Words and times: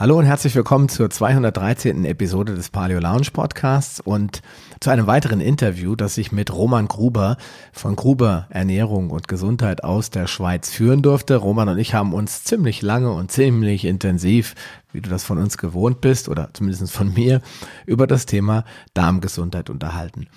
Hallo 0.00 0.16
und 0.16 0.26
herzlich 0.26 0.54
willkommen 0.54 0.88
zur 0.88 1.10
213. 1.10 2.04
Episode 2.04 2.54
des 2.54 2.70
Paleo 2.70 3.00
Lounge 3.00 3.30
Podcasts 3.32 3.98
und 3.98 4.42
zu 4.78 4.90
einem 4.90 5.08
weiteren 5.08 5.40
Interview, 5.40 5.96
das 5.96 6.16
ich 6.18 6.30
mit 6.30 6.54
Roman 6.54 6.86
Gruber 6.86 7.36
von 7.72 7.96
Gruber 7.96 8.46
Ernährung 8.50 9.10
und 9.10 9.26
Gesundheit 9.26 9.82
aus 9.82 10.10
der 10.10 10.28
Schweiz 10.28 10.70
führen 10.70 11.02
durfte. 11.02 11.34
Roman 11.34 11.70
und 11.70 11.78
ich 11.78 11.94
haben 11.94 12.14
uns 12.14 12.44
ziemlich 12.44 12.80
lange 12.80 13.10
und 13.10 13.32
ziemlich 13.32 13.84
intensiv, 13.84 14.54
wie 14.92 15.00
du 15.00 15.10
das 15.10 15.24
von 15.24 15.36
uns 15.36 15.58
gewohnt 15.58 16.00
bist 16.00 16.28
oder 16.28 16.50
zumindest 16.52 16.92
von 16.92 17.12
mir, 17.12 17.40
über 17.84 18.06
das 18.06 18.24
Thema 18.24 18.64
Darmgesundheit 18.94 19.68
unterhalten. 19.68 20.28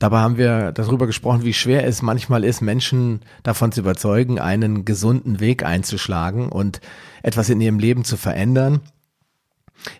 Dabei 0.00 0.20
haben 0.20 0.38
wir 0.38 0.72
darüber 0.72 1.06
gesprochen, 1.06 1.44
wie 1.44 1.52
schwer 1.52 1.86
es 1.86 2.00
manchmal 2.00 2.42
ist, 2.42 2.62
Menschen 2.62 3.20
davon 3.42 3.70
zu 3.70 3.80
überzeugen, 3.80 4.40
einen 4.40 4.86
gesunden 4.86 5.40
Weg 5.40 5.62
einzuschlagen 5.62 6.48
und 6.48 6.80
etwas 7.22 7.50
in 7.50 7.60
ihrem 7.60 7.78
Leben 7.78 8.02
zu 8.04 8.16
verändern. 8.16 8.80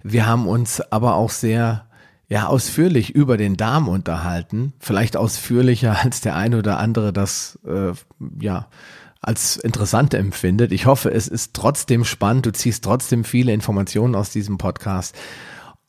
Wir 0.03 0.27
haben 0.27 0.49
uns 0.49 0.81
aber 0.81 1.17
auch 1.17 1.29
sehr 1.29 1.87
ja, 2.29 2.47
ausführlich 2.47 3.15
über 3.15 3.37
den 3.37 3.59
Darm 3.59 3.89
unterhalten, 3.89 4.73
vielleicht 4.79 5.19
ausführlicher 5.19 5.99
als 6.03 6.23
der 6.23 6.35
eine 6.35 6.59
oder 6.59 6.79
andere 6.79 7.13
das 7.13 7.59
äh, 7.67 7.93
ja 8.41 8.69
als 9.21 9.59
interessant 9.59 10.15
empfindet. 10.15 10.73
Ich 10.73 10.87
hoffe, 10.87 11.13
es 11.13 11.29
ist 11.29 11.53
trotzdem 11.53 12.07
spannend, 12.07 12.47
du 12.47 12.53
ziehst 12.53 12.83
trotzdem 12.85 13.23
viele 13.23 13.53
Informationen 13.53 14.15
aus 14.15 14.31
diesem 14.31 14.57
Podcast 14.57 15.15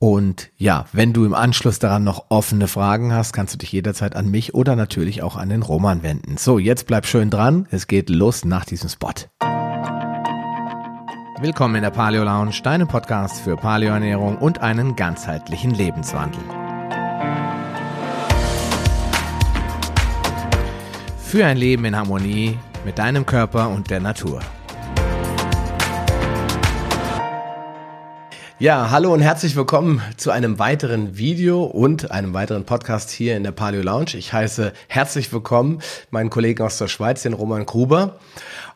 und 0.02 0.50
ja, 0.58 0.86
wenn 0.94 1.14
du 1.14 1.26
im 1.26 1.36
Anschluss 1.36 1.78
daran 1.78 2.04
noch 2.04 2.26
offene 2.30 2.68
Fragen 2.68 3.14
hast, 3.14 3.34
kannst 3.34 3.54
du 3.54 3.60
dich 3.60 3.72
jederzeit 3.72 4.16
an 4.16 4.32
mich 4.32 4.56
oder 4.56 4.76
natürlich 4.76 5.22
auch 5.22 5.36
an 5.36 5.50
den 5.50 5.62
Roman 5.62 6.02
wenden. 6.02 6.38
So, 6.38 6.58
jetzt 6.58 6.88
bleib 6.88 7.06
schön 7.06 7.30
dran. 7.30 7.68
Es 7.70 7.86
geht 7.86 8.10
los 8.10 8.44
nach 8.44 8.66
diesem 8.66 8.90
Spot. 8.90 9.14
Willkommen 11.40 11.76
in 11.76 11.84
der 11.84 11.92
Paleo 11.92 12.24
Lounge, 12.24 12.56
deinem 12.64 12.88
Podcast 12.88 13.42
für 13.42 13.56
Paleoernährung 13.56 14.40
und 14.40 14.62
einen 14.62 14.96
ganzheitlichen 14.96 15.70
Lebenswandel. 15.70 16.42
Für 21.20 21.46
ein 21.46 21.58
Leben 21.58 21.86
in 21.86 21.96
Harmonie 21.96 22.58
mit 22.86 22.98
deinem 22.98 23.28
Körper 23.28 23.70
und 23.70 23.92
der 23.92 24.00
Natur. 24.00 24.42
Ja, 28.62 28.92
hallo 28.92 29.12
und 29.12 29.22
herzlich 29.22 29.56
willkommen 29.56 30.04
zu 30.18 30.30
einem 30.30 30.60
weiteren 30.60 31.18
Video 31.18 31.64
und 31.64 32.12
einem 32.12 32.36
weiteren 32.36 32.64
Podcast 32.64 33.10
hier 33.10 33.36
in 33.36 33.42
der 33.42 33.52
Paleo 33.52 33.82
Lounge. 33.82 34.14
Ich 34.14 34.34
heiße 34.34 34.72
herzlich 34.88 35.34
willkommen 35.34 35.82
meinen 36.12 36.30
Kollegen 36.30 36.62
aus 36.62 36.78
der 36.78 36.88
Schweiz, 36.88 37.24
den 37.24 37.34
Roman 37.34 37.66
Gruber. 37.66 38.20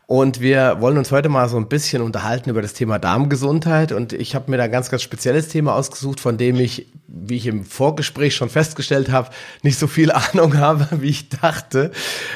Und 0.07 0.39
wir 0.39 0.77
wollen 0.81 0.99
uns 0.99 1.11
heute 1.11 1.29
mal 1.29 1.49
so 1.49 1.57
ein 1.57 1.67
bisschen 1.67 2.03
unterhalten 2.03 2.51
über 2.51 2.61
das 2.61 2.73
Thema 2.73 2.99
Darmgesundheit. 2.99 3.91
Und 3.91 4.13
ich 4.13 4.35
habe 4.35 4.51
mir 4.51 4.57
da 4.57 4.65
ein 4.65 4.71
ganz, 4.71 4.91
ganz 4.91 5.01
spezielles 5.01 5.47
Thema 5.47 5.73
ausgesucht, 5.73 6.19
von 6.19 6.37
dem 6.37 6.57
ich, 6.57 6.87
wie 7.07 7.37
ich 7.37 7.47
im 7.47 7.65
Vorgespräch 7.65 8.35
schon 8.35 8.49
festgestellt 8.49 9.09
habe, 9.09 9.31
nicht 9.63 9.79
so 9.79 9.87
viel 9.87 10.11
Ahnung 10.33 10.57
habe, 10.57 10.87
wie 11.01 11.09
ich 11.09 11.29
dachte. 11.29 11.91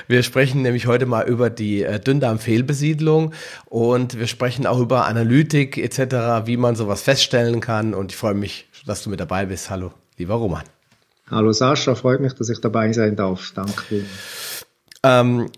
Wir 0.07 0.23
sprechen 0.23 0.63
nämlich 0.63 0.87
heute 0.87 1.05
mal 1.05 1.27
über 1.27 1.51
die 1.51 1.83
äh, 1.83 1.99
Dünndarmfehlbesiedlung 1.99 3.33
und 3.65 4.17
wir 4.17 4.27
sprechen 4.27 4.65
auch 4.65 4.79
über 4.79 5.05
Analytik 5.05 5.77
etc., 5.77 6.47
wie 6.47 6.57
man 6.57 6.75
sowas 6.75 7.03
feststellen 7.03 7.61
kann. 7.61 7.93
Und 7.93 8.11
ich 8.11 8.17
freue 8.17 8.33
mich, 8.33 8.67
dass 8.87 9.03
du 9.03 9.11
mit 9.11 9.19
dabei 9.19 9.45
bist. 9.45 9.69
Hallo, 9.69 9.91
lieber 10.17 10.35
Roman. 10.35 10.63
Hallo 11.29 11.51
Sascha, 11.51 11.93
freut 11.93 12.19
mich, 12.19 12.33
dass 12.33 12.49
ich 12.49 12.59
dabei 12.59 12.91
sein 12.93 13.15
darf. 13.15 13.51
Danke. 13.53 14.05
Ähm, 15.03 15.49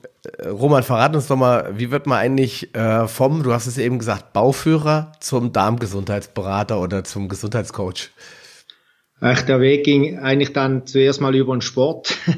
Roman, 0.45 0.83
verrat 0.83 1.15
uns 1.15 1.27
doch 1.27 1.35
mal, 1.35 1.73
wie 1.77 1.89
wird 1.89 2.05
man 2.05 2.19
eigentlich 2.19 2.75
äh, 2.75 3.07
vom, 3.07 3.41
du 3.41 3.53
hast 3.53 3.65
es 3.65 3.77
eben 3.77 3.97
gesagt, 3.97 4.33
Bauführer 4.33 5.13
zum 5.19 5.51
Darmgesundheitsberater 5.51 6.79
oder 6.79 7.03
zum 7.03 7.27
Gesundheitscoach? 7.27 8.11
Ach, 9.19 9.41
der 9.41 9.59
Weg 9.59 9.83
ging 9.83 10.19
eigentlich 10.19 10.53
dann 10.53 10.85
zuerst 10.85 11.21
mal 11.21 11.35
über 11.35 11.55
den 11.55 11.61
Sport. 11.61 12.17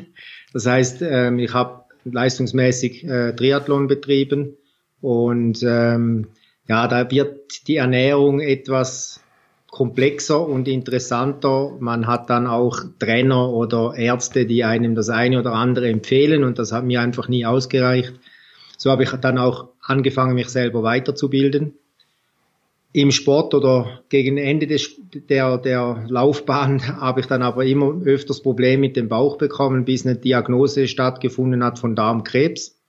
Das 0.56 0.68
heißt, 0.68 1.02
ähm, 1.02 1.40
ich 1.40 1.52
habe 1.56 1.86
leistungsmäßig 2.06 3.06
äh, 3.06 3.36
Triathlon 3.36 3.88
betrieben 3.88 4.56
und 5.02 5.64
ähm, 5.64 6.28
ja, 6.68 6.88
da 6.88 7.10
wird 7.10 7.68
die 7.68 7.78
Ernährung 7.78 8.40
etwas 8.40 9.23
komplexer 9.74 10.48
und 10.48 10.68
interessanter. 10.68 11.72
Man 11.80 12.06
hat 12.06 12.30
dann 12.30 12.46
auch 12.46 12.82
Trainer 13.00 13.50
oder 13.50 13.96
Ärzte, 13.98 14.46
die 14.46 14.64
einem 14.64 14.94
das 14.94 15.10
eine 15.10 15.40
oder 15.40 15.54
andere 15.54 15.90
empfehlen 15.90 16.44
und 16.44 16.60
das 16.60 16.72
hat 16.72 16.84
mir 16.84 17.02
einfach 17.02 17.28
nie 17.28 17.44
ausgereicht. 17.44 18.14
So 18.78 18.92
habe 18.92 19.02
ich 19.02 19.10
dann 19.14 19.40
auch 19.40 19.70
angefangen, 19.82 20.36
mich 20.36 20.50
selber 20.50 20.84
weiterzubilden. 20.84 21.74
Im 22.92 23.10
Sport 23.10 23.56
oder 23.56 24.04
gegen 24.10 24.38
Ende 24.38 24.68
des, 24.68 24.92
der, 25.12 25.58
der 25.58 26.06
Laufbahn 26.08 26.88
habe 27.02 27.22
ich 27.22 27.26
dann 27.26 27.42
aber 27.42 27.66
immer 27.66 28.00
öfters 28.06 28.44
Probleme 28.44 28.82
mit 28.82 28.96
dem 28.96 29.10
Bauch 29.10 29.40
bekommen, 29.40 29.86
bis 29.86 30.06
eine 30.06 30.18
Diagnose 30.18 30.88
stattgefunden 30.88 31.64
hat 31.64 31.80
von 31.80 31.96
Darmkrebs. 31.96 32.80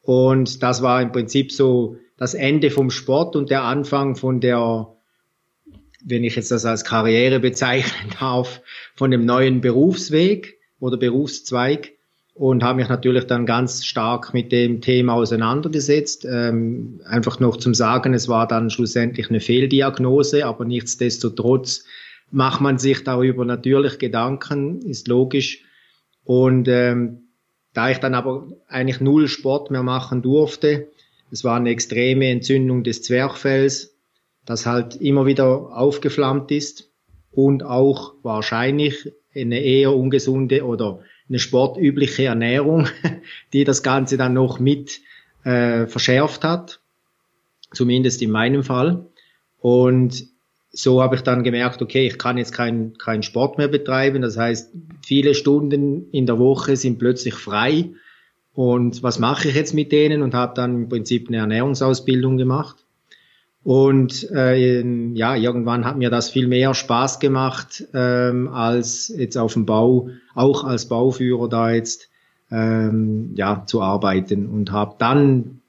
Und 0.00 0.62
das 0.62 0.80
war 0.80 1.02
im 1.02 1.12
Prinzip 1.12 1.52
so 1.52 1.98
das 2.16 2.32
Ende 2.32 2.70
vom 2.70 2.88
Sport 2.88 3.36
und 3.36 3.50
der 3.50 3.64
Anfang 3.64 4.16
von 4.16 4.40
der 4.40 4.95
wenn 6.06 6.24
ich 6.24 6.36
jetzt 6.36 6.52
das 6.52 6.64
als 6.64 6.84
Karriere 6.84 7.40
bezeichnen 7.40 8.12
darf, 8.20 8.62
von 8.94 9.10
dem 9.10 9.24
neuen 9.24 9.60
Berufsweg 9.60 10.56
oder 10.78 10.96
Berufszweig 10.96 11.92
und 12.32 12.62
habe 12.62 12.80
mich 12.80 12.88
natürlich 12.88 13.24
dann 13.24 13.44
ganz 13.44 13.84
stark 13.84 14.32
mit 14.32 14.52
dem 14.52 14.80
Thema 14.80 15.14
auseinandergesetzt. 15.14 16.24
Ähm, 16.30 17.00
einfach 17.04 17.40
noch 17.40 17.56
zum 17.56 17.74
Sagen, 17.74 18.14
es 18.14 18.28
war 18.28 18.46
dann 18.46 18.70
schlussendlich 18.70 19.30
eine 19.30 19.40
Fehldiagnose, 19.40 20.46
aber 20.46 20.64
nichtsdestotrotz 20.64 21.84
macht 22.30 22.60
man 22.60 22.78
sich 22.78 23.02
darüber 23.02 23.44
natürlich 23.44 23.98
Gedanken, 23.98 24.82
ist 24.82 25.08
logisch. 25.08 25.64
Und 26.24 26.68
ähm, 26.68 27.22
da 27.72 27.90
ich 27.90 27.98
dann 27.98 28.14
aber 28.14 28.46
eigentlich 28.68 29.00
null 29.00 29.26
Sport 29.26 29.72
mehr 29.72 29.82
machen 29.82 30.22
durfte, 30.22 30.88
es 31.32 31.42
war 31.42 31.56
eine 31.56 31.70
extreme 31.70 32.28
Entzündung 32.28 32.84
des 32.84 33.02
Zwerchfells, 33.02 33.95
das 34.46 34.64
halt 34.64 34.96
immer 34.96 35.26
wieder 35.26 35.76
aufgeflammt 35.76 36.50
ist 36.50 36.88
und 37.32 37.64
auch 37.64 38.14
wahrscheinlich 38.22 39.12
eine 39.34 39.60
eher 39.60 39.94
ungesunde 39.94 40.64
oder 40.64 41.00
eine 41.28 41.38
sportübliche 41.38 42.24
Ernährung, 42.24 42.88
die 43.52 43.64
das 43.64 43.82
Ganze 43.82 44.16
dann 44.16 44.32
noch 44.32 44.58
mit 44.58 45.00
äh, 45.44 45.86
verschärft 45.86 46.44
hat, 46.44 46.80
zumindest 47.72 48.22
in 48.22 48.30
meinem 48.30 48.62
Fall. 48.62 49.06
Und 49.60 50.26
so 50.70 51.02
habe 51.02 51.16
ich 51.16 51.22
dann 51.22 51.42
gemerkt, 51.42 51.82
okay, 51.82 52.06
ich 52.06 52.18
kann 52.18 52.38
jetzt 52.38 52.52
keinen 52.52 52.96
kein 52.98 53.22
Sport 53.22 53.58
mehr 53.58 53.68
betreiben. 53.68 54.22
Das 54.22 54.36
heißt, 54.36 54.72
viele 55.04 55.34
Stunden 55.34 56.08
in 56.12 56.26
der 56.26 56.38
Woche 56.38 56.76
sind 56.76 56.98
plötzlich 56.98 57.34
frei. 57.34 57.90
Und 58.54 59.02
was 59.02 59.18
mache 59.18 59.48
ich 59.48 59.54
jetzt 59.54 59.74
mit 59.74 59.90
denen? 59.90 60.22
Und 60.22 60.34
habe 60.34 60.54
dann 60.54 60.82
im 60.82 60.88
Prinzip 60.88 61.28
eine 61.28 61.38
Ernährungsausbildung 61.38 62.36
gemacht 62.36 62.85
und 63.66 64.30
äh, 64.30 64.80
ja, 65.14 65.34
irgendwann 65.34 65.84
hat 65.84 65.98
mir 65.98 66.08
das 66.08 66.30
viel 66.30 66.46
mehr 66.46 66.72
Spaß 66.72 67.18
gemacht, 67.18 67.82
ähm, 67.94 68.46
als 68.46 69.08
jetzt 69.08 69.36
auf 69.36 69.54
dem 69.54 69.66
Bau, 69.66 70.10
auch 70.36 70.62
als 70.62 70.86
Bauführer 70.86 71.48
da 71.48 71.72
jetzt 71.72 72.08
ähm, 72.52 73.32
ja, 73.34 73.64
zu 73.66 73.82
arbeiten 73.82 74.46
und 74.46 74.70
habe 74.70 74.94
dann 75.00 75.62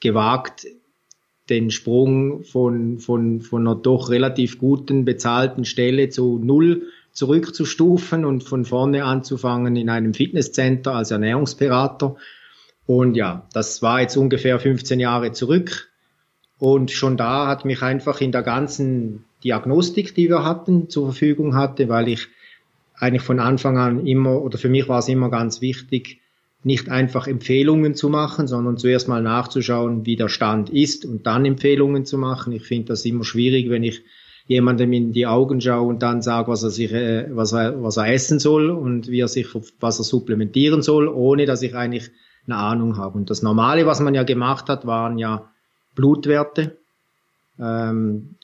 gewagt, 0.00 0.66
den 1.50 1.70
Sprung 1.70 2.42
von, 2.42 2.98
von, 3.00 3.42
von 3.42 3.66
einer 3.66 3.76
doch 3.76 4.08
relativ 4.08 4.58
guten 4.58 5.04
bezahlten 5.04 5.66
Stelle 5.66 6.08
zu 6.08 6.40
null 6.42 6.84
zurückzustufen 7.12 8.24
und 8.24 8.44
von 8.44 8.64
vorne 8.64 9.04
anzufangen 9.04 9.76
in 9.76 9.90
einem 9.90 10.14
Fitnesscenter 10.14 10.94
als 10.94 11.10
Ernährungsberater. 11.10 12.16
Und 12.86 13.14
ja, 13.14 13.46
das 13.52 13.82
war 13.82 14.00
jetzt 14.00 14.16
ungefähr 14.16 14.58
15 14.58 14.98
Jahre 15.00 15.32
zurück. 15.32 15.91
Und 16.62 16.92
schon 16.92 17.16
da 17.16 17.48
hat 17.48 17.64
mich 17.64 17.82
einfach 17.82 18.20
in 18.20 18.30
der 18.30 18.44
ganzen 18.44 19.24
Diagnostik, 19.42 20.14
die 20.14 20.28
wir 20.28 20.44
hatten, 20.44 20.88
zur 20.88 21.06
Verfügung 21.06 21.56
hatte, 21.56 21.88
weil 21.88 22.06
ich 22.06 22.28
eigentlich 22.94 23.22
von 23.22 23.40
Anfang 23.40 23.78
an 23.78 24.06
immer, 24.06 24.40
oder 24.40 24.58
für 24.58 24.68
mich 24.68 24.88
war 24.88 25.00
es 25.00 25.08
immer 25.08 25.28
ganz 25.28 25.60
wichtig, 25.60 26.20
nicht 26.62 26.88
einfach 26.88 27.26
Empfehlungen 27.26 27.96
zu 27.96 28.08
machen, 28.08 28.46
sondern 28.46 28.76
zuerst 28.76 29.08
mal 29.08 29.24
nachzuschauen, 29.24 30.06
wie 30.06 30.14
der 30.14 30.28
Stand 30.28 30.70
ist 30.70 31.04
und 31.04 31.26
dann 31.26 31.44
Empfehlungen 31.46 32.04
zu 32.04 32.16
machen. 32.16 32.52
Ich 32.52 32.62
finde 32.62 32.90
das 32.90 33.04
immer 33.04 33.24
schwierig, 33.24 33.68
wenn 33.68 33.82
ich 33.82 34.04
jemandem 34.46 34.92
in 34.92 35.12
die 35.12 35.26
Augen 35.26 35.60
schaue 35.60 35.88
und 35.88 36.00
dann 36.00 36.22
sage, 36.22 36.46
was 36.46 36.62
er 36.62 36.70
sich, 36.70 36.92
äh, 36.92 37.26
was 37.34 37.50
er, 37.50 37.82
was 37.82 37.96
er 37.96 38.06
essen 38.12 38.38
soll 38.38 38.70
und 38.70 39.08
wie 39.08 39.18
er 39.18 39.26
sich, 39.26 39.48
was 39.80 39.98
er 39.98 40.04
supplementieren 40.04 40.82
soll, 40.82 41.08
ohne 41.08 41.44
dass 41.44 41.62
ich 41.62 41.74
eigentlich 41.74 42.12
eine 42.46 42.54
Ahnung 42.54 42.98
habe. 42.98 43.18
Und 43.18 43.30
das 43.30 43.42
Normale, 43.42 43.84
was 43.84 43.98
man 43.98 44.14
ja 44.14 44.22
gemacht 44.22 44.68
hat, 44.68 44.86
waren 44.86 45.18
ja 45.18 45.51
Blutwerte. 45.94 46.76
Ähm, 47.58 48.36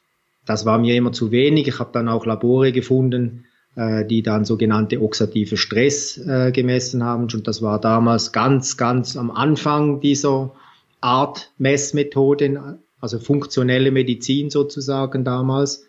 das 0.47 0.65
war 0.65 0.79
mir 0.79 0.95
immer 0.97 1.13
zu 1.13 1.31
wenig. 1.31 1.69
Ich 1.69 1.79
habe 1.79 1.91
dann 1.93 2.09
auch 2.09 2.25
Labore 2.25 2.73
gefunden, 2.73 3.45
äh, 3.77 4.05
die 4.05 4.23
dann 4.23 4.45
sogenannte 4.45 5.01
oxidative 5.03 5.57
Stress 5.57 6.19
äh, 6.19 6.53
gemessen 6.53 7.05
haben. 7.05 7.25
Und 7.25 7.47
das 7.47 7.63
war 7.63 7.81
damals 7.81 8.33
ganz, 8.33 8.77
ganz 8.77 9.17
am 9.17 9.31
Anfang 9.31 10.01
dieser 10.01 10.53
Art 11.01 11.53
Messmethoden. 11.59 12.79
also 13.01 13.19
funktionelle 13.19 13.91
Medizin 13.91 14.51
sozusagen 14.51 15.25
damals. 15.25 15.87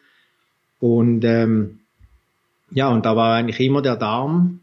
Und 0.80 1.24
ähm, 1.24 1.80
ja, 2.72 2.90
und 2.90 3.06
da 3.06 3.16
war 3.16 3.36
eigentlich 3.36 3.60
immer 3.60 3.82
der 3.82 3.96
Darm 3.96 4.60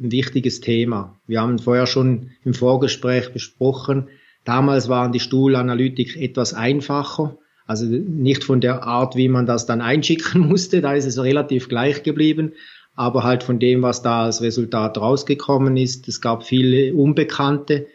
ein 0.00 0.12
wichtiges 0.12 0.60
Thema. 0.60 1.14
Wir 1.26 1.40
haben 1.40 1.58
vorher 1.58 1.86
schon 1.86 2.30
im 2.44 2.54
Vorgespräch 2.54 3.32
besprochen, 3.32 4.08
damals 4.46 4.88
waren 4.88 5.12
die 5.12 5.20
Stuhlanalytik 5.20 6.16
etwas 6.16 6.54
einfacher, 6.54 7.36
also 7.66 7.84
nicht 7.84 8.44
von 8.44 8.60
der 8.60 8.84
Art, 8.84 9.16
wie 9.16 9.28
man 9.28 9.44
das 9.44 9.66
dann 9.66 9.82
einschicken 9.82 10.40
musste, 10.48 10.80
da 10.80 10.94
ist 10.94 11.04
es 11.04 11.22
relativ 11.22 11.68
gleich 11.68 12.02
geblieben, 12.02 12.52
aber 12.94 13.24
halt 13.24 13.42
von 13.42 13.58
dem, 13.58 13.82
was 13.82 14.02
da 14.02 14.24
als 14.24 14.40
Resultat 14.40 14.96
rausgekommen 14.96 15.76
ist. 15.76 16.08
Es 16.08 16.20
gab 16.20 16.44
viele 16.44 16.94
Unbekannte, 16.94 17.86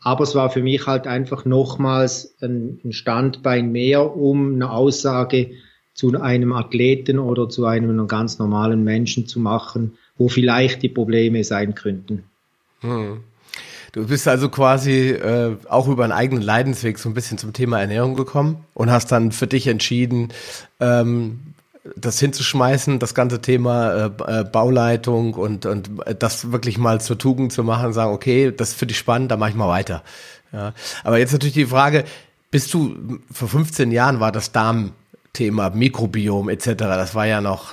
aber 0.00 0.22
es 0.22 0.34
war 0.34 0.48
für 0.48 0.62
mich 0.62 0.86
halt 0.86 1.06
einfach 1.06 1.44
nochmals 1.44 2.36
ein, 2.40 2.80
Standbein 2.90 3.72
mehr, 3.72 4.16
um 4.16 4.54
eine 4.54 4.70
Aussage 4.70 5.50
zu 5.92 6.18
einem 6.20 6.52
Athleten 6.52 7.18
oder 7.18 7.48
zu 7.48 7.66
einem 7.66 8.06
ganz 8.06 8.38
normalen 8.38 8.84
Menschen 8.84 9.26
zu 9.26 9.40
machen, 9.40 9.96
wo 10.16 10.28
vielleicht 10.28 10.82
die 10.82 10.88
Probleme 10.88 11.42
sein 11.42 11.74
könnten. 11.74 12.24
Hm. 12.80 13.24
Du 13.96 14.06
bist 14.06 14.28
also 14.28 14.50
quasi 14.50 15.08
äh, 15.08 15.56
auch 15.70 15.88
über 15.88 16.04
einen 16.04 16.12
eigenen 16.12 16.42
Leidensweg 16.42 16.98
so 16.98 17.08
ein 17.08 17.14
bisschen 17.14 17.38
zum 17.38 17.54
Thema 17.54 17.80
Ernährung 17.80 18.14
gekommen 18.14 18.62
und 18.74 18.90
hast 18.90 19.10
dann 19.10 19.32
für 19.32 19.46
dich 19.46 19.68
entschieden, 19.68 20.34
ähm, 20.80 21.54
das 21.96 22.20
hinzuschmeißen, 22.20 22.98
das 22.98 23.14
ganze 23.14 23.40
Thema 23.40 24.10
äh, 24.18 24.40
äh 24.40 24.44
Bauleitung 24.44 25.32
und, 25.32 25.64
und 25.64 25.88
das 26.18 26.52
wirklich 26.52 26.76
mal 26.76 27.00
zur 27.00 27.16
Tugend 27.16 27.54
zu 27.54 27.64
machen 27.64 27.94
sagen, 27.94 28.12
okay, 28.12 28.52
das 28.54 28.74
für 28.74 28.84
dich 28.84 28.98
spannend, 28.98 29.30
da 29.30 29.38
mache 29.38 29.48
ich 29.48 29.56
mal 29.56 29.68
weiter. 29.68 30.02
Ja. 30.52 30.74
Aber 31.02 31.18
jetzt 31.18 31.32
natürlich 31.32 31.54
die 31.54 31.64
Frage, 31.64 32.04
bist 32.50 32.74
du, 32.74 33.18
vor 33.32 33.48
15 33.48 33.92
Jahren 33.92 34.20
war 34.20 34.30
das 34.30 34.52
Darm 34.52 34.92
Thema 35.32 35.70
Mikrobiom 35.70 36.50
etc. 36.50 36.74
Das 36.76 37.14
war 37.14 37.26
ja 37.26 37.40
noch, 37.40 37.72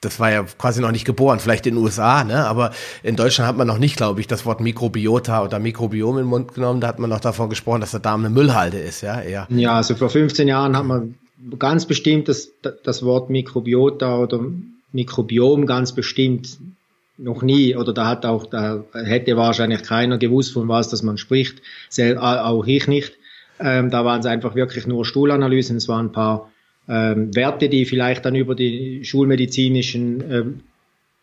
das 0.00 0.20
war 0.20 0.30
ja 0.30 0.42
quasi 0.42 0.80
noch 0.80 0.92
nicht 0.92 1.04
geboren, 1.04 1.40
vielleicht 1.40 1.66
in 1.66 1.74
den 1.74 1.82
USA, 1.82 2.22
ne? 2.22 2.46
Aber 2.46 2.72
in 3.02 3.16
Deutschland 3.16 3.48
hat 3.48 3.56
man 3.56 3.66
noch 3.66 3.78
nicht, 3.78 3.96
glaube 3.96 4.20
ich, 4.20 4.26
das 4.26 4.44
Wort 4.44 4.60
Mikrobiota 4.60 5.42
oder 5.42 5.58
Mikrobiom 5.58 6.18
in 6.18 6.24
den 6.24 6.28
Mund 6.28 6.54
genommen. 6.54 6.80
Da 6.80 6.88
hat 6.88 6.98
man 6.98 7.10
noch 7.10 7.20
davon 7.20 7.48
gesprochen, 7.48 7.80
dass 7.80 7.92
der 7.92 8.00
Darm 8.00 8.24
eine 8.24 8.30
Müllhalde 8.32 8.78
ist, 8.78 9.00
ja, 9.00 9.20
eher. 9.20 9.46
Ja, 9.48 9.76
also 9.76 9.94
vor 9.94 10.10
15 10.10 10.48
Jahren 10.48 10.76
hat 10.76 10.84
man 10.84 11.14
ganz 11.58 11.86
bestimmt 11.86 12.28
das, 12.28 12.50
das 12.84 13.02
Wort 13.02 13.30
Mikrobiota 13.30 14.18
oder 14.18 14.40
Mikrobiom 14.92 15.66
ganz 15.66 15.92
bestimmt 15.92 16.58
noch 17.18 17.42
nie 17.42 17.74
oder 17.74 17.94
da 17.94 18.06
hat 18.06 18.26
auch 18.26 18.46
da 18.46 18.84
hätte 18.92 19.36
wahrscheinlich 19.36 19.82
keiner 19.82 20.18
gewusst 20.18 20.52
von 20.52 20.68
was 20.68 20.88
das 20.88 21.02
man 21.02 21.16
spricht 21.16 21.62
auch 22.18 22.66
ich 22.66 22.86
nicht 22.88 23.14
ähm, 23.58 23.90
da 23.90 24.04
waren 24.04 24.20
es 24.20 24.26
einfach 24.26 24.54
wirklich 24.54 24.86
nur 24.86 25.06
Stuhlanalysen 25.06 25.78
es 25.78 25.88
waren 25.88 26.06
ein 26.06 26.12
paar 26.12 26.50
ähm, 26.88 27.34
Werte, 27.34 27.68
die 27.68 27.84
vielleicht 27.84 28.24
dann 28.24 28.34
über 28.34 28.54
die 28.54 29.04
schulmedizinischen 29.04 30.24
ähm, 30.30 30.60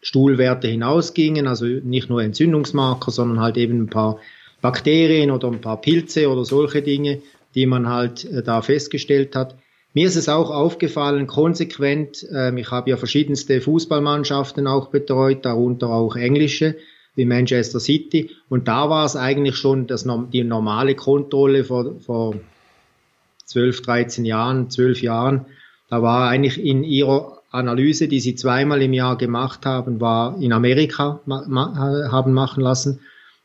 Stuhlwerte 0.02 0.68
hinausgingen, 0.68 1.48
also 1.48 1.66
nicht 1.66 2.10
nur 2.10 2.22
Entzündungsmarker, 2.22 3.12
sondern 3.12 3.40
halt 3.40 3.58
eben 3.58 3.84
ein 3.84 3.90
paar 3.90 4.20
Bakterien 4.62 5.32
oder 5.32 5.50
ein 5.50 5.62
paar 5.62 5.80
Pilze 5.80 6.30
oder 6.30 6.46
solche 6.46 6.82
Dinge, 6.82 7.22
die 7.56 7.66
man 7.66 7.88
halt 7.88 8.26
äh, 8.26 8.44
da 8.44 8.62
festgestellt 8.62 9.36
hat. 9.36 9.56
Mir 9.94 10.08
ist 10.08 10.16
es 10.16 10.28
auch 10.28 10.50
aufgefallen, 10.50 11.28
konsequent, 11.28 12.26
äh, 12.32 12.60
ich 12.60 12.72
habe 12.72 12.90
ja 12.90 12.98
verschiedenste 12.98 13.62
Fußballmannschaften 13.62 14.68
auch 14.68 14.90
betreut, 14.90 15.46
darunter 15.46 15.90
auch 15.90 16.16
englische, 16.16 16.76
wie 17.16 17.26
Manchester 17.26 17.80
City. 17.80 18.32
Und 18.50 18.68
da 18.68 18.90
war 18.90 19.06
es 19.06 19.16
eigentlich 19.16 19.56
schon 19.56 19.88
das, 19.88 20.08
die 20.34 20.44
normale 20.44 20.96
Kontrolle 20.96 21.64
vor, 21.64 22.00
vor 22.00 22.36
12, 23.54 23.82
13 23.82 24.26
Jahren, 24.26 24.70
12 24.70 25.02
Jahren, 25.02 25.46
da 25.90 26.02
war 26.02 26.30
eigentlich 26.30 26.64
in 26.64 26.84
ihrer 26.84 27.40
Analyse, 27.52 28.08
die 28.08 28.20
sie 28.20 28.34
zweimal 28.34 28.82
im 28.82 28.94
Jahr 28.94 29.16
gemacht 29.16 29.66
haben, 29.66 30.02
war 30.02 30.42
in 30.42 30.52
Amerika 30.52 31.20
ma 31.26 31.46
ma 31.48 31.76
haben 32.12 32.34
machen 32.34 32.64
lassen. 32.64 33.00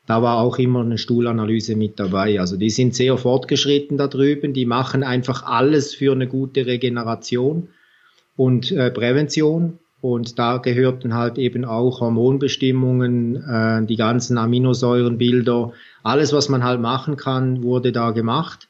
Da 0.06 0.22
war 0.22 0.38
auch 0.38 0.56
immer 0.56 0.81
eine 0.81 0.96
Stuhlanalyse 0.96 1.76
mit 1.76 2.00
dabei. 2.00 2.40
Also 2.40 2.56
die 2.56 2.70
sind 2.70 2.94
sehr 2.94 3.19
fortgeschritten 3.19 3.99
da 3.99 4.06
drüben. 4.06 4.55
Die 4.55 4.64
machen 4.64 5.02
einfach 5.02 5.43
alles 5.43 5.94
für 5.94 6.12
eine 6.12 6.26
gute 6.26 6.64
Regeneration 6.64 7.69
und 8.34 8.72
äh, 8.72 8.90
Prävention. 8.90 9.78
Und 10.00 10.38
da 10.38 10.56
gehörten 10.56 11.12
halt 11.12 11.37
eben 11.37 11.66
auch 11.66 12.00
Hormonbestimmungen, 12.00 13.37
äh, 13.37 13.84
die 13.84 13.96
ganzen 13.96 14.38
Aminosäurenbilder, 14.38 15.72
alles, 16.02 16.32
was 16.32 16.49
man 16.49 16.64
halt 16.64 16.81
machen 16.81 17.16
kann, 17.16 17.62
wurde 17.62 17.93
da 17.93 18.12
gemacht. 18.12 18.68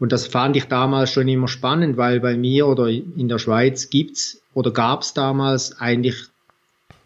Und 0.00 0.12
das 0.12 0.26
fand 0.26 0.56
ich 0.56 0.64
damals 0.64 1.12
schon 1.12 1.28
immer 1.28 1.48
spannend, 1.48 1.96
weil 1.96 2.20
bei 2.20 2.36
mir 2.36 2.66
oder 2.66 2.88
in 2.88 3.28
der 3.28 3.38
Schweiz 3.38 3.90
gibt's 3.90 4.42
oder 4.52 4.70
gab's 4.72 5.14
damals 5.14 5.78
eigentlich 5.78 6.16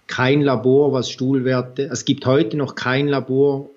kein 0.07 0.41
Labor, 0.41 0.93
was 0.93 1.11
Stuhlwerte, 1.11 1.89
es 1.93 2.05
gibt 2.05 2.25
heute 2.27 2.57
noch 2.57 2.75
kein 2.75 3.09
Labor, 3.09 3.69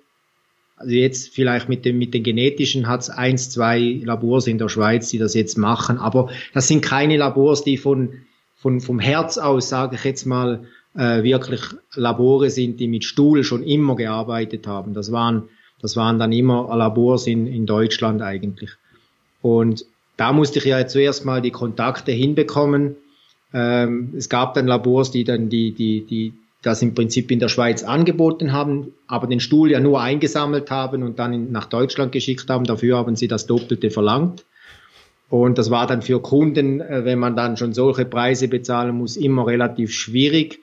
also 0.77 0.93
jetzt 0.93 1.35
vielleicht 1.35 1.69
mit 1.69 1.85
dem, 1.85 1.99
mit 1.99 2.13
den 2.13 2.23
genetischen 2.23 2.87
hat's 2.87 3.09
eins, 3.09 3.49
zwei 3.49 4.01
Labors 4.03 4.47
in 4.47 4.57
der 4.57 4.69
Schweiz, 4.69 5.09
die 5.09 5.17
das 5.17 5.33
jetzt 5.33 5.57
machen, 5.57 5.97
aber 5.97 6.29
das 6.53 6.67
sind 6.67 6.81
keine 6.81 7.17
Labors, 7.17 7.63
die 7.63 7.77
von, 7.77 8.13
von, 8.55 8.79
vom 8.79 8.99
Herz 8.99 9.37
aus, 9.37 9.69
sage 9.69 9.97
ich 9.97 10.05
jetzt 10.05 10.25
mal, 10.25 10.65
äh, 10.95 11.21
wirklich 11.21 11.61
Labore 11.93 12.49
sind, 12.49 12.79
die 12.79 12.87
mit 12.87 13.03
Stuhl 13.03 13.43
schon 13.43 13.63
immer 13.63 13.95
gearbeitet 13.95 14.67
haben. 14.67 14.93
Das 14.93 15.11
waren, 15.11 15.49
das 15.81 15.95
waren 15.95 16.17
dann 16.17 16.31
immer 16.31 16.75
Labors 16.75 17.27
in, 17.27 17.47
in 17.47 17.65
Deutschland 17.65 18.21
eigentlich. 18.21 18.71
Und 19.41 19.85
da 20.17 20.33
musste 20.33 20.59
ich 20.59 20.65
ja 20.65 20.85
zuerst 20.87 21.25
mal 21.25 21.41
die 21.41 21.51
Kontakte 21.51 22.11
hinbekommen. 22.11 22.95
Ähm, 23.53 24.13
es 24.15 24.29
gab 24.29 24.53
dann 24.53 24.67
Labors, 24.67 25.11
die 25.11 25.23
dann 25.23 25.49
die, 25.49 25.71
die, 25.71 26.05
die 26.05 26.33
das 26.61 26.81
im 26.81 26.93
Prinzip 26.93 27.31
in 27.31 27.39
der 27.39 27.49
Schweiz 27.49 27.83
angeboten 27.83 28.53
haben, 28.53 28.93
aber 29.07 29.27
den 29.27 29.39
Stuhl 29.39 29.71
ja 29.71 29.79
nur 29.79 29.99
eingesammelt 29.99 30.69
haben 30.69 31.03
und 31.03 31.17
dann 31.17 31.33
in, 31.33 31.51
nach 31.51 31.65
Deutschland 31.65 32.11
geschickt 32.11 32.49
haben. 32.49 32.65
Dafür 32.65 32.97
haben 32.97 33.15
sie 33.15 33.27
das 33.27 33.47
Doppelte 33.47 33.89
verlangt. 33.89 34.45
Und 35.29 35.57
das 35.57 35.71
war 35.71 35.87
dann 35.87 36.01
für 36.01 36.21
Kunden, 36.21 36.81
äh, 36.81 37.03
wenn 37.03 37.17
man 37.17 37.35
dann 37.35 37.57
schon 37.57 37.73
solche 37.73 38.05
Preise 38.05 38.47
bezahlen 38.47 38.95
muss, 38.95 39.17
immer 39.17 39.47
relativ 39.47 39.91
schwierig. 39.91 40.59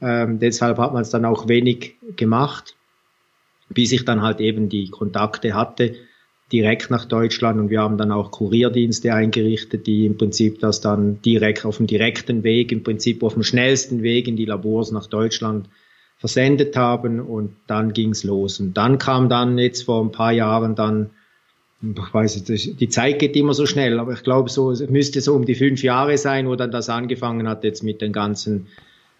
Ähm, 0.00 0.38
deshalb 0.38 0.78
hat 0.78 0.92
man 0.92 1.02
es 1.02 1.10
dann 1.10 1.24
auch 1.24 1.48
wenig 1.48 1.96
gemacht, 2.16 2.74
bis 3.68 3.92
ich 3.92 4.04
dann 4.04 4.22
halt 4.22 4.40
eben 4.40 4.68
die 4.68 4.88
Kontakte 4.88 5.54
hatte 5.54 5.94
direkt 6.52 6.90
nach 6.90 7.06
Deutschland 7.06 7.58
und 7.58 7.70
wir 7.70 7.80
haben 7.80 7.96
dann 7.96 8.12
auch 8.12 8.30
Kurierdienste 8.30 9.14
eingerichtet, 9.14 9.86
die 9.86 10.06
im 10.06 10.16
Prinzip 10.16 10.60
das 10.60 10.80
dann 10.80 11.20
direkt 11.22 11.64
auf 11.64 11.78
dem 11.78 11.86
direkten 11.86 12.42
Weg, 12.42 12.70
im 12.70 12.82
Prinzip 12.82 13.22
auf 13.22 13.34
dem 13.34 13.42
schnellsten 13.42 14.02
Weg 14.02 14.28
in 14.28 14.36
die 14.36 14.44
Labors 14.44 14.92
nach 14.92 15.06
Deutschland 15.06 15.68
versendet 16.18 16.76
haben 16.76 17.20
und 17.20 17.56
dann 17.66 17.92
ging's 17.92 18.24
los. 18.24 18.60
Und 18.60 18.74
dann 18.76 18.98
kam 18.98 19.28
dann 19.28 19.58
jetzt 19.58 19.82
vor 19.82 20.02
ein 20.02 20.12
paar 20.12 20.32
Jahren 20.32 20.74
dann, 20.74 21.10
ich 21.82 22.14
weiß 22.14 22.48
nicht, 22.48 22.80
die 22.80 22.88
Zeit 22.88 23.18
geht 23.18 23.36
immer 23.36 23.54
so 23.54 23.66
schnell, 23.66 23.98
aber 23.98 24.12
ich 24.12 24.22
glaube 24.22 24.48
so, 24.48 24.70
es 24.70 24.88
müsste 24.88 25.20
so 25.20 25.34
um 25.34 25.44
die 25.44 25.54
fünf 25.54 25.82
Jahre 25.82 26.16
sein, 26.18 26.46
wo 26.46 26.56
dann 26.56 26.70
das 26.70 26.88
angefangen 26.88 27.48
hat 27.48 27.64
jetzt 27.64 27.82
mit 27.82 28.00
den 28.00 28.12
ganzen 28.12 28.68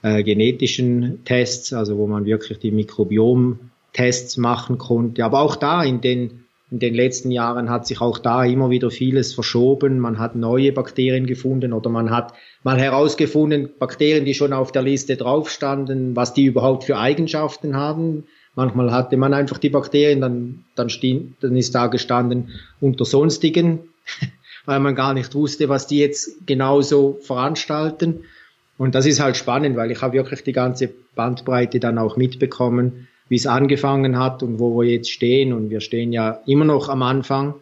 äh, 0.03 0.23
genetischen 0.23 1.25
Tests, 1.25 1.73
also 1.73 1.97
wo 1.99 2.07
man 2.07 2.27
wirklich 2.27 2.59
die 2.59 2.71
Mikrobiom-Tests 2.71 4.37
machen 4.37 4.79
konnte. 4.79 5.25
Aber 5.25 5.41
auch 5.41 5.57
da 5.57 5.83
in 5.83 6.01
den 6.01 6.44
in 6.75 6.81
den 6.81 6.95
letzten 6.95 7.31
Jahren 7.31 7.71
hat 7.71 7.87
sich 7.87 8.01
auch 8.01 8.19
da 8.19 8.45
immer 8.45 8.69
wieder 8.69 8.91
vieles 8.91 9.33
verschoben. 9.33 10.01
Man 10.01 10.19
hat 10.19 10.35
neue 10.35 10.73
Bakterien 10.73 11.25
gefunden 11.25 11.73
oder 11.73 11.89
man 11.89 12.11
hat 12.11 12.35
mal 12.65 12.81
herausgefunden, 12.81 13.69
Bakterien, 13.79 14.25
die 14.25 14.35
schon 14.35 14.53
auf 14.53 14.73
der 14.73 14.83
Liste 14.83 15.17
drauf 15.17 15.51
standen, 15.51 16.17
was 16.17 16.35
die 16.35 16.47
überhaupt 16.47 16.83
für 16.83 16.99
Eigenschaften 16.99 17.77
haben. 17.77 18.25
Manchmal 18.57 18.91
hatte 18.91 19.17
man 19.17 19.35
einfach 19.35 19.59
die 19.59 19.69
Bakterien, 19.69 20.21
dann, 20.21 20.65
dann, 20.75 20.91
stehen, 20.91 21.37
dann 21.41 21.57
ist 21.57 21.77
da 21.77 21.87
gestanden 21.87 22.49
unter 22.81 23.05
Sonstigen, 23.05 23.79
weil 24.65 24.81
man 24.81 24.97
gar 24.97 25.15
nicht 25.15 25.33
wusste, 25.37 25.69
was 25.69 25.87
die 25.87 25.99
jetzt 25.99 26.45
genauso 26.45 27.21
veranstalten. 27.23 28.25
Und 28.79 28.97
das 28.97 29.07
ist 29.07 29.21
halt 29.21 29.37
spannend, 29.37 29.77
weil 29.77 29.93
ich 29.93 30.03
habe 30.03 30.15
wirklich 30.15 30.43
die 30.43 30.53
ganze 30.53 30.91
Bandbreite 31.15 31.79
dann 31.79 31.99
auch 31.99 32.17
mitbekommen 32.17 33.07
wie 33.29 33.37
es 33.37 33.47
angefangen 33.47 34.19
hat 34.19 34.43
und 34.43 34.59
wo 34.59 34.79
wir 34.81 34.89
jetzt 34.89 35.11
stehen. 35.11 35.53
Und 35.53 35.71
wir 35.71 35.81
stehen 35.81 36.13
ja 36.13 36.41
immer 36.47 36.65
noch 36.65 36.89
am 36.89 37.03
Anfang, 37.03 37.55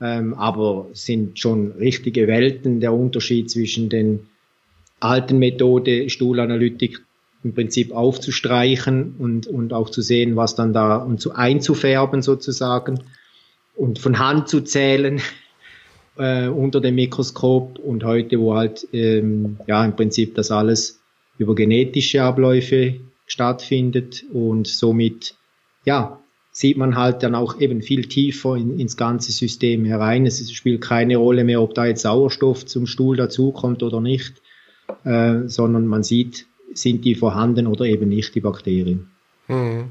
ähm, 0.00 0.34
aber 0.34 0.86
sind 0.92 1.38
schon 1.38 1.72
richtige 1.72 2.26
Welten 2.26 2.80
der 2.80 2.92
Unterschied 2.92 3.50
zwischen 3.50 3.88
den 3.88 4.26
alten 5.00 5.38
Methode 5.38 6.08
Stuhlanalytik 6.08 7.02
im 7.44 7.54
Prinzip 7.54 7.92
aufzustreichen 7.92 9.14
und, 9.18 9.46
und 9.46 9.72
auch 9.72 9.90
zu 9.90 10.02
sehen, 10.02 10.36
was 10.36 10.54
dann 10.54 10.72
da 10.72 10.96
und 10.96 11.20
zu 11.20 11.34
einzufärben 11.34 12.22
sozusagen 12.22 13.00
und 13.76 13.98
von 13.98 14.18
Hand 14.18 14.48
zu 14.48 14.62
zählen 14.62 15.20
äh, 16.18 16.48
unter 16.48 16.80
dem 16.80 16.96
Mikroskop 16.96 17.78
und 17.78 18.04
heute, 18.04 18.40
wo 18.40 18.54
halt 18.54 18.88
ähm, 18.92 19.58
ja 19.66 19.84
im 19.84 19.94
Prinzip 19.94 20.34
das 20.34 20.50
alles 20.50 21.00
über 21.38 21.54
genetische 21.54 22.22
Abläufe 22.22 22.96
stattfindet 23.26 24.24
und 24.32 24.66
somit 24.66 25.34
ja 25.84 26.20
sieht 26.56 26.78
man 26.78 26.96
halt 26.96 27.22
dann 27.22 27.34
auch 27.34 27.60
eben 27.60 27.82
viel 27.82 28.06
tiefer 28.08 28.56
in, 28.56 28.80
ins 28.80 28.96
ganze 28.96 29.30
System 29.30 29.84
herein. 29.84 30.24
Es 30.24 30.50
spielt 30.50 30.80
keine 30.80 31.18
Rolle 31.18 31.44
mehr, 31.44 31.60
ob 31.60 31.74
da 31.74 31.84
jetzt 31.84 32.00
Sauerstoff 32.00 32.64
zum 32.64 32.86
Stuhl 32.86 33.14
dazukommt 33.14 33.82
oder 33.82 34.00
nicht, 34.00 34.40
äh, 35.04 35.40
sondern 35.44 35.86
man 35.86 36.02
sieht, 36.02 36.46
sind 36.72 37.04
die 37.04 37.14
vorhanden 37.14 37.66
oder 37.66 37.84
eben 37.84 38.08
nicht, 38.08 38.34
die 38.34 38.40
Bakterien. 38.40 39.10
Hm. 39.48 39.90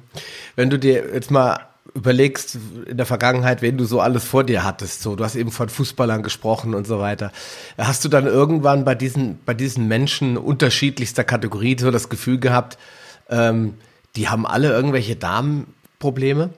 Wenn 0.55 0.71
du 0.71 0.79
dir 0.79 1.13
jetzt 1.13 1.29
mal 1.29 1.67
überlegst 1.93 2.57
in 2.87 2.97
der 2.97 3.05
Vergangenheit, 3.05 3.61
wen 3.61 3.77
du 3.77 3.85
so 3.85 3.99
alles 3.99 4.23
vor 4.23 4.43
dir 4.43 4.63
hattest, 4.63 5.03
so 5.03 5.15
du 5.15 5.23
hast 5.23 5.35
eben 5.35 5.51
von 5.51 5.69
Fußballern 5.69 6.23
gesprochen 6.23 6.73
und 6.73 6.87
so 6.87 6.97
weiter. 6.97 7.31
Hast 7.77 8.03
du 8.03 8.09
dann 8.09 8.25
irgendwann 8.25 8.85
bei 8.85 8.95
diesen 8.95 9.37
bei 9.45 9.53
diesen 9.53 9.87
Menschen 9.87 10.35
unterschiedlichster 10.35 11.23
Kategorie 11.23 11.77
so 11.79 11.91
das 11.91 12.09
Gefühl 12.09 12.39
gehabt, 12.39 12.79
ähm, 13.29 13.75
die 14.15 14.29
haben 14.29 14.45
alle 14.45 14.69
irgendwelche 14.69 15.15
Darmprobleme? 15.15 16.51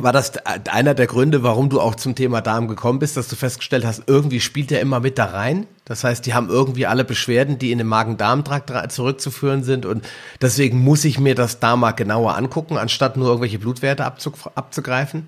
War 0.00 0.12
das 0.12 0.36
einer 0.46 0.94
der 0.94 1.08
Gründe, 1.08 1.42
warum 1.42 1.70
du 1.70 1.80
auch 1.80 1.96
zum 1.96 2.14
Thema 2.14 2.40
Darm 2.40 2.68
gekommen 2.68 3.00
bist, 3.00 3.16
dass 3.16 3.26
du 3.26 3.34
festgestellt 3.34 3.84
hast, 3.84 4.04
irgendwie 4.06 4.38
spielt 4.38 4.70
der 4.70 4.80
immer 4.80 5.00
mit 5.00 5.18
da 5.18 5.24
rein? 5.24 5.66
Das 5.86 6.04
heißt, 6.04 6.24
die 6.24 6.34
haben 6.34 6.48
irgendwie 6.48 6.86
alle 6.86 7.04
Beschwerden, 7.04 7.58
die 7.58 7.72
in 7.72 7.78
den 7.78 7.88
Magen-Darm-Trakt 7.88 8.92
zurückzuführen 8.92 9.64
sind 9.64 9.86
und 9.86 10.04
deswegen 10.40 10.78
muss 10.78 11.04
ich 11.04 11.18
mir 11.18 11.34
das 11.34 11.58
da 11.58 11.74
mal 11.74 11.92
genauer 11.92 12.36
angucken, 12.36 12.76
anstatt 12.76 13.16
nur 13.16 13.26
irgendwelche 13.26 13.58
Blutwerte 13.58 14.04
abzugreifen? 14.04 15.26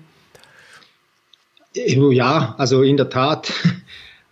Ja, 1.73 2.55
also 2.57 2.81
in 2.81 2.97
der 2.97 3.09
Tat. 3.09 3.51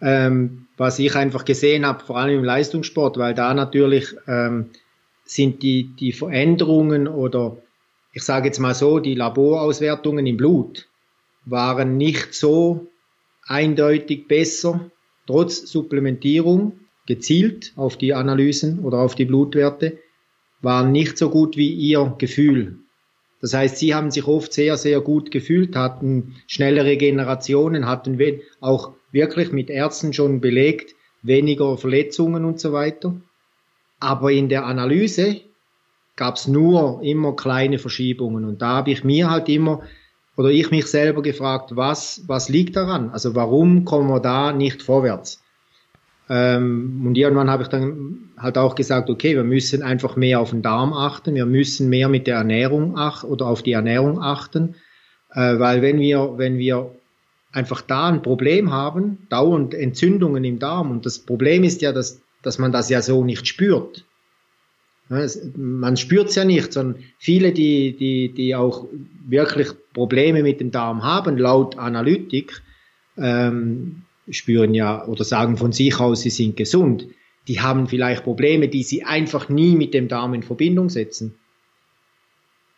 Ähm, 0.01 0.67
was 0.77 0.97
ich 0.97 1.13
einfach 1.17 1.43
gesehen 1.43 1.85
habe, 1.85 2.05
vor 2.05 2.17
allem 2.17 2.37
im 2.37 2.43
Leistungssport, 2.45 3.17
weil 3.17 3.33
da 3.33 3.53
natürlich 3.53 4.15
ähm, 4.29 4.69
sind 5.29 5.61
die, 5.61 5.83
die 5.99 6.11
Veränderungen 6.11 7.07
oder 7.07 7.57
ich 8.13 8.23
sage 8.23 8.47
jetzt 8.47 8.57
mal 8.57 8.73
so, 8.73 8.97
die 8.97 9.13
Laborauswertungen 9.13 10.25
im 10.25 10.37
Blut 10.37 10.87
waren 11.45 11.97
nicht 11.97 12.33
so 12.33 12.87
eindeutig 13.45 14.27
besser, 14.27 14.89
trotz 15.27 15.71
Supplementierung, 15.71 16.79
gezielt 17.05 17.73
auf 17.75 17.95
die 17.95 18.15
Analysen 18.15 18.79
oder 18.79 18.99
auf 18.99 19.13
die 19.13 19.25
Blutwerte, 19.25 19.99
waren 20.61 20.91
nicht 20.91 21.17
so 21.19 21.29
gut 21.29 21.57
wie 21.57 21.73
ihr 21.73 22.15
Gefühl. 22.17 22.79
Das 23.39 23.53
heißt, 23.53 23.77
sie 23.77 23.93
haben 23.93 24.09
sich 24.09 24.25
oft 24.25 24.51
sehr, 24.51 24.77
sehr 24.77 24.99
gut 24.99 25.29
gefühlt, 25.29 25.75
hatten 25.75 26.35
schnelle 26.47 26.85
Regenerationen, 26.85 27.85
hatten 27.85 28.19
auch 28.61 28.93
wirklich 29.11 29.51
mit 29.51 29.69
Ärzten 29.69 30.11
schon 30.11 30.41
belegt, 30.41 30.95
weniger 31.21 31.77
Verletzungen 31.77 32.45
und 32.45 32.59
so 32.59 32.73
weiter. 32.73 33.15
Aber 33.99 34.31
in 34.31 34.49
der 34.49 34.65
Analyse 34.65 35.41
gab 36.15 36.35
es 36.35 36.47
nur 36.47 37.01
immer 37.01 37.35
kleine 37.35 37.79
Verschiebungen. 37.79 38.45
Und 38.45 38.61
da 38.61 38.77
habe 38.77 38.91
ich 38.91 39.03
mir 39.03 39.29
halt 39.29 39.49
immer, 39.49 39.81
oder 40.35 40.49
ich 40.49 40.71
mich 40.71 40.85
selber 40.87 41.21
gefragt, 41.21 41.75
was, 41.75 42.23
was 42.27 42.49
liegt 42.49 42.75
daran? 42.75 43.09
Also 43.09 43.35
warum 43.35 43.85
kommen 43.85 44.09
wir 44.09 44.19
da 44.19 44.51
nicht 44.53 44.81
vorwärts? 44.81 45.41
Ähm, 46.29 47.03
und 47.05 47.17
irgendwann 47.17 47.49
habe 47.49 47.63
ich 47.63 47.69
dann 47.69 48.29
halt 48.37 48.57
auch 48.57 48.75
gesagt, 48.75 49.09
okay, 49.09 49.35
wir 49.35 49.43
müssen 49.43 49.81
einfach 49.81 50.15
mehr 50.15 50.39
auf 50.39 50.51
den 50.51 50.61
Darm 50.61 50.93
achten, 50.93 51.33
wir 51.33 51.47
müssen 51.47 51.89
mehr 51.89 52.07
mit 52.07 52.27
der 52.27 52.35
Ernährung 52.35 52.97
achten 52.97 53.27
oder 53.27 53.47
auf 53.47 53.63
die 53.63 53.71
Ernährung 53.71 54.21
achten, 54.21 54.75
äh, 55.33 55.57
weil 55.57 55.81
wenn 55.81 55.99
wir, 55.99 56.37
wenn 56.37 56.59
wir 56.59 56.91
einfach 57.51 57.81
da 57.81 58.07
ein 58.07 58.21
Problem 58.21 58.71
haben, 58.71 59.25
dauernd 59.29 59.73
Entzündungen 59.73 60.43
im 60.43 60.59
Darm, 60.59 60.91
und 60.91 61.05
das 61.05 61.17
Problem 61.17 61.63
ist 61.63 61.81
ja, 61.81 61.91
dass, 61.91 62.21
dass 62.41 62.57
man 62.57 62.71
das 62.71 62.89
ja 62.89 63.01
so 63.01 63.23
nicht 63.23 63.47
spürt. 63.47 64.05
Man 65.55 65.97
spürt 65.97 66.29
es 66.29 66.35
ja 66.35 66.45
nicht, 66.45 66.71
sondern 66.71 67.03
viele, 67.17 67.51
die, 67.51 67.97
die, 67.97 68.31
die 68.31 68.55
auch 68.55 68.87
wirklich 69.27 69.69
Probleme 69.93 70.43
mit 70.43 70.59
dem 70.59 70.69
Darm 70.69 71.03
haben, 71.03 71.37
laut 71.37 71.77
Analytik, 71.79 72.61
ähm, 73.17 74.03
spüren 74.29 74.75
ja 74.75 75.05
oder 75.05 75.23
sagen 75.23 75.57
von 75.57 75.71
sich 75.71 75.99
aus, 75.99 76.21
sie 76.21 76.29
sind 76.29 76.55
gesund. 76.55 77.07
Die 77.47 77.59
haben 77.59 77.87
vielleicht 77.87 78.23
Probleme, 78.23 78.67
die 78.67 78.83
sie 78.83 79.03
einfach 79.03 79.49
nie 79.49 79.75
mit 79.75 79.95
dem 79.95 80.07
Darm 80.07 80.35
in 80.35 80.43
Verbindung 80.43 80.89
setzen. 80.89 81.33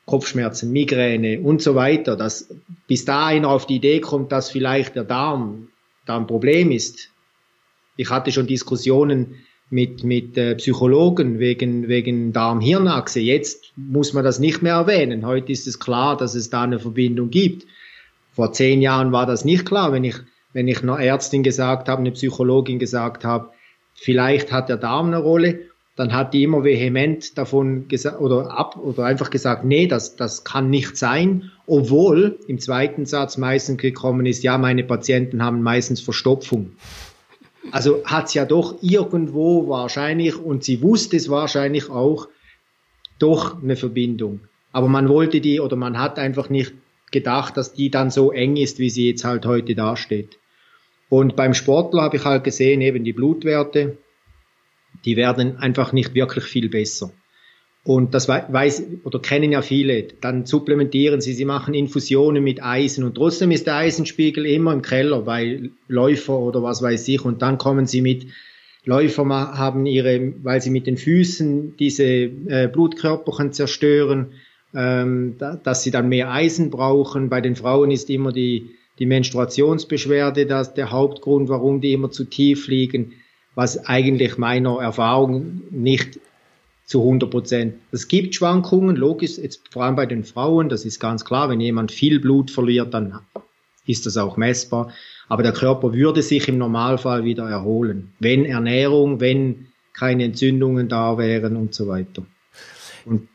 Kopfschmerzen, 0.06 0.72
Migräne 0.72 1.42
und 1.42 1.62
so 1.62 1.76
weiter. 1.76 2.16
Dass 2.16 2.48
bis 2.88 3.04
da 3.04 3.28
einer 3.28 3.50
auf 3.50 3.68
die 3.68 3.76
Idee 3.76 4.00
kommt, 4.00 4.32
dass 4.32 4.50
vielleicht 4.50 4.96
der 4.96 5.04
Darm 5.04 5.68
da 6.06 6.18
ein 6.18 6.28
Problem 6.28 6.72
ist. 6.72 7.10
Ich 7.98 8.10
hatte 8.10 8.32
schon 8.32 8.48
Diskussionen 8.48 9.36
mit, 9.72 10.04
mit 10.04 10.38
äh, 10.38 10.56
Psychologen 10.56 11.40
wegen, 11.40 11.88
wegen 11.88 12.34
Darm-Hirnachse. 12.34 13.22
Jetzt 13.22 13.72
muss 13.78 14.14
man 14.14 14.24
das 14.24 14.38
nicht 14.38 14.62
mehr 14.62 14.76
erwähnen. 14.76 15.26
Heute 15.26 15.52
ist 15.52 15.66
es 15.66 15.80
klar, 15.80 16.18
dass 16.18 16.36
es 16.36 16.50
da 16.50 16.64
eine 16.64 16.78
Verbindung 16.78 17.30
gibt. 17.30 17.66
Vor 18.34 18.52
zehn 18.52 18.82
Jahren 18.82 19.14
war 19.14 19.26
das 19.26 19.46
nicht 19.46 19.66
klar, 19.66 19.94
wenn 19.94 20.04
ich, 20.04 20.16
wenn 20.54 20.68
ich 20.68 20.84
einer 20.84 21.00
Ärztin 21.00 21.42
gesagt 21.42 21.88
habe, 21.88 22.02
eine 22.02 22.12
Psychologin 22.12 22.80
gesagt 22.80 23.24
habe, 23.24 23.50
vielleicht 23.94 24.52
hat 24.52 24.68
der 24.68 24.78
Darm 24.78 25.08
eine 25.08 25.20
Rolle, 25.20 25.62
dann 25.96 26.14
hat 26.14 26.34
die 26.34 26.44
immer 26.44 26.64
vehement 26.64 27.38
davon 27.38 27.88
gesagt 27.88 28.20
oder 28.20 28.58
ab 28.58 28.78
oder 28.78 29.06
einfach 29.06 29.30
gesagt, 29.30 29.64
nee, 29.64 29.88
das, 29.88 30.16
das 30.18 30.44
kann 30.44 30.70
nicht 30.70 30.98
sein, 30.98 31.52
obwohl 31.66 32.40
im 32.48 32.60
zweiten 32.60 33.06
Satz 33.06 33.38
meistens 33.38 33.78
gekommen 33.78 34.26
ist, 34.26 34.44
ja, 34.44 34.58
meine 34.58 34.84
Patienten 34.84 35.44
haben 35.44 35.62
meistens 35.62 36.02
Verstopfung. 36.02 36.72
Also 37.70 38.04
hat 38.06 38.28
es 38.28 38.34
ja 38.34 38.46
doch 38.46 38.82
irgendwo 38.82 39.68
wahrscheinlich, 39.70 40.38
und 40.38 40.64
sie 40.64 40.82
wusste 40.82 41.18
es 41.18 41.30
wahrscheinlich 41.30 41.90
auch, 41.90 42.28
doch 43.20 43.62
eine 43.62 43.76
Verbindung. 43.76 44.42
Aber 44.72 44.88
man 44.88 45.10
wollte 45.10 45.42
die 45.42 45.60
oder 45.60 45.76
man 45.76 46.00
hat 46.00 46.18
einfach 46.18 46.50
nicht 46.50 46.74
gedacht, 47.12 47.58
dass 47.58 47.74
die 47.74 47.92
dann 47.92 48.10
so 48.10 48.32
eng 48.32 48.56
ist, 48.56 48.80
wie 48.80 48.90
sie 48.90 49.10
jetzt 49.10 49.26
halt 49.26 49.46
heute 49.46 49.76
dasteht. 49.76 50.40
Und 51.10 51.36
beim 51.36 51.54
Sportler 51.54 52.04
habe 52.04 52.18
ich 52.18 52.26
halt 52.26 52.44
gesehen, 52.44 52.82
eben 52.82 53.04
die 53.04 53.14
Blutwerte, 53.14 53.98
die 55.06 55.18
werden 55.18 55.58
einfach 55.58 55.92
nicht 55.92 56.16
wirklich 56.16 56.46
viel 56.46 56.70
besser. 56.70 57.12
Und 57.84 58.14
das 58.14 58.28
weiß 58.28 58.84
oder 59.04 59.20
kennen 59.20 59.52
ja 59.52 59.64
viele. 59.64 60.04
Dann 60.22 60.46
supplementieren 60.46 61.20
sie, 61.20 61.34
sie 61.34 61.46
machen 61.46 61.74
Infusionen 61.74 62.44
mit 62.44 62.62
Eisen 62.62 63.04
und 63.04 63.16
trotzdem 63.16 63.50
ist 63.50 63.66
der 63.66 63.78
Eisenspiegel 63.78 64.46
immer 64.46 64.72
im 64.72 64.84
Keller 64.84 65.22
bei 65.24 65.72
Läufer 65.88 66.38
oder 66.38 66.62
was 66.62 66.84
weiß 66.84 67.08
ich. 67.08 67.26
Und 67.26 67.42
dann 67.42 67.58
kommen 67.58 67.88
sie 67.88 68.02
mit 68.02 68.28
Läufer 68.86 69.26
haben 69.28 69.86
ihre, 69.86 70.34
weil 70.44 70.62
sie 70.62 70.70
mit 70.70 70.88
den 70.88 70.98
Füßen 70.98 71.76
diese 71.78 72.04
äh, 72.06 72.70
Blutkörperchen 72.72 73.52
zerstören, 73.52 74.34
ähm, 74.76 75.36
da, 75.38 75.56
dass 75.56 75.84
sie 75.84 75.92
dann 75.92 76.10
mehr 76.10 76.32
Eisen 76.32 76.70
brauchen. 76.70 77.30
Bei 77.30 77.42
den 77.42 77.56
Frauen 77.56 77.92
ist 77.92 78.10
immer 78.10 78.32
die, 78.32 78.72
die 79.00 79.06
Menstruationsbeschwerde 79.06 80.46
das 80.46 80.74
der 80.74 80.92
Hauptgrund, 80.92 81.50
warum 81.50 81.82
die 81.82 81.94
immer 81.94 82.12
zu 82.12 82.26
tief 82.26 82.68
liegen, 82.68 83.14
was 83.54 83.86
eigentlich 83.86 84.38
meiner 84.38 84.80
Erfahrung 84.80 85.62
nicht 85.72 86.20
zu 86.92 87.00
100 87.00 87.32
Prozent. 87.32 87.76
Es 87.94 88.10
gibt 88.10 88.36
Schwankungen, 88.36 88.98
logisch, 88.98 89.38
jetzt 89.38 89.62
vor 89.72 89.86
allem 89.86 89.96
bei 89.96 90.06
den 90.06 90.26
Frauen, 90.26 90.68
das 90.68 90.84
ist 90.84 91.00
ganz 91.00 91.24
klar, 91.24 91.50
wenn 91.50 91.62
jemand 91.62 91.90
viel 91.94 92.20
Blut 92.20 92.52
verliert, 92.52 92.94
dann 92.94 93.20
ist 93.88 94.06
das 94.06 94.18
auch 94.18 94.36
messbar. 94.36 94.92
Aber 95.30 95.42
der 95.42 95.54
Körper 95.54 95.94
würde 95.94 96.22
sich 96.22 96.50
im 96.50 96.58
Normalfall 96.58 97.24
wieder 97.24 97.50
erholen, 97.50 98.12
wenn 98.20 98.44
Ernährung, 98.44 99.22
wenn 99.22 99.68
keine 99.94 100.26
Entzündungen 100.26 100.90
da 100.90 101.18
wären 101.18 101.56
und 101.56 101.74
so 101.74 101.88
weiter. 101.88 102.26
Und 103.06 103.30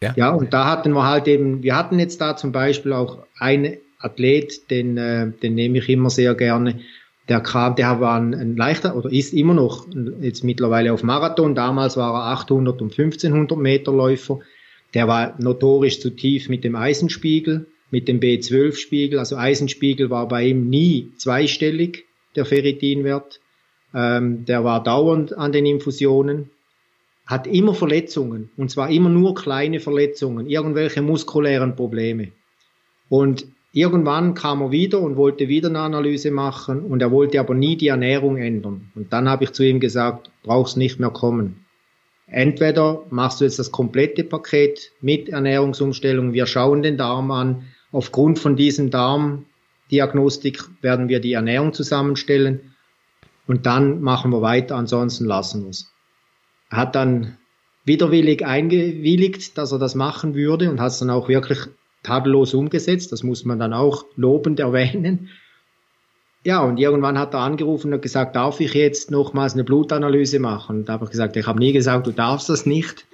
ja. 0.00 0.12
ja, 0.14 0.30
und 0.30 0.52
da 0.52 0.70
hatten 0.70 0.92
wir 0.92 1.04
halt 1.04 1.26
eben, 1.26 1.64
wir 1.64 1.76
hatten 1.76 1.98
jetzt 1.98 2.20
da 2.20 2.36
zum 2.36 2.52
Beispiel 2.52 2.92
auch 2.92 3.26
einen 3.40 3.78
Athlet, 3.98 4.70
den, 4.70 4.96
äh, 4.98 5.32
den 5.32 5.56
nehme 5.56 5.78
ich 5.78 5.88
immer 5.88 6.10
sehr 6.10 6.36
gerne, 6.36 6.78
der 7.28 7.40
kam, 7.40 7.74
der 7.76 8.00
war 8.00 8.20
ein, 8.20 8.34
ein, 8.34 8.56
leichter 8.56 8.96
oder 8.96 9.10
ist 9.10 9.32
immer 9.32 9.54
noch 9.54 9.86
jetzt 10.20 10.44
mittlerweile 10.44 10.92
auf 10.92 11.02
Marathon. 11.02 11.54
Damals 11.54 11.96
war 11.96 12.14
er 12.14 12.32
800 12.32 12.82
und 12.82 12.92
1500 12.98 13.58
Meter 13.58 13.92
Läufer. 13.92 14.40
Der 14.92 15.08
war 15.08 15.34
notorisch 15.40 16.00
zu 16.00 16.10
tief 16.10 16.48
mit 16.48 16.64
dem 16.64 16.76
Eisenspiegel, 16.76 17.66
mit 17.90 18.08
dem 18.08 18.20
B12-Spiegel. 18.20 19.18
Also 19.18 19.36
Eisenspiegel 19.36 20.10
war 20.10 20.28
bei 20.28 20.48
ihm 20.48 20.68
nie 20.68 21.12
zweistellig, 21.16 22.04
der 22.36 22.44
Ferritinwert. 22.44 23.40
Ähm, 23.94 24.44
der 24.44 24.64
war 24.64 24.82
dauernd 24.82 25.36
an 25.36 25.52
den 25.52 25.66
Infusionen, 25.66 26.50
hat 27.26 27.46
immer 27.46 27.74
Verletzungen 27.74 28.50
und 28.56 28.70
zwar 28.70 28.90
immer 28.90 29.08
nur 29.08 29.34
kleine 29.34 29.80
Verletzungen, 29.80 30.48
irgendwelche 30.48 31.00
muskulären 31.00 31.74
Probleme. 31.74 32.32
Und 33.08 33.46
Irgendwann 33.76 34.34
kam 34.34 34.62
er 34.62 34.70
wieder 34.70 35.00
und 35.00 35.16
wollte 35.16 35.48
wieder 35.48 35.68
eine 35.68 35.80
Analyse 35.80 36.30
machen 36.30 36.82
und 36.82 37.02
er 37.02 37.10
wollte 37.10 37.40
aber 37.40 37.54
nie 37.54 37.76
die 37.76 37.88
Ernährung 37.88 38.36
ändern. 38.36 38.92
Und 38.94 39.12
dann 39.12 39.28
habe 39.28 39.42
ich 39.42 39.50
zu 39.50 39.64
ihm 39.64 39.80
gesagt, 39.80 40.30
brauchst 40.44 40.76
nicht 40.76 41.00
mehr 41.00 41.10
kommen. 41.10 41.66
Entweder 42.28 43.02
machst 43.10 43.40
du 43.40 43.44
jetzt 43.44 43.58
das 43.58 43.72
komplette 43.72 44.22
Paket 44.22 44.92
mit 45.00 45.28
Ernährungsumstellung, 45.28 46.32
wir 46.32 46.46
schauen 46.46 46.84
den 46.84 46.96
Darm 46.96 47.32
an. 47.32 47.64
Aufgrund 47.90 48.38
von 48.38 48.54
diesem 48.54 48.90
Darmdiagnostik 48.90 50.62
werden 50.80 51.08
wir 51.08 51.18
die 51.18 51.32
Ernährung 51.32 51.72
zusammenstellen 51.72 52.76
und 53.48 53.66
dann 53.66 54.02
machen 54.02 54.30
wir 54.30 54.40
weiter, 54.40 54.76
ansonsten 54.76 55.24
lassen 55.24 55.64
wir 55.64 55.70
es. 55.70 55.92
Er 56.70 56.76
hat 56.78 56.94
dann 56.94 57.38
widerwillig 57.84 58.46
eingewilligt, 58.46 59.58
dass 59.58 59.72
er 59.72 59.80
das 59.80 59.96
machen 59.96 60.36
würde 60.36 60.70
und 60.70 60.80
hat 60.80 60.92
es 60.92 61.00
dann 61.00 61.10
auch 61.10 61.28
wirklich 61.28 61.58
tadellos 62.04 62.54
umgesetzt. 62.54 63.10
Das 63.10 63.24
muss 63.24 63.44
man 63.44 63.58
dann 63.58 63.72
auch 63.72 64.04
lobend 64.14 64.60
erwähnen. 64.60 65.30
Ja, 66.46 66.62
und 66.62 66.78
irgendwann 66.78 67.18
hat 67.18 67.32
er 67.32 67.40
angerufen 67.40 67.94
und 67.94 68.02
gesagt, 68.02 68.36
darf 68.36 68.60
ich 68.60 68.74
jetzt 68.74 69.10
nochmals 69.10 69.54
eine 69.54 69.64
Blutanalyse 69.64 70.38
machen? 70.38 70.80
Und 70.80 70.88
da 70.88 70.94
habe 70.94 71.06
ich 71.06 71.10
gesagt, 71.10 71.36
ich 71.36 71.46
habe 71.46 71.58
nie 71.58 71.72
gesagt, 71.72 72.06
du 72.06 72.12
darfst 72.12 72.50
das 72.50 72.66
nicht. 72.66 73.06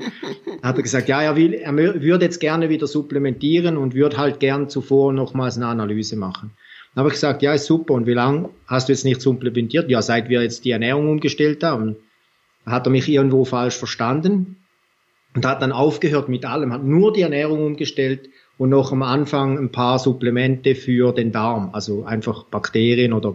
hat 0.62 0.76
er 0.76 0.82
gesagt, 0.82 1.09
ja, 1.09 1.23
er, 1.23 1.37
will, 1.37 1.54
er 1.54 1.75
würde 1.76 2.25
jetzt 2.25 2.40
gerne 2.40 2.68
wieder 2.68 2.88
supplementieren 2.88 3.76
und 3.76 3.94
würde 3.94 4.18
halt 4.18 4.40
gern 4.40 4.68
zuvor 4.68 5.12
nochmals 5.12 5.56
eine 5.56 5.68
Analyse 5.68 6.16
machen. 6.16 6.50
Dann 6.94 7.02
habe 7.02 7.11
ich 7.11 7.14
gesagt, 7.14 7.42
ja, 7.42 7.54
ist 7.54 7.66
super. 7.66 7.94
Und 7.94 8.09
wie 8.09 8.14
lange 8.14 8.50
hast 8.66 8.88
du 8.88 8.92
jetzt 8.92 9.04
nicht 9.04 9.23
supplementiert? 9.23 9.88
Ja, 9.88 10.02
seit 10.02 10.28
wir 10.28 10.42
jetzt 10.42 10.64
die 10.64 10.73
Ernährung 10.73 11.09
umgestellt 11.09 11.62
haben. 11.62 11.94
Hat 12.66 12.87
er 12.88 12.90
mich 12.90 13.09
irgendwo 13.09 13.44
falsch 13.44 13.76
verstanden 13.76 14.56
und 15.37 15.47
hat 15.47 15.62
dann 15.62 15.70
aufgehört 15.70 16.28
mit 16.28 16.44
allem, 16.44 16.73
hat 16.73 16.82
nur 16.82 17.12
die 17.12 17.23
Ernährung 17.23 17.64
umgestellt 17.64 18.28
und 18.60 18.68
noch 18.68 18.92
am 18.92 19.02
Anfang 19.02 19.58
ein 19.58 19.72
paar 19.72 19.98
Supplemente 19.98 20.74
für 20.74 21.14
den 21.14 21.32
Darm, 21.32 21.70
also 21.72 22.04
einfach 22.04 22.44
Bakterien 22.44 23.14
oder 23.14 23.34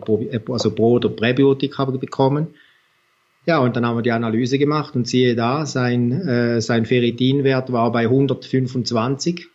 also 0.50 0.70
Pro- 0.70 0.98
oder 0.98 1.10
Präbiotika 1.10 1.86
bekommen. 1.86 2.50
Ja, 3.48 3.58
und 3.58 3.76
dann 3.76 3.88
haben 3.88 3.98
wir 3.98 4.04
die 4.04 4.12
Analyse 4.12 4.60
gemacht 4.60 4.96
und 4.96 5.08
siehe 5.08 5.34
da, 5.34 5.66
sein, 5.66 6.12
äh, 6.12 6.62
sein 6.62 6.86
Ferritinwert 6.86 7.72
war 7.72 7.92
bei 7.92 8.04
125, 8.04 9.48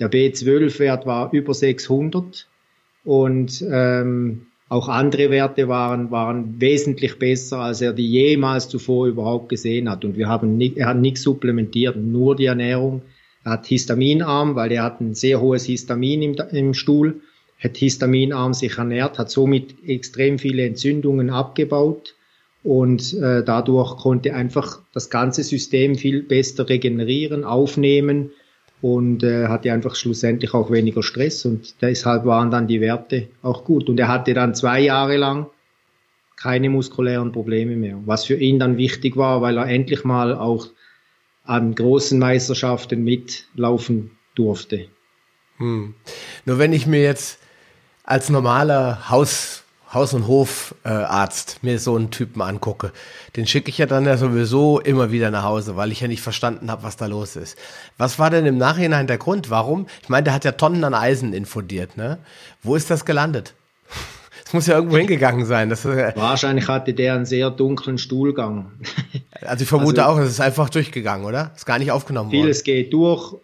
der 0.00 0.10
B12-Wert 0.10 1.06
war 1.06 1.32
über 1.32 1.54
600 1.54 2.48
und 3.04 3.64
ähm, 3.70 4.46
auch 4.68 4.88
andere 4.88 5.30
Werte 5.30 5.68
waren, 5.68 6.10
waren 6.10 6.60
wesentlich 6.60 7.16
besser, 7.20 7.58
als 7.60 7.80
er 7.80 7.92
die 7.92 8.10
jemals 8.10 8.68
zuvor 8.68 9.06
überhaupt 9.06 9.50
gesehen 9.50 9.88
hat. 9.88 10.04
Und 10.04 10.16
wir 10.16 10.28
haben 10.28 10.56
nicht, 10.56 10.76
er 10.78 10.88
hat 10.88 10.96
nichts 10.96 11.22
supplementiert, 11.22 11.96
nur 11.96 12.34
die 12.34 12.46
Ernährung. 12.46 13.02
Er 13.46 13.52
hat 13.52 13.66
histaminarm, 13.66 14.56
weil 14.56 14.72
er 14.72 14.82
hat 14.82 15.00
ein 15.00 15.14
sehr 15.14 15.40
hohes 15.40 15.66
Histamin 15.66 16.20
im, 16.20 16.34
im 16.50 16.74
Stuhl, 16.74 17.20
hat 17.62 17.76
histaminarm 17.76 18.52
sich 18.52 18.76
ernährt, 18.76 19.20
hat 19.20 19.30
somit 19.30 19.76
extrem 19.86 20.40
viele 20.40 20.66
Entzündungen 20.66 21.30
abgebaut 21.30 22.16
und 22.64 23.14
äh, 23.14 23.44
dadurch 23.44 23.98
konnte 23.98 24.34
einfach 24.34 24.80
das 24.92 25.10
ganze 25.10 25.44
System 25.44 25.94
viel 25.94 26.24
besser 26.24 26.68
regenerieren, 26.68 27.44
aufnehmen 27.44 28.32
und 28.82 29.22
äh, 29.22 29.46
hatte 29.46 29.72
einfach 29.72 29.94
schlussendlich 29.94 30.52
auch 30.52 30.72
weniger 30.72 31.04
Stress 31.04 31.44
und 31.44 31.80
deshalb 31.80 32.24
waren 32.24 32.50
dann 32.50 32.66
die 32.66 32.80
Werte 32.80 33.28
auch 33.42 33.62
gut. 33.62 33.88
Und 33.88 34.00
er 34.00 34.08
hatte 34.08 34.34
dann 34.34 34.56
zwei 34.56 34.80
Jahre 34.80 35.18
lang 35.18 35.46
keine 36.34 36.68
muskulären 36.68 37.30
Probleme 37.30 37.76
mehr, 37.76 38.02
was 38.06 38.24
für 38.24 38.34
ihn 38.34 38.58
dann 38.58 38.76
wichtig 38.76 39.16
war, 39.16 39.40
weil 39.40 39.56
er 39.56 39.68
endlich 39.68 40.02
mal 40.02 40.34
auch 40.34 40.66
an 41.46 41.74
großen 41.74 42.18
Meisterschaften 42.18 43.02
mitlaufen 43.02 44.10
durfte. 44.34 44.88
Hm. 45.58 45.94
Nur 46.44 46.58
wenn 46.58 46.72
ich 46.72 46.86
mir 46.86 47.02
jetzt 47.02 47.38
als 48.04 48.28
normaler 48.28 49.08
Haus, 49.10 49.64
Haus- 49.92 50.14
und 50.14 50.26
Hofarzt 50.26 51.62
mir 51.62 51.78
so 51.78 51.96
einen 51.96 52.10
Typen 52.10 52.42
angucke, 52.42 52.92
den 53.36 53.46
schicke 53.46 53.70
ich 53.70 53.78
ja 53.78 53.86
dann 53.86 54.04
ja 54.04 54.16
sowieso 54.16 54.80
immer 54.80 55.10
wieder 55.10 55.30
nach 55.30 55.44
Hause, 55.44 55.76
weil 55.76 55.92
ich 55.92 56.00
ja 56.00 56.08
nicht 56.08 56.22
verstanden 56.22 56.70
habe, 56.70 56.82
was 56.82 56.96
da 56.96 57.06
los 57.06 57.36
ist. 57.36 57.56
Was 57.96 58.18
war 58.18 58.30
denn 58.30 58.46
im 58.46 58.58
Nachhinein 58.58 59.06
der 59.06 59.18
Grund? 59.18 59.48
Warum? 59.48 59.86
Ich 60.02 60.08
meine, 60.08 60.24
der 60.24 60.34
hat 60.34 60.44
ja 60.44 60.52
Tonnen 60.52 60.84
an 60.84 60.94
Eisen 60.94 61.32
infundiert, 61.32 61.96
ne? 61.96 62.18
Wo 62.62 62.76
ist 62.76 62.90
das 62.90 63.04
gelandet? 63.04 63.54
Es 64.46 64.52
muss 64.52 64.68
ja 64.68 64.76
irgendwo 64.76 64.96
hingegangen 64.96 65.44
sein. 65.44 65.70
Das, 65.70 65.84
äh 65.84 66.12
Wahrscheinlich 66.14 66.68
hatte 66.68 66.94
der 66.94 67.14
einen 67.14 67.26
sehr 67.26 67.50
dunklen 67.50 67.98
Stuhlgang. 67.98 68.72
Also 69.42 69.64
ich 69.64 69.68
vermute 69.68 70.02
also, 70.02 70.18
auch, 70.18 70.24
es 70.24 70.30
ist 70.30 70.40
einfach 70.40 70.70
durchgegangen, 70.70 71.26
oder? 71.26 71.52
Ist 71.54 71.66
gar 71.66 71.78
nicht 71.78 71.92
aufgenommen 71.92 72.30
vieles 72.30 72.42
worden. 72.42 72.54
Vieles 72.54 72.64
geht 72.64 72.92
durch 72.92 73.34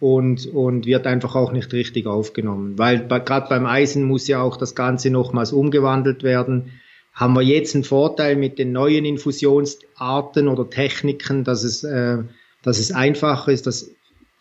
und, 0.00 0.46
und 0.46 0.84
wird 0.84 1.06
einfach 1.06 1.36
auch 1.36 1.52
nicht 1.52 1.72
richtig 1.72 2.06
aufgenommen. 2.06 2.76
Weil 2.76 2.98
bei, 2.98 3.20
gerade 3.20 3.48
beim 3.48 3.64
Eisen 3.64 4.02
muss 4.02 4.26
ja 4.26 4.42
auch 4.42 4.56
das 4.56 4.74
Ganze 4.74 5.10
nochmals 5.10 5.52
umgewandelt 5.52 6.24
werden. 6.24 6.72
Haben 7.14 7.34
wir 7.34 7.42
jetzt 7.42 7.76
einen 7.76 7.84
Vorteil 7.84 8.34
mit 8.34 8.58
den 8.58 8.72
neuen 8.72 9.04
Infusionsarten 9.04 10.48
oder 10.48 10.68
Techniken, 10.68 11.44
dass 11.44 11.62
es, 11.62 11.84
äh, 11.84 12.18
dass 12.62 12.80
es 12.80 12.90
einfacher 12.90 13.52
ist, 13.52 13.68
dass 13.68 13.90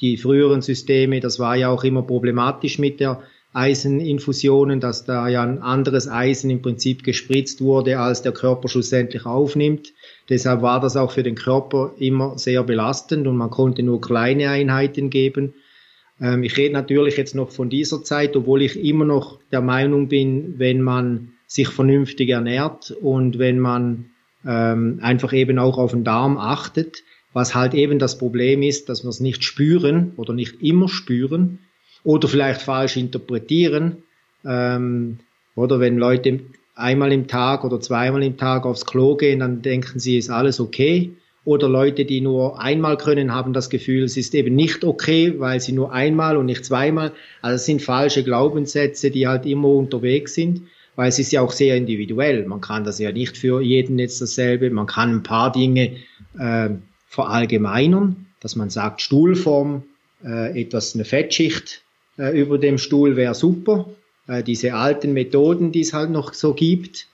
die 0.01 0.17
früheren 0.17 0.63
Systeme, 0.63 1.19
das 1.19 1.37
war 1.37 1.55
ja 1.55 1.69
auch 1.69 1.83
immer 1.83 2.01
problematisch 2.01 2.79
mit 2.79 2.99
der 2.99 3.21
Eiseninfusionen, 3.53 4.79
dass 4.79 5.03
da 5.03 5.27
ja 5.27 5.43
ein 5.43 5.61
anderes 5.61 6.07
Eisen 6.07 6.49
im 6.49 6.61
Prinzip 6.61 7.03
gespritzt 7.03 7.61
wurde, 7.61 7.99
als 7.99 8.21
der 8.21 8.31
Körper 8.31 8.69
schlussendlich 8.69 9.25
aufnimmt. 9.25 9.93
Deshalb 10.29 10.61
war 10.61 10.79
das 10.79 10.95
auch 10.95 11.11
für 11.11 11.23
den 11.23 11.35
Körper 11.35 11.93
immer 11.97 12.37
sehr 12.37 12.63
belastend 12.63 13.27
und 13.27 13.35
man 13.35 13.49
konnte 13.49 13.83
nur 13.83 13.99
kleine 13.99 14.49
Einheiten 14.49 15.09
geben. 15.09 15.53
Ähm, 16.21 16.43
ich 16.43 16.55
rede 16.55 16.73
natürlich 16.73 17.17
jetzt 17.17 17.35
noch 17.35 17.51
von 17.51 17.69
dieser 17.69 18.03
Zeit, 18.03 18.37
obwohl 18.37 18.61
ich 18.61 18.81
immer 18.81 19.03
noch 19.03 19.39
der 19.51 19.61
Meinung 19.61 20.07
bin, 20.07 20.57
wenn 20.57 20.81
man 20.81 21.33
sich 21.45 21.67
vernünftig 21.67 22.29
ernährt 22.29 22.91
und 22.91 23.37
wenn 23.37 23.59
man 23.59 24.11
ähm, 24.45 24.99
einfach 25.01 25.33
eben 25.33 25.59
auch 25.59 25.77
auf 25.77 25.91
den 25.91 26.05
Darm 26.05 26.37
achtet, 26.37 27.03
was 27.33 27.53
halt 27.53 27.73
eben 27.73 27.99
das 27.99 28.17
Problem 28.17 28.61
ist, 28.61 28.87
dass 28.87 29.03
wir 29.03 29.09
es 29.09 29.19
nicht 29.19 29.43
spüren 29.43 30.13
oder 30.15 30.33
nicht 30.33 30.61
immer 30.61 30.87
spüren, 30.87 31.59
oder 32.03 32.27
vielleicht 32.27 32.61
falsch 32.61 32.97
interpretieren. 32.97 33.97
Ähm, 34.45 35.19
oder 35.55 35.79
wenn 35.79 35.97
Leute 35.97 36.39
einmal 36.75 37.11
im 37.11 37.27
Tag 37.27 37.63
oder 37.63 37.79
zweimal 37.79 38.23
im 38.23 38.37
Tag 38.37 38.65
aufs 38.65 38.85
Klo 38.85 39.15
gehen, 39.15 39.39
dann 39.39 39.61
denken 39.61 39.99
sie, 39.99 40.17
ist 40.17 40.29
alles 40.29 40.59
okay. 40.59 41.11
Oder 41.43 41.67
Leute, 41.67 42.05
die 42.05 42.21
nur 42.21 42.61
einmal 42.61 42.97
können, 42.97 43.33
haben 43.33 43.53
das 43.53 43.69
Gefühl, 43.69 44.03
es 44.03 44.15
ist 44.15 44.35
eben 44.35 44.55
nicht 44.55 44.83
okay, 44.83 45.39
weil 45.39 45.59
sie 45.59 45.71
nur 45.71 45.91
einmal 45.91 46.37
und 46.37 46.45
nicht 46.45 46.63
zweimal. 46.63 47.13
Also 47.41 47.55
es 47.55 47.65
sind 47.65 47.81
falsche 47.81 48.23
Glaubenssätze, 48.23 49.09
die 49.09 49.27
halt 49.27 49.47
immer 49.47 49.69
unterwegs 49.69 50.35
sind, 50.35 50.63
weil 50.95 51.09
es 51.09 51.17
ist 51.17 51.31
ja 51.31 51.41
auch 51.41 51.51
sehr 51.51 51.77
individuell. 51.77 52.45
Man 52.45 52.61
kann 52.61 52.83
das 52.83 52.99
ja 52.99 53.11
nicht 53.11 53.37
für 53.37 53.59
jeden 53.59 53.97
jetzt 53.97 54.21
dasselbe. 54.21 54.69
Man 54.69 54.85
kann 54.85 55.15
ein 55.15 55.23
paar 55.23 55.51
Dinge 55.51 55.97
äh, 56.37 56.69
verallgemeinern, 57.07 58.27
dass 58.39 58.55
man 58.55 58.69
sagt, 58.69 59.01
Stuhlform, 59.01 59.83
äh, 60.23 60.61
etwas 60.61 60.93
eine 60.93 61.05
Fettschicht 61.05 61.81
äh, 62.21 62.39
über 62.39 62.57
dem 62.57 62.77
Stuhl 62.77 63.15
wäre 63.15 63.33
super. 63.33 63.89
Äh, 64.27 64.43
diese 64.43 64.73
alten 64.75 65.13
Methoden, 65.13 65.71
die 65.71 65.81
es 65.81 65.93
halt 65.93 66.11
noch 66.11 66.33
so 66.33 66.53
gibt. 66.53 67.07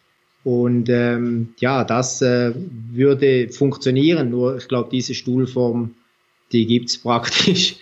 Und 0.44 0.90
ähm, 0.90 1.54
ja, 1.60 1.84
das 1.84 2.22
äh, 2.22 2.54
würde 2.92 3.50
funktionieren. 3.50 4.30
Nur 4.30 4.58
ich 4.58 4.68
glaube, 4.68 4.90
diese 4.92 5.14
Stuhlform, 5.14 5.96
die 6.52 6.66
gibt's 6.66 6.98
praktisch 7.02 7.78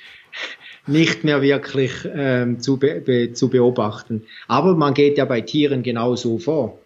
nicht 0.88 1.24
mehr 1.24 1.42
wirklich 1.42 1.92
ähm, 2.14 2.60
zu, 2.60 2.78
be 2.78 3.02
be 3.04 3.34
zu 3.34 3.50
beobachten. 3.50 4.24
Aber 4.48 4.76
man 4.76 4.94
geht 4.94 5.18
ja 5.18 5.26
bei 5.26 5.42
Tieren 5.42 5.82
genauso 5.82 6.38
vor. 6.38 6.80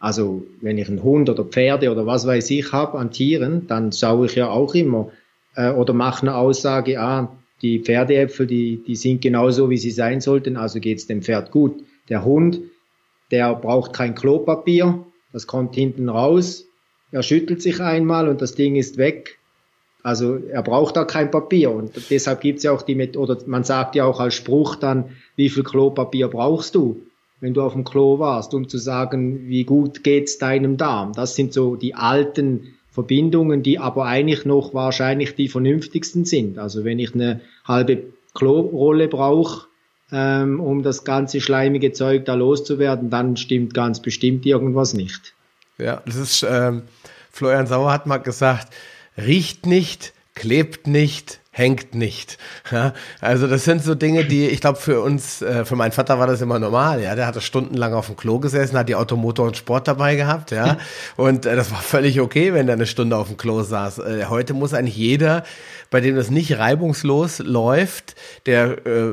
Also 0.00 0.46
wenn 0.60 0.78
ich 0.78 0.88
einen 0.88 1.02
Hund 1.02 1.28
oder 1.30 1.44
Pferde 1.44 1.90
oder 1.90 2.06
was 2.06 2.26
weiß 2.26 2.50
ich 2.50 2.72
habe 2.72 2.98
an 2.98 3.10
Tieren, 3.10 3.66
dann 3.66 3.92
schaue 3.92 4.26
ich 4.26 4.34
ja 4.34 4.48
auch 4.48 4.74
immer 4.74 5.10
äh, 5.56 5.70
oder 5.70 5.92
mache 5.92 6.22
eine 6.22 6.36
Aussage, 6.36 7.00
ah, 7.00 7.34
die 7.64 7.80
Pferdeäpfel, 7.80 8.46
die, 8.46 8.82
die 8.86 8.94
sind 8.94 9.22
genauso, 9.22 9.70
wie 9.70 9.78
sie 9.78 9.90
sein 9.90 10.20
sollten, 10.20 10.58
also 10.58 10.80
geht's 10.80 11.06
dem 11.06 11.22
Pferd 11.22 11.50
gut. 11.50 11.82
Der 12.10 12.22
Hund, 12.22 12.60
der 13.30 13.54
braucht 13.54 13.94
kein 13.94 14.14
Klopapier, 14.14 15.04
das 15.32 15.46
kommt 15.46 15.74
hinten 15.74 16.10
raus, 16.10 16.66
er 17.10 17.22
schüttelt 17.22 17.62
sich 17.62 17.80
einmal 17.80 18.28
und 18.28 18.42
das 18.42 18.54
Ding 18.54 18.76
ist 18.76 18.98
weg. 18.98 19.38
Also 20.02 20.36
er 20.36 20.62
braucht 20.62 20.96
da 20.96 21.04
kein 21.04 21.30
Papier 21.30 21.70
und 21.70 22.10
deshalb 22.10 22.42
gibt's 22.42 22.64
ja 22.64 22.72
auch 22.72 22.82
die 22.82 22.94
mit 22.94 23.16
oder 23.16 23.38
man 23.46 23.64
sagt 23.64 23.94
ja 23.94 24.04
auch 24.04 24.20
als 24.20 24.34
Spruch 24.34 24.76
dann, 24.76 25.06
wie 25.34 25.48
viel 25.48 25.62
Klopapier 25.62 26.28
brauchst 26.28 26.74
du, 26.74 27.00
wenn 27.40 27.54
du 27.54 27.62
auf 27.62 27.72
dem 27.72 27.84
Klo 27.84 28.18
warst, 28.18 28.52
um 28.52 28.68
zu 28.68 28.76
sagen, 28.76 29.48
wie 29.48 29.64
gut 29.64 30.04
geht's 30.04 30.36
deinem 30.36 30.76
Darm. 30.76 31.14
Das 31.14 31.34
sind 31.34 31.54
so 31.54 31.76
die 31.76 31.94
alten 31.94 32.74
Verbindungen, 32.90 33.64
die 33.64 33.80
aber 33.80 34.04
eigentlich 34.04 34.44
noch 34.44 34.72
wahrscheinlich 34.72 35.34
die 35.34 35.48
vernünftigsten 35.48 36.24
sind. 36.24 36.58
Also 36.58 36.84
wenn 36.84 37.00
ich 37.00 37.12
eine 37.12 37.40
halbe 37.64 38.12
Klorolle 38.34 39.08
brauche, 39.08 39.66
ähm, 40.12 40.60
um 40.60 40.82
das 40.82 41.04
ganze 41.04 41.40
schleimige 41.40 41.92
Zeug 41.92 42.24
da 42.24 42.34
loszuwerden, 42.34 43.10
dann 43.10 43.36
stimmt 43.36 43.74
ganz 43.74 44.00
bestimmt 44.00 44.44
irgendwas 44.46 44.94
nicht. 44.94 45.34
Ja, 45.78 46.02
das 46.06 46.16
ist, 46.16 46.46
ähm, 46.48 46.82
Florian 47.30 47.66
Sauer 47.66 47.92
hat 47.92 48.06
mal 48.06 48.18
gesagt, 48.18 48.72
riecht 49.16 49.66
nicht, 49.66 50.12
klebt 50.34 50.86
nicht, 50.86 51.40
hängt 51.56 51.94
nicht. 51.94 52.36
Ja, 52.72 52.94
also 53.20 53.46
das 53.46 53.64
sind 53.64 53.82
so 53.84 53.94
Dinge, 53.94 54.24
die 54.24 54.48
ich 54.48 54.60
glaube 54.60 54.80
für 54.80 55.00
uns, 55.00 55.40
äh, 55.40 55.64
für 55.64 55.76
meinen 55.76 55.92
Vater 55.92 56.18
war 56.18 56.26
das 56.26 56.40
immer 56.40 56.58
normal. 56.58 57.00
Ja, 57.00 57.14
der 57.14 57.28
hatte 57.28 57.40
stundenlang 57.40 57.94
auf 57.94 58.06
dem 58.06 58.16
Klo 58.16 58.40
gesessen, 58.40 58.76
hat 58.76 58.88
die 58.88 58.96
Automotor 58.96 59.46
und 59.46 59.56
Sport 59.56 59.86
dabei 59.86 60.16
gehabt. 60.16 60.50
Ja, 60.50 60.78
und 61.16 61.46
äh, 61.46 61.54
das 61.54 61.70
war 61.70 61.80
völlig 61.80 62.20
okay, 62.20 62.52
wenn 62.52 62.68
er 62.68 62.74
eine 62.74 62.86
Stunde 62.86 63.16
auf 63.16 63.28
dem 63.28 63.36
Klo 63.36 63.62
saß. 63.62 63.98
Äh, 64.00 64.24
heute 64.28 64.52
muss 64.52 64.74
eigentlich 64.74 64.96
jeder, 64.96 65.44
bei 65.90 66.00
dem 66.00 66.16
das 66.16 66.28
nicht 66.28 66.58
reibungslos 66.58 67.38
läuft, 67.38 68.16
der 68.46 68.84
äh, 68.84 69.12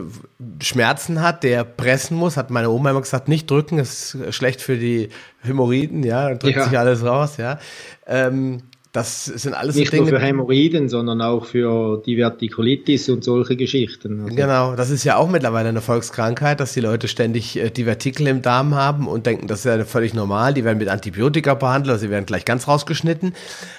Schmerzen 0.64 1.22
hat, 1.22 1.44
der 1.44 1.64
pressen 1.64 2.18
muss, 2.18 2.38
hat 2.38 2.50
meine 2.50 2.72
Oma 2.72 2.90
immer 2.90 3.02
gesagt, 3.02 3.28
nicht 3.28 3.52
drücken, 3.52 3.78
ist 3.78 4.18
schlecht 4.32 4.62
für 4.62 4.78
die 4.78 5.10
Hämorrhoiden. 5.44 6.02
Ja, 6.02 6.34
drückt 6.34 6.58
ja. 6.58 6.64
sich 6.64 6.80
alles 6.80 7.06
raus. 7.06 7.38
Ja. 7.38 7.60
Ähm, 8.08 8.64
das 8.92 9.24
sind 9.26 9.54
alles 9.54 9.76
Nicht 9.78 9.94
Dinge, 9.94 10.10
nur 10.10 10.20
für 10.20 10.26
Hämorrhoiden, 10.26 10.90
sondern 10.90 11.22
auch 11.22 11.46
für 11.46 12.02
Divertikulitis 12.06 13.08
und 13.08 13.24
solche 13.24 13.56
Geschichten. 13.56 14.24
Also 14.24 14.36
genau, 14.36 14.76
das 14.76 14.90
ist 14.90 15.06
ja 15.06 15.16
auch 15.16 15.30
mittlerweile 15.30 15.70
eine 15.70 15.80
Volkskrankheit, 15.80 16.60
dass 16.60 16.74
die 16.74 16.82
Leute 16.82 17.08
ständig 17.08 17.58
äh, 17.58 17.70
Divertikel 17.70 18.28
im 18.28 18.42
Darm 18.42 18.76
haben 18.76 19.08
und 19.08 19.26
denken, 19.26 19.48
das 19.48 19.60
ist 19.60 19.66
ja 19.66 19.86
völlig 19.86 20.14
normal. 20.14 20.54
Die 20.54 20.66
werden 20.66 20.78
mit 20.78 20.90
Antibiotika 20.90 21.54
behandelt, 21.54 21.94
also 21.94 22.06
sie 22.06 22.12
werden 22.12 22.26
gleich 22.26 22.44
ganz 22.44 22.68
rausgeschnitten. 22.68 23.34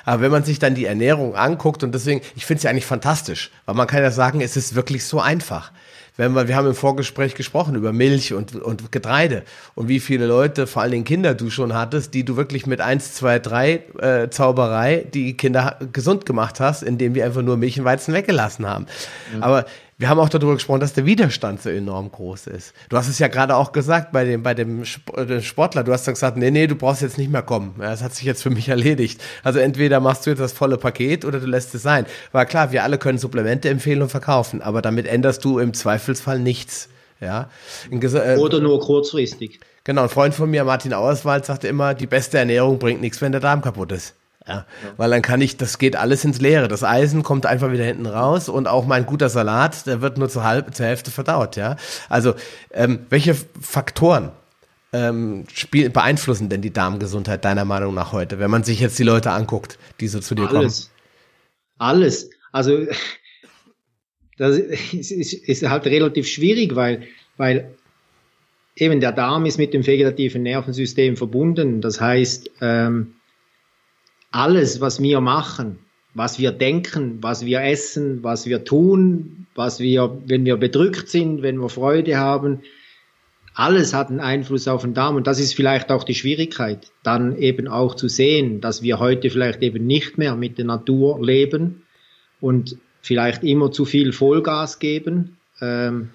Aber 0.07 0.23
wenn 0.23 0.31
man 0.31 0.45
sich 0.45 0.59
dann 0.59 0.75
die 0.75 0.87
Ernährung 0.87 1.35
anguckt 1.35 1.85
und 1.85 1.95
deswegen, 1.95 2.23
ich 2.35 2.47
finde 2.47 2.59
es 2.59 2.63
ja 2.63 2.71
eigentlich 2.71 2.87
fantastisch, 2.87 3.51
weil 3.67 3.75
man 3.75 3.87
kann 3.87 4.03
ja 4.03 4.11
sagen, 4.11 4.41
es 4.41 4.57
ist 4.57 4.75
wirklich 4.75 5.05
so 5.05 5.21
einfach 5.21 5.73
wenn 6.23 6.33
wir, 6.35 6.47
wir 6.47 6.57
haben 6.57 6.69
im 6.69 6.75
Vorgespräch 6.75 7.35
gesprochen 7.35 7.75
über 7.75 7.93
Milch 7.93 8.33
und, 8.33 8.55
und 8.55 8.93
Getreide 8.93 9.43
und 9.75 9.89
wie 9.89 9.99
viele 9.99 10.27
Leute, 10.27 10.69
vor 10.69 10.83
allen 10.83 10.93
Dingen 10.93 11.05
Kinder, 11.05 11.35
du 11.35 11.51
schon 11.51 11.75
hattest, 11.75 12.15
die 12.15 12.25
du 12.25 12.37
wirklich 12.37 12.67
mit 12.67 12.81
eins, 12.81 13.15
zwei, 13.15 13.41
drei 13.41 13.83
äh, 13.99 14.31
Zauberei 14.31 15.05
die 15.13 15.37
Kinder 15.37 15.79
gesund 15.93 16.25
gemacht 16.25 16.61
hast, 16.61 16.83
indem 16.83 17.17
wir 17.17 17.25
einfach 17.25 17.43
nur 17.43 17.57
Milch 17.57 17.79
und 17.79 17.85
Weizen 17.85 18.15
weggelassen 18.15 18.67
haben. 18.67 18.87
Mhm. 19.35 19.43
Aber 19.43 19.65
wir 19.99 20.09
haben 20.09 20.19
auch 20.19 20.29
darüber 20.29 20.55
gesprochen, 20.55 20.81
dass 20.81 20.95
der 20.95 21.07
Widerstand 21.07 21.63
so 21.63 21.71
enorm 21.71 22.11
groß 22.11 22.49
ist. 22.49 22.73
Du 22.89 22.97
hast 22.97 23.09
es 23.09 23.19
ja 23.19 23.29
gerade 23.29 23.55
auch 23.57 23.73
gesagt 23.73 24.11
bei 24.11 24.25
dem, 24.25 24.43
bei 24.43 24.55
dem 24.55 24.83
äh, 24.83 25.41
Sportler. 25.41 25.85
Du 25.85 25.93
hast 25.93 26.07
dann 26.07 26.15
gesagt, 26.15 26.37
nee, 26.37 26.51
nee, 26.51 26.67
du 26.67 26.75
brauchst 26.75 27.03
jetzt 27.03 27.19
nicht 27.19 27.31
mehr 27.31 27.43
kommen. 27.43 27.75
Das 27.79 28.03
hat 28.03 28.15
sich 28.15 28.25
jetzt 28.25 28.43
für 28.43 28.51
mich 28.51 28.69
erledigt. 28.71 29.21
Also 29.45 29.59
entweder 29.59 30.01
machst 30.01 30.27
du 30.27 30.31
jetzt 30.31 30.41
das 30.41 30.53
volle 30.53 30.79
Paket 30.79 31.25
oder 31.25 31.41
du 31.41 31.47
lässt 31.47 31.75
es 31.75 31.83
sein. 31.83 32.07
War 32.33 32.47
klar, 32.47 32.73
wir 32.73 32.83
alle 32.83 32.99
können 32.99 33.19
Supplemente 33.19 33.69
empfehlen 33.69 34.03
und 34.03 34.09
verkaufen, 34.09 34.63
aber 34.63 34.83
damit 34.83 35.07
änderst 35.07 35.45
du 35.45 35.59
im 35.59 35.75
Zweifelsfall 35.75 36.39
nichts. 36.39 36.89
Ja. 37.21 37.51
Äh, 37.91 38.37
oder 38.39 38.61
nur 38.61 38.81
kurzfristig. 38.81 39.61
Genau, 39.85 40.03
ein 40.03 40.09
Freund 40.09 40.35
von 40.35 40.51
mir, 40.51 40.65
Martin 40.65 40.93
Auerswald, 40.95 41.45
sagte 41.45 41.69
immer, 41.69 41.95
die 41.95 42.07
beste 42.07 42.39
Ernährung 42.39 42.79
bringt 42.79 43.01
nichts, 43.01 43.21
wenn 43.21 43.33
der 43.33 43.41
Darm 43.41 43.63
kaputt 43.63 43.93
ist. 43.93 44.15
Ja, 44.47 44.55
ja, 44.55 44.67
weil 44.97 45.11
dann 45.11 45.23
kann 45.23 45.41
ich, 45.41 45.57
das 45.57 45.79
geht 45.79 45.95
alles 45.95 46.25
ins 46.25 46.41
Leere. 46.41 46.67
Das 46.69 46.83
Eisen 46.83 47.23
kommt 47.23 47.47
einfach 47.47 47.71
wieder 47.71 47.85
hinten 47.85 48.07
raus 48.07 48.49
und 48.49 48.67
auch 48.67 48.87
mein 48.87 49.07
guter 49.07 49.29
Salat, 49.29 49.87
der 49.87 50.01
wird 50.01 50.19
nur 50.19 50.29
zur, 50.29 50.43
halb, 50.43 50.75
zur 50.75 50.87
Hälfte 50.87 51.11
verdaut. 51.11 51.57
Ja, 51.57 51.77
also 52.09 52.35
ähm, 52.73 53.07
welche 53.09 53.35
Faktoren 53.35 54.33
ähm, 54.93 55.45
spiel, 55.53 55.91
beeinflussen 55.91 56.49
denn 56.49 56.61
die 56.61 56.73
Darmgesundheit 56.73 57.45
deiner 57.45 57.65
Meinung 57.65 57.95
nach 57.95 58.13
heute, 58.13 58.39
wenn 58.39 58.51
man 58.51 58.65
sich 58.65 58.81
jetzt 58.81 58.99
die 58.99 59.05
Leute 59.05 59.31
anguckt, 59.31 59.79
die 60.01 60.09
so 60.09 60.21
zu 60.21 60.35
dir 60.35 60.49
alles. 60.49 60.91
kommen? 61.79 61.91
Alles. 61.91 62.31
Also 62.51 62.79
das 64.39 64.59
ist, 64.59 65.11
ist, 65.13 65.33
ist 65.33 65.69
halt 65.69 65.87
relativ 65.87 66.27
schwierig, 66.27 66.75
weil, 66.75 67.05
weil 67.37 67.75
eben 68.77 69.01
der 69.01 69.13
Darm 69.13 69.47
ist 69.47 69.59
mit 69.59 69.73
dem 69.73 69.87
vegetativen 69.87 70.43
Nervensystem 70.43 71.17
verbunden. 71.17 71.81
Das 71.81 72.01
heißt, 72.01 72.51
ähm, 72.61 73.15
alles, 74.33 74.81
was 74.81 75.01
wir 75.01 75.21
machen, 75.21 75.79
was 76.15 76.39
wir 76.39 76.51
denken, 76.51 77.19
was 77.23 77.45
wir 77.47 77.63
essen, 77.63 78.23
was 78.23 78.47
wir 78.47 78.65
tun, 78.65 79.47
was 79.55 79.79
wir, 79.79 80.19
wenn 80.27 80.45
wir 80.45 80.57
bedrückt 80.57 81.09
sind, 81.09 81.43
wenn 81.43 81.59
wir 81.59 81.69
Freude 81.69 82.19
haben, 82.19 82.63
alles 83.55 83.93
hat 83.93 84.09
einen 84.09 84.21
Einfluss 84.21 84.67
auf 84.67 84.83
den 84.83 84.95
Darm 84.95 85.17
und 85.17 85.27
das 85.27 85.39
ist 85.39 85.55
vielleicht 85.55 85.91
auch 85.91 86.05
die 86.05 86.15
Schwierigkeit, 86.15 86.91
dann 87.03 87.37
eben 87.37 87.69
auch 87.69 87.95
zu 87.95 88.09
sehen, 88.09 88.61
dass 88.63 88.83
wir 88.83 88.99
heute 88.99 89.29
vielleicht 89.29 89.63
eben 89.63 89.87
nicht 89.87 90.17
mehr 90.17 90.37
mit 90.37 90.57
der 90.57 90.65
Natur 90.65 91.23
leben 91.25 91.83
und 92.41 92.79
vielleicht 93.03 93.45
immer 93.45 93.71
zu 93.71 93.85
viel 93.85 94.13
Vollgas 94.13 94.79
geben. 94.79 95.37
Ähm, 95.61 96.11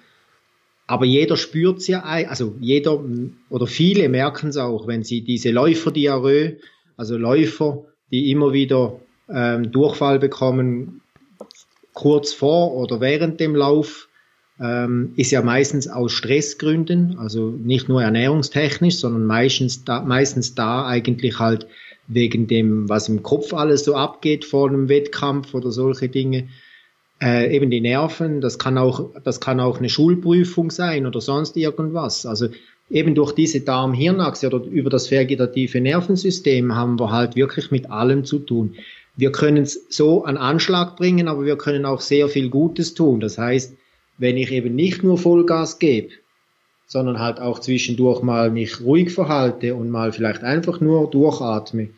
aber 0.88 1.04
jeder 1.04 1.36
spürt 1.36 1.78
es 1.78 1.86
ja, 1.86 2.02
also 2.02 2.56
jeder 2.60 3.04
oder 3.50 3.66
viele 3.66 4.08
merken 4.08 4.48
es 4.48 4.56
auch, 4.56 4.86
wenn 4.86 5.04
sie 5.04 5.20
diese 5.20 5.50
Läuferdiarrhoe, 5.50 6.56
also 6.96 7.16
Läufer, 7.16 7.84
die 8.10 8.30
immer 8.30 8.52
wieder 8.52 9.00
ähm, 9.28 9.70
Durchfall 9.70 10.18
bekommen, 10.18 11.00
kurz 11.92 12.32
vor 12.32 12.74
oder 12.74 13.00
während 13.00 13.40
dem 13.40 13.54
Lauf, 13.56 14.08
ähm, 14.60 15.12
ist 15.16 15.30
ja 15.30 15.42
meistens 15.42 15.88
aus 15.88 16.12
Stressgründen, 16.12 17.18
also 17.18 17.50
nicht 17.50 17.88
nur 17.88 18.02
ernährungstechnisch, 18.02 18.96
sondern 18.96 19.24
meistens 19.24 19.84
da, 19.84 20.02
meistens 20.02 20.54
da 20.54 20.86
eigentlich 20.86 21.38
halt 21.38 21.66
wegen 22.08 22.46
dem, 22.46 22.88
was 22.88 23.08
im 23.08 23.22
Kopf 23.22 23.52
alles 23.52 23.84
so 23.84 23.94
abgeht 23.94 24.44
vor 24.44 24.68
einem 24.68 24.88
Wettkampf 24.88 25.54
oder 25.54 25.70
solche 25.70 26.08
Dinge. 26.08 26.48
Äh, 27.20 27.54
eben 27.54 27.70
die 27.70 27.80
Nerven, 27.80 28.40
das 28.40 28.58
kann 28.58 28.78
auch, 28.78 29.10
das 29.22 29.40
kann 29.40 29.60
auch 29.60 29.78
eine 29.78 29.88
Schulprüfung 29.88 30.70
sein 30.70 31.06
oder 31.06 31.20
sonst 31.20 31.56
irgendwas. 31.56 32.26
Also 32.26 32.48
eben 32.90 33.14
durch 33.14 33.32
diese 33.32 33.60
Darm-Hirnachse 33.60 34.46
oder 34.46 34.64
über 34.64 34.90
das 34.90 35.10
vegetative 35.10 35.80
Nervensystem 35.80 36.74
haben 36.74 36.98
wir 36.98 37.10
halt 37.10 37.36
wirklich 37.36 37.70
mit 37.70 37.90
allem 37.90 38.24
zu 38.24 38.38
tun. 38.38 38.74
Wir 39.16 39.32
können 39.32 39.64
es 39.64 39.86
so 39.88 40.24
an 40.24 40.36
Anschlag 40.36 40.96
bringen, 40.96 41.28
aber 41.28 41.44
wir 41.44 41.58
können 41.58 41.84
auch 41.84 42.00
sehr 42.00 42.28
viel 42.28 42.48
Gutes 42.48 42.94
tun. 42.94 43.20
Das 43.20 43.36
heißt, 43.36 43.76
wenn 44.16 44.36
ich 44.36 44.50
eben 44.52 44.74
nicht 44.74 45.02
nur 45.02 45.18
Vollgas 45.18 45.78
gebe, 45.78 46.10
sondern 46.86 47.18
halt 47.18 47.40
auch 47.40 47.58
zwischendurch 47.58 48.22
mal 48.22 48.50
mich 48.50 48.80
ruhig 48.80 49.12
verhalte 49.12 49.74
und 49.74 49.90
mal 49.90 50.12
vielleicht 50.12 50.42
einfach 50.42 50.80
nur 50.80 51.10
durchatme 51.10 51.90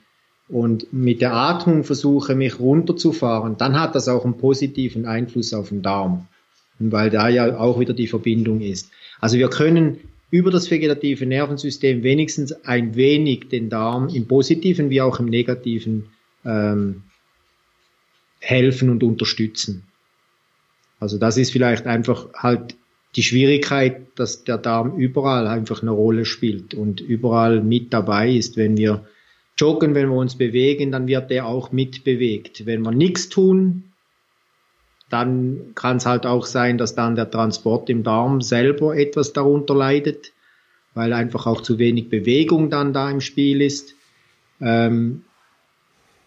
und 0.49 0.93
mit 0.93 1.21
der 1.21 1.33
Atmung 1.33 1.85
versuche, 1.85 2.35
mich 2.35 2.59
runterzufahren, 2.59 3.57
dann 3.57 3.79
hat 3.79 3.95
das 3.95 4.09
auch 4.09 4.25
einen 4.25 4.37
positiven 4.37 5.07
Einfluss 5.07 5.55
auf 5.55 5.69
den 5.69 5.83
Darm. 5.83 6.27
Weil 6.81 7.11
da 7.11 7.29
ja 7.29 7.59
auch 7.59 7.79
wieder 7.79 7.93
die 7.93 8.09
Verbindung 8.09 8.61
ist. 8.63 8.91
Also 9.21 9.37
wir 9.37 9.51
können 9.51 9.99
über 10.31 10.51
das 10.51 10.71
vegetative 10.71 11.27
Nervensystem 11.27 12.03
wenigstens 12.03 12.53
ein 12.65 12.95
wenig 12.95 13.49
den 13.49 13.69
Darm 13.69 14.09
im 14.09 14.27
positiven 14.29 14.91
wie 14.91 15.01
auch 15.01 15.19
im 15.19 15.27
negativen 15.27 16.07
ähm, 16.45 17.03
helfen 18.41 18.91
und 18.91 19.03
unterstützen. 19.03 19.85
Also 20.99 21.19
das 21.19 21.37
ist 21.37 21.53
vielleicht 21.53 21.87
einfach 21.87 22.29
halt 22.35 22.77
die 23.17 23.23
Schwierigkeit, 23.23 24.03
dass 24.15 24.45
der 24.45 24.59
Darm 24.59 24.97
überall 24.97 25.47
einfach 25.47 25.83
eine 25.83 25.91
Rolle 25.91 26.25
spielt 26.25 26.75
und 26.75 27.01
überall 27.01 27.61
mit 27.61 27.93
dabei 27.93 28.31
ist. 28.31 28.57
Wenn 28.57 28.77
wir 28.77 29.07
joggen, 29.59 29.95
wenn 29.95 30.09
wir 30.09 30.17
uns 30.17 30.37
bewegen, 30.37 30.93
dann 30.93 31.09
wird 31.09 31.31
der 31.31 31.47
auch 31.47 31.73
mitbewegt. 31.73 32.67
Wenn 32.67 32.83
wir 32.83 32.93
nichts 32.93 33.29
tun, 33.29 33.90
dann 35.11 35.73
kann 35.75 35.99
es 35.99 36.07
halt 36.07 36.25
auch 36.25 36.47
sein, 36.47 36.79
dass 36.79 36.95
dann 36.95 37.17
der 37.17 37.31
Transport 37.31 37.91
im 37.91 38.05
Darm 38.05 38.41
selber 38.41 38.97
etwas 38.97 39.33
darunter 39.33 39.75
leidet, 39.75 40.33
weil 40.95 41.13
einfach 41.13 41.47
auch 41.47 41.61
zu 41.61 41.79
wenig 41.79 42.09
Bewegung 42.09 42.71
dann 42.71 42.93
da 42.93 43.11
im 43.11 43.21
Spiel 43.21 43.61
ist. 43.61 43.95
Ähm, 44.61 45.25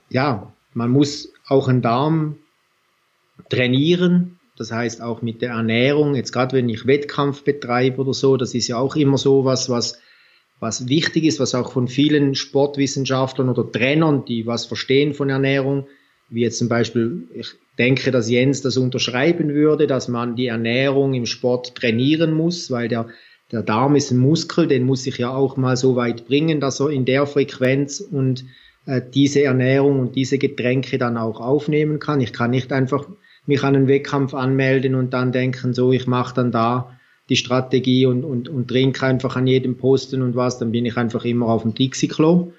ja, 0.09 0.51
man 0.73 0.91
muss 0.91 1.31
auch 1.47 1.69
einen 1.69 1.81
Darm 1.81 2.35
trainieren, 3.49 4.39
das 4.57 4.71
heißt 4.71 5.01
auch 5.01 5.21
mit 5.21 5.41
der 5.41 5.51
Ernährung, 5.51 6.15
jetzt 6.15 6.33
gerade 6.33 6.55
wenn 6.55 6.69
ich 6.69 6.85
Wettkampf 6.85 7.43
betreibe 7.43 8.01
oder 8.01 8.13
so, 8.13 8.37
das 8.37 8.53
ist 8.53 8.67
ja 8.67 8.77
auch 8.77 8.95
immer 8.95 9.17
so 9.17 9.45
was, 9.45 9.69
was, 9.69 9.99
was 10.59 10.89
wichtig 10.89 11.23
ist, 11.23 11.39
was 11.39 11.55
auch 11.55 11.71
von 11.71 11.87
vielen 11.87 12.35
Sportwissenschaftlern 12.35 13.49
oder 13.49 13.71
Trainern, 13.71 14.25
die 14.25 14.45
was 14.45 14.65
verstehen 14.65 15.13
von 15.13 15.29
Ernährung, 15.29 15.87
wie 16.33 16.41
jetzt 16.41 16.57
zum 16.57 16.67
Beispiel, 16.67 17.27
ich 17.35 17.49
denke, 17.77 18.09
dass 18.09 18.29
Jens 18.29 18.61
das 18.61 18.77
unterschreiben 18.77 19.53
würde, 19.53 19.85
dass 19.85 20.07
man 20.07 20.35
die 20.35 20.47
Ernährung 20.47 21.13
im 21.13 21.27
Sport 21.27 21.75
trainieren 21.75 22.33
muss, 22.33 22.71
weil 22.71 22.87
der, 22.87 23.07
der 23.51 23.61
Darm 23.61 23.95
ist 23.95 24.09
ein 24.09 24.17
Muskel, 24.17 24.67
den 24.67 24.83
muss 24.83 25.05
ich 25.05 25.19
ja 25.19 25.29
auch 25.29 25.57
mal 25.57 25.77
so 25.77 25.95
weit 25.95 26.25
bringen, 26.25 26.59
dass 26.59 26.79
er 26.79 26.89
in 26.89 27.05
der 27.05 27.27
Frequenz 27.27 27.99
und 27.99 28.45
äh, 28.87 28.99
diese 29.13 29.43
Ernährung 29.43 29.99
und 29.99 30.15
diese 30.15 30.39
Getränke 30.39 30.97
dann 30.97 31.17
auch 31.17 31.39
aufnehmen 31.39 31.99
kann. 31.99 32.19
Ich 32.19 32.33
kann 32.33 32.49
nicht 32.49 32.71
einfach 32.71 33.07
mich 33.45 33.63
an 33.63 33.75
einen 33.75 33.87
Wettkampf 33.87 34.33
anmelden 34.33 34.95
und 34.95 35.13
dann 35.13 35.31
denken, 35.31 35.73
so, 35.73 35.91
ich 35.91 36.07
mache 36.07 36.33
dann 36.33 36.51
da 36.51 36.97
die 37.29 37.35
Strategie 37.35 38.07
und, 38.07 38.23
und, 38.23 38.49
und 38.49 38.67
trinke 38.69 39.05
einfach 39.05 39.35
an 39.35 39.45
jedem 39.45 39.77
Posten 39.77 40.23
und 40.23 40.35
was, 40.35 40.57
dann 40.57 40.71
bin 40.71 40.85
ich 40.85 40.97
einfach 40.97 41.25
immer 41.25 41.47
auf 41.47 41.61
dem 41.61 41.75
Dixie-Klo 41.75 42.53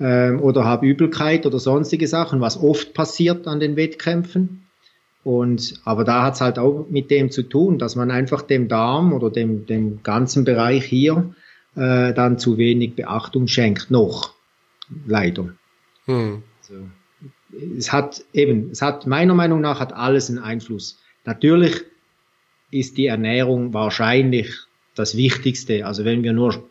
ähm, 0.00 0.40
oder 0.40 0.64
habe 0.64 0.86
Übelkeit 0.86 1.46
oder 1.46 1.58
sonstige 1.58 2.06
Sachen, 2.06 2.40
was 2.40 2.60
oft 2.62 2.94
passiert 2.94 3.46
an 3.46 3.60
den 3.60 3.76
Wettkämpfen. 3.76 4.66
Und, 5.24 5.80
aber 5.84 6.04
da 6.04 6.22
hat 6.22 6.34
es 6.34 6.40
halt 6.40 6.58
auch 6.58 6.86
mit 6.88 7.10
dem 7.10 7.30
zu 7.30 7.42
tun, 7.42 7.78
dass 7.78 7.96
man 7.96 8.10
einfach 8.10 8.42
dem 8.42 8.68
Darm 8.68 9.12
oder 9.12 9.30
dem, 9.30 9.66
dem 9.66 10.02
ganzen 10.02 10.44
Bereich 10.44 10.84
hier 10.84 11.34
äh, 11.74 12.14
dann 12.14 12.38
zu 12.38 12.58
wenig 12.58 12.94
Beachtung 12.94 13.48
schenkt, 13.48 13.90
noch. 13.90 14.34
Leider. 15.06 15.48
Hm. 16.04 16.42
Also, 16.60 16.74
es 17.76 17.92
hat 17.92 18.24
eben, 18.32 18.70
es 18.70 18.82
hat 18.82 19.06
meiner 19.06 19.34
Meinung 19.34 19.60
nach 19.60 19.80
hat 19.80 19.92
alles 19.92 20.28
einen 20.28 20.38
Einfluss. 20.38 21.00
Natürlich 21.24 21.82
ist 22.70 22.96
die 22.96 23.06
Ernährung 23.06 23.72
wahrscheinlich 23.72 24.54
das 24.94 25.16
Wichtigste. 25.16 25.86
Also 25.86 26.04
wenn 26.04 26.22
wir 26.22 26.32
nur 26.32 26.68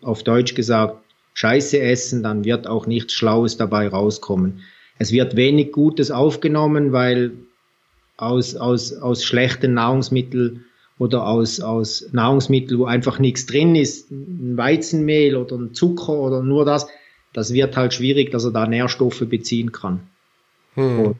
auf 0.00 0.22
Deutsch 0.22 0.54
gesagt 0.54 1.02
Scheiße 1.34 1.80
essen, 1.80 2.22
dann 2.22 2.44
wird 2.44 2.66
auch 2.66 2.86
nichts 2.86 3.14
Schlaues 3.14 3.56
dabei 3.56 3.88
rauskommen. 3.88 4.60
Es 4.98 5.12
wird 5.12 5.36
wenig 5.36 5.72
Gutes 5.72 6.10
aufgenommen, 6.10 6.92
weil 6.92 7.32
aus, 8.16 8.54
aus, 8.54 8.92
aus 8.92 9.24
schlechten 9.24 9.74
Nahrungsmitteln 9.74 10.64
oder 10.98 11.26
aus, 11.26 11.60
aus 11.60 12.08
Nahrungsmitteln, 12.12 12.78
wo 12.78 12.84
einfach 12.84 13.18
nichts 13.18 13.46
drin 13.46 13.74
ist, 13.74 14.10
ein 14.10 14.56
Weizenmehl 14.56 15.36
oder 15.36 15.56
ein 15.56 15.74
Zucker 15.74 16.12
oder 16.12 16.42
nur 16.42 16.64
das, 16.64 16.86
das 17.32 17.52
wird 17.52 17.76
halt 17.76 17.94
schwierig, 17.94 18.30
dass 18.30 18.44
er 18.44 18.52
da 18.52 18.66
Nährstoffe 18.66 19.24
beziehen 19.28 19.72
kann. 19.72 20.00
Hm. 20.74 21.00
Und 21.00 21.16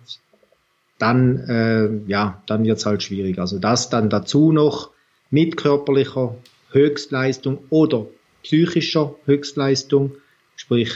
dann, 0.99 1.39
äh, 1.49 2.11
ja, 2.11 2.43
dann 2.47 2.65
wird's 2.65 2.87
halt 2.87 3.03
schwierig. 3.03 3.39
Also 3.39 3.59
das 3.59 3.91
dann 3.91 4.11
dazu 4.11 4.53
noch 4.53 4.91
mit 5.31 5.57
körperlicher 5.57 6.37
Höchstleistung 6.71 7.59
oder 7.71 8.07
psychischer 8.43 9.15
Höchstleistung, 9.25 10.13
sprich 10.57 10.93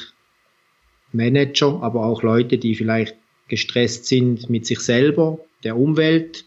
Manager, 1.12 1.82
aber 1.82 2.04
auch 2.04 2.22
Leute, 2.22 2.59
die 2.59 2.74
vielleicht 2.74 3.16
gestresst 3.48 4.06
sind 4.06 4.50
mit 4.50 4.66
sich 4.66 4.80
selber, 4.80 5.38
der 5.62 5.76
Umwelt, 5.76 6.44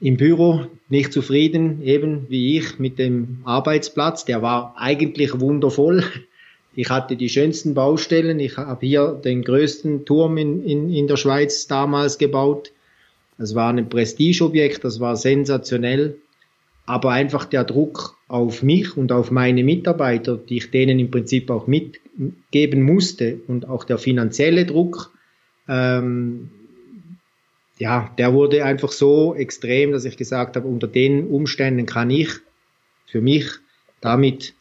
im 0.00 0.16
Büro 0.16 0.66
nicht 0.88 1.12
zufrieden, 1.12 1.82
eben 1.82 2.26
wie 2.28 2.58
ich 2.58 2.78
mit 2.78 2.98
dem 2.98 3.38
Arbeitsplatz. 3.44 4.24
Der 4.24 4.42
war 4.42 4.74
eigentlich 4.76 5.40
wundervoll. 5.40 6.04
Ich 6.76 6.90
hatte 6.90 7.16
die 7.16 7.28
schönsten 7.28 7.72
Baustellen. 7.72 8.40
Ich 8.40 8.56
habe 8.56 8.84
hier 8.84 9.12
den 9.24 9.42
größten 9.42 10.04
Turm 10.04 10.36
in, 10.36 10.62
in, 10.64 10.92
in 10.92 11.06
der 11.06 11.16
Schweiz 11.16 11.68
damals 11.68 12.18
gebaut. 12.18 12.72
Das 13.38 13.54
war 13.54 13.72
ein 13.72 13.88
Prestigeobjekt, 13.88 14.84
das 14.84 15.00
war 15.00 15.16
sensationell. 15.16 16.18
Aber 16.86 17.10
einfach 17.10 17.44
der 17.44 17.64
Druck 17.64 18.16
auf 18.28 18.62
mich 18.62 18.96
und 18.96 19.12
auf 19.12 19.30
meine 19.30 19.64
Mitarbeiter, 19.64 20.36
die 20.36 20.58
ich 20.58 20.70
denen 20.70 20.98
im 20.98 21.10
Prinzip 21.10 21.50
auch 21.50 21.66
mitgeben 21.66 22.82
musste 22.82 23.40
und 23.46 23.68
auch 23.68 23.84
der 23.84 23.98
finanzielle 23.98 24.66
Druck, 24.66 25.12
ähm, 25.68 26.50
ja, 27.78 28.12
der 28.18 28.32
wurde 28.32 28.64
einfach 28.64 28.92
so 28.92 29.34
extrem, 29.34 29.92
dass 29.92 30.04
ich 30.04 30.16
gesagt 30.16 30.56
habe, 30.56 30.68
unter 30.68 30.86
den 30.86 31.26
Umständen 31.26 31.86
kann 31.86 32.10
ich 32.10 32.28
für 33.06 33.20
mich 33.20 33.46
damit 34.00 34.54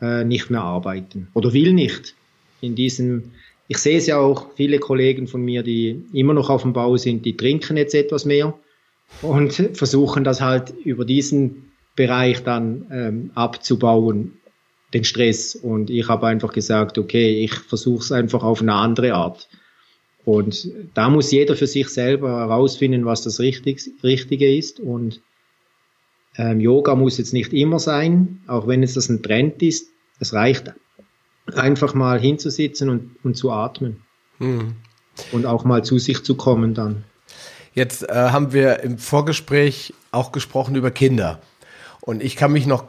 äh, 0.00 0.24
nicht 0.24 0.50
mehr 0.50 0.62
arbeiten 0.62 1.28
oder 1.34 1.52
will 1.52 1.72
nicht 1.72 2.14
in 2.60 2.74
diesem. 2.74 3.32
Ich 3.68 3.78
sehe 3.78 3.98
es 3.98 4.06
ja 4.06 4.18
auch, 4.18 4.52
viele 4.54 4.78
Kollegen 4.78 5.26
von 5.26 5.44
mir, 5.44 5.62
die 5.62 6.04
immer 6.12 6.34
noch 6.34 6.50
auf 6.50 6.62
dem 6.62 6.72
Bau 6.72 6.96
sind, 6.96 7.24
die 7.24 7.36
trinken 7.36 7.76
jetzt 7.76 7.94
etwas 7.94 8.24
mehr 8.24 8.54
und 9.22 9.52
versuchen 9.74 10.24
das 10.24 10.40
halt 10.40 10.72
über 10.84 11.04
diesen 11.04 11.65
Bereich 11.96 12.42
dann 12.44 12.86
ähm, 12.92 13.30
abzubauen, 13.34 14.38
den 14.94 15.04
Stress. 15.04 15.56
Und 15.56 15.90
ich 15.90 16.08
habe 16.08 16.26
einfach 16.26 16.52
gesagt, 16.52 16.98
okay, 16.98 17.42
ich 17.42 17.54
versuche 17.54 18.04
es 18.04 18.12
einfach 18.12 18.42
auf 18.42 18.60
eine 18.60 18.74
andere 18.74 19.14
Art. 19.14 19.48
Und 20.24 20.68
da 20.94 21.08
muss 21.08 21.30
jeder 21.30 21.56
für 21.56 21.66
sich 21.66 21.88
selber 21.88 22.30
herausfinden, 22.30 23.04
was 23.04 23.22
das 23.22 23.40
Richtig, 23.40 23.90
Richtige 24.02 24.54
ist. 24.54 24.80
Und 24.80 25.20
ähm, 26.36 26.60
Yoga 26.60 26.94
muss 26.94 27.18
jetzt 27.18 27.32
nicht 27.32 27.52
immer 27.52 27.78
sein, 27.78 28.40
auch 28.46 28.66
wenn 28.66 28.82
es 28.82 28.94
das 28.94 29.08
ein 29.08 29.22
Trend 29.22 29.62
ist. 29.62 29.88
Es 30.18 30.32
reicht 30.32 30.72
einfach 31.54 31.94
mal 31.94 32.20
hinzusitzen 32.20 32.88
und, 32.88 33.16
und 33.22 33.36
zu 33.36 33.52
atmen. 33.52 34.02
Hm. 34.38 34.74
Und 35.32 35.46
auch 35.46 35.64
mal 35.64 35.84
zu 35.84 35.98
sich 35.98 36.22
zu 36.24 36.34
kommen 36.34 36.74
dann. 36.74 37.04
Jetzt 37.72 38.08
äh, 38.08 38.12
haben 38.12 38.52
wir 38.52 38.80
im 38.80 38.98
Vorgespräch 38.98 39.94
auch 40.10 40.32
gesprochen 40.32 40.74
über 40.74 40.90
Kinder. 40.90 41.40
Und 42.06 42.22
ich 42.22 42.36
kann 42.36 42.52
mich 42.52 42.66
noch 42.66 42.84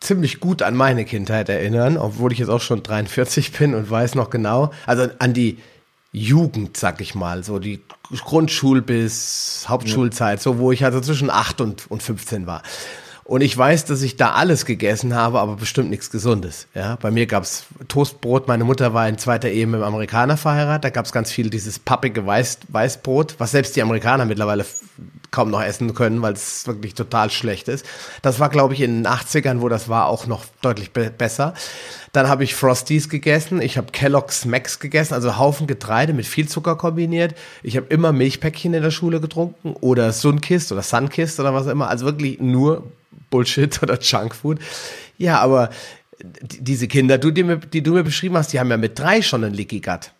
ziemlich 0.00 0.40
gut 0.40 0.60
an 0.60 0.74
meine 0.74 1.06
Kindheit 1.06 1.48
erinnern, 1.48 1.96
obwohl 1.96 2.32
ich 2.32 2.38
jetzt 2.38 2.50
auch 2.50 2.60
schon 2.60 2.82
43 2.82 3.52
bin 3.52 3.74
und 3.74 3.88
weiß 3.88 4.14
noch 4.14 4.28
genau, 4.28 4.72
also 4.84 5.08
an 5.18 5.32
die 5.32 5.58
Jugend, 6.12 6.76
sag 6.76 7.00
ich 7.00 7.14
mal, 7.14 7.44
so 7.44 7.58
die 7.58 7.80
Grundschul- 8.12 8.82
bis 8.82 9.64
Hauptschulzeit, 9.68 10.42
so 10.42 10.58
wo 10.58 10.72
ich 10.72 10.84
also 10.84 11.00
zwischen 11.00 11.30
8 11.30 11.60
und, 11.60 11.90
und 11.90 12.02
15 12.02 12.46
war. 12.46 12.62
Und 13.24 13.40
ich 13.40 13.56
weiß, 13.56 13.86
dass 13.86 14.02
ich 14.02 14.16
da 14.16 14.32
alles 14.32 14.66
gegessen 14.66 15.14
habe, 15.14 15.40
aber 15.40 15.56
bestimmt 15.56 15.90
nichts 15.90 16.10
Gesundes. 16.10 16.68
Ja, 16.74 16.94
bei 16.96 17.10
mir 17.10 17.26
gab's 17.26 17.64
Toastbrot. 17.88 18.46
Meine 18.46 18.62
Mutter 18.62 18.94
war 18.94 19.08
in 19.08 19.18
zweiter 19.18 19.50
Ehe 19.50 19.66
mit 19.66 19.76
einem 19.76 19.84
Amerikaner 19.84 20.36
verheiratet. 20.36 20.84
Da 20.84 20.90
gab's 20.90 21.10
ganz 21.10 21.32
viel 21.32 21.50
dieses 21.50 21.80
pappige 21.80 22.24
Weiß 22.24 22.60
Weißbrot, 22.68 23.34
was 23.38 23.50
selbst 23.50 23.74
die 23.74 23.82
Amerikaner 23.82 24.26
mittlerweile 24.26 24.64
kaum 25.36 25.50
noch 25.50 25.62
essen 25.62 25.92
können, 25.92 26.22
weil 26.22 26.32
es 26.32 26.66
wirklich 26.66 26.94
total 26.94 27.28
schlecht 27.30 27.68
ist. 27.68 27.84
Das 28.22 28.40
war, 28.40 28.48
glaube 28.48 28.72
ich, 28.72 28.80
in 28.80 29.02
den 29.02 29.06
80ern, 29.06 29.60
wo 29.60 29.68
das 29.68 29.86
war, 29.90 30.06
auch 30.06 30.26
noch 30.26 30.46
deutlich 30.62 30.92
be 30.92 31.10
besser. 31.10 31.52
Dann 32.12 32.26
habe 32.26 32.42
ich 32.42 32.54
Frosties 32.54 33.10
gegessen. 33.10 33.60
Ich 33.60 33.76
habe 33.76 33.92
Kellogg's 33.92 34.46
Max 34.46 34.78
gegessen, 34.78 35.12
also 35.12 35.36
Haufen 35.36 35.66
Getreide 35.66 36.14
mit 36.14 36.24
viel 36.24 36.48
Zucker 36.48 36.76
kombiniert. 36.76 37.34
Ich 37.62 37.76
habe 37.76 37.86
immer 37.90 38.12
Milchpäckchen 38.12 38.72
in 38.72 38.82
der 38.82 38.90
Schule 38.90 39.20
getrunken 39.20 39.74
oder 39.82 40.10
Sunkist 40.12 40.72
oder 40.72 40.80
Sunkist 40.80 41.38
oder 41.38 41.52
was 41.52 41.66
immer. 41.66 41.90
Also 41.90 42.06
wirklich 42.06 42.40
nur 42.40 42.90
Bullshit 43.28 43.78
oder 43.82 44.00
Junkfood. 44.00 44.58
Ja, 45.18 45.40
aber 45.40 45.68
diese 46.22 46.88
Kinder, 46.88 47.18
du, 47.18 47.30
die, 47.30 47.44
die 47.74 47.82
du 47.82 47.92
mir 47.92 48.04
beschrieben 48.04 48.38
hast, 48.38 48.54
die 48.54 48.58
haben 48.58 48.70
ja 48.70 48.78
mit 48.78 48.98
drei 48.98 49.20
schon 49.20 49.44
einen 49.44 49.52
Leaky 49.52 49.80
Gut. 49.80 50.12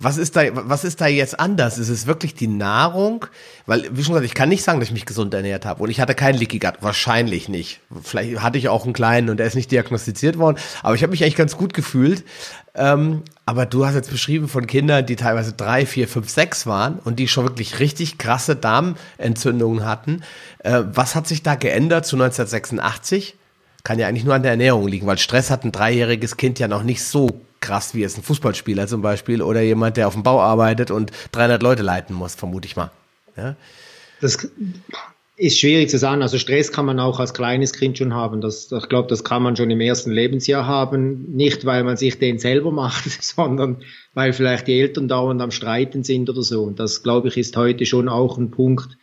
Was 0.00 0.16
ist 0.16 0.36
da, 0.36 0.42
was 0.52 0.84
ist 0.84 1.00
da 1.00 1.06
jetzt 1.06 1.38
anders? 1.38 1.78
Ist 1.78 1.88
es 1.88 2.06
wirklich 2.06 2.34
die 2.34 2.48
Nahrung? 2.48 3.26
Weil, 3.66 3.84
wie 3.90 4.02
schon 4.02 4.14
gesagt, 4.14 4.26
ich 4.26 4.34
kann 4.34 4.48
nicht 4.48 4.64
sagen, 4.64 4.80
dass 4.80 4.88
ich 4.88 4.94
mich 4.94 5.06
gesund 5.06 5.34
ernährt 5.34 5.66
habe. 5.66 5.82
Und 5.82 5.90
ich 5.90 6.00
hatte 6.00 6.14
keinen 6.14 6.38
Leaky 6.38 6.58
Gut. 6.58 6.74
Wahrscheinlich 6.80 7.48
nicht. 7.48 7.80
Vielleicht 8.02 8.40
hatte 8.40 8.58
ich 8.58 8.68
auch 8.68 8.84
einen 8.84 8.92
kleinen 8.92 9.30
und 9.30 9.38
der 9.38 9.46
ist 9.46 9.54
nicht 9.54 9.70
diagnostiziert 9.70 10.38
worden. 10.38 10.58
Aber 10.82 10.94
ich 10.94 11.02
habe 11.02 11.10
mich 11.10 11.22
eigentlich 11.22 11.36
ganz 11.36 11.56
gut 11.56 11.74
gefühlt. 11.74 12.24
Ähm, 12.74 13.22
aber 13.46 13.66
du 13.66 13.86
hast 13.86 13.94
jetzt 13.94 14.10
beschrieben 14.10 14.48
von 14.48 14.66
Kindern, 14.66 15.04
die 15.04 15.16
teilweise 15.16 15.52
drei, 15.52 15.86
vier, 15.86 16.06
fünf, 16.06 16.28
sechs 16.30 16.66
waren 16.66 16.98
und 16.98 17.18
die 17.18 17.28
schon 17.28 17.44
wirklich 17.44 17.80
richtig 17.80 18.18
krasse 18.18 18.56
Darmentzündungen 18.56 19.84
hatten. 19.84 20.22
Äh, 20.58 20.82
was 20.92 21.14
hat 21.14 21.26
sich 21.26 21.42
da 21.42 21.54
geändert 21.54 22.06
zu 22.06 22.16
1986? 22.16 23.34
Kann 23.84 23.98
ja 23.98 24.06
eigentlich 24.06 24.24
nur 24.24 24.34
an 24.34 24.42
der 24.42 24.52
Ernährung 24.52 24.86
liegen, 24.86 25.06
weil 25.06 25.18
Stress 25.18 25.50
hat 25.50 25.64
ein 25.64 25.72
dreijähriges 25.72 26.36
Kind 26.36 26.58
ja 26.58 26.68
noch 26.68 26.82
nicht 26.82 27.02
so 27.02 27.40
krass 27.60 27.94
wie 27.94 28.02
es 28.02 28.16
ein 28.16 28.22
Fußballspieler 28.22 28.86
zum 28.86 29.02
Beispiel 29.02 29.42
oder 29.42 29.60
jemand, 29.60 29.96
der 29.96 30.08
auf 30.08 30.14
dem 30.14 30.22
Bau 30.22 30.40
arbeitet 30.40 30.90
und 30.90 31.10
300 31.32 31.62
Leute 31.62 31.82
leiten 31.82 32.14
muss, 32.14 32.34
vermute 32.34 32.66
ich 32.66 32.76
mal. 32.76 32.90
Ja? 33.36 33.56
Das 34.20 34.48
ist 35.36 35.58
schwierig 35.58 35.88
zu 35.88 35.98
sagen. 35.98 36.22
Also 36.22 36.38
Stress 36.38 36.72
kann 36.72 36.86
man 36.86 36.98
auch 36.98 37.20
als 37.20 37.32
kleines 37.32 37.72
Kind 37.72 37.98
schon 37.98 38.12
haben. 38.12 38.40
Das, 38.40 38.70
ich 38.72 38.88
glaube, 38.88 39.08
das 39.08 39.24
kann 39.24 39.42
man 39.42 39.56
schon 39.56 39.70
im 39.70 39.80
ersten 39.80 40.10
Lebensjahr 40.10 40.66
haben. 40.66 41.32
Nicht, 41.34 41.64
weil 41.64 41.84
man 41.84 41.96
sich 41.96 42.18
den 42.18 42.38
selber 42.38 42.72
macht, 42.72 43.04
sondern 43.22 43.78
weil 44.14 44.32
vielleicht 44.32 44.66
die 44.66 44.80
Eltern 44.80 45.08
dauernd 45.08 45.40
am 45.40 45.52
Streiten 45.52 46.02
sind 46.02 46.28
oder 46.28 46.42
so. 46.42 46.64
Und 46.64 46.80
das, 46.80 47.02
glaube 47.02 47.28
ich, 47.28 47.36
ist 47.36 47.56
heute 47.56 47.86
schon 47.86 48.08
auch 48.08 48.36
ein 48.36 48.50
Punkt, 48.50 48.98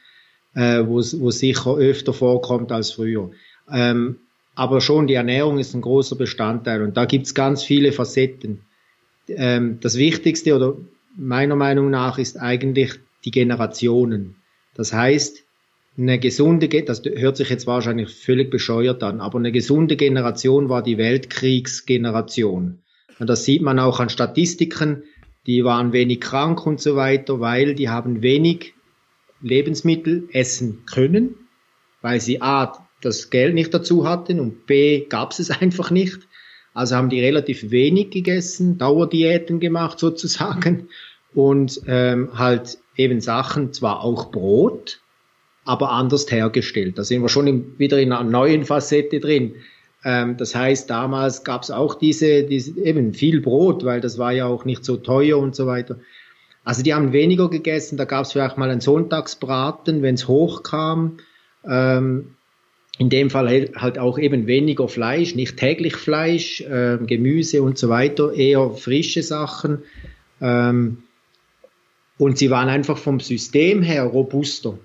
äh, 0.54 0.86
wo 0.86 1.00
es 1.00 1.40
sicher 1.40 1.76
öfter 1.78 2.14
vorkommt 2.14 2.72
als 2.72 2.92
früher. 2.92 3.32
Ähm, 3.72 4.20
aber 4.56 4.82
schon 4.82 5.08
die 5.08 5.14
Ernährung 5.14 5.60
ist 5.60 5.74
ein 5.74 5.82
großer 5.82 6.16
Bestandteil 6.16 6.82
und 6.82 6.98
da 6.98 7.06
gibt's 7.06 7.36
ganz 7.36 7.64
viele 7.64 7.92
Facetten. 7.92 8.62
Ähm, 9.28 9.80
das 9.82 9.98
Wichtigste 9.98 10.56
oder 10.56 10.78
meiner 11.16 11.56
Meinung 11.56 11.90
nach 11.90 12.18
ist 12.18 12.38
eigentlich 12.38 12.94
die 13.26 13.32
Generationen. 13.32 14.36
Das 14.76 14.94
heißt, 14.94 15.44
eine 15.98 16.20
gesunde, 16.20 16.68
das 16.84 17.04
hört 17.06 17.38
sich 17.38 17.50
jetzt 17.50 17.68
wahrscheinlich 17.68 18.10
völlig 18.10 18.52
bescheuert 18.52 19.02
an, 19.04 19.22
aber 19.22 19.40
eine 19.40 19.52
gesunde 19.52 19.96
Generation 19.96 20.68
war 20.70 20.84
die 20.84 20.98
Weltkriegsgeneration. 20.98 22.80
Und 23.20 23.30
das 23.30 23.46
sieht 23.46 23.62
man 23.62 23.80
auch 23.80 24.00
an 24.00 24.10
Statistiken, 24.10 25.04
die 25.48 25.64
waren 25.64 25.94
wenig 25.94 26.22
krank 26.22 26.66
und 26.66 26.82
so 26.82 26.96
weiter, 26.96 27.40
weil 27.40 27.76
die 27.76 27.90
haben 27.90 28.22
wenig 28.22 28.74
Lebensmittel 29.42 30.28
essen 30.34 30.84
können, 30.86 31.36
weil 32.02 32.20
sie 32.20 32.42
A, 32.42 32.85
das 33.02 33.30
Geld 33.30 33.54
nicht 33.54 33.74
dazu 33.74 34.08
hatten 34.08 34.40
und 34.40 34.66
B 34.66 35.06
gab 35.06 35.32
es 35.32 35.52
einfach 35.62 35.92
nicht. 35.92 36.20
Also 36.74 36.96
haben 36.96 37.10
die 37.10 37.22
relativ 37.22 37.72
wenig 37.72 38.10
gegessen, 38.10 38.78
Dauerdiäten 38.78 39.60
gemacht 39.60 39.98
sozusagen 39.98 40.90
und 41.34 41.82
ähm, 41.88 42.38
halt 42.38 42.80
eben 42.98 43.22
Sachen, 43.22 43.72
zwar 43.72 44.04
auch 44.04 44.32
Brot, 44.32 45.00
aber 45.64 45.92
anders 45.92 46.30
hergestellt. 46.30 46.98
Da 46.98 47.04
sind 47.04 47.22
wir 47.22 47.30
schon 47.30 47.48
im, 47.48 47.78
wieder 47.78 48.00
in 48.00 48.12
einer 48.12 48.30
neuen 48.30 48.66
Facette 48.66 49.20
drin. 49.20 49.56
Ähm, 50.04 50.38
das 50.38 50.54
heißt, 50.54 50.90
damals 50.90 51.44
gab 51.44 51.64
es 51.64 51.72
auch 51.72 51.96
diese, 51.96 52.44
diese, 52.44 52.80
eben 52.80 53.14
viel 53.14 53.42
Brot, 53.42 53.84
weil 53.84 54.02
das 54.02 54.18
war 54.18 54.32
ja 54.32 54.46
auch 54.46 54.66
nicht 54.66 54.86
so 54.86 54.98
teuer 54.98 55.38
und 55.40 55.56
so 55.56 55.66
weiter. 55.66 56.00
Also 56.64 56.84
die 56.84 56.94
haben 56.94 57.14
weniger 57.14 57.50
gegessen, 57.50 57.98
da 57.98 58.06
gab 58.06 58.26
es 58.26 58.32
vielleicht 58.32 58.58
mal 58.58 58.70
einen 58.70 58.82
Sonntagsbraten, 58.82 60.02
wenn 60.02 60.16
es 60.16 60.28
hochkam. 60.28 61.18
Ähm, 61.68 62.36
in 62.98 63.10
dem 63.10 63.30
Fall 63.30 63.70
halt 63.76 64.00
auch 64.00 64.18
eben 64.18 64.48
weniger 64.48 64.88
Fleisch, 64.88 65.36
nicht 65.36 65.58
täglich 65.58 65.96
Fleisch, 65.96 66.62
äh, 66.62 66.98
Gemüse 67.06 67.62
und 67.62 67.78
so 67.78 67.90
weiter, 67.90 68.34
eher 68.34 68.72
frische 68.72 69.22
Sachen. 69.22 69.80
Ähm, 70.40 71.04
und 72.18 72.38
sie 72.38 72.50
waren 72.50 72.70
einfach 72.70 72.98
vom 72.98 73.20
System 73.20 73.82
her 73.82 74.04
robuster. 74.04 74.78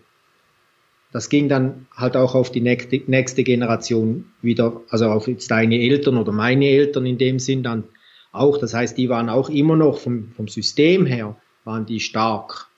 Das 1.12 1.29
ging 1.29 1.49
dann 1.49 1.87
halt 1.94 2.16
auch 2.16 2.35
auf 2.35 2.51
die 2.51 2.61
nächste, 2.61 3.03
nächste 3.07 3.44
Generation 3.44 4.27
wieder, 4.42 4.81
also 4.88 5.07
auf 5.07 5.29
jetzt 5.29 5.51
deine 5.51 5.81
Eltern 5.81 6.16
oder 6.16 6.33
meine 6.33 6.66
Eltern 6.66 7.07
in 7.07 7.18
dem 7.18 7.38
Sinn 7.38 7.62
dann 7.62 7.85
auch. 8.33 8.59
Das 8.59 8.75
heißt, 8.75 8.96
die 8.96 9.09
waren 9.09 9.29
auch 9.29 9.49
immer 9.49 9.77
noch 9.77 9.99
vom, 9.99 10.33
vom 10.37 10.49
System 10.49 11.07
her, 11.07 11.37
waren 11.64 11.87
die 11.87 12.01
stark. 12.01 12.68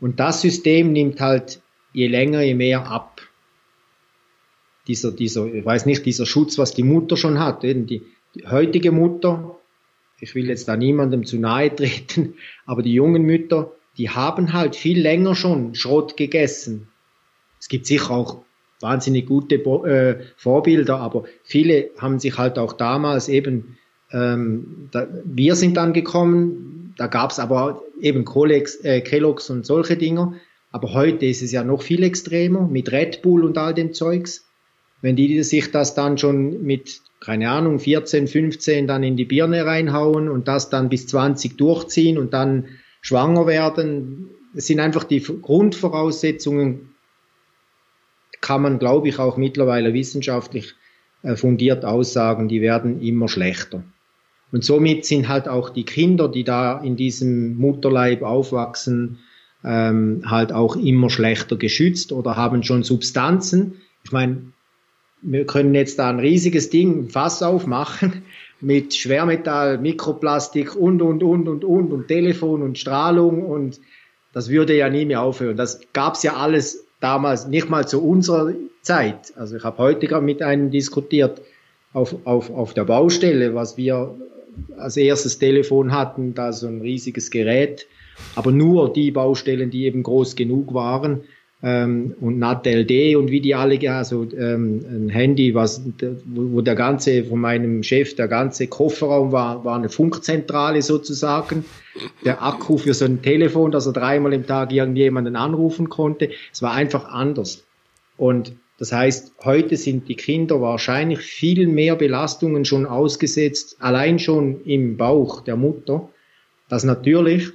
Und 0.00 0.18
das 0.20 0.40
System 0.40 0.92
nimmt 0.92 1.20
halt 1.20 1.60
je 1.92 2.06
länger, 2.06 2.42
je 2.42 2.54
mehr 2.54 2.86
ab 2.88 3.11
dieser, 4.86 5.12
dieser, 5.12 5.46
ich 5.46 5.64
weiß 5.64 5.86
nicht, 5.86 6.04
dieser 6.06 6.26
Schutz, 6.26 6.58
was 6.58 6.74
die 6.74 6.82
Mutter 6.82 7.16
schon 7.16 7.38
hat. 7.38 7.62
Die, 7.62 7.86
die 7.86 8.02
heutige 8.48 8.92
Mutter 8.92 9.58
ich 10.22 10.36
will 10.36 10.48
jetzt 10.48 10.68
da 10.68 10.76
niemandem 10.76 11.26
zu 11.26 11.36
nahe 11.36 11.74
treten, 11.74 12.34
aber 12.66 12.82
die 12.82 12.94
jungen 12.94 13.24
Mütter, 13.24 13.72
die 13.98 14.08
haben 14.08 14.52
halt 14.54 14.76
viel 14.76 15.00
länger 15.00 15.34
schon 15.34 15.74
Schrott 15.74 16.16
gegessen. 16.16 16.88
Es 17.60 17.68
gibt 17.68 17.86
sicher 17.86 18.12
auch 18.12 18.42
wahnsinnig 18.80 19.26
gute 19.26 19.56
äh, 19.56 20.24
Vorbilder, 20.36 20.98
aber 20.98 21.24
viele 21.42 21.90
haben 21.98 22.20
sich 22.20 22.38
halt 22.38 22.58
auch 22.58 22.72
damals 22.72 23.28
eben, 23.28 23.76
ähm, 24.12 24.88
da, 24.92 25.08
wir 25.24 25.56
sind 25.56 25.76
dann 25.76 25.92
gekommen, 25.92 26.94
da 26.96 27.08
gab's 27.08 27.38
aber 27.38 27.82
eben 28.00 28.24
Colex, 28.24 28.76
äh, 28.84 29.00
Kellogg's 29.00 29.50
und 29.50 29.66
solche 29.66 29.96
Dinger, 29.96 30.34
aber 30.70 30.94
heute 30.94 31.26
ist 31.26 31.42
es 31.42 31.52
ja 31.52 31.64
noch 31.64 31.82
viel 31.82 32.02
extremer 32.04 32.66
mit 32.66 32.92
Red 32.92 33.22
Bull 33.22 33.44
und 33.44 33.58
all 33.58 33.74
dem 33.74 33.92
Zeugs. 33.92 34.44
Wenn 35.02 35.16
die 35.16 35.42
sich 35.42 35.70
das 35.70 35.94
dann 35.94 36.16
schon 36.16 36.62
mit, 36.62 37.02
keine 37.20 37.50
Ahnung, 37.50 37.78
14, 37.78 38.28
15 38.28 38.86
dann 38.86 39.02
in 39.02 39.16
die 39.16 39.24
Birne 39.24 39.66
reinhauen 39.66 40.28
und 40.28 40.48
das 40.48 40.70
dann 40.70 40.88
bis 40.88 41.06
20 41.08 41.56
durchziehen 41.58 42.16
und 42.16 42.32
dann 42.32 42.68
schwanger 43.02 43.46
werden, 43.46 44.30
das 44.54 44.66
sind 44.66 44.80
einfach 44.80 45.04
die 45.04 45.20
Grundvoraussetzungen 45.20 46.92
kann 48.42 48.60
man, 48.60 48.78
glaube 48.78 49.08
ich, 49.08 49.18
auch 49.18 49.38
mittlerweile 49.38 49.94
wissenschaftlich 49.94 50.74
äh, 51.22 51.36
fundiert 51.36 51.86
aussagen, 51.86 52.48
die 52.48 52.60
werden 52.60 53.00
immer 53.00 53.28
schlechter. 53.28 53.82
Und 54.50 54.64
somit 54.64 55.06
sind 55.06 55.28
halt 55.28 55.48
auch 55.48 55.70
die 55.70 55.84
Kinder, 55.84 56.28
die 56.28 56.44
da 56.44 56.78
in 56.78 56.96
diesem 56.96 57.56
Mutterleib 57.56 58.22
aufwachsen, 58.22 59.20
ähm, 59.64 60.24
halt 60.26 60.52
auch 60.52 60.76
immer 60.76 61.08
schlechter 61.08 61.56
geschützt 61.56 62.12
oder 62.12 62.36
haben 62.36 62.62
schon 62.62 62.82
Substanzen. 62.82 63.80
Ich 64.04 64.12
meine, 64.12 64.52
wir 65.22 65.46
können 65.46 65.74
jetzt 65.74 65.98
da 65.98 66.10
ein 66.10 66.18
riesiges 66.18 66.70
Ding, 66.70 67.08
Fass 67.08 67.42
aufmachen 67.42 68.22
mit 68.60 68.94
Schwermetall, 68.94 69.78
Mikroplastik 69.78 70.76
und, 70.76 71.00
und, 71.00 71.22
und, 71.22 71.48
und, 71.48 71.64
und, 71.64 71.92
und 71.92 72.08
Telefon 72.08 72.62
und 72.62 72.78
Strahlung 72.78 73.44
und 73.44 73.80
das 74.32 74.48
würde 74.48 74.76
ja 74.76 74.88
nie 74.88 75.04
mehr 75.04 75.22
aufhören. 75.22 75.56
Das 75.56 75.80
gab's 75.92 76.22
ja 76.22 76.34
alles 76.34 76.86
damals 77.00 77.46
nicht 77.46 77.68
mal 77.68 77.86
zu 77.86 78.02
unserer 78.02 78.52
Zeit. 78.80 79.32
Also 79.36 79.56
ich 79.56 79.64
habe 79.64 79.78
heute 79.78 80.06
gerade 80.06 80.24
mit 80.24 80.42
einem 80.42 80.70
diskutiert 80.70 81.42
auf, 81.92 82.16
auf, 82.24 82.50
auf 82.50 82.74
der 82.74 82.84
Baustelle, 82.84 83.54
was 83.54 83.76
wir 83.76 84.14
als 84.76 84.96
erstes 84.96 85.38
Telefon 85.38 85.92
hatten, 85.92 86.34
da 86.34 86.52
so 86.52 86.66
ein 86.66 86.80
riesiges 86.80 87.30
Gerät, 87.30 87.86
aber 88.34 88.52
nur 88.52 88.92
die 88.92 89.10
Baustellen, 89.10 89.70
die 89.70 89.84
eben 89.84 90.02
groß 90.02 90.36
genug 90.36 90.74
waren, 90.74 91.22
ähm, 91.62 92.14
und 92.20 92.38
NAT-LD 92.38 93.16
und 93.16 93.30
wie 93.30 93.40
die 93.40 93.54
alle, 93.54 93.78
also 93.92 94.26
ähm, 94.36 94.84
ein 94.88 95.08
Handy, 95.10 95.54
was, 95.54 95.82
wo 96.24 96.60
der 96.60 96.74
ganze, 96.74 97.24
von 97.24 97.40
meinem 97.40 97.82
Chef, 97.82 98.16
der 98.16 98.26
ganze 98.26 98.66
Kofferraum 98.66 99.30
war, 99.30 99.64
war 99.64 99.76
eine 99.76 99.88
Funkzentrale 99.88 100.82
sozusagen. 100.82 101.64
Der 102.24 102.42
Akku 102.42 102.78
für 102.78 102.94
so 102.94 103.04
ein 103.04 103.22
Telefon, 103.22 103.70
dass 103.70 103.86
er 103.86 103.92
dreimal 103.92 104.32
im 104.32 104.46
Tag 104.46 104.72
irgendjemanden 104.72 105.36
anrufen 105.36 105.88
konnte. 105.88 106.30
Es 106.52 106.62
war 106.62 106.72
einfach 106.72 107.04
anders. 107.04 107.64
Und 108.16 108.54
das 108.78 108.92
heißt, 108.92 109.34
heute 109.44 109.76
sind 109.76 110.08
die 110.08 110.16
Kinder 110.16 110.60
wahrscheinlich 110.60 111.20
viel 111.20 111.68
mehr 111.68 111.94
Belastungen 111.94 112.64
schon 112.64 112.86
ausgesetzt, 112.86 113.76
allein 113.78 114.18
schon 114.18 114.64
im 114.64 114.96
Bauch 114.96 115.42
der 115.42 115.56
Mutter, 115.56 116.08
dass 116.68 116.82
natürlich 116.82 117.50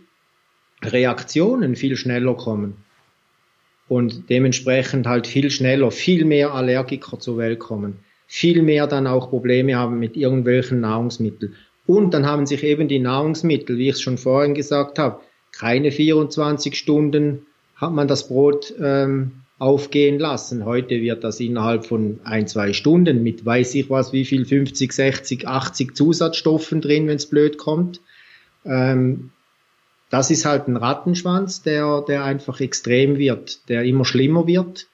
Reaktionen 0.81 1.75
viel 1.75 1.97
schneller 1.97 2.35
kommen 2.35 2.87
und 3.89 4.30
dementsprechend 4.30 5.08
halt 5.08 5.28
viel 5.28 5.50
schneller, 5.50 5.91
viel 5.91 6.26
mehr 6.26 6.54
Allergiker 6.54 7.19
zur 7.19 7.38
Welt 7.38 7.60
kommen, 7.60 8.00
viel 8.28 8.62
mehr 8.62 8.88
dann 8.88 9.08
auch 9.08 9.30
Probleme 9.30 9.76
haben 9.76 10.00
mit 10.00 10.17
irgendwelchen 10.17 10.82
Nahrungsmitteln. 10.82 11.56
Und 11.86 12.13
dann 12.13 12.26
haben 12.26 12.45
sich 12.45 12.63
eben 12.63 12.88
die 12.88 13.00
Nahrungsmittel, 13.00 13.78
wie 13.78 13.88
ich 13.88 13.95
es 13.95 14.02
schon 14.02 14.17
vorhin 14.17 14.54
gesagt 14.54 15.00
habe, 15.00 15.21
keine 15.54 15.91
24 15.91 16.76
Stunden 16.76 17.45
hat 17.76 17.93
man 17.93 18.08
das 18.08 18.28
Brot 18.28 18.73
ähm, 18.82 19.32
aufgehen 19.60 20.19
lassen. 20.19 20.65
Heute 20.65 21.02
wird 21.02 21.23
das 21.23 21.39
innerhalb 21.39 21.86
von 21.86 22.19
ein, 22.23 22.47
zwei 22.47 22.73
Stunden 22.73 23.23
mit 23.23 23.45
weiß 23.45 23.76
ich 23.76 23.89
was, 23.89 24.13
wie 24.13 24.26
viel 24.26 24.45
50, 24.45 24.91
60, 24.91 25.47
80 25.47 25.95
Zusatzstoffen 25.95 26.82
drin, 26.82 27.08
wenn 27.08 27.15
es 27.15 27.28
blöd 27.28 27.58
kommt. 27.58 28.02
Ähm, 28.65 29.32
das 30.09 30.31
ist 30.31 30.45
halt 30.45 30.67
ein 30.67 30.77
Rattenschwanz, 30.77 31.61
der, 31.61 32.01
der 32.01 32.23
einfach 32.23 32.61
extrem 32.61 33.17
wird, 33.17 33.67
der 33.69 33.83
immer 33.83 34.05
schlimmer 34.05 34.47
wird 34.47 34.87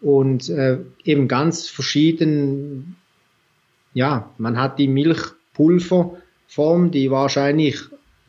und 0.00 0.48
äh, 0.48 0.78
eben 1.04 1.28
ganz 1.28 1.68
verschieden, 1.68 2.96
ja, 3.92 4.30
man 4.38 4.58
hat 4.58 4.78
die 4.78 4.88
Milchpulverform, 4.88 6.90
die 6.90 7.10
wahrscheinlich, 7.10 7.78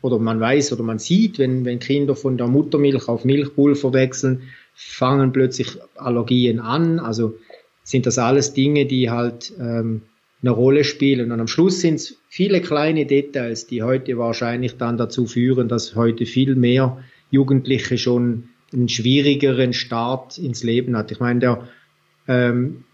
oder 0.00 0.18
man 0.18 0.40
weiß 0.40 0.72
oder 0.72 0.82
man 0.82 0.98
sieht, 0.98 1.38
wenn, 1.38 1.64
wenn 1.64 1.78
Kinder 1.78 2.16
von 2.16 2.36
der 2.36 2.48
Muttermilch 2.48 3.08
auf 3.08 3.24
Milchpulver 3.24 3.92
wechseln, 3.92 4.42
fangen 4.74 5.32
plötzlich 5.32 5.78
Allergien 5.94 6.58
an. 6.58 6.98
Also 6.98 7.38
sind 7.84 8.06
das 8.06 8.18
alles 8.18 8.54
Dinge, 8.54 8.86
die 8.86 9.10
halt 9.10 9.52
ähm, 9.58 10.02
eine 10.42 10.50
Rolle 10.50 10.84
spielen. 10.84 11.30
Und 11.30 11.40
am 11.40 11.46
Schluss 11.46 11.80
sind 11.80 11.96
es 11.96 12.16
viele 12.28 12.60
kleine 12.60 13.06
Details, 13.06 13.66
die 13.66 13.82
heute 13.82 14.18
wahrscheinlich 14.18 14.76
dann 14.76 14.96
dazu 14.96 15.26
führen, 15.26 15.68
dass 15.68 15.94
heute 15.94 16.26
viel 16.26 16.56
mehr 16.56 17.02
Jugendliche 17.30 17.96
schon 17.96 18.48
einen 18.72 18.88
schwierigeren 18.88 19.72
Start 19.72 20.38
ins 20.38 20.62
Leben 20.62 20.96
hat. 20.96 21.12
Ich 21.12 21.20
meine, 21.20 21.40
der, 21.40 21.68
ähm, 22.26 22.84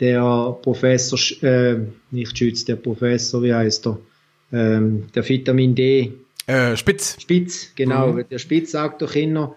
der 0.00 0.58
Professor, 0.62 1.18
äh, 1.42 1.78
nicht 2.10 2.38
Schütz, 2.38 2.64
der 2.64 2.76
Professor, 2.76 3.42
wie 3.42 3.54
heißt 3.54 3.86
er? 3.86 3.98
Ähm, 4.52 5.06
der 5.14 5.28
Vitamin 5.28 5.74
D. 5.74 6.12
Äh, 6.46 6.76
Spitz. 6.76 7.16
Spitz, 7.20 7.74
genau. 7.74 8.12
Mhm. 8.12 8.24
Der 8.30 8.38
Spitz 8.38 8.72
sagt 8.72 9.02
doch 9.02 9.14
immer, 9.14 9.56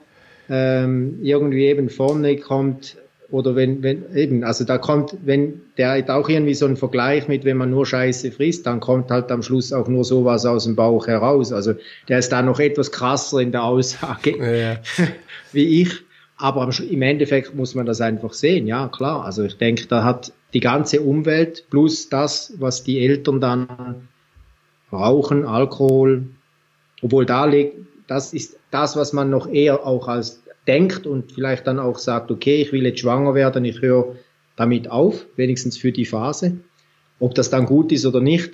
ähm, 0.50 1.20
irgendwie 1.22 1.66
eben 1.66 1.90
vorne 1.90 2.38
kommt 2.38 2.98
oder 3.30 3.56
wenn, 3.56 3.84
wenn, 3.84 4.16
eben, 4.16 4.44
also 4.44 4.64
da 4.64 4.78
kommt, 4.78 5.16
wenn, 5.26 5.62
der 5.78 5.98
hat 5.98 6.10
auch 6.10 6.30
irgendwie 6.30 6.54
so 6.54 6.66
ein 6.66 6.78
Vergleich 6.78 7.28
mit, 7.28 7.44
wenn 7.44 7.58
man 7.58 7.70
nur 7.70 7.86
Scheiße 7.86 8.32
frisst, 8.32 8.66
dann 8.66 8.80
kommt 8.80 9.12
halt 9.12 9.32
am 9.32 9.44
Schluss 9.44 9.74
auch 9.74 9.88
nur 9.88 10.06
sowas 10.06 10.46
aus 10.46 10.64
dem 10.64 10.76
Bauch 10.76 11.08
heraus. 11.08 11.52
Also 11.52 11.74
der 12.08 12.20
ist 12.20 12.32
da 12.32 12.42
noch 12.42 12.60
etwas 12.60 12.92
krasser 12.92 13.40
in 13.40 13.52
der 13.52 13.64
Aussage 13.64 14.38
ja. 14.38 14.78
wie 15.52 15.82
ich. 15.82 15.92
Aber 16.38 16.70
im 16.90 17.02
Endeffekt 17.02 17.56
muss 17.56 17.76
man 17.76 17.86
das 17.86 18.00
einfach 18.00 18.32
sehen, 18.32 18.68
ja 18.68 18.88
klar. 18.88 19.26
Also 19.26 19.44
ich 19.44 19.58
denke, 19.58 19.88
da 19.88 20.04
hat 20.04 20.32
die 20.54 20.60
ganze 20.60 21.02
Umwelt 21.02 21.66
plus 21.70 22.10
das, 22.10 22.54
was 22.60 22.84
die 22.84 23.06
Eltern 23.06 23.42
dann 23.42 24.08
rauchen, 24.94 25.46
Alkohol, 25.46 26.28
obwohl 27.02 27.26
da 27.26 27.46
liegt, 27.46 27.76
das 28.08 28.34
ist 28.34 28.58
das, 28.72 28.96
was 28.96 29.12
man 29.14 29.30
noch 29.30 29.50
eher 29.50 29.86
auch 29.86 30.08
als 30.08 30.44
denkt 30.68 31.08
und 31.08 31.32
vielleicht 31.32 31.68
dann 31.68 31.80
auch 31.80 31.98
sagt, 31.98 32.32
okay, 32.32 32.62
ich 32.62 32.72
will 32.72 32.86
jetzt 32.86 33.00
schwanger 33.00 33.34
werden, 33.34 33.66
ich 33.66 33.82
höre 33.82 34.16
damit 34.56 34.90
auf, 34.90 35.26
wenigstens 35.36 35.78
für 35.78 35.92
die 35.92 36.06
Phase. 36.06 36.58
Ob 37.20 37.36
das 37.36 37.50
dann 37.50 37.66
gut 37.66 37.92
ist 37.92 38.06
oder 38.06 38.20
nicht, 38.20 38.52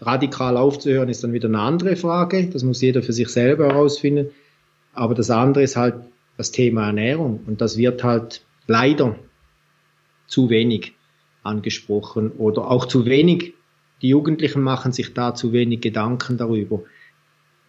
radikal 0.00 0.56
aufzuhören, 0.56 1.08
ist 1.08 1.24
dann 1.24 1.32
wieder 1.32 1.48
eine 1.48 1.60
andere 1.60 1.96
Frage. 1.96 2.48
Das 2.48 2.62
muss 2.62 2.80
jeder 2.80 3.02
für 3.02 3.12
sich 3.12 3.28
selber 3.28 3.68
herausfinden. 3.68 4.30
Aber 4.92 5.14
das 5.14 5.30
andere 5.30 5.62
ist 5.62 5.76
halt 5.76 5.96
das 6.36 6.52
Thema 6.52 6.86
Ernährung. 6.86 7.40
Und 7.46 7.60
das 7.60 7.76
wird 7.76 8.02
halt 8.02 8.44
leider 8.66 9.16
zu 10.26 10.48
wenig 10.48 10.94
angesprochen 11.42 12.30
oder 12.32 12.70
auch 12.70 12.86
zu 12.86 13.04
wenig. 13.04 13.54
Die 14.02 14.08
Jugendlichen 14.08 14.62
machen 14.62 14.92
sich 14.92 15.12
da 15.12 15.34
zu 15.34 15.52
wenig 15.52 15.80
Gedanken 15.80 16.38
darüber. 16.38 16.82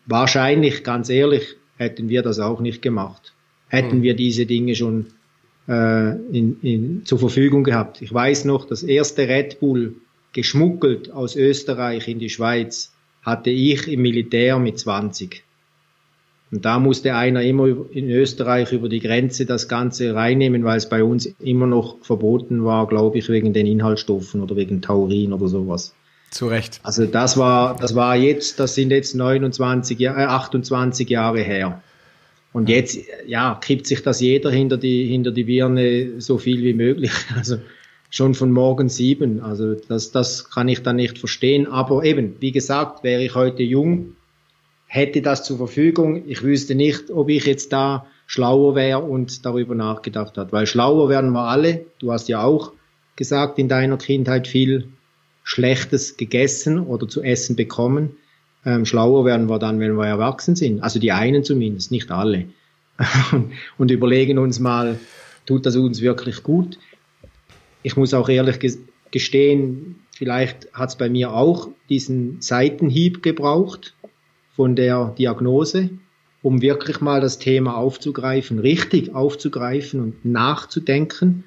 Wahrscheinlich, 0.06 0.84
ganz 0.84 1.10
ehrlich, 1.10 1.58
hätten 1.82 2.10
wir 2.10 2.22
das 2.22 2.39
auch 2.39 2.60
nicht 2.60 2.82
gemacht. 2.82 3.34
Hätten 3.67 4.00
mhm. 4.00 4.04
wir 4.04 4.15
diese 4.15 4.46
Dinge 4.46 4.76
schon 4.76 5.08
äh, 5.67 6.15
in, 6.32 6.58
in, 6.62 7.06
zur 7.06 7.20
Verfügung 7.20 7.63
gehabt. 7.63 8.02
Ich 8.02 8.13
weiß 8.13 8.46
noch, 8.46 8.65
das 8.65 8.84
erste 8.84 9.28
Red 9.28 9.60
Bull 9.60 9.96
geschmuggelt 10.34 11.12
aus 11.12 11.36
Österreich 11.36 12.08
in 12.08 12.20
die 12.20 12.30
Schweiz 12.30 12.94
hatte 13.22 13.50
ich 13.50 13.88
im 13.88 14.02
Militär 14.02 14.60
mit 14.60 14.80
20. 14.80 15.44
Und 16.52 16.65
da 16.65 16.80
musste 16.80 17.15
einer 17.15 17.44
immer 17.44 17.67
in 17.91 18.10
Österreich 18.10 18.74
über 18.74 18.89
die 18.89 19.00
Grenze 19.00 19.46
das 19.46 19.67
Ganze 19.67 20.13
reinnehmen, 20.13 20.63
weil 20.63 20.78
es 20.78 20.89
bei 20.89 21.04
uns 21.04 21.26
immer 21.39 21.65
noch 21.65 22.00
verboten 22.02 22.65
war, 22.65 22.88
glaube 22.88 23.20
ich, 23.20 23.30
wegen 23.30 23.54
den 23.54 23.67
Inhaltsstoffen 23.67 24.41
oder 24.41 24.56
wegen 24.56 24.82
Taurin 24.82 25.34
oder 25.34 25.47
sowas. 25.47 25.95
Zu 26.32 26.48
Recht. 26.48 26.80
Also 26.84 27.06
das 27.06 27.36
war, 27.38 27.76
das 27.76 27.94
war 27.94 28.16
jetzt, 28.16 28.58
das 28.60 28.74
sind 28.74 28.92
jetzt 28.92 29.16
29, 29.16 30.00
äh, 30.00 30.08
28 30.08 31.10
Jahre 31.10 31.42
her. 31.42 31.82
Und 32.54 32.70
jetzt, 32.70 32.98
ja, 33.28 33.60
kippt 33.62 33.86
sich 33.86 34.02
das 34.02 34.22
jeder 34.22 34.50
hinter 34.50 34.78
die, 34.78 35.06
hinter 35.08 35.32
die 35.32 35.44
Birne 35.44 36.22
so 36.22 36.38
viel 36.38 36.64
wie 36.64 36.74
möglich. 36.74 37.12
Also 37.36 37.58
schon 38.10 38.34
von 38.34 38.52
morgen 38.52 38.88
sieben. 38.88 39.42
Also 39.42 39.74
das, 39.74 40.12
das 40.12 40.50
kann 40.50 40.70
ich 40.70 40.82
dann 40.84 40.96
nicht 40.96 41.18
verstehen. 41.18 41.68
Aber 41.68 42.04
eben, 42.04 42.36
wie 42.40 42.52
gesagt, 42.54 43.04
wäre 43.04 43.24
ich 43.24 43.36
heute 43.36 43.64
jung, 43.64 44.16
hätte 44.88 45.22
das 45.22 45.44
zur 45.44 45.58
Verfügung. 45.58 46.24
Ich 46.28 46.44
wüsste 46.44 46.76
nicht, 46.76 47.12
ob 47.12 47.30
ich 47.30 47.46
jetzt 47.46 47.74
da 47.74 48.06
schlauer 48.26 48.76
wäre 48.76 49.02
und 49.02 49.46
darüber 49.46 49.76
nachgedacht 49.76 50.38
hat. 50.38 50.54
Weil 50.54 50.66
schlauer 50.66 51.10
werden 51.10 51.32
wir 51.32 51.48
alle. 51.48 51.86
Du 52.00 52.14
hast 52.14 52.30
ja 52.30 52.42
auch 52.42 52.72
gesagt 53.18 53.60
in 53.60 53.68
deiner 53.68 53.98
Kindheit 53.98 54.48
viel 54.48 54.88
Schlechtes 55.44 56.18
gegessen 56.18 56.80
oder 56.80 57.08
zu 57.08 57.22
essen 57.22 57.56
bekommen. 57.56 58.18
Ähm, 58.66 58.86
schlauer 58.86 59.26
werden 59.26 59.50
wir 59.50 59.60
dann, 59.60 59.80
wenn 59.80 59.96
wir 59.96 60.06
erwachsen 60.06 60.56
sind. 60.56 60.82
Also 60.84 61.00
die 61.00 61.12
einen 61.12 61.44
zumindest, 61.44 61.92
nicht 61.92 62.12
alle. 62.12 62.46
und 63.78 63.92
überlegen 63.92 64.38
uns 64.38 64.60
mal, 64.60 65.00
tut 65.46 65.66
das 65.66 65.76
uns 65.76 66.02
wirklich 66.02 66.44
gut? 66.44 66.78
Ich 67.84 67.98
muss 67.98 68.14
auch 68.14 68.30
ehrlich 68.30 68.60
gestehen, 69.10 69.96
vielleicht 70.12 70.72
hat 70.74 70.89
es 70.89 70.96
bei 70.96 71.10
mir 71.10 71.34
auch 71.34 71.70
diesen 71.89 72.42
Seitenhieb 72.42 73.24
gebraucht 73.24 73.96
von 74.56 74.76
der 74.76 75.16
Diagnose, 75.18 75.89
um 76.44 76.62
wirklich 76.62 77.02
mal 77.02 77.22
das 77.22 77.39
Thema 77.39 77.76
aufzugreifen, 77.76 78.60
richtig 78.60 79.14
aufzugreifen 79.16 80.00
und 80.00 80.26
nachzudenken 80.26 81.44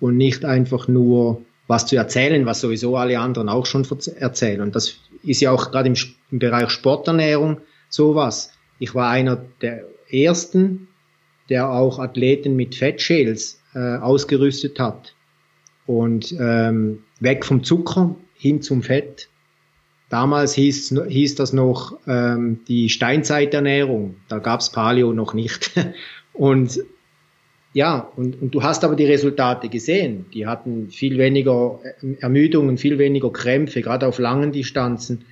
und 0.00 0.16
nicht 0.16 0.44
einfach 0.44 0.88
nur 0.88 1.42
was 1.68 1.86
zu 1.86 1.96
erzählen, 1.96 2.46
was 2.46 2.60
sowieso 2.60 2.96
alle 2.96 3.20
anderen 3.20 3.48
auch 3.48 3.66
schon 3.66 3.86
erzählen. 4.16 4.62
Und 4.62 4.74
das 4.74 4.96
ist 5.22 5.40
ja 5.40 5.52
auch 5.52 5.70
gerade 5.70 5.88
im, 5.88 5.96
im 6.32 6.38
Bereich 6.40 6.70
Sporternährung 6.70 7.60
sowas. 7.88 8.52
Ich 8.80 8.94
war 8.94 9.10
einer 9.10 9.44
der 9.60 9.84
ersten, 10.10 10.88
der 11.50 11.70
auch 11.70 11.98
Athleten 11.98 12.56
mit 12.56 12.74
Fettschäls 12.74 13.60
äh, 13.74 13.96
ausgerüstet 13.98 14.80
hat. 14.80 15.14
Und 15.86 16.34
ähm, 16.38 17.04
weg 17.20 17.44
vom 17.44 17.62
Zucker 17.62 18.14
hin 18.34 18.62
zum 18.62 18.82
Fett. 18.82 19.28
Damals 20.08 20.54
hieß, 20.54 20.94
hieß 21.06 21.34
das 21.34 21.52
noch 21.52 21.98
ähm, 22.06 22.60
die 22.66 22.88
Steinzeiternährung. 22.88 24.16
Da 24.28 24.38
gab's 24.38 24.70
Paleo 24.70 25.12
noch 25.12 25.34
nicht. 25.34 25.72
Und 26.32 26.80
ja, 27.78 28.10
und, 28.16 28.42
und 28.42 28.52
du 28.56 28.64
hast 28.64 28.82
aber 28.82 28.96
die 28.96 29.04
Resultate 29.04 29.68
gesehen. 29.68 30.26
Die 30.34 30.48
hatten 30.48 30.88
viel 30.90 31.16
weniger 31.16 31.78
Ermüdungen, 32.18 32.76
viel 32.76 32.98
weniger 32.98 33.32
Krämpfe, 33.32 33.82
gerade 33.82 34.08
auf 34.08 34.18
langen 34.18 34.50
Distanzen. 34.50 35.26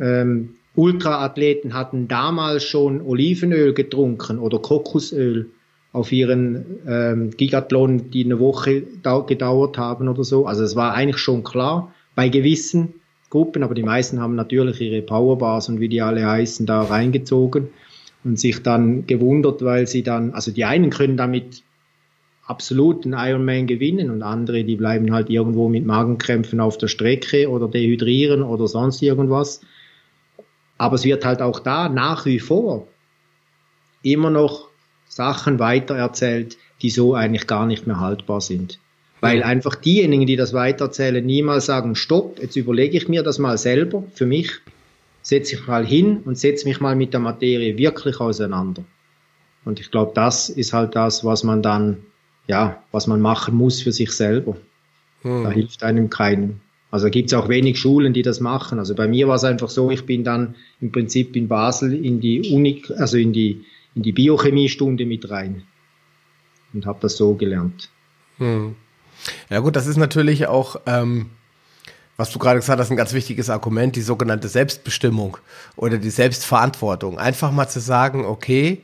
Ähm, 0.00 0.54
Ultraathleten 0.74 1.74
hatten 1.74 2.08
damals 2.08 2.64
schon 2.64 3.02
Olivenöl 3.02 3.74
getrunken 3.74 4.38
oder 4.38 4.58
Kokosöl 4.58 5.50
auf 5.92 6.10
ihren 6.12 6.64
ähm, 6.88 7.30
Gigathlon, 7.36 8.10
die 8.10 8.24
eine 8.24 8.38
Woche 8.38 8.84
gedauert 9.26 9.76
haben 9.76 10.08
oder 10.08 10.24
so. 10.24 10.46
Also 10.46 10.64
es 10.64 10.74
war 10.74 10.94
eigentlich 10.94 11.18
schon 11.18 11.44
klar 11.44 11.92
bei 12.14 12.30
gewissen 12.30 12.94
Gruppen, 13.28 13.62
aber 13.62 13.74
die 13.74 13.82
meisten 13.82 14.18
haben 14.18 14.34
natürlich 14.34 14.80
ihre 14.80 15.02
Powerbars 15.02 15.68
und 15.68 15.78
wie 15.78 15.90
die 15.90 16.00
alle 16.00 16.26
heißen 16.26 16.64
da 16.64 16.80
reingezogen 16.80 17.68
und 18.24 18.40
sich 18.40 18.62
dann 18.62 19.06
gewundert, 19.06 19.62
weil 19.62 19.86
sie 19.86 20.02
dann, 20.02 20.30
also 20.30 20.50
die 20.52 20.64
einen 20.64 20.88
können 20.88 21.18
damit 21.18 21.62
absolut 22.52 23.06
einen 23.06 23.14
Ironman 23.14 23.66
gewinnen 23.66 24.10
und 24.10 24.22
andere, 24.22 24.62
die 24.62 24.76
bleiben 24.76 25.10
halt 25.10 25.30
irgendwo 25.30 25.70
mit 25.70 25.86
Magenkrämpfen 25.86 26.60
auf 26.60 26.76
der 26.76 26.88
Strecke 26.88 27.48
oder 27.48 27.66
dehydrieren 27.66 28.42
oder 28.42 28.68
sonst 28.68 29.00
irgendwas. 29.00 29.62
Aber 30.76 30.96
es 30.96 31.04
wird 31.04 31.24
halt 31.24 31.40
auch 31.40 31.60
da 31.60 31.88
nach 31.88 32.26
wie 32.26 32.40
vor 32.40 32.88
immer 34.02 34.28
noch 34.28 34.68
Sachen 35.08 35.58
weitererzählt, 35.58 36.58
die 36.82 36.90
so 36.90 37.14
eigentlich 37.14 37.46
gar 37.46 37.66
nicht 37.66 37.86
mehr 37.86 38.00
haltbar 38.00 38.42
sind. 38.42 38.78
Weil 39.20 39.42
einfach 39.42 39.74
diejenigen, 39.74 40.26
die 40.26 40.36
das 40.36 40.52
weitererzählen, 40.52 41.24
niemals 41.24 41.66
sagen, 41.66 41.94
stopp, 41.94 42.38
jetzt 42.38 42.56
überlege 42.56 42.98
ich 42.98 43.08
mir 43.08 43.22
das 43.22 43.38
mal 43.38 43.56
selber 43.56 44.04
für 44.12 44.26
mich, 44.26 44.50
setze 45.22 45.54
ich 45.54 45.66
mal 45.66 45.86
hin 45.86 46.18
und 46.26 46.36
setze 46.36 46.68
mich 46.68 46.80
mal 46.80 46.96
mit 46.96 47.14
der 47.14 47.20
Materie 47.20 47.78
wirklich 47.78 48.20
auseinander. 48.20 48.84
Und 49.64 49.80
ich 49.80 49.90
glaube, 49.90 50.12
das 50.14 50.50
ist 50.50 50.74
halt 50.74 50.96
das, 50.96 51.24
was 51.24 51.44
man 51.44 51.62
dann 51.62 52.04
ja, 52.46 52.82
was 52.92 53.06
man 53.06 53.20
machen 53.20 53.54
muss 53.54 53.82
für 53.82 53.92
sich 53.92 54.10
selber. 54.12 54.56
Hm. 55.22 55.44
Da 55.44 55.50
hilft 55.50 55.82
einem 55.82 56.10
keinem. 56.10 56.60
Also 56.90 57.08
gibt 57.08 57.32
es 57.32 57.34
auch 57.34 57.48
wenig 57.48 57.78
Schulen, 57.78 58.12
die 58.12 58.22
das 58.22 58.40
machen. 58.40 58.78
Also 58.78 58.94
bei 58.94 59.08
mir 59.08 59.26
war 59.26 59.36
es 59.36 59.44
einfach 59.44 59.70
so, 59.70 59.90
ich 59.90 60.04
bin 60.04 60.24
dann 60.24 60.56
im 60.80 60.92
Prinzip 60.92 61.34
in 61.36 61.48
Basel 61.48 61.92
in 62.04 62.20
die 62.20 62.52
Uni, 62.52 62.82
also 62.98 63.16
in 63.16 63.32
die, 63.32 63.64
in 63.94 64.02
die 64.02 64.12
Biochemiestunde 64.12 65.06
mit 65.06 65.30
rein 65.30 65.62
und 66.74 66.84
habe 66.84 66.98
das 67.00 67.16
so 67.16 67.34
gelernt. 67.34 67.88
Hm. 68.38 68.74
Ja 69.48 69.60
gut, 69.60 69.76
das 69.76 69.86
ist 69.86 69.96
natürlich 69.96 70.48
auch, 70.48 70.76
ähm, 70.86 71.30
was 72.16 72.30
du 72.30 72.38
gerade 72.38 72.60
gesagt 72.60 72.78
hast, 72.78 72.90
ein 72.90 72.96
ganz 72.96 73.14
wichtiges 73.14 73.50
Argument, 73.50 73.96
die 73.96 74.02
sogenannte 74.02 74.48
Selbstbestimmung 74.48 75.38
oder 75.76 75.98
die 75.98 76.10
Selbstverantwortung. 76.10 77.18
Einfach 77.18 77.52
mal 77.52 77.68
zu 77.68 77.80
sagen, 77.80 78.24
okay, 78.24 78.82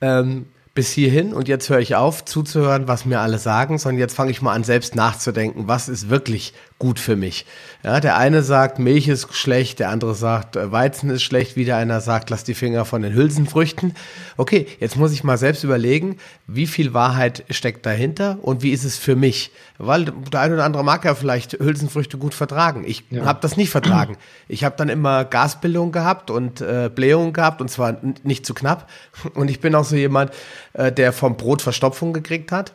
ähm, 0.00 0.46
bis 0.80 0.92
hierhin 0.92 1.34
und 1.34 1.46
jetzt 1.46 1.68
höre 1.68 1.80
ich 1.80 1.94
auf 1.94 2.24
zuzuhören, 2.24 2.88
was 2.88 3.04
mir 3.04 3.20
alle 3.20 3.36
sagen, 3.36 3.76
sondern 3.76 3.98
jetzt 3.98 4.14
fange 4.14 4.30
ich 4.30 4.40
mal 4.40 4.54
an, 4.54 4.64
selbst 4.64 4.96
nachzudenken, 4.96 5.68
was 5.68 5.90
ist 5.90 6.08
wirklich 6.08 6.54
gut 6.78 6.98
für 6.98 7.16
mich. 7.16 7.44
Ja, 7.84 8.00
der 8.00 8.16
eine 8.16 8.42
sagt, 8.42 8.78
Milch 8.78 9.06
ist 9.06 9.34
schlecht, 9.34 9.80
der 9.80 9.90
andere 9.90 10.14
sagt, 10.14 10.56
äh, 10.56 10.72
Weizen 10.72 11.10
ist 11.10 11.22
schlecht, 11.22 11.54
wieder 11.54 11.76
einer 11.76 12.00
sagt, 12.00 12.30
lass 12.30 12.42
die 12.44 12.54
Finger 12.54 12.86
von 12.86 13.02
den 13.02 13.12
Hülsenfrüchten. 13.12 13.92
Okay, 14.38 14.66
jetzt 14.80 14.96
muss 14.96 15.12
ich 15.12 15.22
mal 15.22 15.36
selbst 15.36 15.62
überlegen, 15.62 16.16
wie 16.46 16.66
viel 16.66 16.94
Wahrheit 16.94 17.44
steckt 17.50 17.84
dahinter 17.84 18.38
und 18.40 18.62
wie 18.62 18.70
ist 18.70 18.84
es 18.84 18.96
für 18.96 19.14
mich? 19.14 19.52
Weil 19.76 20.06
der 20.06 20.40
eine 20.40 20.54
oder 20.54 20.64
andere 20.64 20.82
mag 20.82 21.04
ja 21.04 21.14
vielleicht 21.14 21.52
Hülsenfrüchte 21.52 22.16
gut 22.16 22.32
vertragen. 22.32 22.84
Ich 22.86 23.04
ja. 23.10 23.26
habe 23.26 23.40
das 23.42 23.58
nicht 23.58 23.68
vertragen. 23.68 24.16
Ich 24.48 24.64
habe 24.64 24.76
dann 24.78 24.88
immer 24.88 25.26
Gasbildung 25.26 25.92
gehabt 25.92 26.30
und 26.30 26.62
äh, 26.62 26.90
Blähung 26.94 27.34
gehabt 27.34 27.60
und 27.60 27.70
zwar 27.70 27.98
nicht 28.22 28.46
zu 28.46 28.54
knapp. 28.54 28.88
Und 29.34 29.50
ich 29.50 29.60
bin 29.60 29.74
auch 29.74 29.84
so 29.84 29.96
jemand, 29.96 30.32
äh, 30.72 30.92
der 30.92 31.12
vom 31.12 31.36
Brot 31.36 31.62
Verstopfung 31.62 32.12
gekriegt 32.12 32.52
hat 32.52 32.72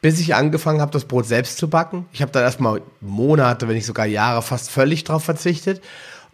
bis 0.00 0.20
ich 0.20 0.34
angefangen 0.34 0.80
habe, 0.80 0.92
das 0.92 1.04
Brot 1.04 1.26
selbst 1.26 1.58
zu 1.58 1.68
backen. 1.68 2.06
Ich 2.12 2.22
habe 2.22 2.32
dann 2.32 2.42
erstmal 2.42 2.82
Monate, 3.00 3.68
wenn 3.68 3.74
nicht 3.74 3.86
sogar 3.86 4.06
Jahre 4.06 4.42
fast 4.42 4.70
völlig 4.70 5.04
drauf 5.04 5.24
verzichtet 5.24 5.82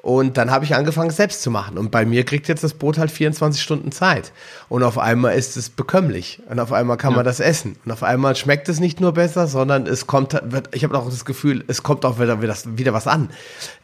und 0.02 0.36
dann 0.36 0.50
habe 0.50 0.64
ich 0.64 0.74
angefangen, 0.74 1.10
selbst 1.10 1.42
zu 1.42 1.50
machen. 1.52 1.78
Und 1.78 1.92
bei 1.92 2.04
mir 2.04 2.24
kriegt 2.24 2.48
jetzt 2.48 2.64
das 2.64 2.74
Brot 2.74 2.98
halt 2.98 3.12
24 3.12 3.62
Stunden 3.62 3.92
Zeit. 3.92 4.32
Und 4.68 4.82
auf 4.82 4.98
einmal 4.98 5.36
ist 5.36 5.56
es 5.56 5.70
bekömmlich. 5.70 6.42
Und 6.50 6.58
auf 6.58 6.72
einmal 6.72 6.96
kann 6.96 7.12
ja. 7.12 7.18
man 7.18 7.24
das 7.24 7.38
essen. 7.38 7.76
Und 7.84 7.92
auf 7.92 8.02
einmal 8.02 8.34
schmeckt 8.34 8.68
es 8.68 8.80
nicht 8.80 9.00
nur 9.00 9.12
besser, 9.12 9.46
sondern 9.46 9.86
es 9.86 10.08
kommt, 10.08 10.42
ich 10.72 10.82
habe 10.82 10.98
auch 10.98 11.08
das 11.08 11.24
Gefühl, 11.24 11.62
es 11.68 11.84
kommt 11.84 12.04
auch 12.04 12.18
wieder, 12.18 12.42
wieder 12.42 12.92
was 12.92 13.06
an. 13.06 13.30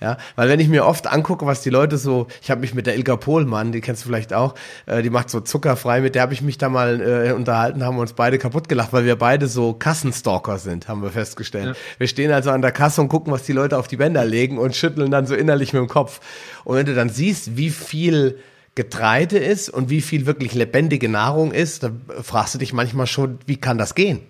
Ja, 0.00 0.18
weil 0.34 0.48
wenn 0.48 0.58
ich 0.58 0.68
mir 0.68 0.86
oft 0.86 1.06
angucke, 1.06 1.46
was 1.46 1.62
die 1.62 1.70
Leute 1.70 1.98
so, 1.98 2.26
ich 2.42 2.50
habe 2.50 2.62
mich 2.62 2.74
mit 2.74 2.88
der 2.88 2.96
Ilka 2.96 3.16
Pohlmann, 3.16 3.70
die 3.70 3.80
kennst 3.80 4.02
du 4.02 4.08
vielleicht 4.08 4.32
auch, 4.32 4.56
äh, 4.86 5.02
die 5.02 5.10
macht 5.10 5.30
so 5.30 5.38
zuckerfrei, 5.38 6.00
mit 6.00 6.16
der 6.16 6.22
habe 6.22 6.34
ich 6.34 6.42
mich 6.42 6.58
da 6.58 6.68
mal 6.68 7.00
äh, 7.00 7.32
unterhalten, 7.32 7.84
haben 7.84 7.98
uns 7.98 8.14
beide 8.14 8.38
kaputt 8.38 8.68
gelacht, 8.68 8.92
weil 8.92 9.04
wir 9.04 9.16
beide 9.16 9.46
so 9.46 9.72
Kassenstalker 9.72 10.58
sind, 10.58 10.88
haben 10.88 11.00
wir 11.00 11.10
festgestellt. 11.10 11.66
Ja. 11.66 11.74
Wir 11.98 12.08
stehen 12.08 12.32
also 12.32 12.50
an 12.50 12.60
der 12.60 12.72
Kasse 12.72 13.00
und 13.00 13.08
gucken, 13.08 13.32
was 13.32 13.44
die 13.44 13.52
Leute 13.52 13.78
auf 13.78 13.86
die 13.86 13.98
Bänder 13.98 14.24
legen 14.24 14.58
und 14.58 14.74
schütteln 14.74 15.12
dann 15.12 15.24
so 15.24 15.36
innerlich 15.36 15.72
mit 15.72 15.80
dem 15.80 15.88
Kopf. 15.88 16.07
Kopf. 16.08 16.20
Und 16.64 16.76
wenn 16.76 16.86
du 16.86 16.94
dann 16.94 17.10
siehst, 17.10 17.56
wie 17.56 17.70
viel 17.70 18.38
Getreide 18.74 19.38
ist 19.38 19.68
und 19.68 19.90
wie 19.90 20.00
viel 20.00 20.26
wirklich 20.26 20.54
lebendige 20.54 21.08
Nahrung 21.08 21.52
ist, 21.52 21.82
dann 21.82 22.00
fragst 22.22 22.54
du 22.54 22.58
dich 22.58 22.72
manchmal 22.72 23.06
schon, 23.06 23.38
wie 23.46 23.56
kann 23.56 23.76
das 23.76 23.94
gehen? 23.94 24.20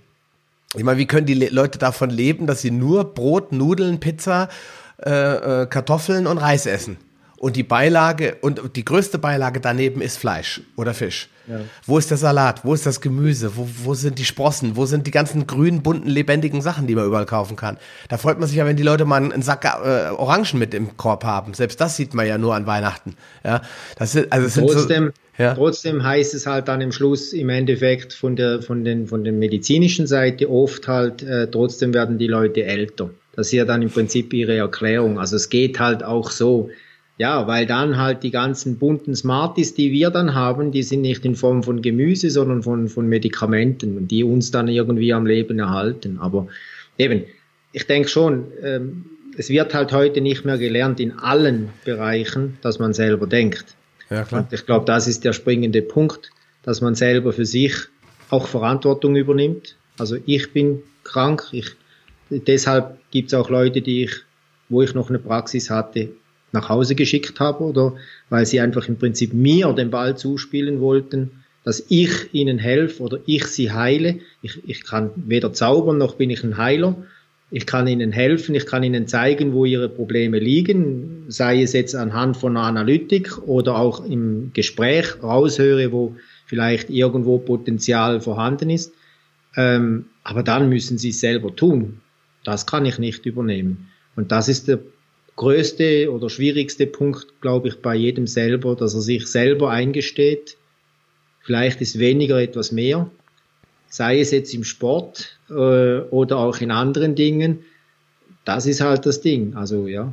Ich 0.75 0.85
meine, 0.85 0.99
wie 0.99 1.07
können 1.07 1.27
die 1.27 1.35
Leute 1.35 1.79
davon 1.79 2.11
leben, 2.11 2.47
dass 2.47 2.61
sie 2.61 2.71
nur 2.71 3.15
Brot, 3.15 3.53
Nudeln, 3.53 4.01
Pizza, 4.01 4.49
äh, 5.03 5.63
äh, 5.63 5.67
Kartoffeln 5.67 6.27
und 6.27 6.39
Reis 6.39 6.67
essen? 6.67 6.99
Und 7.39 7.55
die 7.55 7.63
Beilage 7.63 8.37
und 8.41 8.61
die 8.75 8.85
größte 8.85 9.19
Beilage 9.19 9.61
daneben 9.61 10.01
ist 10.01 10.19
Fleisch 10.19 10.61
oder 10.77 10.93
Fisch. 10.93 11.29
Ja. 11.47 11.61
Wo 11.87 11.97
ist 11.97 12.11
der 12.11 12.17
Salat? 12.17 12.65
Wo 12.65 12.75
ist 12.75 12.85
das 12.85 13.01
Gemüse? 13.01 13.57
Wo, 13.57 13.69
wo 13.85 13.95
sind 13.95 14.19
die 14.19 14.25
Sprossen? 14.25 14.75
Wo 14.75 14.87
sind 14.87 15.07
die 15.07 15.13
ganzen 15.13 15.47
grünen, 15.47 15.83
bunten, 15.83 16.09
lebendigen 16.09 16.61
Sachen, 16.63 16.89
die 16.89 16.97
man 16.97 17.07
überall 17.07 17.27
kaufen 17.27 17.55
kann? 17.57 17.79
Da 18.09 18.19
freut 18.19 18.41
man 18.41 18.49
sich 18.49 18.59
ja, 18.59 18.67
wenn 18.67 18.77
die 18.77 18.83
Leute 18.83 19.05
mal 19.05 19.23
einen 19.23 19.43
Sack 19.43 19.65
äh, 19.65 20.11
Orangen 20.11 20.59
mit 20.59 20.75
im 20.75 20.97
Korb 20.97 21.23
haben. 21.23 21.55
Selbst 21.55 21.81
das 21.81 21.97
sieht 21.97 22.13
man 22.13 22.27
ja 22.27 22.39
nur 22.39 22.57
an 22.57 22.67
Weihnachten. 22.67 23.15
Ja, 23.45 23.63
das 23.97 24.17
ist, 24.17 24.33
also 24.33 24.61
trotzdem, 24.61 25.13
so, 25.37 25.43
ja. 25.43 25.55
trotzdem 25.55 26.03
heißt 26.03 26.35
es 26.35 26.45
halt 26.45 26.67
dann 26.67 26.81
im 26.81 26.91
Schluss 26.91 27.33
im 27.33 27.51
Endeffekt 27.51 28.15
von 28.15 28.35
der, 28.35 28.63
von 28.63 28.85
den, 28.85 29.07
von 29.07 29.23
der 29.23 29.33
medizinischen 29.33 30.09
Seite 30.09 30.51
oft 30.51 30.89
halt, 30.89 31.23
äh, 31.23 31.49
trotzdem 31.49 31.95
werden 31.95 32.19
die 32.19 32.27
Leute 32.27 32.65
älter. 32.65 33.11
Das 33.37 33.47
ist 33.47 33.53
ja 33.53 33.65
dann 33.65 33.83
im 33.83 33.91
Prinzip 33.91 34.33
ihre 34.33 34.57
Erklärung. 34.57 35.21
Also 35.21 35.37
es 35.37 35.49
geht 35.49 35.79
halt 35.79 36.03
auch 36.03 36.33
so. 36.33 36.69
Ja, 37.19 37.49
weil 37.49 37.67
dann 37.67 37.97
halt 37.97 38.23
die 38.23 38.31
ganzen 38.31 38.79
bunten 38.79 39.17
Smarties, 39.17 39.75
die 39.75 39.91
wir 39.91 40.11
dann 40.11 40.35
haben, 40.35 40.71
die 40.71 40.85
sind 40.85 41.01
nicht 41.01 41.25
in 41.25 41.35
Form 41.35 41.65
von 41.65 41.83
Gemüse, 41.83 42.31
sondern 42.31 42.63
von, 42.63 42.89
von 42.89 43.09
Medikamenten, 43.09 44.07
die 44.07 44.23
uns 44.23 44.53
dann 44.53 44.69
irgendwie 44.69 45.13
am 45.13 45.27
Leben 45.27 45.59
erhalten. 45.59 46.19
Aber 46.21 46.47
eben, 46.97 47.25
ich 47.73 47.87
denke 47.89 48.09
schon, 48.09 48.47
ähm, 48.63 49.05
es 49.37 49.49
wird 49.49 49.75
halt 49.75 49.93
heute 49.93 50.21
nicht 50.21 50.45
mehr 50.45 50.59
gelernt 50.59 51.01
in 51.01 51.19
allen 51.19 51.71
Bereichen, 51.85 52.57
dass 52.63 52.79
man 52.79 52.95
selber 52.95 53.27
denkt. 53.27 53.75
Ja, 54.11 54.23
klar. 54.23 54.43
Und 54.43 54.53
ich 54.53 54.65
glaube, 54.65 54.85
das 54.85 55.09
ist 55.09 55.25
der 55.25 55.33
springende 55.33 55.83
Punkt, 55.83 56.31
dass 56.63 56.81
man 56.81 56.95
selber 56.95 57.33
für 57.33 57.47
sich 57.47 57.75
auch 58.31 58.47
Verantwortung 58.47 59.17
übernimmt. 59.17 59.77
Also 59.99 60.17
ich 60.27 60.53
bin 60.53 60.83
krank, 61.03 61.49
ich, 61.53 61.73
deshalb 62.31 62.99
gibt 63.11 63.29
es 63.29 63.35
auch 63.35 63.51
Leute, 63.51 63.81
die 63.81 64.05
ich, 64.05 64.13
wo 64.69 64.83
ich 64.83 64.95
noch 64.95 65.09
eine 65.09 65.19
Praxis 65.19 65.71
hatte, 65.71 66.11
nach 66.53 66.69
Hause 66.69 66.95
geschickt 66.95 67.41
habe 67.41 67.65
oder 67.65 67.95
weil 68.31 68.47
sie 68.47 68.61
einfach 68.61 68.89
im 68.89 68.97
Prinzip 68.97 69.33
mir 69.33 69.73
den 69.73 69.91
Ball 69.91 70.17
zuspielen 70.17 70.81
wollten, 70.81 71.31
dass 71.65 71.85
ich 71.89 72.33
ihnen 72.33 72.59
helfe 72.59 73.03
oder 73.03 73.19
ich 73.27 73.47
sie 73.47 73.73
heile. 73.73 74.21
Ich, 74.43 74.67
ich 74.67 74.85
kann 74.85 75.11
weder 75.17 75.53
zaubern 75.53 75.99
noch 75.99 76.15
bin 76.15 76.31
ich 76.31 76.43
ein 76.43 76.57
Heiler. 76.57 76.97
Ich 77.51 77.67
kann 77.67 77.87
ihnen 77.87 78.13
helfen, 78.13 78.55
ich 78.55 78.67
kann 78.67 78.83
ihnen 78.83 79.07
zeigen, 79.07 79.55
wo 79.55 79.65
ihre 79.65 79.89
Probleme 79.89 80.39
liegen. 80.39 81.25
sei 81.29 81.63
es 81.63 81.73
jetzt 81.73 81.95
anhand 81.95 82.37
von 82.37 82.57
einer 82.57 82.67
Analytik 82.67 83.39
oder 83.47 83.77
auch 83.77 84.05
im 84.05 84.51
Gespräch 84.53 85.23
raushöre, 85.23 85.93
wo 85.93 86.17
vielleicht 86.47 86.91
irgendwo 86.91 87.39
Potenzial 87.39 88.21
vorhanden 88.21 88.71
ist. 88.71 88.93
Ähm, 89.57 90.07
aber 90.25 90.43
dann 90.43 90.69
müssen 90.69 90.99
sie 90.99 91.11
es 91.11 91.21
selber 91.21 91.55
tun. 91.55 92.01
Das 92.45 92.67
kann 92.67 92.87
ich 92.87 92.99
nicht 92.99 93.27
übernehmen. 93.27 93.89
Und 94.15 94.31
das 94.31 94.49
ist 94.49 94.69
der 94.69 94.81
größte 95.39 96.13
oder 96.13 96.29
schwierigste 96.29 96.87
Punkt, 96.87 97.41
glaube 97.41 97.69
ich, 97.69 97.77
bei 97.81 97.95
jedem 97.95 98.27
selber, 98.27 98.75
dass 98.75 98.95
er 98.95 99.01
sich 99.01 99.27
selber 99.27 99.71
eingesteht. 99.71 100.59
Vielleicht 101.41 101.81
ist 101.81 101.99
weniger 101.99 102.43
etwas 102.43 102.73
mehr, 102.73 103.11
sei 103.89 104.21
es 104.21 104.33
jetzt 104.33 104.53
im 104.53 104.65
Sport 104.65 105.39
äh, 105.49 105.53
oder 106.11 106.39
auch 106.39 106.61
in 106.61 106.71
anderen 106.71 107.15
Dingen. 107.15 107.61
Das 108.45 108.67
ist 108.67 108.81
halt 108.81 109.07
das 109.07 109.21
Ding. 109.21 109.55
Also 109.55 109.87
ja, 109.87 110.13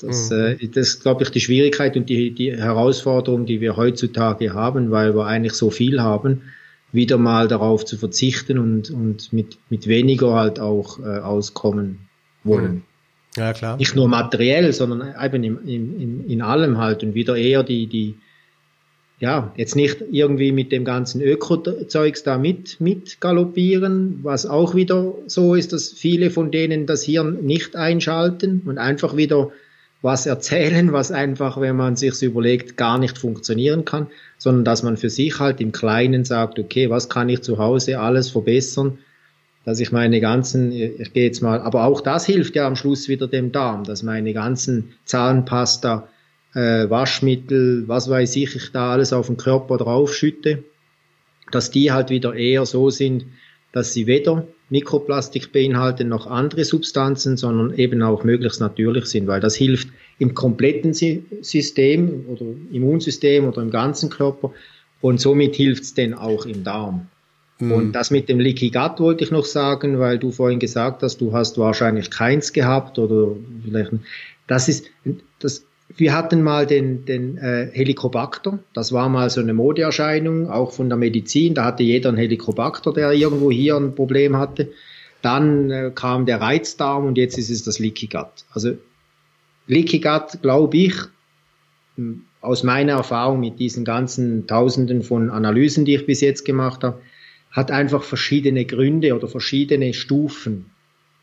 das, 0.00 0.30
mhm. 0.30 0.36
äh, 0.60 0.68
das 0.68 0.88
ist, 0.88 1.02
glaube 1.02 1.24
ich, 1.24 1.30
die 1.30 1.40
Schwierigkeit 1.40 1.96
und 1.96 2.08
die, 2.08 2.32
die 2.32 2.54
Herausforderung, 2.54 3.46
die 3.46 3.60
wir 3.60 3.76
heutzutage 3.76 4.52
haben, 4.52 4.90
weil 4.90 5.16
wir 5.16 5.26
eigentlich 5.26 5.54
so 5.54 5.70
viel 5.70 6.02
haben, 6.02 6.42
wieder 6.92 7.16
mal 7.16 7.48
darauf 7.48 7.84
zu 7.84 7.96
verzichten 7.96 8.58
und, 8.58 8.90
und 8.90 9.32
mit, 9.32 9.58
mit 9.70 9.86
weniger 9.86 10.34
halt 10.34 10.60
auch 10.60 11.00
äh, 11.00 11.18
auskommen 11.18 12.08
wollen. 12.44 12.74
Mhm. 12.74 12.82
Ja, 13.36 13.52
klar. 13.52 13.76
Nicht 13.76 13.94
nur 13.94 14.08
materiell, 14.08 14.72
sondern 14.72 15.14
eben 15.22 15.44
in, 15.44 15.68
in, 15.68 16.28
in 16.28 16.42
allem 16.42 16.78
halt 16.78 17.02
und 17.02 17.14
wieder 17.14 17.36
eher 17.36 17.62
die, 17.62 17.86
die, 17.86 18.16
ja, 19.18 19.52
jetzt 19.56 19.76
nicht 19.76 19.98
irgendwie 20.10 20.52
mit 20.52 20.72
dem 20.72 20.84
ganzen 20.84 21.20
Öko-Zeugs 21.20 22.22
da 22.22 22.38
mit, 22.38 22.80
mit 22.80 23.20
galoppieren, 23.20 24.20
was 24.22 24.46
auch 24.46 24.74
wieder 24.74 25.14
so 25.26 25.54
ist, 25.54 25.72
dass 25.72 25.90
viele 25.90 26.30
von 26.30 26.50
denen 26.50 26.86
das 26.86 27.02
Hirn 27.02 27.44
nicht 27.44 27.76
einschalten 27.76 28.62
und 28.64 28.78
einfach 28.78 29.16
wieder 29.16 29.52
was 30.02 30.26
erzählen, 30.26 30.92
was 30.92 31.10
einfach, 31.10 31.60
wenn 31.60 31.76
man 31.76 31.96
sich 31.96 32.22
überlegt, 32.22 32.76
gar 32.76 32.98
nicht 32.98 33.18
funktionieren 33.18 33.84
kann, 33.84 34.06
sondern 34.38 34.64
dass 34.64 34.82
man 34.82 34.96
für 34.96 35.10
sich 35.10 35.40
halt 35.40 35.60
im 35.60 35.72
Kleinen 35.72 36.24
sagt, 36.24 36.58
okay, 36.58 36.90
was 36.90 37.08
kann 37.08 37.28
ich 37.28 37.42
zu 37.42 37.58
Hause 37.58 37.98
alles 37.98 38.30
verbessern, 38.30 38.98
dass 39.66 39.80
ich 39.80 39.90
meine 39.90 40.20
ganzen, 40.20 40.70
ich 40.70 41.12
gehe 41.12 41.26
jetzt 41.26 41.42
mal, 41.42 41.60
aber 41.60 41.84
auch 41.84 42.00
das 42.00 42.24
hilft 42.24 42.54
ja 42.54 42.68
am 42.68 42.76
Schluss 42.76 43.08
wieder 43.08 43.26
dem 43.26 43.50
Darm, 43.50 43.82
dass 43.82 44.04
meine 44.04 44.32
ganzen 44.32 44.92
Zahnpasta, 45.04 46.08
äh, 46.54 46.88
Waschmittel, 46.88 47.82
was 47.88 48.08
weiß 48.08 48.36
ich, 48.36 48.54
ich 48.54 48.70
da 48.70 48.92
alles 48.92 49.12
auf 49.12 49.26
den 49.26 49.36
Körper 49.36 49.76
draufschütte, 49.76 50.62
dass 51.50 51.72
die 51.72 51.90
halt 51.90 52.10
wieder 52.10 52.34
eher 52.34 52.64
so 52.64 52.90
sind, 52.90 53.26
dass 53.72 53.92
sie 53.92 54.06
weder 54.06 54.46
Mikroplastik 54.70 55.50
beinhalten 55.50 56.08
noch 56.08 56.28
andere 56.28 56.64
Substanzen, 56.64 57.36
sondern 57.36 57.76
eben 57.76 58.02
auch 58.02 58.22
möglichst 58.22 58.60
natürlich 58.60 59.06
sind, 59.06 59.26
weil 59.26 59.40
das 59.40 59.56
hilft 59.56 59.88
im 60.20 60.34
kompletten 60.34 60.94
System 60.94 62.24
oder 62.28 62.46
Immunsystem 62.70 63.44
oder 63.44 63.62
im 63.62 63.70
ganzen 63.70 64.10
Körper 64.10 64.52
und 65.00 65.20
somit 65.20 65.56
hilft 65.56 65.82
es 65.82 65.94
denn 65.94 66.14
auch 66.14 66.46
im 66.46 66.62
Darm. 66.62 67.08
Mhm. 67.58 67.72
Und 67.72 67.92
das 67.92 68.10
mit 68.10 68.28
dem 68.28 68.38
Leaky 68.38 68.70
Gut 68.70 69.00
wollte 69.00 69.24
ich 69.24 69.30
noch 69.30 69.44
sagen, 69.44 69.98
weil 69.98 70.18
du 70.18 70.30
vorhin 70.30 70.58
gesagt 70.58 71.02
hast, 71.02 71.20
du 71.20 71.32
hast 71.32 71.58
wahrscheinlich 71.58 72.10
keins 72.10 72.52
gehabt 72.52 72.98
oder 72.98 73.34
vielleicht. 73.64 73.92
Das 74.46 74.68
ist, 74.68 74.86
das, 75.38 75.64
wir 75.96 76.14
hatten 76.14 76.42
mal 76.42 76.66
den, 76.66 77.04
den 77.04 77.38
äh, 77.38 77.70
Helicobacter. 77.72 78.58
Das 78.74 78.92
war 78.92 79.08
mal 79.08 79.30
so 79.30 79.40
eine 79.40 79.54
Modeerscheinung, 79.54 80.50
auch 80.50 80.72
von 80.72 80.88
der 80.88 80.98
Medizin. 80.98 81.54
Da 81.54 81.64
hatte 81.64 81.82
jeder 81.82 82.10
einen 82.10 82.18
Helicobacter, 82.18 82.92
der 82.92 83.12
irgendwo 83.12 83.50
hier 83.50 83.76
ein 83.76 83.94
Problem 83.94 84.36
hatte. 84.36 84.70
Dann 85.22 85.70
äh, 85.70 85.90
kam 85.94 86.26
der 86.26 86.40
Reizdarm 86.40 87.06
und 87.06 87.16
jetzt 87.16 87.38
ist 87.38 87.50
es 87.50 87.64
das 87.64 87.78
Leaky 87.78 88.06
Gut. 88.06 88.44
Also 88.52 88.74
Leaky 89.66 90.00
Gut, 90.00 90.42
glaube 90.42 90.76
ich, 90.76 90.94
aus 92.40 92.62
meiner 92.62 92.92
Erfahrung 92.92 93.40
mit 93.40 93.58
diesen 93.58 93.84
ganzen 93.84 94.46
Tausenden 94.46 95.02
von 95.02 95.30
Analysen, 95.30 95.84
die 95.84 95.94
ich 95.94 96.06
bis 96.06 96.20
jetzt 96.20 96.44
gemacht 96.44 96.84
habe, 96.84 97.00
hat 97.56 97.70
einfach 97.70 98.04
verschiedene 98.04 98.66
Gründe 98.66 99.16
oder 99.16 99.28
verschiedene 99.28 99.94
Stufen. 99.94 100.66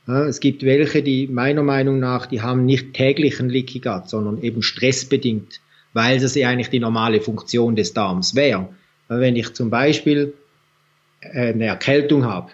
Es 0.07 0.39
gibt 0.39 0.63
welche, 0.63 1.03
die 1.03 1.27
meiner 1.27 1.61
Meinung 1.61 1.99
nach, 1.99 2.25
die 2.25 2.41
haben 2.41 2.65
nicht 2.65 2.93
täglichen 2.93 3.49
Leaky 3.49 3.79
Gut, 3.79 4.09
sondern 4.09 4.41
eben 4.41 4.63
stressbedingt, 4.63 5.61
weil 5.93 6.19
das 6.19 6.33
ja 6.35 6.49
eigentlich 6.49 6.71
die 6.71 6.79
normale 6.79 7.21
Funktion 7.21 7.75
des 7.75 7.93
Darms 7.93 8.33
wäre. 8.33 8.67
Wenn 9.07 9.35
ich 9.35 9.53
zum 9.53 9.69
Beispiel 9.69 10.33
äh, 11.21 11.53
eine 11.53 11.65
Erkältung 11.65 12.25
habe, 12.25 12.51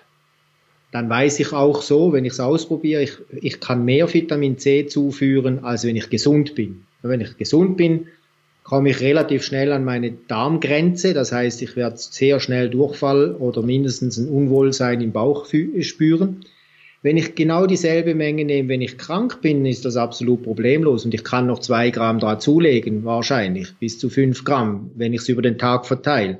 dann 0.91 1.09
weiß 1.09 1.39
ich 1.39 1.53
auch 1.53 1.81
so, 1.81 2.11
wenn 2.11 2.25
ich 2.25 2.33
es 2.33 2.39
ausprobiere, 2.39 3.03
ich, 3.03 3.13
ich 3.31 3.59
kann 3.59 3.85
mehr 3.85 4.13
Vitamin 4.13 4.57
C 4.57 4.87
zuführen, 4.87 5.63
als 5.63 5.85
wenn 5.85 5.95
ich 5.95 6.09
gesund 6.09 6.53
bin. 6.53 6.83
Wenn 7.01 7.21
ich 7.21 7.37
gesund 7.37 7.77
bin, 7.77 8.07
komme 8.69 8.91
ich 8.91 8.99
relativ 8.99 9.43
schnell 9.43 9.71
an 9.71 9.83
meine 9.83 10.11
Darmgrenze. 10.11 11.15
Das 11.15 11.31
heißt, 11.31 11.63
ich 11.63 11.75
werde 11.75 11.97
sehr 11.97 12.39
schnell 12.39 12.69
Durchfall 12.69 13.33
oder 13.33 13.63
mindestens 13.63 14.17
ein 14.17 14.29
Unwohlsein 14.29 15.01
im 15.01 15.11
Bauch 15.11 15.47
spüren. 15.47 16.45
Wenn 17.01 17.17
ich 17.17 17.33
genau 17.33 17.65
dieselbe 17.65 18.13
Menge 18.13 18.45
nehme, 18.45 18.69
wenn 18.69 18.81
ich 18.81 18.99
krank 18.99 19.41
bin, 19.41 19.65
ist 19.65 19.85
das 19.85 19.97
absolut 19.97 20.43
problemlos 20.43 21.03
und 21.03 21.15
ich 21.15 21.23
kann 21.23 21.47
noch 21.47 21.57
zwei 21.57 21.89
Gramm 21.89 22.19
dazulegen, 22.19 23.05
wahrscheinlich 23.05 23.73
bis 23.79 23.97
zu 23.97 24.07
fünf 24.07 24.43
Gramm, 24.43 24.91
wenn 24.93 25.13
ich 25.13 25.21
es 25.21 25.29
über 25.29 25.41
den 25.41 25.57
Tag 25.57 25.87
verteile, 25.87 26.37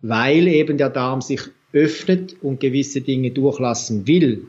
weil 0.00 0.46
eben 0.46 0.78
der 0.78 0.90
Darm 0.90 1.22
sich 1.22 1.40
öffnet 1.72 2.36
und 2.40 2.60
gewisse 2.60 3.00
Dinge 3.00 3.32
durchlassen 3.32 4.06
will 4.06 4.46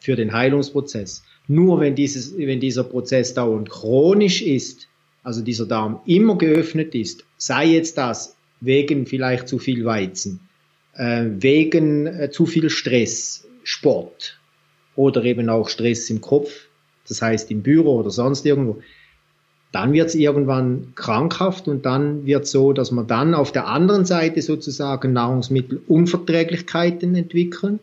für 0.00 0.16
den 0.16 0.34
Heilungsprozess. 0.34 1.22
Nur 1.48 1.80
wenn 1.80 1.94
dieses, 1.94 2.36
wenn 2.36 2.60
dieser 2.60 2.84
Prozess 2.84 3.32
dauernd 3.32 3.70
chronisch 3.70 4.42
ist, 4.42 4.88
also 5.24 5.42
dieser 5.42 5.66
Darm 5.66 5.98
immer 6.06 6.38
geöffnet 6.38 6.94
ist, 6.94 7.24
sei 7.36 7.66
jetzt 7.66 7.98
das 7.98 8.36
wegen 8.60 9.06
vielleicht 9.06 9.48
zu 9.48 9.58
viel 9.58 9.84
Weizen, 9.84 10.38
äh, 10.94 11.24
wegen 11.38 12.06
äh, 12.06 12.30
zu 12.30 12.46
viel 12.46 12.70
Stress, 12.70 13.44
Sport 13.64 14.38
oder 14.94 15.24
eben 15.24 15.48
auch 15.48 15.68
Stress 15.68 16.08
im 16.10 16.20
Kopf, 16.20 16.68
das 17.08 17.20
heißt 17.20 17.50
im 17.50 17.62
Büro 17.62 17.98
oder 17.98 18.10
sonst 18.10 18.46
irgendwo, 18.46 18.80
dann 19.72 19.92
wird 19.92 20.10
es 20.10 20.14
irgendwann 20.14 20.92
krankhaft 20.94 21.66
und 21.66 21.84
dann 21.84 22.26
wird 22.26 22.46
so, 22.46 22.72
dass 22.72 22.92
man 22.92 23.08
dann 23.08 23.34
auf 23.34 23.50
der 23.50 23.66
anderen 23.66 24.04
Seite 24.04 24.40
sozusagen 24.40 25.12
Nahrungsmittelunverträglichkeiten 25.12 27.16
entwickeln 27.16 27.80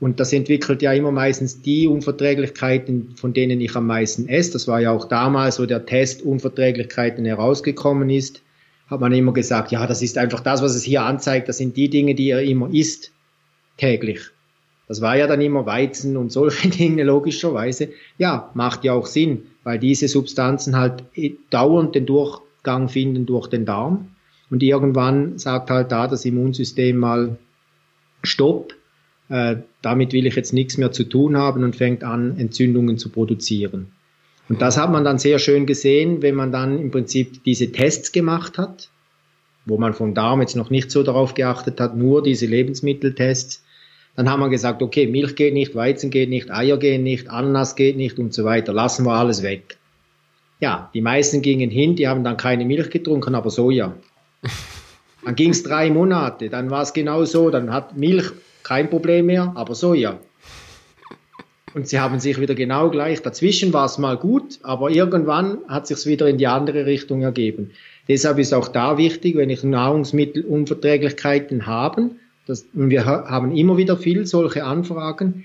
und 0.00 0.20
das 0.20 0.32
entwickelt 0.32 0.80
ja 0.82 0.92
immer 0.92 1.10
meistens 1.10 1.60
die 1.60 1.88
Unverträglichkeiten, 1.88 3.16
von 3.16 3.32
denen 3.32 3.60
ich 3.60 3.74
am 3.74 3.86
meisten 3.86 4.28
esse. 4.28 4.52
Das 4.52 4.68
war 4.68 4.80
ja 4.80 4.92
auch 4.92 5.06
damals, 5.06 5.58
wo 5.58 5.66
der 5.66 5.86
Test 5.86 6.22
Unverträglichkeiten 6.22 7.24
herausgekommen 7.24 8.08
ist, 8.08 8.42
hat 8.88 9.00
man 9.00 9.12
immer 9.12 9.32
gesagt, 9.32 9.72
ja, 9.72 9.86
das 9.86 10.00
ist 10.00 10.16
einfach 10.16 10.40
das, 10.40 10.62
was 10.62 10.74
es 10.74 10.84
hier 10.84 11.02
anzeigt, 11.02 11.48
das 11.48 11.58
sind 11.58 11.76
die 11.76 11.90
Dinge, 11.90 12.14
die 12.14 12.30
er 12.30 12.42
immer 12.42 12.72
isst, 12.72 13.12
täglich. 13.76 14.20
Das 14.86 15.02
war 15.02 15.16
ja 15.16 15.26
dann 15.26 15.40
immer 15.40 15.66
Weizen 15.66 16.16
und 16.16 16.32
solche 16.32 16.68
Dinge, 16.70 17.02
logischerweise. 17.02 17.90
Ja, 18.16 18.50
macht 18.54 18.84
ja 18.84 18.94
auch 18.94 19.06
Sinn, 19.06 19.42
weil 19.64 19.78
diese 19.78 20.08
Substanzen 20.08 20.76
halt 20.76 21.04
dauernd 21.50 21.94
den 21.94 22.06
Durchgang 22.06 22.88
finden 22.88 23.26
durch 23.26 23.48
den 23.48 23.66
Darm. 23.66 24.08
Und 24.48 24.62
irgendwann 24.62 25.38
sagt 25.38 25.70
halt 25.70 25.92
da 25.92 26.06
das 26.06 26.24
Immunsystem 26.24 26.96
mal 26.96 27.36
Stopp 28.22 28.77
äh, 29.28 29.56
damit 29.82 30.12
will 30.12 30.26
ich 30.26 30.36
jetzt 30.36 30.52
nichts 30.52 30.78
mehr 30.78 30.92
zu 30.92 31.04
tun 31.04 31.36
haben 31.36 31.64
und 31.64 31.76
fängt 31.76 32.04
an, 32.04 32.38
Entzündungen 32.38 32.98
zu 32.98 33.10
produzieren. 33.10 33.92
Und 34.48 34.62
das 34.62 34.78
hat 34.78 34.90
man 34.90 35.04
dann 35.04 35.18
sehr 35.18 35.38
schön 35.38 35.66
gesehen, 35.66 36.22
wenn 36.22 36.34
man 36.34 36.52
dann 36.52 36.78
im 36.78 36.90
Prinzip 36.90 37.44
diese 37.44 37.70
Tests 37.70 38.12
gemacht 38.12 38.56
hat, 38.56 38.88
wo 39.66 39.76
man 39.76 39.92
vom 39.92 40.14
Darm 40.14 40.40
jetzt 40.40 40.56
noch 40.56 40.70
nicht 40.70 40.90
so 40.90 41.02
darauf 41.02 41.34
geachtet 41.34 41.80
hat, 41.80 41.96
nur 41.96 42.22
diese 42.22 42.46
Lebensmitteltests. 42.46 43.62
Dann 44.16 44.30
haben 44.30 44.40
wir 44.40 44.48
gesagt, 44.48 44.82
okay, 44.82 45.06
Milch 45.06 45.36
geht 45.36 45.52
nicht, 45.52 45.74
Weizen 45.74 46.10
geht 46.10 46.30
nicht, 46.30 46.50
Eier 46.50 46.78
gehen 46.78 47.02
nicht, 47.02 47.28
Ananas 47.28 47.76
geht 47.76 47.96
nicht 47.96 48.18
und 48.18 48.32
so 48.32 48.44
weiter. 48.44 48.72
Lassen 48.72 49.04
wir 49.04 49.12
alles 49.12 49.42
weg. 49.42 49.76
Ja, 50.60 50.90
die 50.94 51.02
meisten 51.02 51.42
gingen 51.42 51.70
hin, 51.70 51.94
die 51.94 52.08
haben 52.08 52.24
dann 52.24 52.36
keine 52.36 52.64
Milch 52.64 52.90
getrunken, 52.90 53.34
aber 53.34 53.50
Soja. 53.50 53.94
Dann 55.24 55.34
ging 55.34 55.50
es 55.50 55.62
drei 55.62 55.90
Monate, 55.90 56.48
dann 56.48 56.70
war 56.70 56.82
es 56.82 56.94
genau 56.94 57.24
so, 57.24 57.50
dann 57.50 57.72
hat 57.72 57.96
Milch 57.96 58.32
kein 58.68 58.90
Problem 58.90 59.26
mehr, 59.26 59.52
aber 59.54 59.74
Soja. 59.74 60.18
Und 61.74 61.88
sie 61.88 62.00
haben 62.00 62.20
sich 62.20 62.38
wieder 62.38 62.54
genau 62.54 62.90
gleich. 62.90 63.22
Dazwischen 63.22 63.72
war 63.72 63.86
es 63.86 63.96
mal 63.96 64.18
gut, 64.18 64.58
aber 64.62 64.90
irgendwann 64.90 65.60
hat 65.68 65.86
sich 65.86 66.04
wieder 66.04 66.28
in 66.28 66.36
die 66.36 66.46
andere 66.46 66.84
Richtung 66.84 67.22
ergeben. 67.22 67.70
Deshalb 68.08 68.38
ist 68.38 68.52
auch 68.52 68.68
da 68.68 68.98
wichtig, 68.98 69.36
wenn 69.36 69.48
ich 69.48 69.64
Nahrungsmittelunverträglichkeiten 69.64 71.66
habe, 71.66 72.10
das, 72.46 72.66
und 72.74 72.90
wir 72.90 73.06
haben 73.06 73.56
immer 73.56 73.78
wieder 73.78 73.96
viel 73.96 74.26
solche 74.26 74.64
Anfragen, 74.64 75.44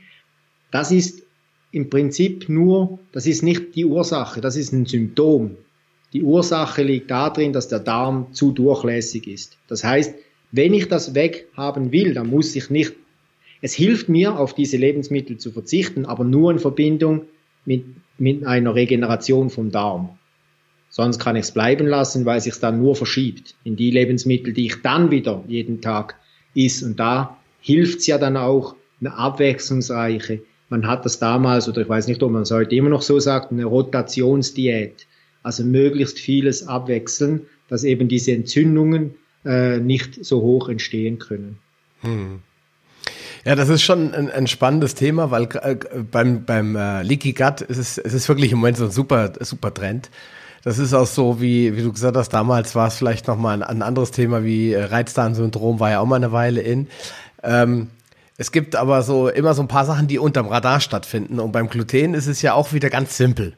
das 0.71 0.91
ist 0.91 1.24
im 1.71 1.89
Prinzip 1.89 2.49
nur, 2.49 2.99
das 3.13 3.26
ist 3.26 3.41
nicht 3.41 3.76
die 3.76 3.86
Ursache, 3.86 4.41
das 4.41 4.57
ist 4.57 4.74
ein 4.74 4.86
Symptom. 4.86 5.55
Die 6.13 6.24
Ursache 6.24 6.84
liegt 6.84 7.09
darin, 7.09 7.53
dass 7.53 7.69
der 7.69 7.80
Darm 7.80 8.34
zu 8.34 8.51
durchlässig 8.51 9.28
ist. 9.28 9.57
Das 9.67 9.84
heißt, 9.84 10.13
wenn 10.51 10.74
ich 10.74 10.88
das 10.88 11.15
weghaben 11.15 11.91
will, 11.91 12.13
dann 12.13 12.30
muss 12.30 12.55
ich 12.55 12.69
nicht 12.69 12.93
es 13.64 13.74
hilft 13.74 14.09
mir, 14.09 14.38
auf 14.38 14.53
diese 14.53 14.78
Lebensmittel 14.78 15.38
zu 15.38 15.51
verzichten, 15.51 16.05
aber 16.05 16.24
nur 16.24 16.51
in 16.51 16.59
Verbindung 16.59 17.24
mit 17.66 17.86
mit 18.18 18.45
einer 18.45 18.76
Regeneration 18.76 19.49
vom 19.49 19.72
Darm. 19.72 20.18
Sonst 20.89 21.20
kann 21.20 21.36
ich 21.36 21.43
es 21.43 21.51
bleiben 21.51 21.88
lassen, 21.88 22.26
weil 22.26 22.39
sich 22.39 22.55
dann 22.59 22.80
nur 22.80 22.95
verschiebt 22.95 23.55
in 23.64 23.76
die 23.76 23.89
Lebensmittel, 23.89 24.53
die 24.53 24.68
ich 24.68 24.82
dann 24.82 25.09
wieder 25.09 25.43
jeden 25.47 25.82
Tag 25.82 26.16
isst. 26.53 26.84
Und 26.84 26.99
da 26.99 27.38
hilft 27.61 27.99
es 27.99 28.07
ja 28.07 28.20
dann 28.20 28.38
auch 28.38 28.76
eine 28.99 29.16
abwechslungsreiche. 29.16 30.41
Man 30.70 30.88
hat 30.88 31.03
das 31.03 31.18
damals, 31.18 31.68
oder 31.68 31.82
ich 31.82 31.89
weiß 31.89 32.07
nicht, 32.07 32.22
ob 32.22 32.32
man 32.32 32.43
es 32.43 32.51
heute 32.51 32.76
immer 32.76 32.89
noch 32.89 33.01
so 33.01 33.20
sagt, 33.20 33.51
eine 33.51 33.66
Rotationsdiät. 33.66 35.07
Also 35.41 35.64
möglichst 35.64 36.20
vieles 36.20 36.68
abwechseln, 36.68 37.47
dass 37.68 37.84
eben 37.84 38.07
diese 38.07 38.32
Entzündungen 38.32 39.16
äh, 39.45 39.80
nicht 39.80 40.24
so 40.24 40.41
hoch 40.41 40.70
entstehen 40.70 41.18
können. 41.18 41.57
Hm. 42.01 42.39
Ja, 43.45 43.55
das 43.55 43.67
ist 43.67 43.81
schon 43.81 44.13
ein, 44.13 44.31
ein 44.31 44.47
spannendes 44.47 44.95
Thema, 44.95 45.29
weil 45.29 45.49
äh, 45.61 45.75
beim, 46.09 46.45
beim 46.45 46.77
äh, 46.77 47.03
Leaky 47.03 47.33
Gut 47.33 47.59
ist 47.61 47.77
es, 47.77 47.97
es 47.97 48.13
ist 48.13 48.29
wirklich 48.29 48.53
im 48.53 48.59
Moment 48.59 48.77
so 48.77 48.85
ein 48.85 48.91
super, 48.91 49.33
super 49.41 49.73
Trend. 49.73 50.09
Das 50.63 50.79
ist 50.79 50.93
auch 50.93 51.07
so, 51.07 51.41
wie, 51.41 51.75
wie 51.75 51.81
du 51.81 51.91
gesagt 51.91 52.15
hast, 52.15 52.29
damals 52.29 52.73
war 52.73 52.87
es 52.87 52.95
vielleicht 52.95 53.27
nochmal 53.27 53.55
ein, 53.55 53.63
ein 53.63 53.81
anderes 53.81 54.11
Thema 54.11 54.45
wie 54.45 54.71
äh, 54.71 54.83
Reizdarmsyndrom, 54.85 55.81
war 55.81 55.91
ja 55.91 55.99
auch 55.99 56.05
mal 56.05 56.15
eine 56.15 56.31
Weile 56.31 56.61
in. 56.61 56.87
Ähm, 57.43 57.89
es 58.37 58.53
gibt 58.53 58.77
aber 58.77 59.03
so 59.03 59.27
immer 59.27 59.53
so 59.53 59.61
ein 59.61 59.67
paar 59.67 59.85
Sachen, 59.85 60.07
die 60.07 60.19
unterm 60.19 60.47
Radar 60.47 60.79
stattfinden. 60.79 61.41
Und 61.41 61.51
beim 61.51 61.67
Gluten 61.67 62.13
ist 62.13 62.27
es 62.27 62.41
ja 62.41 62.53
auch 62.53 62.71
wieder 62.71 62.89
ganz 62.89 63.17
simpel. 63.17 63.57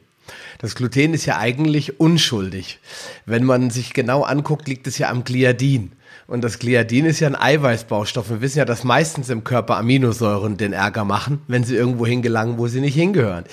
Das 0.58 0.74
Gluten 0.74 1.14
ist 1.14 1.26
ja 1.26 1.38
eigentlich 1.38 2.00
unschuldig. 2.00 2.80
Wenn 3.24 3.44
man 3.44 3.70
sich 3.70 3.94
genau 3.94 4.22
anguckt, 4.22 4.66
liegt 4.66 4.88
es 4.88 4.98
ja 4.98 5.10
am 5.10 5.22
Gliadin. 5.22 5.92
Und 6.26 6.42
das 6.42 6.58
Gliadin 6.58 7.06
ist 7.06 7.20
ja 7.20 7.28
ein 7.28 7.36
Eiweißbaustoff. 7.36 8.30
Wir 8.30 8.40
wissen 8.40 8.58
ja, 8.58 8.64
dass 8.64 8.82
meistens 8.82 9.30
im 9.30 9.44
Körper 9.44 9.76
Aminosäuren 9.76 10.56
den 10.56 10.72
Ärger 10.72 11.04
machen, 11.04 11.40
wenn 11.46 11.62
sie 11.62 11.76
irgendwo 11.76 12.06
hingelangen, 12.06 12.58
wo 12.58 12.66
sie 12.66 12.80
nicht 12.80 12.94
hingehören. 12.94 13.44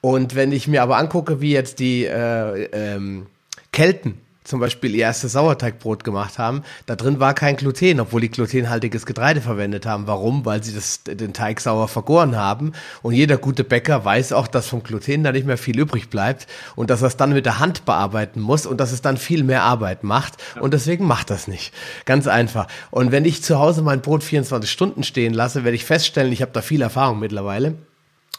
Und 0.00 0.34
wenn 0.34 0.52
ich 0.52 0.68
mir 0.68 0.82
aber 0.82 0.96
angucke, 0.96 1.40
wie 1.40 1.52
jetzt 1.52 1.78
die 1.78 2.04
äh, 2.04 2.64
ähm, 2.72 3.26
Kelten 3.72 4.18
zum 4.46 4.60
Beispiel 4.60 4.94
ihr 4.94 5.02
erstes 5.02 5.32
Sauerteigbrot 5.32 6.04
gemacht 6.04 6.38
haben, 6.38 6.62
da 6.86 6.96
drin 6.96 7.20
war 7.20 7.34
kein 7.34 7.56
Gluten, 7.56 8.00
obwohl 8.00 8.20
die 8.20 8.30
glutenhaltiges 8.30 9.04
Getreide 9.06 9.40
verwendet 9.40 9.86
haben. 9.86 10.06
Warum? 10.06 10.44
Weil 10.44 10.62
sie 10.62 10.74
das, 10.74 11.02
den 11.04 11.32
Teig 11.32 11.60
sauer 11.60 11.88
vergoren 11.88 12.36
haben. 12.36 12.72
Und 13.02 13.14
jeder 13.14 13.36
gute 13.36 13.64
Bäcker 13.64 14.04
weiß 14.04 14.32
auch, 14.32 14.46
dass 14.46 14.68
vom 14.68 14.82
Gluten 14.82 15.24
da 15.24 15.32
nicht 15.32 15.46
mehr 15.46 15.58
viel 15.58 15.78
übrig 15.78 16.08
bleibt 16.08 16.46
und 16.76 16.90
dass 16.90 17.02
er 17.02 17.08
es 17.08 17.16
dann 17.16 17.32
mit 17.32 17.46
der 17.46 17.58
Hand 17.58 17.84
bearbeiten 17.84 18.40
muss 18.40 18.66
und 18.66 18.78
dass 18.78 18.92
es 18.92 19.02
dann 19.02 19.16
viel 19.16 19.42
mehr 19.42 19.62
Arbeit 19.62 20.04
macht. 20.04 20.34
Und 20.60 20.74
deswegen 20.74 21.06
macht 21.06 21.30
das 21.30 21.48
nicht. 21.48 21.74
Ganz 22.04 22.26
einfach. 22.26 22.68
Und 22.90 23.12
wenn 23.12 23.24
ich 23.24 23.42
zu 23.42 23.58
Hause 23.58 23.82
mein 23.82 24.00
Brot 24.00 24.22
24 24.22 24.70
Stunden 24.70 25.02
stehen 25.02 25.34
lasse, 25.34 25.64
werde 25.64 25.76
ich 25.76 25.84
feststellen, 25.84 26.32
ich 26.32 26.42
habe 26.42 26.52
da 26.52 26.62
viel 26.62 26.82
Erfahrung 26.82 27.18
mittlerweile, 27.18 27.74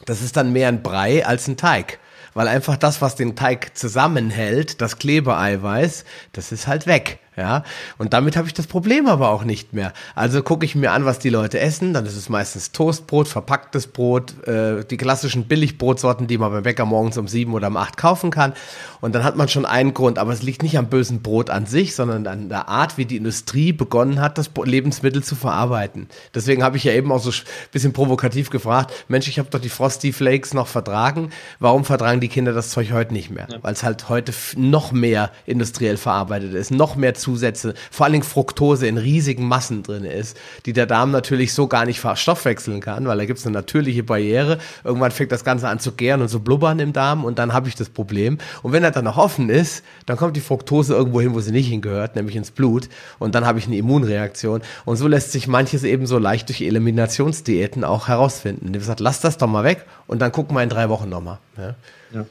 das 0.06 0.22
ist 0.22 0.38
dann 0.38 0.54
mehr 0.54 0.70
ein 0.70 0.84
Brei 0.84 1.26
als 1.26 1.48
ein 1.48 1.58
Teig 1.58 2.00
weil 2.38 2.48
einfach 2.50 2.78
das, 2.78 3.02
was 3.02 3.16
den 3.16 3.36
Teig 3.36 3.76
zusammenhält, 3.76 4.80
das 4.80 5.00
Klebeeiweiß, 5.00 6.06
das 6.34 6.52
ist 6.52 6.68
halt 6.68 6.86
weg. 6.86 7.18
Ja, 7.38 7.62
und 8.00 8.14
damit 8.14 8.36
habe 8.36 8.48
ich 8.48 8.56
das 8.56 8.66
Problem 8.66 9.08
aber 9.08 9.30
auch 9.30 9.44
nicht 9.44 9.72
mehr. 9.72 9.94
Also 10.16 10.42
gucke 10.42 10.66
ich 10.66 10.74
mir 10.74 10.92
an, 10.92 11.06
was 11.06 11.20
die 11.20 11.30
Leute 11.30 11.60
essen. 11.60 11.94
Dann 11.94 12.08
ist 12.08 12.18
es 12.18 12.30
meistens 12.30 12.72
Toastbrot, 12.72 13.28
verpacktes 13.28 13.86
Brot, 13.86 14.48
äh, 14.48 14.84
die 14.84 14.98
klassischen 14.98 15.48
Billigbrotsorten, 15.48 16.26
die 16.26 16.40
man 16.40 16.52
beim 16.52 16.64
Bäcker 16.64 16.86
morgens 16.86 17.16
um 17.16 17.28
sieben 17.28 17.54
oder 17.54 17.68
um 17.68 17.78
acht 17.78 17.96
kaufen 17.96 18.32
kann. 18.32 18.54
Und 19.02 19.14
dann 19.14 19.24
hat 19.24 19.36
man 19.36 19.50
schon 19.50 19.68
einen 19.68 19.94
Grund. 19.94 20.18
Aber 20.18 20.34
es 20.34 20.42
liegt 20.42 20.64
nicht 20.64 20.80
am 20.80 20.88
bösen 20.88 21.22
Brot 21.22 21.52
an 21.52 21.68
sich, 21.68 21.94
sondern 21.94 22.26
an 22.26 22.50
der 22.50 22.70
Art, 22.70 22.98
wie 22.98 23.06
die 23.06 23.18
Industrie 23.18 23.72
begonnen 23.72 24.20
hat, 24.20 24.40
das 24.40 24.50
Lebensmittel 24.64 25.24
zu 25.24 25.36
verarbeiten. 25.36 26.08
Deswegen 26.34 26.64
habe 26.64 26.78
ich 26.78 26.86
ja 26.86 26.94
eben 26.94 27.12
auch 27.12 27.22
so 27.22 27.30
ein 27.30 27.36
bisschen 27.72 27.94
provokativ 27.94 28.50
gefragt, 28.50 28.92
Mensch, 29.10 29.28
ich 29.28 29.38
habe 29.38 29.52
doch 29.52 29.62
die 29.62 29.70
Frosty 29.70 30.12
Flakes 30.12 30.56
noch 30.56 30.66
vertragen. 30.66 31.30
Warum 31.60 31.86
vertragen 31.86 32.20
die 32.20 32.30
Kinder 32.30 32.54
das 32.54 32.72
Zeug 32.72 32.92
heute 32.94 33.14
nicht 33.14 33.30
mehr? 33.30 33.48
Ja. 33.52 33.60
Weil 33.62 33.74
es 33.74 33.84
halt 33.84 34.10
heute 34.10 34.34
noch 34.56 34.92
mehr 34.92 35.32
industriell 35.46 35.98
verarbeitet 35.98 36.56
ist, 36.56 36.72
noch 36.72 36.96
mehr 36.96 37.14
zu 37.14 37.27
Zusätze, 37.28 37.74
vor 37.92 38.06
allen 38.06 38.14
Dingen 38.14 38.24
Fructose 38.24 38.88
in 38.88 38.98
riesigen 38.98 39.50
Massen 39.50 39.84
drin 39.84 40.06
ist, 40.06 40.38
die 40.66 40.72
der 40.72 40.86
Darm 40.86 41.12
natürlich 41.12 41.54
so 41.54 41.68
gar 41.68 41.86
nicht 41.86 42.00
verstoffwechseln 42.00 42.80
kann, 42.80 43.06
weil 43.06 43.18
da 43.18 43.26
gibt 43.26 43.40
es 43.40 43.46
eine 43.46 43.54
natürliche 43.54 44.04
Barriere. 44.04 44.60
Irgendwann 44.86 45.12
fängt 45.12 45.34
das 45.34 45.44
Ganze 45.44 45.68
an 45.68 45.80
zu 45.80 45.92
gären 45.92 46.22
und 46.22 46.30
zu 46.30 46.40
blubbern 46.40 46.80
im 46.80 46.94
Darm 46.94 47.26
und 47.26 47.38
dann 47.38 47.52
habe 47.52 47.68
ich 47.68 47.76
das 47.76 47.90
Problem. 47.90 48.38
Und 48.64 48.72
wenn 48.72 48.86
er 48.86 48.92
dann 48.92 49.04
noch 49.04 49.18
offen 49.18 49.50
ist, 49.50 49.84
dann 50.06 50.16
kommt 50.16 50.38
die 50.38 50.42
Fructose 50.42 50.94
irgendwo 50.94 51.20
hin, 51.20 51.34
wo 51.34 51.42
sie 51.42 51.52
nicht 51.52 51.68
hingehört, 51.68 52.16
nämlich 52.16 52.38
ins 52.38 52.52
Blut 52.52 52.88
und 53.20 53.36
dann 53.36 53.46
habe 53.46 53.60
ich 53.60 53.68
eine 53.68 53.76
Immunreaktion. 53.76 54.62
Und 54.86 54.96
so 54.96 55.10
lässt 55.10 55.34
sich 55.34 55.50
manches 55.50 55.84
eben 55.84 56.08
so 56.08 56.18
leicht 56.18 56.48
durch 56.48 56.62
Eliminationsdiäten 56.62 57.84
auch 57.84 58.08
herausfinden. 58.08 58.72
Die 58.72 58.80
sagt, 58.80 59.02
lass 59.02 59.20
das 59.20 59.38
doch 59.38 59.48
mal 59.48 59.66
weg 59.66 59.86
und 60.08 60.22
dann 60.22 60.32
gucken 60.32 60.56
wir 60.56 60.64
in 60.64 60.70
drei 60.70 60.88
Wochen 60.88 61.10
nochmal. 61.10 61.40
Ja. 61.58 61.76
Ja. 62.14 62.26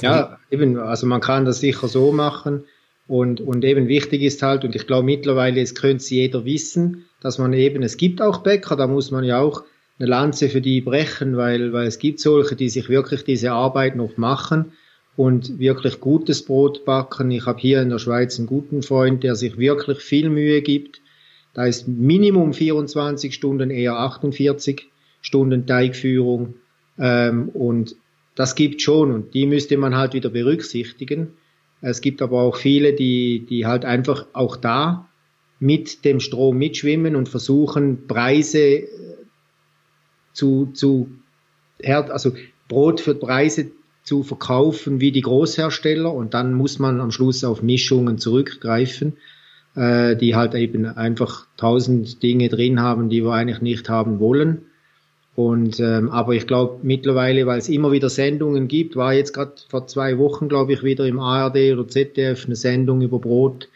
Ja, 0.00 0.38
eben, 0.48 0.78
also 0.78 1.08
man 1.08 1.20
kann 1.20 1.44
das 1.44 1.58
sicher 1.58 1.88
so 1.88 2.12
machen, 2.12 2.64
und, 3.12 3.42
und 3.42 3.62
eben 3.62 3.88
wichtig 3.88 4.22
ist 4.22 4.40
halt, 4.40 4.64
und 4.64 4.74
ich 4.74 4.86
glaube 4.86 5.04
mittlerweile, 5.04 5.60
es 5.60 5.74
könnte 5.74 6.02
jeder 6.14 6.46
wissen, 6.46 7.04
dass 7.20 7.36
man 7.36 7.52
eben, 7.52 7.82
es 7.82 7.98
gibt 7.98 8.22
auch 8.22 8.38
Bäcker, 8.38 8.74
da 8.74 8.86
muss 8.86 9.10
man 9.10 9.22
ja 9.22 9.38
auch 9.38 9.64
eine 9.98 10.08
Lanze 10.08 10.48
für 10.48 10.62
die 10.62 10.80
brechen, 10.80 11.36
weil, 11.36 11.74
weil 11.74 11.86
es 11.86 11.98
gibt 11.98 12.20
solche, 12.20 12.56
die 12.56 12.70
sich 12.70 12.88
wirklich 12.88 13.22
diese 13.22 13.52
Arbeit 13.52 13.96
noch 13.96 14.16
machen 14.16 14.72
und 15.14 15.58
wirklich 15.58 16.00
gutes 16.00 16.42
Brot 16.42 16.86
backen. 16.86 17.30
Ich 17.30 17.44
habe 17.44 17.60
hier 17.60 17.82
in 17.82 17.90
der 17.90 17.98
Schweiz 17.98 18.38
einen 18.38 18.46
guten 18.46 18.82
Freund, 18.82 19.22
der 19.22 19.36
sich 19.36 19.58
wirklich 19.58 19.98
viel 19.98 20.30
Mühe 20.30 20.62
gibt. 20.62 21.02
Da 21.52 21.66
ist 21.66 21.86
Minimum 21.86 22.54
24 22.54 23.34
Stunden, 23.34 23.68
eher 23.68 23.96
48 23.98 24.88
Stunden 25.20 25.66
Teigführung. 25.66 26.54
Ähm, 26.98 27.50
und 27.50 27.94
das 28.36 28.54
gibt 28.54 28.80
schon 28.80 29.12
und 29.12 29.34
die 29.34 29.44
müsste 29.44 29.76
man 29.76 29.98
halt 29.98 30.14
wieder 30.14 30.30
berücksichtigen. 30.30 31.34
Es 31.82 32.00
gibt 32.00 32.22
aber 32.22 32.40
auch 32.40 32.56
viele, 32.56 32.94
die, 32.94 33.44
die 33.44 33.66
halt 33.66 33.84
einfach 33.84 34.26
auch 34.32 34.56
da 34.56 35.08
mit 35.58 36.04
dem 36.04 36.20
Strom 36.20 36.56
mitschwimmen 36.56 37.16
und 37.16 37.28
versuchen, 37.28 38.06
Preise 38.06 38.58
äh, 38.58 38.88
zu, 40.32 40.70
zu 40.72 41.10
also 41.84 42.32
Brot 42.68 43.00
für 43.00 43.16
Preise 43.16 43.72
zu 44.04 44.22
verkaufen 44.22 45.00
wie 45.00 45.12
die 45.12 45.20
Großhersteller 45.20 46.12
und 46.12 46.34
dann 46.34 46.54
muss 46.54 46.78
man 46.78 47.00
am 47.00 47.10
Schluss 47.10 47.44
auf 47.44 47.62
Mischungen 47.62 48.18
zurückgreifen, 48.18 49.14
äh, 49.74 50.16
die 50.16 50.36
halt 50.36 50.54
eben 50.54 50.86
einfach 50.86 51.46
tausend 51.56 52.22
Dinge 52.22 52.48
drin 52.48 52.80
haben, 52.80 53.08
die 53.08 53.24
wir 53.24 53.32
eigentlich 53.32 53.60
nicht 53.60 53.88
haben 53.88 54.20
wollen. 54.20 54.66
Und 55.34 55.80
ähm, 55.80 56.10
aber 56.10 56.34
ich 56.34 56.46
glaube 56.46 56.80
mittlerweile, 56.82 57.46
weil 57.46 57.58
es 57.58 57.70
immer 57.70 57.90
wieder 57.90 58.10
Sendungen 58.10 58.68
gibt, 58.68 58.96
war 58.96 59.14
jetzt 59.14 59.32
gerade 59.32 59.54
vor 59.68 59.86
zwei 59.86 60.18
Wochen, 60.18 60.48
glaube 60.48 60.74
ich, 60.74 60.82
wieder 60.82 61.06
im 61.06 61.18
ARD 61.18 61.72
oder 61.72 61.88
ZDF 61.88 62.44
eine 62.44 62.56
Sendung 62.56 63.00
über 63.00 63.18
Brot. 63.18 63.68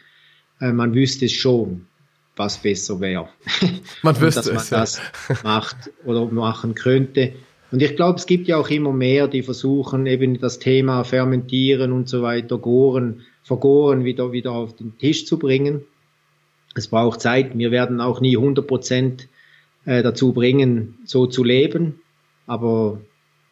Äh, 0.61 0.71
man 0.71 0.93
wüsste 0.93 1.25
es 1.25 1.31
schon, 1.31 1.87
was 2.35 2.59
besser 2.59 2.99
wäre. 2.99 3.29
Man 4.03 4.19
wüsste 4.21 4.51
dass 4.51 4.69
man 4.71 4.83
es, 4.83 5.01
das 5.27 5.43
macht 5.43 5.91
oder 6.05 6.25
machen 6.25 6.75
könnte. 6.75 7.33
Und 7.71 7.81
ich 7.81 7.95
glaube, 7.95 8.19
es 8.19 8.27
gibt 8.27 8.47
ja 8.47 8.57
auch 8.57 8.69
immer 8.69 8.93
mehr, 8.93 9.27
die 9.27 9.41
versuchen 9.41 10.05
eben 10.05 10.39
das 10.39 10.59
Thema 10.59 11.03
Fermentieren 11.03 11.91
und 11.91 12.07
so 12.07 12.21
weiter, 12.21 12.59
Goren, 12.59 13.23
Vergoren 13.43 14.05
wieder 14.05 14.31
wieder 14.31 14.51
auf 14.51 14.75
den 14.75 14.97
Tisch 14.97 15.25
zu 15.25 15.39
bringen. 15.39 15.81
Es 16.75 16.87
braucht 16.87 17.19
Zeit. 17.19 17.57
Wir 17.57 17.71
werden 17.71 17.99
auch 17.99 18.21
nie 18.21 18.37
100 18.37 18.67
Prozent 18.67 19.27
äh, 19.87 20.03
dazu 20.03 20.33
bringen, 20.33 20.99
so 21.05 21.25
zu 21.25 21.43
leben. 21.43 22.01
Aber 22.45 23.01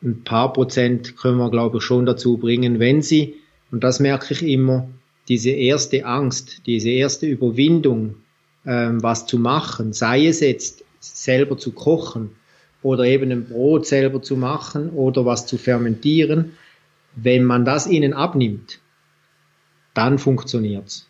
ein 0.03 0.23
paar 0.23 0.53
Prozent 0.53 1.17
können 1.17 1.37
wir, 1.37 1.49
glaube 1.49 1.77
ich, 1.77 1.83
schon 1.83 2.05
dazu 2.05 2.37
bringen, 2.37 2.79
wenn 2.79 3.01
sie, 3.01 3.35
und 3.71 3.83
das 3.83 3.99
merke 3.99 4.33
ich 4.33 4.43
immer, 4.43 4.87
diese 5.27 5.49
erste 5.49 6.05
Angst, 6.05 6.61
diese 6.67 6.89
erste 6.89 7.25
Überwindung, 7.25 8.17
ähm, 8.65 9.01
was 9.01 9.25
zu 9.25 9.39
machen, 9.39 9.93
sei 9.93 10.27
es 10.27 10.41
jetzt 10.41 10.83
selber 10.99 11.57
zu 11.57 11.71
kochen 11.71 12.31
oder 12.83 13.05
eben 13.05 13.31
ein 13.31 13.45
Brot 13.45 13.87
selber 13.87 14.21
zu 14.21 14.35
machen 14.35 14.89
oder 14.89 15.25
was 15.25 15.47
zu 15.47 15.57
fermentieren, 15.57 16.51
wenn 17.15 17.45
man 17.45 17.63
das 17.65 17.87
ihnen 17.87 18.13
abnimmt, 18.13 18.79
dann 19.93 20.19
funktioniert's. 20.19 21.07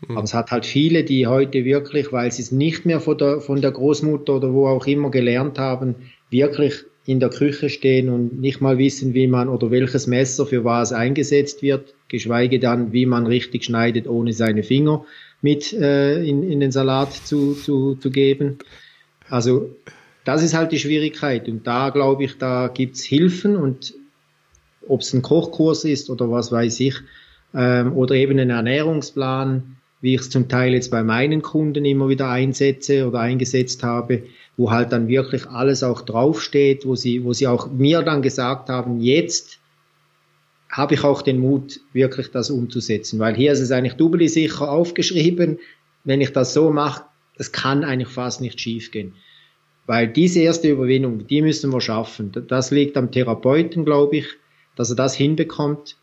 Mhm. 0.00 0.16
Aber 0.16 0.24
es 0.24 0.34
hat 0.34 0.50
halt 0.50 0.66
viele, 0.66 1.04
die 1.04 1.26
heute 1.26 1.64
wirklich, 1.64 2.12
weil 2.12 2.30
sie 2.32 2.42
es 2.42 2.52
nicht 2.52 2.86
mehr 2.86 3.00
von 3.00 3.18
der, 3.18 3.40
von 3.40 3.60
der 3.60 3.70
Großmutter 3.70 4.36
oder 4.36 4.52
wo 4.52 4.66
auch 4.66 4.86
immer 4.86 5.10
gelernt 5.10 5.58
haben, 5.58 5.96
wirklich 6.30 6.84
in 7.06 7.20
der 7.20 7.28
Küche 7.28 7.68
stehen 7.68 8.08
und 8.08 8.40
nicht 8.40 8.60
mal 8.60 8.78
wissen, 8.78 9.12
wie 9.12 9.26
man 9.26 9.48
oder 9.48 9.70
welches 9.70 10.06
Messer 10.06 10.46
für 10.46 10.64
was 10.64 10.92
eingesetzt 10.92 11.62
wird, 11.62 11.94
geschweige 12.08 12.58
dann, 12.58 12.92
wie 12.92 13.04
man 13.04 13.26
richtig 13.26 13.64
schneidet, 13.64 14.08
ohne 14.08 14.32
seine 14.32 14.62
Finger 14.62 15.04
mit 15.42 15.74
äh, 15.74 16.24
in, 16.24 16.42
in 16.42 16.60
den 16.60 16.72
Salat 16.72 17.12
zu, 17.12 17.54
zu, 17.54 17.96
zu 17.96 18.10
geben. 18.10 18.58
Also 19.28 19.76
das 20.24 20.42
ist 20.42 20.54
halt 20.54 20.72
die 20.72 20.78
Schwierigkeit 20.78 21.48
und 21.48 21.66
da 21.66 21.90
glaube 21.90 22.24
ich, 22.24 22.38
da 22.38 22.68
gibt's 22.68 23.04
Hilfen 23.04 23.56
und 23.56 23.92
ob 24.88 25.02
es 25.02 25.12
ein 25.12 25.20
Kochkurs 25.20 25.84
ist 25.84 26.08
oder 26.08 26.30
was 26.30 26.50
weiß 26.50 26.80
ich, 26.80 26.94
ähm, 27.54 27.94
oder 27.94 28.14
eben 28.14 28.38
ein 28.38 28.50
Ernährungsplan, 28.50 29.76
wie 30.04 30.16
ich 30.16 30.20
es 30.20 30.28
zum 30.28 30.50
Teil 30.50 30.74
jetzt 30.74 30.90
bei 30.90 31.02
meinen 31.02 31.40
Kunden 31.40 31.86
immer 31.86 32.10
wieder 32.10 32.28
einsetze 32.28 33.08
oder 33.08 33.20
eingesetzt 33.20 33.82
habe, 33.82 34.24
wo 34.58 34.70
halt 34.70 34.92
dann 34.92 35.08
wirklich 35.08 35.46
alles 35.46 35.82
auch 35.82 36.02
draufsteht, 36.02 36.84
wo 36.84 36.94
sie, 36.94 37.24
wo 37.24 37.32
sie 37.32 37.46
auch 37.46 37.70
mir 37.70 38.02
dann 38.02 38.20
gesagt 38.20 38.68
haben, 38.68 39.00
jetzt 39.00 39.60
habe 40.70 40.92
ich 40.92 41.04
auch 41.04 41.22
den 41.22 41.38
Mut, 41.38 41.80
wirklich 41.94 42.30
das 42.30 42.50
umzusetzen, 42.50 43.18
weil 43.18 43.34
hier 43.34 43.52
ist 43.52 43.60
es 43.60 43.70
eigentlich 43.70 43.94
doppelt 43.94 44.30
sicher 44.30 44.70
aufgeschrieben. 44.70 45.58
Wenn 46.04 46.20
ich 46.20 46.34
das 46.34 46.52
so 46.52 46.70
mache, 46.70 47.04
das 47.38 47.50
kann 47.50 47.82
eigentlich 47.82 48.10
fast 48.10 48.42
nicht 48.42 48.60
schiefgehen. 48.60 49.14
Weil 49.86 50.06
diese 50.08 50.40
erste 50.40 50.68
Überwindung, 50.68 51.26
die 51.26 51.40
müssen 51.40 51.72
wir 51.72 51.80
schaffen. 51.80 52.30
Das 52.48 52.70
liegt 52.70 52.98
am 52.98 53.10
Therapeuten, 53.10 53.86
glaube 53.86 54.18
ich, 54.18 54.26
dass 54.76 54.90
er 54.90 54.96
das 54.96 55.14
hinbekommt. 55.14 55.96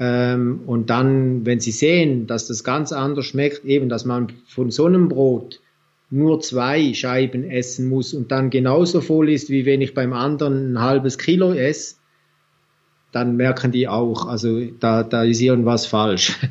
Ähm, 0.00 0.60
und 0.66 0.90
dann, 0.90 1.44
wenn 1.44 1.60
Sie 1.60 1.72
sehen, 1.72 2.26
dass 2.26 2.46
das 2.46 2.64
ganz 2.64 2.92
anders 2.92 3.26
schmeckt, 3.26 3.64
eben, 3.64 3.88
dass 3.88 4.04
man 4.04 4.28
von 4.46 4.70
so 4.70 4.86
einem 4.86 5.08
Brot 5.08 5.60
nur 6.10 6.40
zwei 6.40 6.94
Scheiben 6.94 7.44
essen 7.44 7.88
muss 7.88 8.14
und 8.14 8.30
dann 8.30 8.50
genauso 8.50 9.00
voll 9.00 9.28
ist, 9.28 9.50
wie 9.50 9.66
wenn 9.66 9.82
ich 9.82 9.94
beim 9.94 10.12
anderen 10.12 10.72
ein 10.72 10.80
halbes 10.80 11.18
Kilo 11.18 11.52
esse, 11.52 11.96
dann 13.12 13.36
merken 13.36 13.72
die 13.72 13.88
auch, 13.88 14.26
also 14.26 14.60
da, 14.80 15.02
da 15.02 15.24
ist 15.24 15.40
irgendwas 15.40 15.86
falsch. 15.86 16.38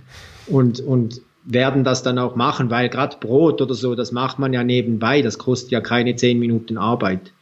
Und, 0.49 0.79
und 0.79 1.19
werden 1.43 1.83
das 1.83 2.03
dann 2.03 2.17
auch 2.17 2.37
machen, 2.37 2.69
weil 2.69 2.87
gerade 2.87 3.17
Brot 3.19 3.61
oder 3.61 3.73
so, 3.73 3.95
das 3.95 4.13
macht 4.13 4.39
man 4.39 4.53
ja 4.53 4.63
nebenbei, 4.63 5.21
das 5.21 5.37
kostet 5.37 5.71
ja 5.71 5.81
keine 5.81 6.15
zehn 6.15 6.39
Minuten 6.39 6.77
Arbeit. 6.77 7.33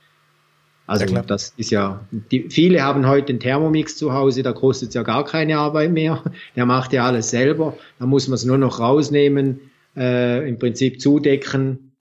Also 0.88 1.06
ja, 1.06 1.22
das 1.24 1.54
ist 1.58 1.72
ja, 1.72 2.06
die, 2.12 2.50
viele 2.50 2.84
haben 2.84 3.08
heute 3.08 3.30
einen 3.30 3.40
Thermomix 3.40 3.98
zu 3.98 4.14
Hause, 4.14 4.44
da 4.44 4.54
kostet 4.54 4.90
es 4.90 4.96
ja 4.96 5.02
gar 5.02 5.26
keine 5.26 5.58
Arbeit 5.58 5.92
mehr. 5.92 6.24
Der 6.56 6.66
macht 6.66 6.94
ja 6.94 7.06
alles 7.06 7.32
selber. 7.32 7.76
Da 8.00 8.06
muss 8.06 8.28
man 8.28 8.36
es 8.36 8.46
nur 8.46 8.58
noch 8.58 8.80
rausnehmen, 8.80 9.60
äh, 9.98 10.48
im 10.48 10.60
Prinzip 10.60 11.02
zudecken, 11.02 11.92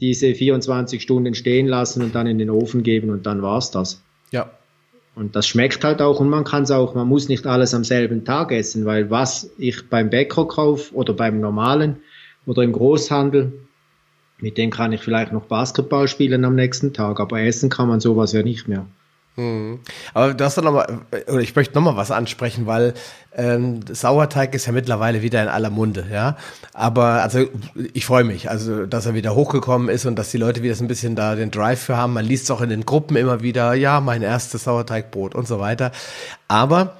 diese 0.00 0.34
24 0.34 1.00
Stunden 1.00 1.34
stehen 1.34 1.66
lassen 1.66 2.02
und 2.02 2.14
dann 2.14 2.26
in 2.26 2.38
den 2.38 2.50
Ofen 2.50 2.82
geben 2.82 3.10
und 3.10 3.24
dann 3.24 3.40
war's 3.42 3.70
das. 3.70 4.02
Ja. 4.30 4.50
Und 5.14 5.36
das 5.36 5.46
schmeckt 5.46 5.84
halt 5.84 6.02
auch 6.02 6.20
und 6.20 6.28
man 6.28 6.44
kann 6.44 6.64
es 6.64 6.70
auch, 6.70 6.94
man 6.94 7.06
muss 7.06 7.28
nicht 7.28 7.46
alles 7.46 7.72
am 7.72 7.84
selben 7.84 8.24
Tag 8.24 8.50
essen, 8.52 8.84
weil 8.84 9.10
was 9.10 9.50
ich 9.58 9.88
beim 9.88 10.10
Bäcker 10.10 10.46
kaufe 10.46 10.92
oder 10.94 11.14
beim 11.14 11.40
normalen 11.40 11.98
oder 12.46 12.62
im 12.62 12.72
Großhandel, 12.72 13.52
mit 14.38 14.58
dem 14.58 14.70
kann 14.70 14.92
ich 14.92 15.00
vielleicht 15.00 15.32
noch 15.32 15.44
Basketball 15.44 16.08
spielen 16.08 16.44
am 16.44 16.54
nächsten 16.54 16.92
Tag, 16.92 17.20
aber 17.20 17.40
essen 17.40 17.70
kann 17.70 17.88
man 17.88 18.00
sowas 18.00 18.32
ja 18.32 18.42
nicht 18.42 18.68
mehr. 18.68 18.86
Hm. 19.36 19.80
Aber 20.12 20.32
du 20.32 20.44
hast 20.44 20.56
doch 20.56 20.62
noch 20.62 20.72
mal, 20.72 21.00
oder 21.26 21.40
ich 21.40 21.56
möchte 21.56 21.74
noch 21.74 21.82
mal 21.82 21.96
was 21.96 22.12
ansprechen, 22.12 22.66
weil 22.66 22.94
ähm, 23.34 23.80
Sauerteig 23.90 24.54
ist 24.54 24.66
ja 24.66 24.72
mittlerweile 24.72 25.22
wieder 25.22 25.42
in 25.42 25.48
aller 25.48 25.70
Munde, 25.70 26.06
ja. 26.12 26.36
Aber 26.72 27.22
also 27.22 27.46
ich 27.94 28.06
freue 28.06 28.22
mich, 28.22 28.48
also 28.48 28.86
dass 28.86 29.06
er 29.06 29.14
wieder 29.14 29.34
hochgekommen 29.34 29.88
ist 29.88 30.06
und 30.06 30.16
dass 30.16 30.30
die 30.30 30.38
Leute 30.38 30.62
wieder 30.62 30.76
so 30.76 30.84
ein 30.84 30.88
bisschen 30.88 31.16
da 31.16 31.34
den 31.34 31.50
Drive 31.50 31.80
für 31.80 31.96
haben. 31.96 32.12
Man 32.12 32.24
liest 32.24 32.44
es 32.44 32.50
auch 32.52 32.60
in 32.60 32.70
den 32.70 32.86
Gruppen 32.86 33.16
immer 33.16 33.42
wieder, 33.42 33.74
ja, 33.74 34.00
mein 34.00 34.22
erstes 34.22 34.64
Sauerteigbrot 34.64 35.34
und 35.34 35.48
so 35.48 35.58
weiter. 35.58 35.90
Aber 36.46 36.96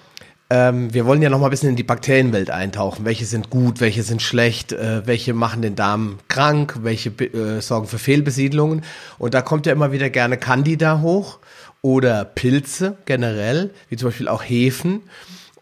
ähm, 0.50 0.92
wir 0.92 1.06
wollen 1.06 1.22
ja 1.22 1.30
noch 1.30 1.38
mal 1.38 1.46
ein 1.46 1.50
bisschen 1.50 1.70
in 1.70 1.76
die 1.76 1.82
Bakterienwelt 1.82 2.50
eintauchen. 2.50 3.04
Welche 3.04 3.24
sind 3.24 3.50
gut, 3.50 3.80
welche 3.80 4.02
sind 4.02 4.20
schlecht, 4.20 4.72
äh, 4.72 5.06
welche 5.06 5.32
machen 5.32 5.62
den 5.62 5.74
Darm 5.74 6.18
krank, 6.28 6.78
welche 6.82 7.10
äh, 7.10 7.60
sorgen 7.60 7.86
für 7.86 7.98
Fehlbesiedlungen. 7.98 8.82
Und 9.18 9.34
da 9.34 9.42
kommt 9.42 9.66
ja 9.66 9.72
immer 9.72 9.92
wieder 9.92 10.10
gerne 10.10 10.36
Candida 10.36 11.00
hoch 11.00 11.38
oder 11.80 12.24
Pilze 12.24 12.96
generell, 13.06 13.70
wie 13.88 13.96
zum 13.96 14.08
Beispiel 14.08 14.28
auch 14.28 14.42
Hefen. 14.42 15.02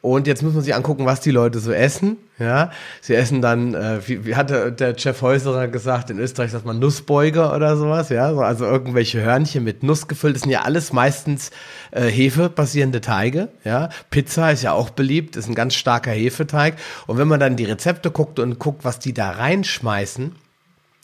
Und 0.03 0.26
jetzt 0.26 0.42
muss 0.42 0.53
man 0.53 0.64
sich 0.64 0.74
angucken, 0.74 1.07
was 1.07 1.20
die 1.20 1.30
Leute 1.30 1.61
so 1.61 1.70
essen. 1.70 2.16
Ja, 2.40 2.72
sie 3.00 3.14
essen 3.14 3.40
dann, 3.40 3.72
äh, 3.74 4.00
wie, 4.05 4.26
wie 4.26 4.34
hatte 4.34 4.72
der 4.72 4.98
Chef 4.98 5.22
Häuserer 5.22 5.68
gesagt, 5.68 6.11
in 6.11 6.18
Österreich 6.18 6.50
sagt 6.50 6.66
man 6.66 6.80
Nussbeuger 6.80 7.55
oder 7.55 7.76
sowas, 7.76 8.09
ja, 8.09 8.34
also 8.34 8.64
irgendwelche 8.64 9.20
Hörnchen 9.22 9.62
mit 9.62 9.84
Nuss 9.84 10.09
gefüllt. 10.09 10.34
Das 10.34 10.42
sind 10.42 10.50
ja 10.50 10.62
alles 10.62 10.92
meistens 10.92 11.53
äh, 11.92 12.03
Hefe-basierende 12.03 13.00
Teige. 13.00 13.48
Ja, 13.62 13.90
Pizza 14.11 14.50
ist 14.50 14.62
ja 14.62 14.72
auch 14.72 14.90
beliebt, 14.90 15.36
ist 15.36 15.48
ein 15.48 15.55
ganz 15.55 15.74
starker 15.74 16.11
Hefeteig. 16.11 16.74
Und 17.07 17.18
wenn 17.18 17.28
man 17.28 17.38
dann 17.38 17.55
die 17.55 17.64
Rezepte 17.64 18.11
guckt 18.11 18.40
und 18.40 18.59
guckt, 18.59 18.84
was 18.84 18.98
die 18.98 19.14
da 19.14 19.30
reinschmeißen, 19.30 20.34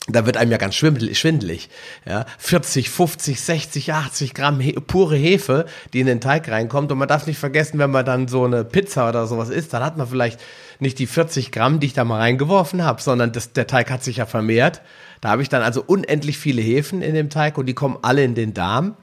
da 0.09 0.26
wird 0.26 0.36
einem 0.36 0.50
ja 0.50 0.56
ganz 0.56 0.74
schwindelig. 0.74 1.68
Ja, 2.06 2.24
40, 2.38 2.88
50, 2.88 3.40
60, 3.40 3.92
80 3.92 4.34
Gramm 4.34 4.59
he 4.61 4.72
pure 4.72 5.16
Hefe, 5.16 5.66
die 5.92 6.00
in 6.00 6.06
den 6.06 6.20
Teig 6.20 6.48
reinkommt. 6.48 6.90
Und 6.90 6.98
man 6.98 7.09
darf 7.09 7.26
nicht 7.26 7.38
vergessen, 7.38 7.78
wenn 7.78 7.90
man 7.90 8.04
dann 8.04 8.26
so 8.26 8.44
eine 8.44 8.64
Pizza 8.64 9.09
oder 9.09 9.26
sowas 9.26 9.50
isst, 9.50 9.74
dann 9.74 9.84
hat 9.84 9.96
man 9.96 10.06
vielleicht 10.06 10.40
nicht 10.80 10.98
die 10.98 11.06
40 11.06 11.52
Gramm, 11.52 11.80
die 11.80 11.88
ich 11.88 11.92
da 11.92 12.04
mal 12.04 12.18
reingeworfen 12.18 12.84
habe, 12.84 13.02
sondern 13.02 13.32
das, 13.32 13.52
der 13.52 13.66
Teig 13.66 13.90
hat 13.90 14.02
sich 14.02 14.16
ja 14.16 14.26
vermehrt. 14.26 14.80
Da 15.20 15.30
habe 15.30 15.42
ich 15.42 15.48
dann 15.48 15.62
also 15.62 15.82
unendlich 15.86 16.38
viele 16.38 16.62
Hefen 16.62 17.02
in 17.02 17.14
dem 17.14 17.28
Teig 17.30 17.59
und 17.59 17.66
die 17.66 17.74
kommen 17.74 17.98
alle 18.02 18.24
in 18.24 18.34
den 18.34 18.54
Darm. 18.54 18.96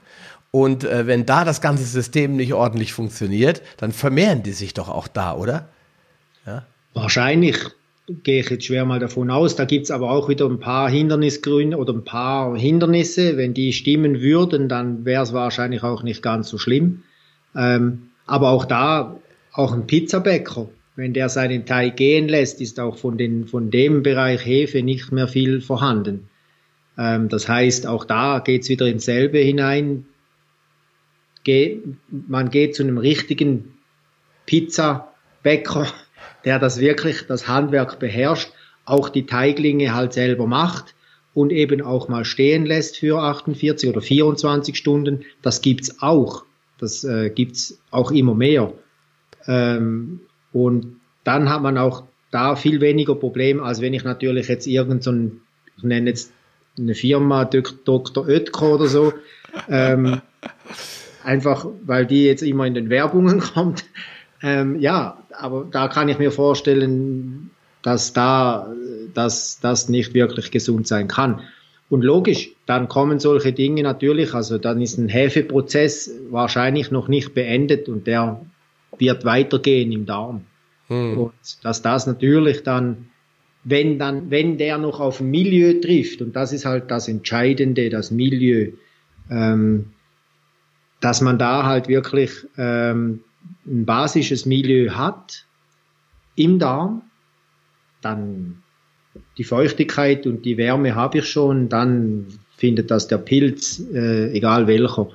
Und 0.50 0.84
äh, 0.84 1.06
wenn 1.06 1.26
da 1.26 1.44
das 1.44 1.60
ganze 1.60 1.84
System 1.84 2.34
nicht 2.34 2.54
ordentlich 2.54 2.92
funktioniert, 2.92 3.62
dann 3.76 3.92
vermehren 3.92 4.42
die 4.42 4.52
sich 4.52 4.74
doch 4.74 4.88
auch 4.88 5.06
da, 5.06 5.34
oder? 5.34 5.68
Ja? 6.46 6.64
Wahrscheinlich 6.94 7.58
gehe 8.08 8.40
ich 8.40 8.50
jetzt 8.50 8.66
schwer 8.66 8.84
mal 8.84 9.00
davon 9.00 9.30
aus. 9.30 9.56
Da 9.56 9.64
gibt's 9.64 9.90
aber 9.90 10.10
auch 10.10 10.28
wieder 10.28 10.46
ein 10.46 10.60
paar 10.60 10.88
Hindernisgründe 10.88 11.76
oder 11.76 11.92
ein 11.92 12.04
paar 12.04 12.56
Hindernisse. 12.56 13.36
Wenn 13.36 13.54
die 13.54 13.72
stimmen 13.72 14.20
würden, 14.20 14.68
dann 14.68 15.04
wäre 15.04 15.22
es 15.22 15.32
wahrscheinlich 15.32 15.82
auch 15.82 16.02
nicht 16.02 16.22
ganz 16.22 16.48
so 16.48 16.58
schlimm. 16.58 17.02
Ähm, 17.56 18.10
aber 18.26 18.50
auch 18.50 18.64
da, 18.64 19.18
auch 19.52 19.72
ein 19.72 19.86
Pizzabäcker, 19.86 20.68
wenn 20.94 21.14
der 21.14 21.28
seinen 21.28 21.66
Teig 21.66 21.96
gehen 21.96 22.28
lässt, 22.28 22.60
ist 22.60 22.78
auch 22.80 22.96
von, 22.96 23.18
den, 23.18 23.46
von 23.46 23.70
dem 23.70 24.02
Bereich 24.02 24.44
Hefe 24.44 24.82
nicht 24.82 25.12
mehr 25.12 25.28
viel 25.28 25.60
vorhanden. 25.60 26.28
Ähm, 26.96 27.28
das 27.28 27.48
heißt, 27.48 27.86
auch 27.86 28.04
da 28.04 28.38
geht's 28.38 28.68
wieder 28.68 28.86
ins 28.86 29.04
selbe 29.04 29.38
hinein. 29.38 30.06
Ge 31.44 31.80
man 32.08 32.50
geht 32.50 32.74
zu 32.74 32.82
einem 32.82 32.98
richtigen 32.98 33.74
Pizzabäcker 34.46 35.86
der 36.44 36.58
das 36.58 36.80
wirklich, 36.80 37.26
das 37.26 37.48
Handwerk 37.48 37.98
beherrscht, 37.98 38.50
auch 38.84 39.08
die 39.08 39.26
Teiglinge 39.26 39.94
halt 39.94 40.12
selber 40.12 40.46
macht 40.46 40.94
und 41.34 41.52
eben 41.52 41.82
auch 41.82 42.08
mal 42.08 42.24
stehen 42.24 42.64
lässt 42.64 42.96
für 42.96 43.18
48 43.20 43.90
oder 43.90 44.00
24 44.00 44.76
Stunden. 44.76 45.24
Das 45.42 45.60
gibt's 45.60 46.00
auch. 46.00 46.44
Das 46.78 47.04
äh, 47.04 47.30
gibt's 47.30 47.78
auch 47.90 48.10
immer 48.10 48.34
mehr. 48.34 48.72
Ähm, 49.46 50.20
und 50.52 50.96
dann 51.24 51.48
hat 51.48 51.62
man 51.62 51.78
auch 51.78 52.04
da 52.30 52.56
viel 52.56 52.80
weniger 52.80 53.14
Probleme, 53.14 53.62
als 53.62 53.80
wenn 53.80 53.94
ich 53.94 54.04
natürlich 54.04 54.48
jetzt 54.48 54.66
irgendein, 54.66 55.02
so 55.02 55.12
ich 55.76 55.82
nenne 55.82 56.10
jetzt 56.10 56.32
eine 56.78 56.94
Firma 56.94 57.44
Dr. 57.44 58.26
Oetker 58.28 58.74
oder 58.74 58.86
so, 58.86 59.12
ähm, 59.68 60.20
einfach 61.24 61.66
weil 61.84 62.06
die 62.06 62.26
jetzt 62.26 62.42
immer 62.42 62.66
in 62.66 62.74
den 62.74 62.90
Werbungen 62.90 63.40
kommt. 63.54 63.84
Ähm, 64.42 64.78
ja, 64.80 65.18
aber 65.38 65.66
da 65.70 65.88
kann 65.88 66.08
ich 66.08 66.18
mir 66.18 66.30
vorstellen, 66.30 67.50
dass 67.82 68.12
da, 68.12 68.72
dass 69.14 69.60
das 69.60 69.88
nicht 69.88 70.14
wirklich 70.14 70.50
gesund 70.50 70.86
sein 70.86 71.08
kann. 71.08 71.40
Und 71.88 72.02
logisch, 72.02 72.50
dann 72.66 72.88
kommen 72.88 73.20
solche 73.20 73.52
Dinge 73.52 73.82
natürlich, 73.82 74.34
also 74.34 74.58
dann 74.58 74.80
ist 74.82 74.98
ein 74.98 75.08
Hefeprozess 75.08 76.10
wahrscheinlich 76.30 76.90
noch 76.90 77.06
nicht 77.06 77.32
beendet 77.32 77.88
und 77.88 78.06
der 78.06 78.44
wird 78.98 79.24
weitergehen 79.24 79.92
im 79.92 80.04
Darm. 80.04 80.42
Hm. 80.88 81.18
Und 81.18 81.32
dass 81.62 81.82
das 81.82 82.06
natürlich 82.06 82.64
dann, 82.64 83.08
wenn 83.62 83.98
dann, 83.98 84.30
wenn 84.30 84.58
der 84.58 84.78
noch 84.78 84.98
auf 84.98 85.20
ein 85.20 85.30
Milieu 85.30 85.80
trifft, 85.80 86.22
und 86.22 86.34
das 86.34 86.52
ist 86.52 86.64
halt 86.64 86.90
das 86.90 87.06
Entscheidende, 87.06 87.88
das 87.88 88.10
Milieu, 88.10 88.72
ähm, 89.30 89.92
dass 91.00 91.20
man 91.20 91.38
da 91.38 91.64
halt 91.64 91.86
wirklich 91.88 92.32
ähm, 92.56 93.20
ein 93.66 93.84
basisches 93.84 94.46
Milieu 94.46 94.90
hat 94.90 95.44
im 96.34 96.58
Darm, 96.58 97.02
dann 98.00 98.62
die 99.38 99.44
Feuchtigkeit 99.44 100.26
und 100.26 100.44
die 100.44 100.56
Wärme 100.56 100.94
habe 100.94 101.18
ich 101.18 101.28
schon, 101.28 101.68
dann 101.68 102.26
findet 102.56 102.90
das 102.90 103.08
der 103.08 103.18
Pilz, 103.18 103.80
äh, 103.92 104.32
egal 104.32 104.66
welcher, 104.66 105.08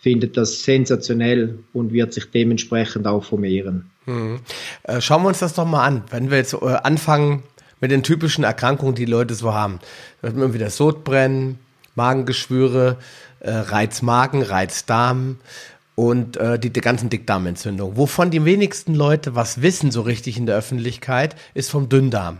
findet 0.00 0.36
das 0.36 0.62
sensationell 0.62 1.58
und 1.72 1.92
wird 1.92 2.12
sich 2.12 2.30
dementsprechend 2.30 3.06
auch 3.06 3.24
vermehren. 3.24 3.90
Hm. 4.06 4.40
Äh, 4.84 5.00
schauen 5.00 5.22
wir 5.22 5.28
uns 5.28 5.40
das 5.40 5.54
doch 5.54 5.66
mal 5.66 5.84
an. 5.84 6.04
Wenn 6.10 6.30
wir 6.30 6.38
jetzt 6.38 6.54
äh, 6.54 6.76
anfangen 6.82 7.42
mit 7.80 7.90
den 7.90 8.02
typischen 8.02 8.44
Erkrankungen, 8.44 8.94
die 8.94 9.04
Leute 9.04 9.34
so 9.34 9.52
haben, 9.52 9.78
wird 10.22 10.36
man 10.36 10.54
wieder 10.54 10.70
Sodbrennen, 10.70 11.58
Magengeschwüre, 11.94 12.96
äh, 13.40 13.50
Reizmagen, 13.50 14.42
Reizdarm, 14.42 15.36
und 15.94 16.36
äh, 16.36 16.58
die, 16.58 16.70
die 16.70 16.80
ganzen 16.80 17.10
Dickdarmentzündungen. 17.10 17.96
Wovon 17.96 18.30
die 18.30 18.44
wenigsten 18.44 18.94
Leute 18.94 19.34
was 19.34 19.62
wissen 19.62 19.90
so 19.90 20.02
richtig 20.02 20.38
in 20.38 20.46
der 20.46 20.56
Öffentlichkeit, 20.56 21.36
ist 21.54 21.70
vom 21.70 21.88
Dünndarm. 21.88 22.38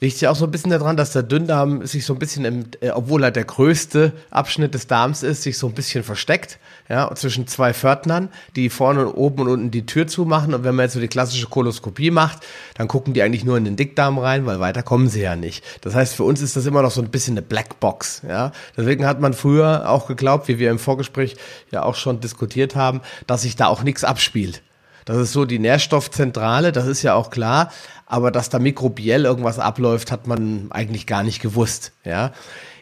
Liegt 0.00 0.20
ja 0.20 0.30
auch 0.30 0.36
so 0.36 0.44
ein 0.44 0.50
bisschen 0.50 0.70
daran, 0.70 0.96
dass 0.96 1.12
der 1.12 1.22
Dünndarm 1.22 1.86
sich 1.86 2.06
so 2.06 2.14
ein 2.14 2.18
bisschen, 2.18 2.44
im, 2.44 2.64
äh, 2.80 2.90
obwohl 2.90 3.24
er 3.24 3.30
der 3.30 3.44
größte 3.44 4.12
Abschnitt 4.30 4.74
des 4.74 4.86
Darms 4.86 5.22
ist, 5.22 5.42
sich 5.42 5.58
so 5.58 5.66
ein 5.66 5.74
bisschen 5.74 6.04
versteckt, 6.04 6.58
ja, 6.88 7.12
zwischen 7.14 7.46
zwei 7.46 7.74
Pförtnern, 7.74 8.28
die 8.54 8.70
vorne 8.70 9.06
und 9.06 9.14
oben 9.14 9.42
und 9.42 9.48
unten 9.48 9.70
die 9.70 9.86
Tür 9.86 10.06
zumachen. 10.06 10.54
Und 10.54 10.64
wenn 10.64 10.74
man 10.74 10.84
jetzt 10.84 10.92
so 10.92 11.00
die 11.00 11.08
klassische 11.08 11.46
Koloskopie 11.46 12.10
macht, 12.10 12.46
dann 12.74 12.88
gucken 12.88 13.14
die 13.14 13.22
eigentlich 13.22 13.44
nur 13.44 13.56
in 13.56 13.64
den 13.64 13.76
Dickdarm 13.76 14.18
rein, 14.18 14.46
weil 14.46 14.60
weiter 14.60 14.82
kommen 14.82 15.08
sie 15.08 15.22
ja 15.22 15.36
nicht. 15.36 15.64
Das 15.80 15.94
heißt, 15.94 16.14
für 16.14 16.24
uns 16.24 16.40
ist 16.40 16.56
das 16.56 16.66
immer 16.66 16.82
noch 16.82 16.90
so 16.90 17.02
ein 17.02 17.10
bisschen 17.10 17.34
eine 17.34 17.42
Blackbox, 17.42 18.22
ja. 18.28 18.52
Deswegen 18.76 19.06
hat 19.06 19.20
man 19.20 19.34
früher 19.34 19.88
auch 19.90 20.06
geglaubt, 20.06 20.48
wie 20.48 20.58
wir 20.58 20.70
im 20.70 20.78
Vorgespräch 20.78 21.36
ja 21.70 21.82
auch 21.82 21.94
schon 21.94 22.20
diskutiert 22.20 22.76
haben, 22.76 23.00
dass 23.26 23.42
sich 23.42 23.56
da 23.56 23.66
auch 23.66 23.82
nichts 23.82 24.04
abspielt 24.04 24.62
Das 25.04 25.16
ist 25.16 25.32
so 25.32 25.44
die 25.44 25.58
Nährstoffzentrale, 25.58 26.72
das 26.72 26.86
ist 26.86 27.02
ja 27.02 27.14
auch 27.14 27.30
klar. 27.30 27.70
Aber 28.06 28.30
dass 28.30 28.48
da 28.48 28.60
mikrobiell 28.60 29.24
irgendwas 29.24 29.58
abläuft, 29.58 30.12
hat 30.12 30.28
man 30.28 30.68
eigentlich 30.70 31.06
gar 31.08 31.24
nicht 31.24 31.42
gewusst. 31.42 31.92
Ja. 32.04 32.32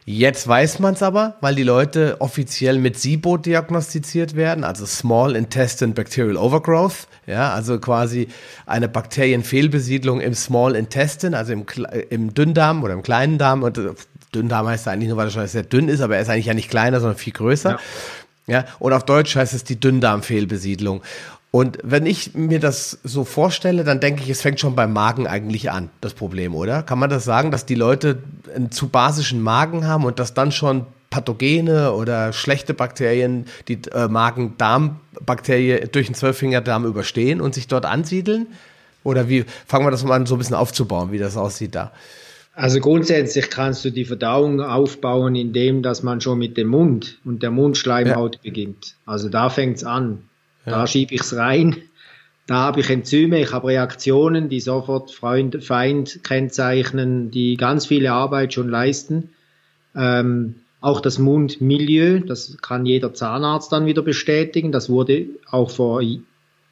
Jetzt 0.06 0.46
weiß 0.46 0.80
man 0.80 0.94
es 0.94 1.02
aber, 1.02 1.36
weil 1.40 1.54
die 1.54 1.62
Leute 1.62 2.20
offiziell 2.20 2.78
mit 2.78 2.98
SIBO 2.98 3.38
diagnostiziert 3.38 4.36
werden, 4.36 4.62
also 4.62 4.84
Small 4.84 5.34
Intestine 5.34 5.94
Bacterial 5.94 6.36
Overgrowth, 6.36 7.08
ja, 7.26 7.54
also 7.54 7.78
quasi 7.78 8.28
eine 8.66 8.86
Bakterienfehlbesiedlung 8.86 10.20
im 10.20 10.34
Small 10.34 10.76
Intestine, 10.76 11.38
also 11.38 11.54
im, 11.54 11.64
im 12.10 12.34
Dünndarm 12.34 12.82
oder 12.82 12.92
im 12.92 13.02
kleinen 13.02 13.38
Darm. 13.38 13.62
Und 13.62 13.78
äh, 13.78 13.94
Dünndarm 14.34 14.66
heißt 14.66 14.88
eigentlich 14.88 15.08
nur, 15.08 15.16
weil 15.16 15.28
er 15.28 15.30
schon 15.30 15.46
sehr 15.46 15.62
dünn 15.62 15.88
ist, 15.88 16.02
aber 16.02 16.16
er 16.16 16.22
ist 16.22 16.28
eigentlich 16.28 16.46
ja 16.46 16.54
nicht 16.54 16.68
kleiner, 16.68 17.00
sondern 17.00 17.16
viel 17.16 17.32
größer. 17.32 17.70
Ja. 17.70 17.78
Ja, 18.46 18.66
und 18.78 18.92
auf 18.92 19.06
Deutsch 19.06 19.36
heißt 19.36 19.54
es 19.54 19.64
die 19.64 19.80
Dünndarmfehlbesiedlung. 19.80 21.00
Und 21.54 21.78
wenn 21.84 22.04
ich 22.04 22.34
mir 22.34 22.58
das 22.58 22.98
so 23.04 23.22
vorstelle, 23.22 23.84
dann 23.84 24.00
denke 24.00 24.24
ich, 24.24 24.28
es 24.28 24.42
fängt 24.42 24.58
schon 24.58 24.74
beim 24.74 24.92
Magen 24.92 25.28
eigentlich 25.28 25.70
an, 25.70 25.88
das 26.00 26.12
Problem, 26.12 26.52
oder? 26.52 26.82
Kann 26.82 26.98
man 26.98 27.10
das 27.10 27.22
sagen, 27.22 27.52
dass 27.52 27.64
die 27.64 27.76
Leute 27.76 28.18
einen 28.52 28.72
zu 28.72 28.88
basischen 28.88 29.40
Magen 29.40 29.86
haben 29.86 30.04
und 30.04 30.18
dass 30.18 30.34
dann 30.34 30.50
schon 30.50 30.84
Pathogene 31.10 31.92
oder 31.92 32.32
schlechte 32.32 32.74
Bakterien 32.74 33.46
die 33.68 33.78
äh, 33.92 34.08
Magen-Darm-Bakterie 34.08 35.86
durch 35.92 36.06
den 36.06 36.16
Zwölffingerdarm 36.16 36.86
überstehen 36.86 37.40
und 37.40 37.54
sich 37.54 37.68
dort 37.68 37.86
ansiedeln? 37.86 38.48
Oder 39.04 39.28
wie 39.28 39.44
fangen 39.64 39.86
wir 39.86 39.92
das 39.92 40.02
mal 40.02 40.16
an, 40.16 40.26
so 40.26 40.34
ein 40.34 40.38
bisschen 40.38 40.56
aufzubauen, 40.56 41.12
wie 41.12 41.18
das 41.18 41.36
aussieht 41.36 41.76
da? 41.76 41.92
Also 42.54 42.80
grundsätzlich 42.80 43.48
kannst 43.48 43.84
du 43.84 43.90
die 43.90 44.06
Verdauung 44.06 44.60
aufbauen, 44.60 45.36
indem 45.36 45.84
dass 45.84 46.02
man 46.02 46.20
schon 46.20 46.40
mit 46.40 46.56
dem 46.56 46.66
Mund 46.66 47.20
und 47.24 47.44
der 47.44 47.52
Mundschleimhaut 47.52 48.34
ja. 48.34 48.40
beginnt. 48.42 48.96
Also 49.06 49.28
da 49.28 49.50
fängt's 49.50 49.84
an. 49.84 50.24
Da 50.64 50.86
schiebe 50.86 51.14
ich 51.14 51.20
es 51.20 51.36
rein. 51.36 51.76
Da 52.46 52.56
habe 52.56 52.80
ich 52.80 52.90
Enzyme, 52.90 53.40
ich 53.40 53.52
habe 53.52 53.68
Reaktionen, 53.68 54.48
die 54.48 54.60
sofort 54.60 55.10
Freund, 55.10 55.64
Feind 55.64 56.22
kennzeichnen, 56.24 57.30
die 57.30 57.56
ganz 57.56 57.86
viele 57.86 58.12
Arbeit 58.12 58.52
schon 58.52 58.68
leisten. 58.68 59.30
Ähm, 59.96 60.56
auch 60.80 61.00
das 61.00 61.18
Mundmilieu, 61.18 62.20
das 62.20 62.58
kann 62.60 62.84
jeder 62.84 63.14
Zahnarzt 63.14 63.72
dann 63.72 63.86
wieder 63.86 64.02
bestätigen. 64.02 64.72
Das 64.72 64.90
wurde 64.90 65.26
auch 65.50 65.70
vor, 65.70 66.02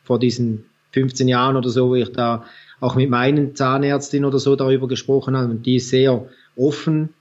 vor 0.05 0.19
diesen 0.19 0.67
15 0.93 1.29
Jahren 1.29 1.57
oder 1.57 1.71
so, 1.71 1.89
wo 1.89 1.95
ich 1.95 2.13
da 2.13 2.45
auch 2.81 2.95
mit 2.95 3.09
meinen 3.09 3.55
Zahnärztin 3.57 4.27
oder 4.27 4.39
so 4.39 4.57
darüber 4.57 4.89
gesprochen 4.89 5.37
habe 5.37 5.53
und 5.53 5.65
die 5.65 5.79
sehr 5.79 6.27
offen 6.57 7.15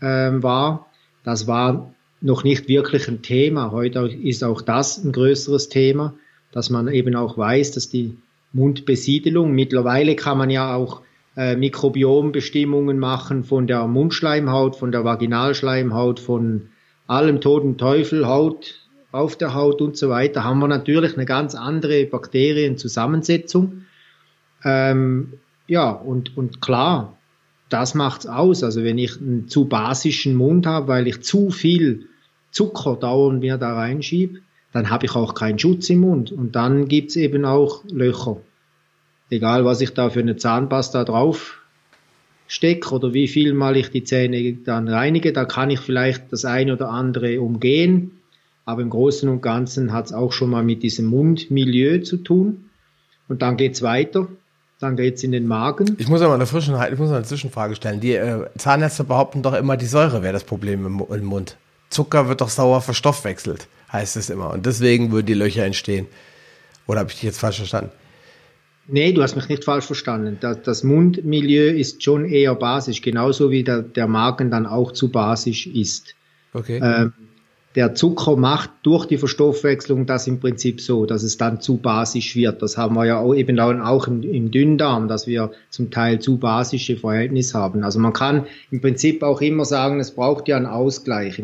ähm, 0.00 0.42
war. 0.42 0.86
Das 1.22 1.46
war 1.46 1.94
noch 2.22 2.44
nicht 2.44 2.68
wirklich 2.68 3.08
ein 3.08 3.22
Thema. 3.22 3.72
Heute 3.72 4.08
ist 4.08 4.44
auch 4.44 4.62
das 4.62 5.02
ein 5.02 5.12
größeres 5.12 5.68
Thema, 5.68 6.14
dass 6.52 6.70
man 6.70 6.88
eben 6.88 7.16
auch 7.16 7.36
weiß, 7.36 7.72
dass 7.72 7.88
die 7.88 8.16
Mundbesiedelung, 8.52 9.52
mittlerweile 9.52 10.14
kann 10.14 10.38
man 10.38 10.50
ja 10.50 10.74
auch 10.74 11.02
äh, 11.36 11.56
Mikrobiombestimmungen 11.56 12.98
machen 12.98 13.44
von 13.44 13.66
der 13.66 13.86
Mundschleimhaut, 13.86 14.76
von 14.76 14.92
der 14.92 15.04
Vaginalschleimhaut, 15.04 16.20
von 16.20 16.68
allem 17.06 17.40
toten 17.40 17.78
Teufel, 17.78 18.26
Haut 18.26 18.78
auf 19.10 19.36
der 19.36 19.54
Haut 19.54 19.82
und 19.82 19.96
so 19.96 20.08
weiter, 20.08 20.44
haben 20.44 20.60
wir 20.60 20.68
natürlich 20.68 21.14
eine 21.14 21.26
ganz 21.26 21.54
andere 21.54 22.06
Bakterienzusammensetzung. 22.06 23.84
Ähm, 24.64 25.34
ja, 25.66 25.90
und, 25.90 26.36
und 26.36 26.62
klar, 26.62 27.18
das 27.68 27.94
macht's 27.94 28.26
aus. 28.26 28.62
Also 28.62 28.84
wenn 28.84 28.98
ich 28.98 29.20
einen 29.20 29.48
zu 29.48 29.66
basischen 29.66 30.34
Mund 30.34 30.66
habe, 30.66 30.88
weil 30.88 31.06
ich 31.06 31.22
zu 31.22 31.50
viel 31.50 32.08
Zucker 32.52 32.96
dauernd 32.96 33.40
mir 33.40 33.56
da 33.58 33.74
reinschiebe, 33.74 34.40
dann 34.72 34.90
habe 34.90 35.06
ich 35.06 35.14
auch 35.16 35.34
keinen 35.34 35.58
Schutz 35.58 35.90
im 35.90 36.00
Mund. 36.00 36.30
Und 36.30 36.54
dann 36.54 36.86
gibt's 36.86 37.16
eben 37.16 37.44
auch 37.44 37.84
Löcher. 37.90 38.36
Egal, 39.30 39.64
was 39.64 39.80
ich 39.80 39.94
da 39.94 40.10
für 40.10 40.20
eine 40.20 40.36
Zahnpasta 40.36 41.04
drauf 41.04 41.58
stecke 42.46 42.94
oder 42.94 43.14
wie 43.14 43.28
viel 43.28 43.54
mal 43.54 43.76
ich 43.76 43.90
die 43.90 44.04
Zähne 44.04 44.52
dann 44.64 44.88
reinige, 44.88 45.32
da 45.32 45.46
kann 45.46 45.70
ich 45.70 45.80
vielleicht 45.80 46.32
das 46.32 46.44
eine 46.44 46.74
oder 46.74 46.90
andere 46.90 47.40
umgehen. 47.40 48.12
Aber 48.64 48.82
im 48.82 48.90
Großen 48.90 49.28
und 49.28 49.42
Ganzen 49.42 49.92
hat's 49.92 50.12
auch 50.12 50.32
schon 50.32 50.50
mal 50.50 50.62
mit 50.62 50.82
diesem 50.82 51.06
Mundmilieu 51.06 52.02
zu 52.02 52.18
tun. 52.18 52.66
Und 53.28 53.42
dann 53.42 53.56
geht's 53.56 53.82
weiter. 53.82 54.28
Dann 54.78 54.96
geht's 54.96 55.22
in 55.22 55.32
den 55.32 55.46
Magen. 55.46 55.96
Ich 55.98 56.08
muss 56.08 56.22
aber 56.22 56.34
eine, 56.34 56.46
frischen, 56.46 56.76
ich 56.92 56.98
muss 56.98 57.10
eine 57.10 57.24
Zwischenfrage 57.24 57.76
stellen. 57.76 58.00
Die 58.00 58.14
äh, 58.14 58.46
Zahnärzte 58.58 59.04
behaupten 59.04 59.42
doch 59.42 59.54
immer, 59.54 59.76
die 59.76 59.86
Säure 59.86 60.22
wäre 60.22 60.32
das 60.32 60.44
Problem 60.44 60.84
im, 60.84 61.02
im 61.08 61.24
Mund. 61.24 61.56
Zucker 61.92 62.28
wird 62.28 62.40
doch 62.40 62.48
sauer 62.48 62.80
verstoffwechselt, 62.80 63.68
heißt 63.92 64.16
es 64.16 64.30
immer. 64.30 64.50
Und 64.50 64.66
deswegen 64.66 65.12
würden 65.12 65.26
die 65.26 65.34
Löcher 65.34 65.64
entstehen. 65.64 66.06
Oder 66.86 67.00
habe 67.00 67.10
ich 67.10 67.16
dich 67.16 67.24
jetzt 67.24 67.40
falsch 67.40 67.58
verstanden? 67.58 67.90
Nee, 68.88 69.12
du 69.12 69.22
hast 69.22 69.36
mich 69.36 69.48
nicht 69.48 69.64
falsch 69.64 69.86
verstanden. 69.86 70.38
Das, 70.40 70.62
das 70.62 70.82
Mundmilieu 70.82 71.70
ist 71.70 72.02
schon 72.02 72.24
eher 72.24 72.54
basisch, 72.54 73.00
genauso 73.00 73.50
wie 73.50 73.62
der, 73.62 73.82
der 73.82 74.08
Magen 74.08 74.50
dann 74.50 74.66
auch 74.66 74.92
zu 74.92 75.10
basisch 75.10 75.66
ist. 75.66 76.14
Okay. 76.52 76.80
Ähm, 76.82 77.12
der 77.74 77.94
Zucker 77.94 78.36
macht 78.36 78.70
durch 78.82 79.06
die 79.06 79.16
Verstoffwechslung 79.16 80.04
das 80.04 80.26
im 80.26 80.40
Prinzip 80.40 80.80
so, 80.80 81.06
dass 81.06 81.22
es 81.22 81.38
dann 81.38 81.60
zu 81.60 81.78
basisch 81.78 82.36
wird. 82.36 82.60
Das 82.60 82.76
haben 82.76 82.94
wir 82.96 83.06
ja 83.06 83.18
auch 83.18 83.34
eben 83.34 83.58
auch 83.58 84.06
im, 84.08 84.22
im 84.22 84.50
Dünndarm, 84.50 85.08
dass 85.08 85.26
wir 85.26 85.52
zum 85.70 85.90
Teil 85.90 86.18
zu 86.18 86.36
basische 86.36 86.96
Verhältnisse 86.98 87.58
haben. 87.58 87.82
Also 87.82 87.98
man 87.98 88.12
kann 88.12 88.46
im 88.70 88.82
Prinzip 88.82 89.22
auch 89.22 89.40
immer 89.40 89.64
sagen, 89.64 90.00
es 90.00 90.10
braucht 90.10 90.48
ja 90.48 90.56
einen 90.58 90.66
Ausgleich. 90.66 91.42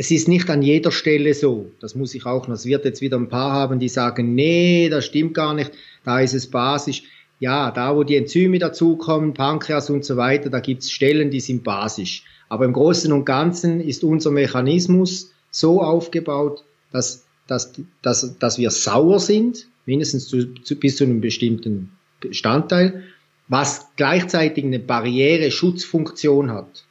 Es 0.00 0.12
ist 0.12 0.28
nicht 0.28 0.48
an 0.48 0.62
jeder 0.62 0.92
Stelle 0.92 1.34
so. 1.34 1.72
Das 1.80 1.96
muss 1.96 2.14
ich 2.14 2.24
auch 2.24 2.46
noch. 2.46 2.54
Es 2.54 2.64
wird 2.64 2.84
jetzt 2.84 3.00
wieder 3.00 3.16
ein 3.16 3.28
paar 3.28 3.50
haben, 3.50 3.80
die 3.80 3.88
sagen, 3.88 4.32
nee, 4.36 4.88
das 4.88 5.06
stimmt 5.06 5.34
gar 5.34 5.54
nicht. 5.54 5.72
Da 6.04 6.20
ist 6.20 6.34
es 6.34 6.46
basisch. 6.46 7.02
Ja, 7.40 7.72
da 7.72 7.96
wo 7.96 8.04
die 8.04 8.14
Enzyme 8.14 8.60
dazukommen, 8.60 9.34
Pankreas 9.34 9.90
und 9.90 10.04
so 10.04 10.16
weiter, 10.16 10.50
da 10.50 10.60
gibt 10.60 10.84
es 10.84 10.92
Stellen, 10.92 11.32
die 11.32 11.40
sind 11.40 11.64
basisch. 11.64 12.22
Aber 12.48 12.64
im 12.64 12.74
Großen 12.74 13.12
und 13.12 13.24
Ganzen 13.24 13.80
ist 13.80 14.04
unser 14.04 14.30
Mechanismus 14.30 15.32
so 15.50 15.82
aufgebaut, 15.82 16.62
dass, 16.92 17.24
dass, 17.48 17.72
dass, 18.00 18.38
dass 18.38 18.56
wir 18.56 18.70
sauer 18.70 19.18
sind, 19.18 19.66
mindestens 19.84 20.28
zu, 20.28 20.54
zu, 20.62 20.76
bis 20.76 20.94
zu 20.94 21.04
einem 21.04 21.20
bestimmten 21.20 21.90
Bestandteil, 22.20 23.02
was 23.48 23.88
gleichzeitig 23.96 24.64
eine 24.64 24.78
Barriere-Schutzfunktion 24.78 26.52
hat. 26.52 26.84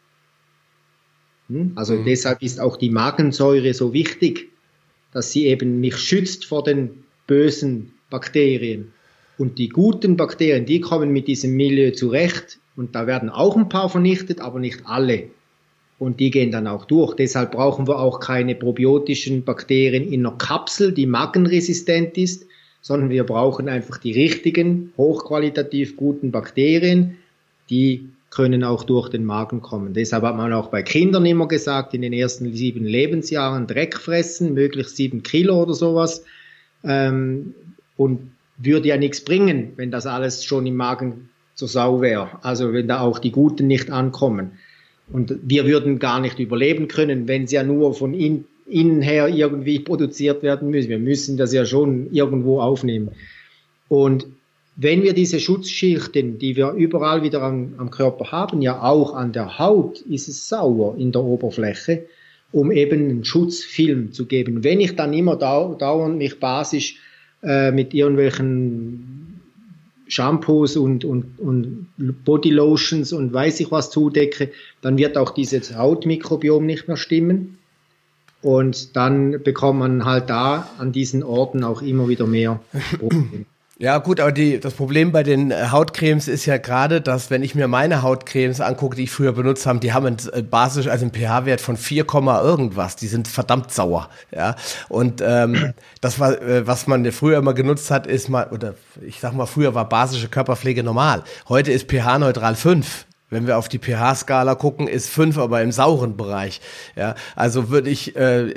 Hm? 1.50 1.72
Also 1.76 1.94
mhm. 1.94 2.06
deshalb 2.06 2.42
ist 2.42 2.60
auch 2.60 2.78
die 2.78 2.90
Magensäure 2.90 3.74
so 3.74 3.94
wichtig, 3.94 4.50
dass 5.14 5.32
sie 5.32 5.46
eben 5.48 5.80
mich 5.80 5.98
schützt 5.98 6.46
vor 6.46 6.64
den 6.64 7.04
bösen 7.26 7.94
Bakterien. 8.10 8.92
Und 9.38 9.60
die 9.60 9.70
guten 9.70 10.18
Bakterien, 10.18 10.66
die 10.66 10.82
kommen 10.82 11.12
mit 11.12 11.28
diesem 11.28 11.56
Milieu 11.56 11.92
zurecht. 11.92 12.60
Und 12.76 12.96
da 12.96 13.08
werden 13.08 13.30
auch 13.30 13.56
ein 13.56 13.70
paar 13.70 13.90
vernichtet, 13.90 14.40
aber 14.40 14.60
nicht 14.60 14.82
alle. 14.86 15.26
Und 16.00 16.20
die 16.20 16.30
gehen 16.30 16.52
dann 16.52 16.68
auch 16.68 16.86
durch. 16.86 17.16
Deshalb 17.16 17.52
brauchen 17.52 17.88
wir 17.88 18.00
auch 18.00 18.20
keine 18.20 18.56
probiotischen 18.56 19.44
Bakterien 19.44 20.12
in 20.12 20.26
einer 20.26 20.38
Kapsel, 20.38 20.92
die 20.92 21.08
magenresistent 21.08 22.18
ist, 22.18 22.46
sondern 22.82 23.10
wir 23.10 23.24
brauchen 23.24 23.68
einfach 23.68 23.98
die 23.98 24.12
richtigen, 24.12 24.94
hochqualitativ 24.96 25.98
guten 25.98 26.32
Bakterien, 26.32 27.18
die 27.70 28.10
können 28.38 28.64
auch 28.64 28.84
durch 28.84 29.10
den 29.10 29.26
Magen 29.26 29.64
kommen. 29.64 29.96
Deshalb 29.96 30.22
hat 30.22 30.38
man 30.38 30.54
auch 30.54 30.68
bei 30.68 30.84
Kindern 30.84 31.26
immer 31.26 31.48
gesagt, 31.48 31.96
in 31.96 32.04
den 32.04 32.14
ersten 32.14 32.54
sieben 32.54 32.86
Lebensjahren 32.86 33.66
Dreck 33.66 33.98
fressen, 33.98 34.54
möglichst 34.54 34.96
sieben 34.96 35.24
Kilo 35.24 35.60
oder 35.60 35.74
sowas. 35.74 36.24
Ähm, 36.84 37.56
und 37.96 38.30
würde 38.60 38.90
ja 38.90 38.98
nichts 38.98 39.22
bringen, 39.22 39.74
wenn 39.76 39.90
das 39.90 40.06
alles 40.06 40.44
schon 40.44 40.68
im 40.68 40.76
Magen 40.76 41.30
zur 41.56 41.68
Sau 41.68 42.00
wäre. 42.00 42.30
Also 42.44 42.74
wenn 42.74 42.88
da 42.88 43.00
auch 43.00 43.18
die 43.18 43.32
Guten 43.32 43.66
nicht 43.66 43.90
ankommen. 43.90 44.52
Und 45.12 45.36
wir 45.42 45.66
würden 45.66 45.98
gar 45.98 46.20
nicht 46.20 46.38
überleben 46.38 46.88
können, 46.88 47.28
wenn 47.28 47.48
sie 47.48 47.56
ja 47.56 47.64
nur 47.64 47.96
von 47.96 48.14
in, 48.14 48.46
innen 48.68 49.02
her 49.02 49.30
irgendwie 49.30 49.80
produziert 49.80 50.44
werden 50.44 50.70
müssen. 50.70 50.90
Wir 50.90 51.00
müssen 51.00 51.38
das 51.38 51.54
ja 51.54 51.66
schon 51.66 52.14
irgendwo 52.14 52.62
aufnehmen. 52.62 53.10
Und 53.88 54.28
wenn 54.80 55.02
wir 55.02 55.14
diese 55.14 55.40
Schutzschichten, 55.40 56.38
die 56.38 56.56
wir 56.56 56.72
überall 56.74 57.24
wieder 57.24 57.42
am, 57.42 57.74
am, 57.78 57.90
Körper 57.90 58.32
haben, 58.32 58.62
ja 58.62 58.84
auch 58.84 59.16
an 59.16 59.34
der 59.34 59.58
Haut, 59.58 60.02
ist 60.02 60.28
es 60.28 60.48
sauer 60.48 60.96
in 61.00 61.12
der 61.12 61.24
Oberfläche, 61.24 62.06
um 62.52 62.72
eben 62.72 63.10
einen 63.10 63.26
Schutzfilm 63.26 64.14
zu 64.14 64.28
geben. 64.28 64.64
Wenn 64.64 64.80
ich 64.80 64.96
dann 64.96 65.14
immer 65.14 65.36
dau 65.36 65.74
dauernd 65.74 66.20
mich 66.20 66.40
basisch 66.40 66.98
äh, 67.42 67.72
mit 67.72 67.96
irgendwelchen 67.96 69.42
Shampoos 70.08 70.78
und, 70.78 71.04
und, 71.04 71.40
und 71.40 71.88
Bodylotions 72.24 73.14
und 73.14 73.34
weiß 73.34 73.60
ich 73.60 73.72
was 73.72 73.90
zudecke, 73.90 74.52
dann 74.82 75.00
wird 75.00 75.18
auch 75.18 75.32
dieses 75.32 75.76
Hautmikrobiom 75.76 76.64
nicht 76.64 76.88
mehr 76.88 76.98
stimmen. 76.98 77.58
Und 78.44 78.96
dann 78.96 79.42
bekommt 79.44 79.80
man 79.80 80.06
halt 80.06 80.30
da 80.30 80.70
an 80.78 80.92
diesen 80.92 81.24
Orten 81.24 81.64
auch 81.64 81.82
immer 81.82 82.08
wieder 82.08 82.28
mehr 82.28 82.62
Probleme. 83.00 83.46
Ja, 83.80 84.00
gut, 84.00 84.20
aber 84.20 84.32
die, 84.32 84.60
das 84.60 84.74
Problem 84.74 85.12
bei 85.12 85.22
den 85.22 85.52
äh, 85.52 85.68
Hautcremes 85.70 86.28
ist 86.28 86.48
ja 86.48 86.58
gerade, 86.58 87.00
dass 87.00 87.30
wenn 87.30 87.44
ich 87.44 87.54
mir 87.54 87.68
meine 87.68 88.02
Hautcremes 88.02 88.60
angucke, 88.60 88.96
die 88.96 89.04
ich 89.04 89.12
früher 89.12 89.34
benutzt 89.34 89.68
habe, 89.68 89.78
die 89.80 89.94
haben 89.94 90.08
einen 90.08 90.18
äh, 90.34 90.42
basisch, 90.42 90.88
also 90.88 91.06
einen 91.06 91.14
pH-Wert 91.14 91.62
von 91.62 91.78
4, 91.78 92.06
irgendwas. 92.44 92.96
Die 92.96 93.06
sind 93.06 93.28
verdammt 93.28 93.72
sauer. 93.72 94.10
Ja. 94.36 94.56
Und 94.90 95.22
ähm, 95.24 95.76
das 96.02 96.20
war, 96.20 96.42
äh, 96.42 96.66
was 96.66 96.88
man 96.88 97.12
früher 97.12 97.38
immer 97.38 97.54
genutzt 97.54 97.92
hat, 97.92 98.08
ist 98.08 98.30
mal, 98.30 98.48
oder 98.48 98.74
ich 99.06 99.20
sag 99.20 99.34
mal, 99.34 99.46
früher 99.46 99.76
war 99.76 99.88
basische 99.88 100.28
Körperpflege 100.28 100.82
normal. 100.82 101.24
Heute 101.48 101.72
ist 101.72 101.88
pH-neutral 101.88 102.56
5. 102.56 103.07
Wenn 103.30 103.46
wir 103.46 103.58
auf 103.58 103.68
die 103.68 103.80
pH-Skala 103.80 104.56
gucken, 104.56 104.88
ist 104.88 105.10
fünf 105.10 105.38
aber 105.38 105.62
im 105.62 105.74
sauren 105.74 106.16
Bereich. 106.16 106.62
Ja, 106.96 107.16
also 107.36 107.70
würde 107.70 107.90
ich 107.90 108.16
äh, 108.16 108.54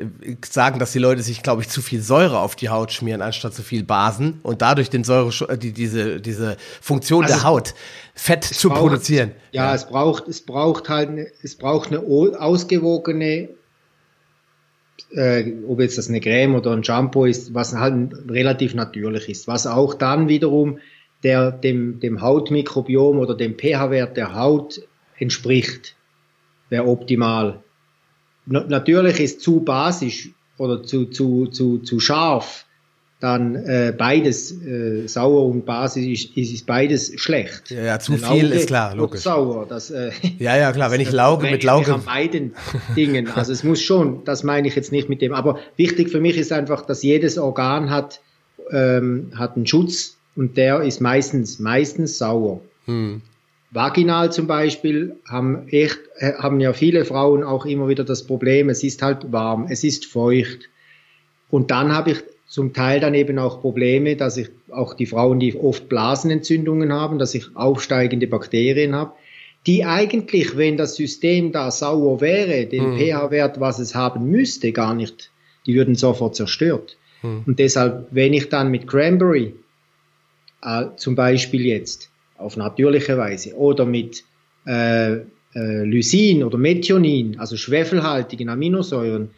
sagen, 0.48 0.78
dass 0.78 0.92
die 0.92 1.00
Leute 1.00 1.22
sich, 1.22 1.42
glaube 1.42 1.62
ich, 1.62 1.68
zu 1.68 1.82
viel 1.82 2.00
Säure 2.00 2.38
auf 2.38 2.54
die 2.54 2.68
Haut 2.68 2.92
schmieren, 2.92 3.20
anstatt 3.20 3.52
zu 3.52 3.64
viel 3.64 3.82
Basen 3.82 4.38
und 4.44 4.62
dadurch 4.62 4.88
den 4.88 5.02
Säure, 5.02 5.32
äh, 5.48 5.58
die, 5.58 5.72
diese, 5.72 6.20
diese 6.20 6.56
Funktion 6.80 7.24
also 7.24 7.34
der 7.34 7.42
Haut, 7.42 7.74
Fett 8.14 8.44
zu 8.44 8.68
braucht, 8.68 8.80
produzieren. 8.80 9.32
Ja, 9.50 9.64
ja, 9.64 9.74
es 9.74 9.88
braucht, 9.88 10.28
es 10.28 10.40
braucht 10.40 10.88
halt, 10.88 11.32
es 11.42 11.56
braucht 11.56 11.88
eine 11.88 12.00
ausgewogene, 12.38 13.48
äh, 15.10 15.52
ob 15.66 15.80
jetzt 15.80 15.98
das 15.98 16.08
eine 16.08 16.20
Creme 16.20 16.54
oder 16.54 16.70
ein 16.70 16.84
Shampoo 16.84 17.24
ist, 17.24 17.54
was 17.54 17.74
halt 17.74 18.12
relativ 18.28 18.74
natürlich 18.74 19.28
ist, 19.28 19.48
was 19.48 19.66
auch 19.66 19.94
dann 19.94 20.28
wiederum 20.28 20.78
der 21.22 21.52
dem, 21.52 22.00
dem 22.00 22.20
Hautmikrobiom 22.20 23.18
oder 23.18 23.34
dem 23.34 23.56
pH-Wert 23.56 24.16
der 24.16 24.34
Haut 24.34 24.82
entspricht, 25.18 25.94
wäre 26.68 26.86
optimal. 26.86 27.62
N 28.48 28.64
natürlich 28.68 29.20
ist 29.20 29.42
zu 29.42 29.60
basisch 29.60 30.30
oder 30.56 30.82
zu, 30.82 31.06
zu, 31.06 31.46
zu, 31.46 31.78
zu 31.78 32.00
scharf, 32.00 32.64
dann 33.20 33.54
äh, 33.54 33.94
beides 33.96 34.50
äh, 34.62 35.06
sauer 35.06 35.44
und 35.44 35.66
basisch 35.66 36.30
ist, 36.34 36.54
ist 36.54 36.66
beides 36.66 37.12
schlecht. 37.20 37.70
Ja, 37.70 37.82
ja 37.82 37.98
zu 37.98 38.16
viel 38.16 38.50
ist 38.50 38.68
klar, 38.68 38.94
logisch. 38.94 39.20
Sauer, 39.20 39.66
das, 39.68 39.90
äh, 39.90 40.10
ja, 40.38 40.56
ja, 40.56 40.72
klar, 40.72 40.90
wenn 40.90 41.02
ich 41.02 41.12
Lauge 41.12 41.50
mit 41.50 41.62
Lauge. 41.62 41.92
An 41.92 42.04
beiden 42.04 42.54
Dingen. 42.96 43.28
Also 43.28 43.52
es 43.52 43.62
muss 43.62 43.82
schon, 43.82 44.24
das 44.24 44.42
meine 44.42 44.68
ich 44.68 44.74
jetzt 44.74 44.90
nicht 44.90 45.10
mit 45.10 45.20
dem. 45.20 45.34
Aber 45.34 45.58
wichtig 45.76 46.08
für 46.08 46.20
mich 46.20 46.38
ist 46.38 46.50
einfach, 46.50 46.86
dass 46.86 47.02
jedes 47.02 47.36
Organ 47.36 47.90
hat, 47.90 48.20
ähm, 48.70 49.32
hat 49.36 49.56
einen 49.56 49.66
Schutz 49.66 50.16
und 50.36 50.56
der 50.56 50.82
ist 50.82 51.00
meistens, 51.00 51.58
meistens 51.58 52.18
sauer. 52.18 52.60
Hm. 52.86 53.22
Vaginal 53.72 54.32
zum 54.32 54.46
Beispiel 54.46 55.16
haben 55.28 55.68
echt, 55.68 56.00
haben 56.38 56.58
ja 56.60 56.72
viele 56.72 57.04
Frauen 57.04 57.44
auch 57.44 57.66
immer 57.66 57.88
wieder 57.88 58.04
das 58.04 58.26
Problem, 58.26 58.68
es 58.68 58.82
ist 58.82 59.00
halt 59.00 59.30
warm, 59.32 59.66
es 59.68 59.84
ist 59.84 60.06
feucht. 60.06 60.68
Und 61.50 61.70
dann 61.70 61.92
habe 61.92 62.12
ich 62.12 62.18
zum 62.48 62.72
Teil 62.72 62.98
dann 62.98 63.14
eben 63.14 63.38
auch 63.38 63.60
Probleme, 63.60 64.16
dass 64.16 64.36
ich 64.36 64.50
auch 64.70 64.94
die 64.94 65.06
Frauen, 65.06 65.38
die 65.38 65.56
oft 65.56 65.88
Blasenentzündungen 65.88 66.92
haben, 66.92 67.20
dass 67.20 67.34
ich 67.36 67.54
aufsteigende 67.54 68.26
Bakterien 68.26 68.94
habe, 68.94 69.12
die 69.66 69.84
eigentlich, 69.84 70.56
wenn 70.56 70.76
das 70.76 70.96
System 70.96 71.52
da 71.52 71.70
sauer 71.70 72.20
wäre, 72.20 72.66
den 72.66 72.94
mhm. 72.94 72.98
pH-Wert, 72.98 73.60
was 73.60 73.78
es 73.78 73.94
haben 73.94 74.30
müsste, 74.30 74.72
gar 74.72 74.94
nicht, 74.94 75.30
die 75.66 75.74
würden 75.74 75.94
sofort 75.94 76.34
zerstört. 76.34 76.96
Mhm. 77.22 77.42
Und 77.46 77.58
deshalb, 77.60 78.08
wenn 78.10 78.32
ich 78.32 78.48
dann 78.48 78.70
mit 78.70 78.88
Cranberry 78.88 79.54
zum 80.96 81.14
Beispiel 81.14 81.66
jetzt 81.66 82.10
auf 82.36 82.56
natürliche 82.56 83.16
Weise 83.16 83.54
oder 83.54 83.84
mit 83.84 84.24
äh, 84.66 85.16
äh, 85.54 85.84
Lysin 85.84 86.44
oder 86.44 86.58
Methionin, 86.58 87.38
also 87.38 87.56
schwefelhaltigen 87.56 88.48
Aminosäuren, 88.48 89.30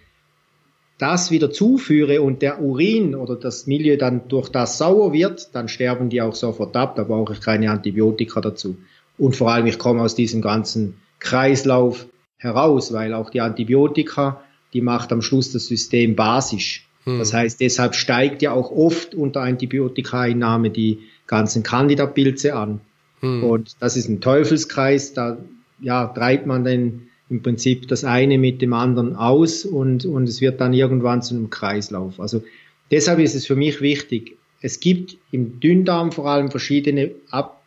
das 0.98 1.30
wieder 1.30 1.50
zuführe 1.50 2.22
und 2.22 2.42
der 2.42 2.60
Urin 2.60 3.14
oder 3.14 3.34
das 3.34 3.66
Milieu 3.66 3.96
dann 3.96 4.28
durch 4.28 4.48
das 4.50 4.78
sauer 4.78 5.12
wird, 5.12 5.54
dann 5.54 5.68
sterben 5.68 6.10
die 6.10 6.22
auch 6.22 6.34
sofort 6.34 6.76
ab, 6.76 6.96
da 6.96 7.04
brauche 7.04 7.32
ich 7.32 7.40
keine 7.40 7.70
Antibiotika 7.70 8.40
dazu. 8.40 8.76
Und 9.18 9.34
vor 9.36 9.50
allem, 9.50 9.66
ich 9.66 9.78
komme 9.78 10.02
aus 10.02 10.14
diesem 10.14 10.42
ganzen 10.42 10.94
Kreislauf 11.18 12.06
heraus, 12.36 12.92
weil 12.92 13.14
auch 13.14 13.30
die 13.30 13.40
Antibiotika, 13.40 14.42
die 14.72 14.80
macht 14.80 15.12
am 15.12 15.22
Schluss 15.22 15.52
das 15.52 15.66
System 15.66 16.14
basisch. 16.14 16.86
Hm. 17.04 17.18
Das 17.18 17.32
heißt, 17.32 17.60
deshalb 17.60 17.94
steigt 17.94 18.42
ja 18.42 18.52
auch 18.52 18.70
oft 18.70 19.14
unter 19.14 19.40
Antibiotikaeinnahme 19.40 20.70
die 20.70 21.00
ganzen 21.32 21.62
Candida-Pilze 21.62 22.54
an. 22.54 22.82
Hm. 23.20 23.42
Und 23.42 23.76
das 23.80 23.96
ist 23.96 24.06
ein 24.06 24.20
Teufelskreis, 24.20 25.14
da 25.14 25.38
ja, 25.80 26.06
treibt 26.08 26.46
man 26.46 26.62
dann 26.62 27.08
im 27.30 27.42
Prinzip 27.42 27.88
das 27.88 28.04
eine 28.04 28.36
mit 28.36 28.60
dem 28.60 28.74
anderen 28.74 29.16
aus 29.16 29.64
und, 29.64 30.04
und 30.04 30.28
es 30.28 30.42
wird 30.42 30.60
dann 30.60 30.74
irgendwann 30.74 31.22
zu 31.22 31.34
einem 31.34 31.48
Kreislauf. 31.48 32.20
Also 32.20 32.44
deshalb 32.90 33.18
ist 33.18 33.34
es 33.34 33.46
für 33.46 33.56
mich 33.56 33.80
wichtig, 33.80 34.36
es 34.60 34.78
gibt 34.78 35.16
im 35.30 35.58
Dünndarm 35.58 36.12
vor 36.12 36.28
allem 36.28 36.50
verschiedene 36.50 37.12
Ab 37.30 37.62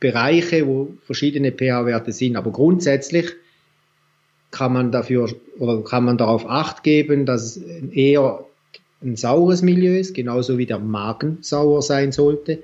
Bereiche, 0.00 0.68
wo 0.68 0.94
verschiedene 1.02 1.50
pH-Werte 1.50 2.12
sind, 2.12 2.36
aber 2.36 2.52
grundsätzlich 2.52 3.32
kann 4.52 4.72
man 4.72 4.92
dafür 4.92 5.28
oder 5.58 5.82
kann 5.82 6.04
man 6.04 6.16
darauf 6.16 6.48
acht 6.48 6.84
geben, 6.84 7.26
dass 7.26 7.56
es 7.56 7.62
eher 7.90 8.44
ein 9.02 9.16
saures 9.16 9.62
Milieu 9.62 9.98
ist, 9.98 10.14
genauso 10.14 10.56
wie 10.56 10.66
der 10.66 10.78
Magen 10.78 11.38
sauer 11.40 11.82
sein 11.82 12.12
sollte. 12.12 12.62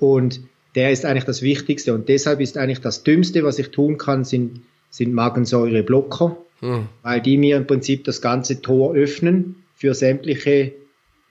Und 0.00 0.40
der 0.74 0.90
ist 0.90 1.04
eigentlich 1.04 1.24
das 1.24 1.42
Wichtigste. 1.42 1.94
Und 1.94 2.08
deshalb 2.08 2.40
ist 2.40 2.56
eigentlich 2.56 2.80
das 2.80 3.04
Dümmste, 3.04 3.44
was 3.44 3.58
ich 3.58 3.68
tun 3.68 3.98
kann, 3.98 4.24
sind, 4.24 4.62
sind 4.88 5.14
Magensäureblocker, 5.14 6.36
hm. 6.60 6.88
weil 7.02 7.20
die 7.20 7.36
mir 7.36 7.56
im 7.56 7.66
Prinzip 7.66 8.04
das 8.04 8.20
ganze 8.20 8.62
Tor 8.62 8.94
öffnen 8.94 9.56
für 9.74 9.94
sämtliche 9.94 10.72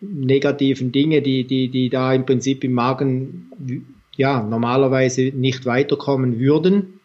negativen 0.02 0.92
Dinge, 0.92 1.22
die, 1.22 1.46
die, 1.46 1.70
die 1.70 1.90
da 1.90 2.14
im 2.14 2.26
Prinzip 2.26 2.64
im 2.64 2.72
Magen 2.74 3.52
ja 4.16 4.42
normalerweise 4.44 5.32
nicht 5.34 5.66
weiterkommen 5.66 6.40
würden. 6.40 7.00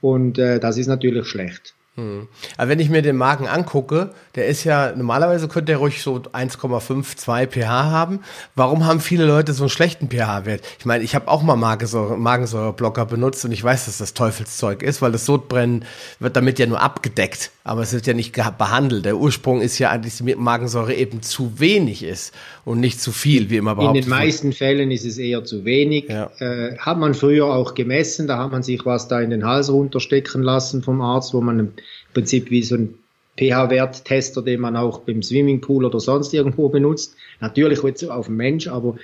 Und 0.00 0.38
äh, 0.38 0.60
das 0.60 0.78
ist 0.78 0.86
natürlich 0.86 1.26
schlecht. 1.26 1.75
Hm. 1.96 2.28
Aber 2.58 2.68
wenn 2.68 2.78
ich 2.78 2.90
mir 2.90 3.00
den 3.00 3.16
Magen 3.16 3.48
angucke, 3.48 4.10
der 4.34 4.46
ist 4.46 4.64
ja, 4.64 4.92
normalerweise 4.94 5.48
könnte 5.48 5.72
der 5.72 5.78
ruhig 5.78 6.02
so 6.02 6.16
1,52 6.16 7.48
pH 7.48 7.66
haben. 7.66 8.20
Warum 8.54 8.84
haben 8.84 9.00
viele 9.00 9.24
Leute 9.24 9.54
so 9.54 9.64
einen 9.64 9.70
schlechten 9.70 10.10
pH-Wert? 10.10 10.62
Ich 10.78 10.84
meine, 10.84 11.02
ich 11.04 11.14
habe 11.14 11.28
auch 11.28 11.42
mal 11.42 11.56
Magensäure, 11.56 12.18
Magensäureblocker 12.18 13.06
benutzt 13.06 13.44
und 13.46 13.52
ich 13.52 13.64
weiß, 13.64 13.86
dass 13.86 13.96
das 13.96 14.12
Teufelszeug 14.12 14.82
ist, 14.82 15.00
weil 15.00 15.12
das 15.12 15.24
Sodbrennen 15.24 15.86
wird 16.20 16.36
damit 16.36 16.58
ja 16.58 16.66
nur 16.66 16.82
abgedeckt, 16.82 17.50
aber 17.66 17.82
es 17.82 17.92
wird 17.92 18.06
ja 18.06 18.14
nicht 18.14 18.32
behandelt. 18.32 19.04
Der 19.06 19.16
Ursprung 19.16 19.60
ist 19.60 19.80
ja 19.80 19.90
eigentlich, 19.90 20.18
dass 20.18 20.36
Magensäure 20.36 20.94
eben 20.94 21.20
zu 21.22 21.58
wenig 21.58 22.04
ist 22.04 22.32
und 22.64 22.78
nicht 22.78 23.00
zu 23.00 23.10
viel, 23.10 23.50
wie 23.50 23.56
immer 23.56 23.74
behauptet. 23.74 24.04
In 24.04 24.10
den 24.10 24.18
meisten 24.18 24.52
Fällen 24.52 24.92
ist 24.92 25.04
es 25.04 25.18
eher 25.18 25.42
zu 25.42 25.64
wenig. 25.64 26.04
Ja. 26.08 26.30
Äh, 26.38 26.78
hat 26.78 26.96
man 26.96 27.12
früher 27.12 27.46
auch 27.46 27.74
gemessen, 27.74 28.28
da 28.28 28.38
hat 28.38 28.52
man 28.52 28.62
sich 28.62 28.86
was 28.86 29.08
da 29.08 29.20
in 29.20 29.30
den 29.30 29.44
Hals 29.44 29.68
runterstecken 29.68 30.44
lassen 30.44 30.84
vom 30.84 31.00
Arzt, 31.00 31.34
wo 31.34 31.40
man 31.40 31.72
Prinzip 32.14 32.52
wie 32.52 32.62
so 32.62 32.76
ein 32.76 32.94
pH-Wert-Tester, 33.36 34.42
den 34.42 34.60
man 34.60 34.76
auch 34.76 35.00
beim 35.00 35.24
Swimmingpool 35.24 35.84
oder 35.84 35.98
sonst 35.98 36.32
irgendwo 36.34 36.68
benutzt. 36.68 37.16
Natürlich 37.40 37.82
jetzt 37.82 38.08
auf 38.08 38.26
den 38.26 38.36
Mensch, 38.36 38.68
aber 38.68 38.94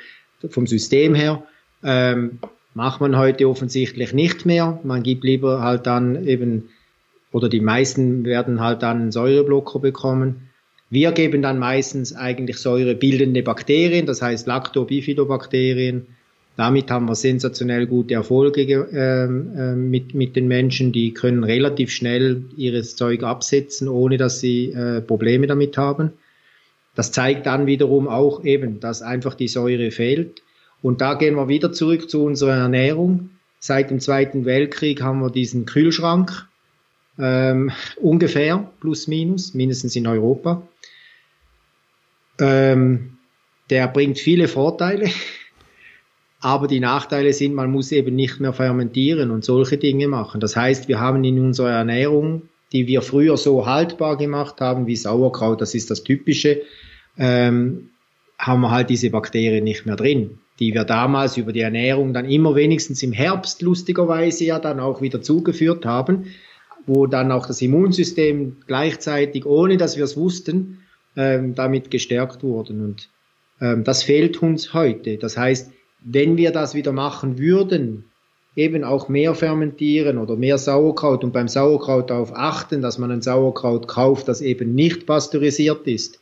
vom 0.49 0.69
System 0.69 1.17
her 1.17 1.43
ähm, 1.83 2.39
macht 2.75 3.01
man 3.01 3.19
heute 3.19 3.49
offensichtlich 3.49 4.13
nicht 4.13 4.47
mehr. 4.47 4.79
Man 4.85 5.03
gibt 5.03 5.25
lieber 5.25 5.63
halt 5.63 5.89
dann 5.89 6.29
eben, 6.29 6.69
oder 7.33 7.49
die 7.49 7.61
meisten 7.61 8.25
werden 8.25 8.61
halt 8.61 8.83
dann 8.83 9.01
einen 9.01 9.13
Säureblocker 9.13 9.81
bekommen. 9.81 10.51
Wir 10.91 11.13
geben 11.13 11.43
dann 11.43 11.59
meistens 11.59 12.15
eigentlich 12.15 12.59
säurebildende 12.59 13.43
Bakterien, 13.43 14.07
das 14.07 14.23
heißt 14.23 14.47
Lactobifidobakterien, 14.47 16.07
damit 16.57 16.91
haben 16.91 17.07
wir 17.07 17.15
sensationell 17.15 17.87
gute 17.87 18.15
Erfolge 18.15 18.63
äh, 18.63 19.75
mit, 19.75 20.15
mit 20.15 20.37
den 20.37 20.49
Menschen. 20.49 20.93
Die 20.93 21.15
können 21.15 21.45
relativ 21.45 21.91
schnell 21.91 22.45
ihres 22.57 22.95
Zeug 22.95 23.23
absetzen, 23.23 23.89
ohne 23.89 24.19
dass 24.19 24.41
sie 24.41 24.71
äh, 24.71 25.01
Probleme 25.01 25.47
damit 25.47 25.79
haben. 25.79 26.13
Das 26.95 27.11
zeigt 27.11 27.47
dann 27.47 27.67
wiederum 27.67 28.07
auch 28.07 28.45
eben, 28.45 28.81
dass 28.81 29.01
einfach 29.01 29.35
die 29.35 29.49
Säure 29.49 29.91
fehlt. 29.91 30.43
Und 30.83 31.01
da 31.01 31.15
gehen 31.15 31.37
wir 31.37 31.49
wieder 31.49 31.73
zurück 31.73 32.11
zu 32.11 32.23
unserer 32.23 32.57
Ernährung. 32.57 33.31
Seit 33.59 33.91
dem 33.91 34.01
Zweiten 34.01 34.45
Weltkrieg 34.45 35.01
haben 35.01 35.21
wir 35.21 35.31
diesen 35.31 35.65
Kühlschrank, 35.65 36.49
ähm, 37.19 37.71
ungefähr, 38.01 38.71
plus 38.81 39.07
minus, 39.07 39.55
mindestens 39.55 39.97
in 39.97 40.07
Europa. 40.07 40.67
Ähm, 42.41 43.19
der 43.71 43.89
bringt 43.89 44.19
viele 44.19 44.49
Vorteile. 44.49 45.09
Aber 46.41 46.67
die 46.67 46.81
Nachteile 46.81 47.33
sind, 47.33 47.55
man 47.55 47.71
muss 47.71 47.93
eben 47.93 48.17
nicht 48.17 48.41
mehr 48.41 48.53
fermentieren 48.53 49.31
und 49.31 49.45
solche 49.45 49.79
Dinge 49.79 50.09
machen. 50.09 50.41
Das 50.41 50.57
heißt, 50.57 50.89
wir 50.89 50.99
haben 50.99 51.23
in 51.23 51.39
unserer 51.39 51.71
Ernährung, 51.71 52.49
die 52.73 52.89
wir 52.89 53.01
früher 53.01 53.37
so 53.37 53.67
haltbar 53.67 54.17
gemacht 54.17 54.61
haben, 54.61 54.87
wie 54.89 54.97
Sauerkraut, 54.97 55.61
das 55.61 55.75
ist 55.75 55.91
das 55.91 56.03
Typische, 56.03 56.63
ähm, 57.17 57.91
haben 58.39 58.61
wir 58.63 58.73
halt 58.73 58.91
diese 58.91 59.11
Bakterien 59.11 59.63
nicht 59.63 59.87
mehr 59.87 59.95
drin, 59.95 60.39
die 60.59 60.75
wir 60.75 60.85
damals 60.85 61.37
über 61.37 61.53
die 61.53 61.61
Ernährung 61.61 62.13
dann 62.13 62.29
immer 62.29 62.57
wenigstens 62.57 63.03
im 63.05 63.13
Herbst 63.13 63.63
lustigerweise 63.63 64.45
ja 64.45 64.59
dann 64.59 64.81
auch 64.81 65.01
wieder 65.01 65.23
zugeführt 65.23 65.87
haben, 65.87 66.27
wo 66.87 67.07
dann 67.07 67.33
auch 67.33 67.47
das 67.47 67.63
Immunsystem 67.63 68.57
gleichzeitig, 68.67 69.47
ohne 69.47 69.77
dass 69.77 69.97
wir 69.97 70.05
es 70.05 70.17
wussten, 70.17 70.79
ähm, 71.17 71.55
damit 71.55 71.91
gestärkt 71.91 72.43
wurden. 72.43 72.85
Und 72.85 73.09
ähm, 73.61 73.85
das 73.85 74.03
fehlt 74.03 74.43
uns 74.43 74.75
heute. 74.75 75.19
Das 75.19 75.37
heißt, 75.37 75.71
wenn 76.05 76.37
wir 76.37 76.51
das 76.51 76.75
wieder 76.75 76.93
machen 76.93 77.39
würden, 77.39 78.05
eben 78.57 78.85
auch 78.85 79.09
mehr 79.09 79.35
fermentieren 79.35 80.19
oder 80.19 80.37
mehr 80.37 80.59
Sauerkraut 80.59 81.25
und 81.25 81.33
beim 81.33 81.49
Sauerkraut 81.49 82.11
darauf 82.11 82.33
achten, 82.35 82.83
dass 82.83 82.99
man 82.99 83.11
ein 83.11 83.23
Sauerkraut 83.23 83.89
kauft, 83.89 84.29
das 84.29 84.41
eben 84.41 84.75
nicht 84.75 85.07
pasteurisiert 85.07 85.87
ist. 85.87 86.21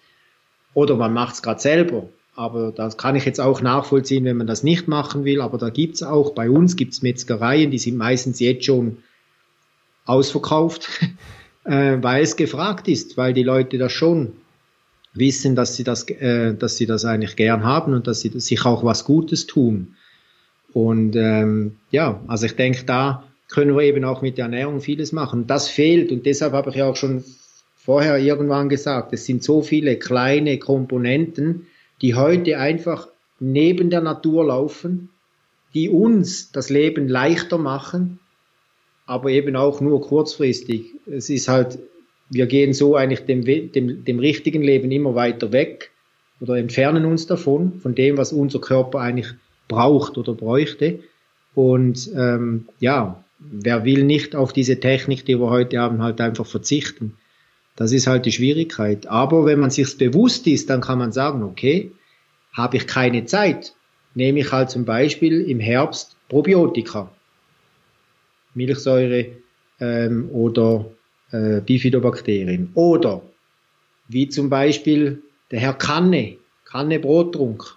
Oder 0.74 0.94
man 0.96 1.12
macht 1.12 1.34
es 1.34 1.42
gerade 1.42 1.60
selber. 1.60 2.08
Aber 2.36 2.70
das 2.70 2.96
kann 2.96 3.16
ich 3.16 3.24
jetzt 3.24 3.40
auch 3.40 3.60
nachvollziehen, 3.60 4.24
wenn 4.24 4.36
man 4.36 4.46
das 4.46 4.62
nicht 4.62 4.86
machen 4.86 5.24
will. 5.24 5.40
Aber 5.40 5.58
da 5.58 5.70
gibt's 5.70 6.02
auch, 6.02 6.30
bei 6.30 6.48
uns 6.48 6.76
gibt's 6.76 7.02
Metzgereien, 7.02 7.70
die 7.70 7.78
sind 7.78 7.96
meistens 7.96 8.38
jetzt 8.38 8.64
schon 8.64 8.98
ausverkauft, 10.10 10.88
äh, 11.64 11.96
weil 12.00 12.22
es 12.22 12.36
gefragt 12.36 12.88
ist, 12.88 13.16
weil 13.16 13.32
die 13.32 13.42
Leute 13.42 13.78
das 13.78 13.92
schon 13.92 14.32
wissen, 15.14 15.56
dass 15.56 15.76
sie 15.76 15.84
das, 15.84 16.08
äh, 16.08 16.54
dass 16.54 16.76
sie 16.76 16.86
das 16.86 17.04
eigentlich 17.04 17.36
gern 17.36 17.64
haben 17.64 17.94
und 17.94 18.06
dass 18.06 18.20
sie 18.20 18.28
sich 18.40 18.64
auch 18.64 18.84
was 18.84 19.04
Gutes 19.04 19.46
tun. 19.46 19.96
Und 20.72 21.16
ähm, 21.16 21.76
ja, 21.90 22.20
also 22.28 22.46
ich 22.46 22.54
denke, 22.54 22.84
da 22.84 23.24
können 23.48 23.76
wir 23.76 23.82
eben 23.82 24.04
auch 24.04 24.22
mit 24.22 24.38
der 24.38 24.44
Ernährung 24.44 24.80
vieles 24.80 25.10
machen. 25.12 25.46
Das 25.46 25.68
fehlt 25.68 26.12
und 26.12 26.26
deshalb 26.26 26.52
habe 26.52 26.70
ich 26.70 26.76
ja 26.76 26.86
auch 26.86 26.96
schon 26.96 27.24
vorher 27.76 28.18
irgendwann 28.18 28.68
gesagt, 28.68 29.12
es 29.12 29.26
sind 29.26 29.42
so 29.42 29.62
viele 29.62 29.96
kleine 29.96 30.58
Komponenten, 30.58 31.66
die 32.02 32.14
heute 32.14 32.58
einfach 32.58 33.08
neben 33.40 33.90
der 33.90 34.02
Natur 34.02 34.46
laufen, 34.46 35.08
die 35.74 35.88
uns 35.88 36.52
das 36.52 36.70
Leben 36.70 37.08
leichter 37.08 37.58
machen, 37.58 38.19
aber 39.10 39.30
eben 39.30 39.56
auch 39.56 39.80
nur 39.80 40.00
kurzfristig. 40.00 40.94
Es 41.04 41.30
ist 41.30 41.48
halt, 41.48 41.80
wir 42.28 42.46
gehen 42.46 42.72
so 42.72 42.94
eigentlich 42.94 43.26
dem, 43.26 43.44
dem, 43.44 44.04
dem 44.04 44.18
richtigen 44.20 44.62
Leben 44.62 44.92
immer 44.92 45.16
weiter 45.16 45.50
weg 45.50 45.90
oder 46.40 46.54
entfernen 46.56 47.04
uns 47.04 47.26
davon, 47.26 47.80
von 47.80 47.96
dem, 47.96 48.16
was 48.16 48.32
unser 48.32 48.60
Körper 48.60 49.00
eigentlich 49.00 49.34
braucht 49.66 50.16
oder 50.16 50.32
bräuchte. 50.34 51.00
Und 51.56 52.08
ähm, 52.16 52.68
ja, 52.78 53.24
wer 53.40 53.84
will 53.84 54.04
nicht 54.04 54.36
auf 54.36 54.52
diese 54.52 54.78
Technik, 54.78 55.24
die 55.24 55.40
wir 55.40 55.50
heute 55.50 55.80
haben, 55.80 56.00
halt 56.00 56.20
einfach 56.20 56.46
verzichten. 56.46 57.14
Das 57.74 57.90
ist 57.90 58.06
halt 58.06 58.26
die 58.26 58.32
Schwierigkeit. 58.32 59.08
Aber 59.08 59.44
wenn 59.44 59.58
man 59.58 59.70
sich 59.70 59.98
bewusst 59.98 60.46
ist, 60.46 60.70
dann 60.70 60.82
kann 60.82 61.00
man 61.00 61.10
sagen, 61.10 61.42
okay, 61.42 61.90
habe 62.52 62.76
ich 62.76 62.86
keine 62.86 63.24
Zeit, 63.24 63.74
nehme 64.14 64.38
ich 64.38 64.52
halt 64.52 64.70
zum 64.70 64.84
Beispiel 64.84 65.40
im 65.40 65.58
Herbst 65.58 66.14
Probiotika, 66.28 67.10
Milchsäure 68.54 69.26
ähm, 69.80 70.30
oder 70.32 70.86
äh, 71.32 71.60
Bifidobakterien. 71.60 72.70
Oder 72.74 73.22
wie 74.08 74.28
zum 74.28 74.50
Beispiel 74.50 75.22
der 75.50 75.60
Herr 75.60 75.74
Kanne, 75.74 76.36
Kanne 76.64 76.98
Brottrunk. 76.98 77.76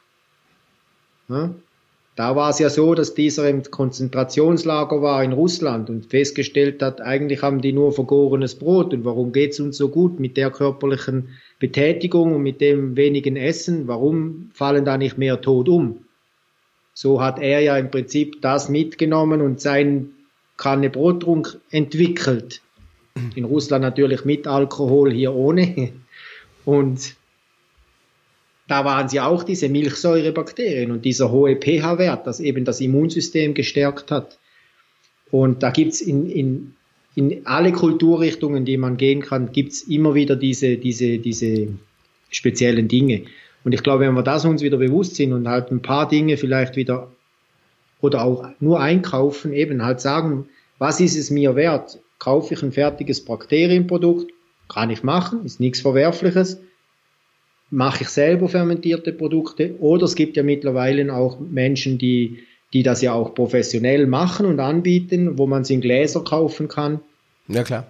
Ja? 1.29 1.53
Da 2.15 2.35
war 2.35 2.51
es 2.51 2.59
ja 2.59 2.69
so, 2.69 2.93
dass 2.93 3.15
dieser 3.15 3.49
im 3.49 3.63
Konzentrationslager 3.63 5.01
war 5.01 5.23
in 5.23 5.33
Russland 5.33 5.89
und 5.89 6.05
festgestellt 6.05 6.81
hat, 6.83 7.01
eigentlich 7.01 7.41
haben 7.41 7.61
die 7.61 7.73
nur 7.73 7.91
vergorenes 7.91 8.53
Brot 8.53 8.93
und 8.93 9.03
warum 9.03 9.31
geht's 9.31 9.59
uns 9.59 9.77
so 9.77 9.89
gut 9.89 10.19
mit 10.19 10.37
der 10.37 10.51
körperlichen 10.51 11.29
Betätigung 11.57 12.35
und 12.35 12.43
mit 12.43 12.61
dem 12.61 12.95
wenigen 12.95 13.35
Essen, 13.35 13.87
warum 13.87 14.51
fallen 14.53 14.85
da 14.85 14.97
nicht 14.97 15.17
mehr 15.17 15.41
tot 15.41 15.67
um? 15.67 16.05
So 16.93 17.19
hat 17.19 17.39
er 17.39 17.61
ja 17.61 17.77
im 17.77 17.89
Prinzip 17.89 18.41
das 18.41 18.69
mitgenommen 18.69 19.41
und 19.41 19.59
seinen 19.59 20.13
Kanne 20.57 20.89
Brottrunk 20.89 21.59
entwickelt. 21.71 22.61
In 23.35 23.45
Russland 23.45 23.83
natürlich 23.83 24.25
mit 24.25 24.47
Alkohol, 24.47 25.11
hier 25.11 25.33
ohne. 25.33 25.93
Und 26.65 27.15
da 28.67 28.85
waren 28.85 29.09
sie 29.09 29.19
auch 29.19 29.43
diese 29.43 29.69
Milchsäurebakterien 29.69 30.91
und 30.91 31.05
dieser 31.05 31.31
hohe 31.31 31.55
pH-Wert, 31.55 32.25
das 32.25 32.39
eben 32.39 32.65
das 32.65 32.81
Immunsystem 32.81 33.53
gestärkt 33.53 34.09
hat. 34.09 34.39
Und 35.31 35.63
da 35.63 35.71
gibt's 35.71 35.99
in, 35.99 36.29
in, 36.29 36.73
in 37.15 37.45
alle 37.45 37.71
Kulturrichtungen, 37.71 38.65
die 38.65 38.77
man 38.77 38.97
gehen 38.97 39.21
kann, 39.21 39.51
gibt's 39.51 39.83
immer 39.83 40.15
wieder 40.15 40.35
diese, 40.35 40.77
diese, 40.77 41.17
diese 41.19 41.67
speziellen 42.29 42.87
Dinge. 42.87 43.23
Und 43.63 43.73
ich 43.73 43.83
glaube, 43.83 44.05
wenn 44.05 44.13
wir 44.13 44.23
das 44.23 44.45
uns 44.45 44.61
wieder 44.61 44.77
bewusst 44.77 45.15
sind 45.15 45.33
und 45.33 45.47
halt 45.47 45.71
ein 45.71 45.81
paar 45.81 46.07
Dinge 46.07 46.37
vielleicht 46.37 46.75
wieder 46.75 47.11
oder 48.03 48.23
auch 48.23 48.45
nur 48.59 48.79
einkaufen, 48.79 49.53
eben 49.53 49.83
halt 49.83 50.01
sagen, 50.01 50.47
was 50.77 50.99
ist 50.99 51.17
es 51.17 51.31
mir 51.31 51.55
wert? 51.55 51.99
Kaufe 52.19 52.53
ich 52.53 52.61
ein 52.61 52.71
fertiges 52.71 53.25
Bakterienprodukt? 53.25 54.31
Kann 54.69 54.89
ich 54.89 55.03
machen, 55.03 55.45
ist 55.45 55.59
nichts 55.59 55.81
Verwerfliches 55.81 56.59
mache 57.73 58.03
ich 58.03 58.09
selber 58.09 58.47
fermentierte 58.47 59.11
Produkte 59.11 59.75
oder 59.79 60.05
es 60.05 60.13
gibt 60.13 60.37
ja 60.37 60.43
mittlerweile 60.43 61.11
auch 61.13 61.39
Menschen, 61.39 61.97
die, 61.97 62.43
die 62.71 62.83
das 62.83 63.01
ja 63.01 63.13
auch 63.13 63.33
professionell 63.33 64.05
machen 64.05 64.45
und 64.45 64.59
anbieten, 64.59 65.39
wo 65.39 65.47
man 65.47 65.63
es 65.63 65.71
in 65.71 65.81
Gläser 65.81 66.23
kaufen 66.23 66.67
kann. 66.67 66.99
Ja, 67.47 67.63
klar. 67.63 67.87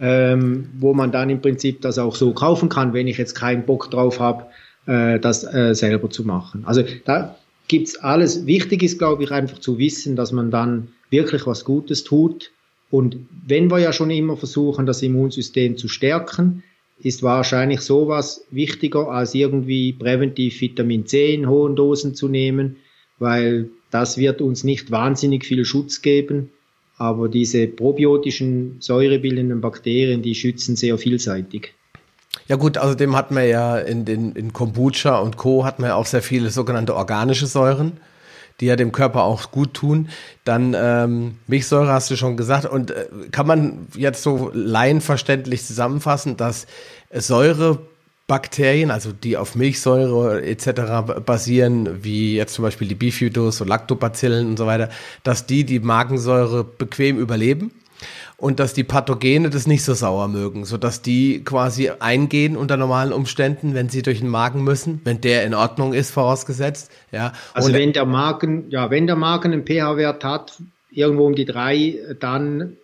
Ähm, 0.00 0.68
wo 0.78 0.94
man 0.94 1.10
dann 1.10 1.28
im 1.30 1.40
Prinzip 1.40 1.82
das 1.82 1.98
auch 1.98 2.14
so 2.14 2.32
kaufen 2.32 2.68
kann, 2.68 2.92
wenn 2.92 3.08
ich 3.08 3.18
jetzt 3.18 3.34
keinen 3.34 3.66
Bock 3.66 3.90
drauf 3.90 4.20
habe, 4.20 4.46
äh, 4.86 5.18
das 5.18 5.42
äh, 5.42 5.74
selber 5.74 6.08
zu 6.08 6.22
machen. 6.22 6.62
Also 6.64 6.84
da 7.04 7.34
gibt's 7.68 7.96
alles. 7.96 8.46
Wichtig 8.46 8.82
ist, 8.82 8.98
glaube 8.98 9.24
ich, 9.24 9.30
einfach 9.30 9.58
zu 9.58 9.78
wissen, 9.78 10.16
dass 10.16 10.32
man 10.32 10.50
dann 10.50 10.88
wirklich 11.10 11.46
was 11.46 11.64
Gutes 11.64 12.04
tut. 12.04 12.50
Und 12.90 13.16
wenn 13.46 13.70
wir 13.70 13.78
ja 13.78 13.92
schon 13.92 14.10
immer 14.10 14.36
versuchen, 14.36 14.86
das 14.86 15.02
Immunsystem 15.02 15.76
zu 15.76 15.88
stärken, 15.88 16.64
ist 17.00 17.22
wahrscheinlich 17.22 17.80
sowas 17.80 18.46
wichtiger 18.50 19.08
als 19.08 19.34
irgendwie 19.34 19.92
präventiv 19.92 20.60
Vitamin 20.60 21.06
C 21.06 21.34
in 21.34 21.48
hohen 21.48 21.76
Dosen 21.76 22.14
zu 22.14 22.28
nehmen, 22.28 22.76
weil 23.18 23.70
das 23.90 24.18
wird 24.18 24.40
uns 24.40 24.64
nicht 24.64 24.90
wahnsinnig 24.90 25.44
viel 25.44 25.64
Schutz 25.64 26.02
geben, 26.02 26.50
aber 26.96 27.28
diese 27.28 27.68
probiotischen 27.68 28.76
säurebildenden 28.80 29.60
Bakterien, 29.60 30.22
die 30.22 30.34
schützen 30.34 30.74
sehr 30.74 30.98
vielseitig. 30.98 31.74
Ja 32.46 32.56
gut, 32.56 32.78
außerdem 32.78 33.16
hat 33.16 33.30
man 33.30 33.46
ja 33.46 33.78
in 33.78 34.04
den 34.04 34.32
in 34.32 34.52
Kombucha 34.52 35.18
und 35.18 35.36
Co. 35.36 35.64
hat 35.64 35.78
man 35.78 35.90
ja 35.90 35.96
auch 35.96 36.06
sehr 36.06 36.22
viele 36.22 36.50
sogenannte 36.50 36.94
organische 36.94 37.46
Säuren 37.46 37.98
die 38.60 38.66
ja 38.66 38.76
dem 38.76 38.92
Körper 38.92 39.22
auch 39.22 39.50
gut 39.50 39.74
tun. 39.74 40.08
Dann 40.44 40.74
ähm, 40.76 41.38
Milchsäure 41.46 41.92
hast 41.92 42.10
du 42.10 42.16
schon 42.16 42.36
gesagt. 42.36 42.66
Und 42.66 42.90
äh, 42.90 43.06
kann 43.30 43.46
man 43.46 43.86
jetzt 43.94 44.22
so 44.22 44.50
laienverständlich 44.52 45.64
zusammenfassen, 45.64 46.36
dass 46.36 46.66
Säurebakterien, 47.12 48.90
also 48.90 49.12
die 49.12 49.36
auf 49.36 49.54
Milchsäure 49.54 50.44
etc. 50.44 51.22
basieren, 51.24 52.02
wie 52.02 52.36
jetzt 52.36 52.54
zum 52.54 52.64
Beispiel 52.64 52.88
die 52.88 52.94
Bifidus 52.94 53.60
und 53.60 53.68
Lactobacillen 53.68 54.48
und 54.48 54.56
so 54.56 54.66
weiter, 54.66 54.88
dass 55.22 55.46
die 55.46 55.64
die 55.64 55.80
Magensäure 55.80 56.64
bequem 56.64 57.18
überleben 57.18 57.70
und 58.38 58.60
dass 58.60 58.72
die 58.72 58.84
Pathogene 58.84 59.50
das 59.50 59.66
nicht 59.66 59.82
so 59.84 59.94
sauer 59.94 60.28
mögen, 60.28 60.64
so 60.64 60.76
dass 60.76 61.02
die 61.02 61.42
quasi 61.44 61.90
eingehen 61.98 62.56
unter 62.56 62.76
normalen 62.76 63.12
Umständen, 63.12 63.74
wenn 63.74 63.88
sie 63.88 64.02
durch 64.02 64.20
den 64.20 64.28
Magen 64.28 64.62
müssen, 64.62 65.00
wenn 65.04 65.20
der 65.20 65.44
in 65.44 65.54
Ordnung 65.54 65.92
ist, 65.92 66.12
vorausgesetzt, 66.12 66.90
ja. 67.10 67.32
Also 67.52 67.68
und 67.68 67.74
wenn 67.74 67.92
der 67.92 68.06
Magen, 68.06 68.70
ja, 68.70 68.90
wenn 68.90 69.08
der 69.08 69.16
Magen 69.16 69.52
einen 69.52 69.66
pH-Wert 69.66 70.22
hat, 70.22 70.62
irgendwo 70.90 71.26
um 71.26 71.34
die 71.34 71.46
drei, 71.46 71.98
dann 72.20 72.76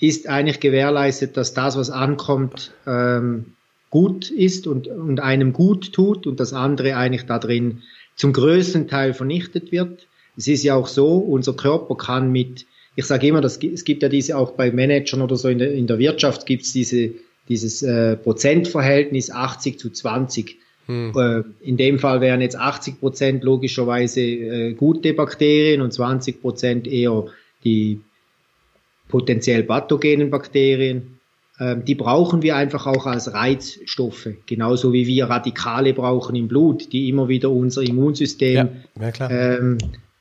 ist 0.00 0.28
eigentlich 0.28 0.58
gewährleistet, 0.58 1.36
dass 1.36 1.54
das, 1.54 1.76
was 1.76 1.90
ankommt, 1.90 2.72
ähm, 2.88 3.54
gut 3.88 4.32
ist 4.32 4.66
und, 4.66 4.88
und 4.88 5.20
einem 5.20 5.52
gut 5.52 5.92
tut 5.92 6.26
und 6.26 6.40
das 6.40 6.52
andere 6.52 6.96
eigentlich 6.96 7.26
da 7.26 7.38
drin 7.38 7.82
zum 8.16 8.32
größten 8.32 8.88
Teil 8.88 9.14
vernichtet 9.14 9.70
wird. 9.70 10.08
Es 10.36 10.48
ist 10.48 10.64
ja 10.64 10.74
auch 10.74 10.88
so, 10.88 11.18
unser 11.18 11.54
Körper 11.54 11.96
kann 11.96 12.32
mit 12.32 12.66
ich 12.96 13.04
sage 13.04 13.26
immer, 13.26 13.40
das, 13.40 13.58
es 13.58 13.84
gibt 13.84 14.02
ja 14.02 14.08
diese 14.08 14.36
auch 14.36 14.52
bei 14.52 14.70
Managern 14.70 15.22
oder 15.22 15.36
so 15.36 15.48
in 15.48 15.58
der, 15.58 15.72
in 15.72 15.86
der 15.86 15.98
Wirtschaft 15.98 16.46
gibt 16.46 16.62
es 16.64 16.72
diese, 16.72 17.10
dieses 17.48 17.82
äh, 17.82 18.16
Prozentverhältnis 18.16 19.30
80 19.30 19.78
zu 19.78 19.90
20. 19.90 20.56
Hm. 20.86 21.12
Äh, 21.16 21.42
in 21.66 21.76
dem 21.76 21.98
Fall 21.98 22.20
wären 22.20 22.40
jetzt 22.40 22.56
80 22.56 23.00
Prozent 23.00 23.44
logischerweise 23.44 24.20
äh, 24.20 24.72
gute 24.74 25.14
Bakterien 25.14 25.80
und 25.80 25.92
20 25.92 26.40
Prozent 26.40 26.86
eher 26.86 27.26
die 27.64 28.00
potenziell 29.08 29.64
pathogenen 29.64 30.30
Bakterien. 30.30 31.18
Ähm, 31.58 31.84
die 31.84 31.94
brauchen 31.94 32.42
wir 32.42 32.56
einfach 32.56 32.86
auch 32.86 33.06
als 33.06 33.32
Reizstoffe, 33.32 34.28
genauso 34.46 34.92
wie 34.92 35.06
wir 35.06 35.26
Radikale 35.26 35.94
brauchen 35.94 36.36
im 36.36 36.48
Blut, 36.48 36.92
die 36.92 37.08
immer 37.08 37.28
wieder 37.28 37.50
unser 37.50 37.82
Immunsystem 37.82 38.68
ja, 39.00 39.10
ja, 39.18 39.30
ähm, 39.30 39.78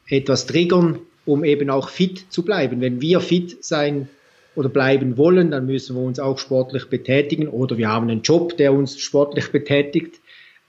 etwas 0.07 0.45
triggern, 0.45 0.99
um 1.25 1.43
eben 1.43 1.69
auch 1.69 1.89
fit 1.89 2.25
zu 2.29 2.43
bleiben. 2.43 2.81
Wenn 2.81 3.01
wir 3.01 3.19
fit 3.21 3.63
sein 3.63 4.09
oder 4.55 4.69
bleiben 4.69 5.17
wollen, 5.17 5.51
dann 5.51 5.65
müssen 5.65 5.95
wir 5.95 6.03
uns 6.03 6.19
auch 6.19 6.37
sportlich 6.37 6.89
betätigen 6.89 7.47
oder 7.47 7.77
wir 7.77 7.89
haben 7.89 8.09
einen 8.09 8.21
Job, 8.21 8.57
der 8.57 8.73
uns 8.73 8.99
sportlich 8.99 9.51
betätigt. 9.51 10.19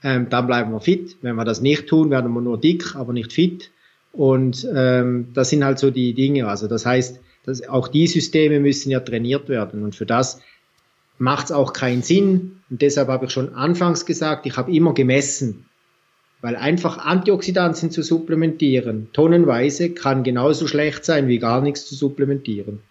Ähm, 0.03 0.27
dann 0.29 0.47
bleiben 0.47 0.71
wir 0.71 0.81
fit. 0.81 1.17
Wenn 1.21 1.35
wir 1.35 1.45
das 1.45 1.61
nicht 1.61 1.87
tun, 1.87 2.09
werden 2.09 2.31
wir 2.33 2.41
nur 2.41 2.59
dick, 2.59 2.95
aber 2.95 3.13
nicht 3.13 3.33
fit. 3.33 3.71
Und 4.11 4.67
ähm, 4.73 5.27
das 5.33 5.49
sind 5.49 5.63
halt 5.63 5.79
so 5.79 5.91
die 5.91 6.13
Dinge. 6.13 6.47
Also 6.47 6.67
das 6.67 6.85
heißt, 6.85 7.19
dass 7.45 7.67
auch 7.67 7.87
die 7.87 8.07
Systeme 8.07 8.59
müssen 8.59 8.89
ja 8.89 8.99
trainiert 9.01 9.49
werden. 9.49 9.83
Und 9.83 9.95
für 9.95 10.05
das 10.05 10.41
macht 11.17 11.45
es 11.45 11.51
auch 11.51 11.73
keinen 11.73 12.01
Sinn. 12.01 12.61
Und 12.69 12.81
deshalb 12.81 13.07
habe 13.09 13.25
ich 13.25 13.31
schon 13.31 13.53
anfangs 13.53 14.05
gesagt, 14.05 14.45
ich 14.45 14.57
habe 14.57 14.71
immer 14.71 14.93
gemessen 14.93 15.64
Weil 16.45 16.57
einfach 16.57 16.99
Antioxidantien 16.99 17.89
zu 17.89 18.03
supplementieren, 18.03 19.07
tonnenweise, 19.13 19.89
kann 19.89 20.21
genauso 20.21 20.67
schlecht 20.67 21.03
sein, 21.03 21.27
wie 21.27 21.39
gar 21.39 21.59
nichts 21.59 21.87
zu 21.87 21.95
supplementieren. 21.95 22.81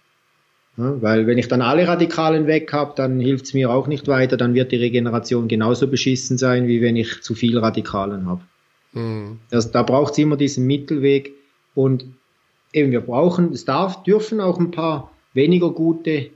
Ja, 0.76 1.00
weil 1.00 1.28
wenn 1.28 1.38
ich 1.38 1.46
dann 1.46 1.62
alle 1.62 1.86
Radikalen 1.86 2.48
weg 2.48 2.72
habe, 2.72 2.94
dann 2.96 3.20
hilft 3.20 3.44
es 3.44 3.54
mir 3.54 3.70
auch 3.70 3.86
nicht 3.86 4.08
weiter, 4.08 4.36
dann 4.36 4.54
wird 4.54 4.72
die 4.72 4.76
Regeneration 4.76 5.46
genauso 5.46 5.86
beschissen 5.86 6.36
sein, 6.36 6.66
wie 6.66 6.82
wenn 6.82 6.96
ich 6.96 7.22
zu 7.22 7.36
viel 7.36 7.56
Radikalen 7.56 8.26
habe. 8.26 8.40
Mhm. 8.92 9.38
Das, 9.50 9.70
da 9.70 9.84
braucht 9.84 10.14
es 10.14 10.18
immer 10.18 10.36
diesen 10.36 10.66
Mittelweg 10.66 11.30
und 11.76 12.06
eben 12.72 12.90
wir 12.90 13.02
brauchen, 13.02 13.52
es 13.52 13.64
darf, 13.64 14.02
dürfen 14.02 14.40
auch 14.40 14.58
ein 14.58 14.72
paar 14.72 15.12
weniger 15.32 15.70
gute 15.70 16.30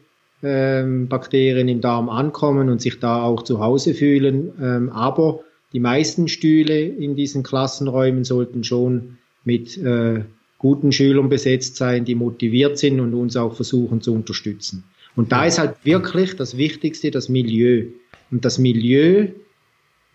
ähm, 0.44 1.08
Bakterien 1.08 1.66
im 1.66 1.80
Darm 1.80 2.10
ankommen 2.10 2.68
und 2.68 2.80
sich 2.80 3.00
da 3.00 3.24
auch 3.24 3.42
zu 3.42 3.58
Hause 3.58 3.92
fühlen, 3.94 4.52
ähm, 4.62 4.90
aber 4.90 5.40
die 5.72 5.80
meisten 5.80 6.28
Stühle 6.28 6.80
in 6.80 7.14
diesen 7.14 7.42
Klassenräumen 7.42 8.24
sollten 8.24 8.64
schon 8.64 9.18
mit 9.44 9.76
äh, 9.78 10.24
guten 10.58 10.92
Schülern 10.92 11.28
besetzt 11.28 11.76
sein, 11.76 12.04
die 12.04 12.14
motiviert 12.14 12.78
sind 12.78 13.00
und 13.00 13.14
uns 13.14 13.36
auch 13.36 13.54
versuchen 13.54 14.00
zu 14.00 14.14
unterstützen. 14.14 14.84
Und 15.14 15.32
da 15.32 15.44
ist 15.44 15.58
halt 15.58 15.76
wirklich 15.84 16.36
das 16.36 16.56
Wichtigste 16.56 17.10
das 17.10 17.28
Milieu. 17.28 17.86
Und 18.30 18.44
das 18.44 18.58
Milieu, 18.58 19.28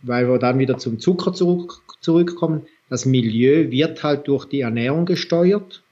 weil 0.01 0.29
wir 0.29 0.37
dann 0.39 0.59
wieder 0.59 0.77
zum 0.77 0.99
Zucker 0.99 1.33
zurück, 1.33 1.81
zurückkommen, 2.01 2.63
das 2.89 3.05
Milieu 3.05 3.71
wird 3.71 4.03
halt 4.03 4.27
durch 4.27 4.45
die 4.45 4.61
Ernährung 4.61 5.05
gesteuert. 5.05 5.83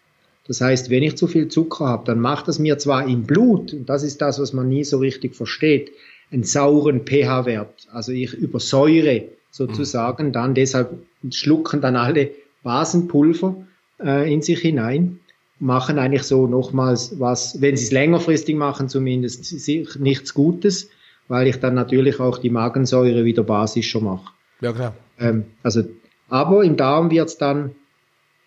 Das 0.48 0.62
heißt, 0.62 0.90
wenn 0.90 1.04
ich 1.04 1.18
zu 1.18 1.28
viel 1.28 1.48
Zucker 1.48 1.86
habe, 1.86 2.06
dann 2.06 2.20
macht 2.20 2.48
das 2.48 2.60
mir 2.60 2.78
zwar 2.78 3.08
im 3.08 3.24
Blut, 3.24 3.74
und 3.74 3.90
das 3.90 4.04
ist 4.04 4.22
das, 4.22 4.40
was 4.40 4.54
man 4.54 4.70
nie 4.70 4.84
so 4.84 4.98
richtig 4.98 5.36
versteht, 5.36 5.92
einen 6.32 6.44
sauren 6.44 7.02
pH-Wert. 7.06 7.88
Also 7.92 8.12
ich 8.12 8.34
übersäure 8.34 9.30
sozusagen 9.52 10.32
dann, 10.32 10.56
deshalb 10.56 10.98
schlucken 11.30 11.82
dann 11.82 11.96
alle 11.96 12.32
Basenpulver 12.64 13.56
äh, 14.04 14.34
in 14.34 14.42
sich 14.42 14.60
hinein, 14.60 15.20
machen 15.60 16.00
eigentlich 16.00 16.24
so 16.24 16.48
nochmals 16.48 17.20
was, 17.20 17.62
wenn 17.62 17.78
sie 17.78 17.86
es 17.86 17.92
längerfristig 17.92 18.56
machen, 18.56 18.90
zumindest 18.90 19.46
sich 19.46 19.96
nichts 20.00 20.34
Gutes, 20.34 20.90
weil 21.28 21.48
ich 21.48 21.58
dann 21.58 21.76
natürlich 21.76 22.20
auch 22.20 22.40
die 22.40 22.50
Magensäure 22.50 23.26
wieder 23.26 23.44
basischer 23.44 24.02
mache. 24.02 24.32
Ja, 24.62 24.74
klar. 24.74 24.96
Ähm, 25.20 25.46
also, 25.62 25.84
aber 26.30 26.64
im 26.64 26.78
Darm 26.78 27.12
wird 27.12 27.28
es 27.28 27.38
dann 27.38 27.76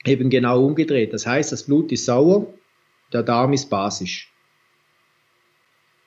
eben 0.04 0.30
genau 0.30 0.64
umgedreht. 0.64 1.12
Das 1.12 1.26
heißt, 1.26 1.52
das 1.52 1.64
Blut 1.64 1.92
ist 1.92 2.04
sauer, 2.04 2.46
der 3.12 3.22
Darm 3.22 3.52
ist 3.52 3.70
basisch. 3.70 4.32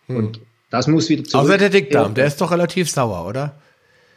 Hm. 0.07 0.17
Und 0.17 0.41
das 0.69 0.87
muss 0.87 1.09
wieder 1.09 1.23
zurück. 1.23 1.45
Außer 1.45 1.57
der 1.57 1.69
Dickdarm, 1.69 2.13
der 2.13 2.27
ist 2.27 2.41
doch 2.41 2.51
relativ 2.51 2.89
sauer, 2.89 3.25
oder? 3.27 3.61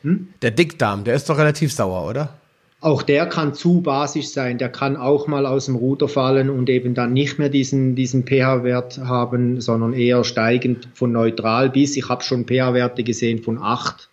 Hm? 0.02 0.28
Der 0.42 0.50
Dickdarm, 0.50 1.04
der 1.04 1.14
ist 1.14 1.28
doch 1.28 1.38
relativ 1.38 1.72
sauer, 1.72 2.08
oder? 2.08 2.40
Auch 2.82 3.02
der 3.02 3.26
kann 3.26 3.52
zu 3.52 3.82
basisch 3.82 4.28
sein, 4.28 4.56
der 4.56 4.70
kann 4.70 4.96
auch 4.96 5.26
mal 5.26 5.44
aus 5.44 5.66
dem 5.66 5.76
Ruder 5.76 6.08
fallen 6.08 6.48
und 6.48 6.70
eben 6.70 6.94
dann 6.94 7.12
nicht 7.12 7.38
mehr 7.38 7.50
diesen, 7.50 7.94
diesen 7.94 8.24
pH-Wert 8.24 8.98
haben, 8.98 9.60
sondern 9.60 9.92
eher 9.92 10.24
steigend 10.24 10.88
von 10.94 11.12
neutral 11.12 11.68
bis, 11.68 11.96
ich 11.98 12.08
habe 12.08 12.22
schon 12.22 12.46
pH-Werte 12.46 13.04
gesehen 13.04 13.42
von 13.42 13.58
8. 13.58 14.08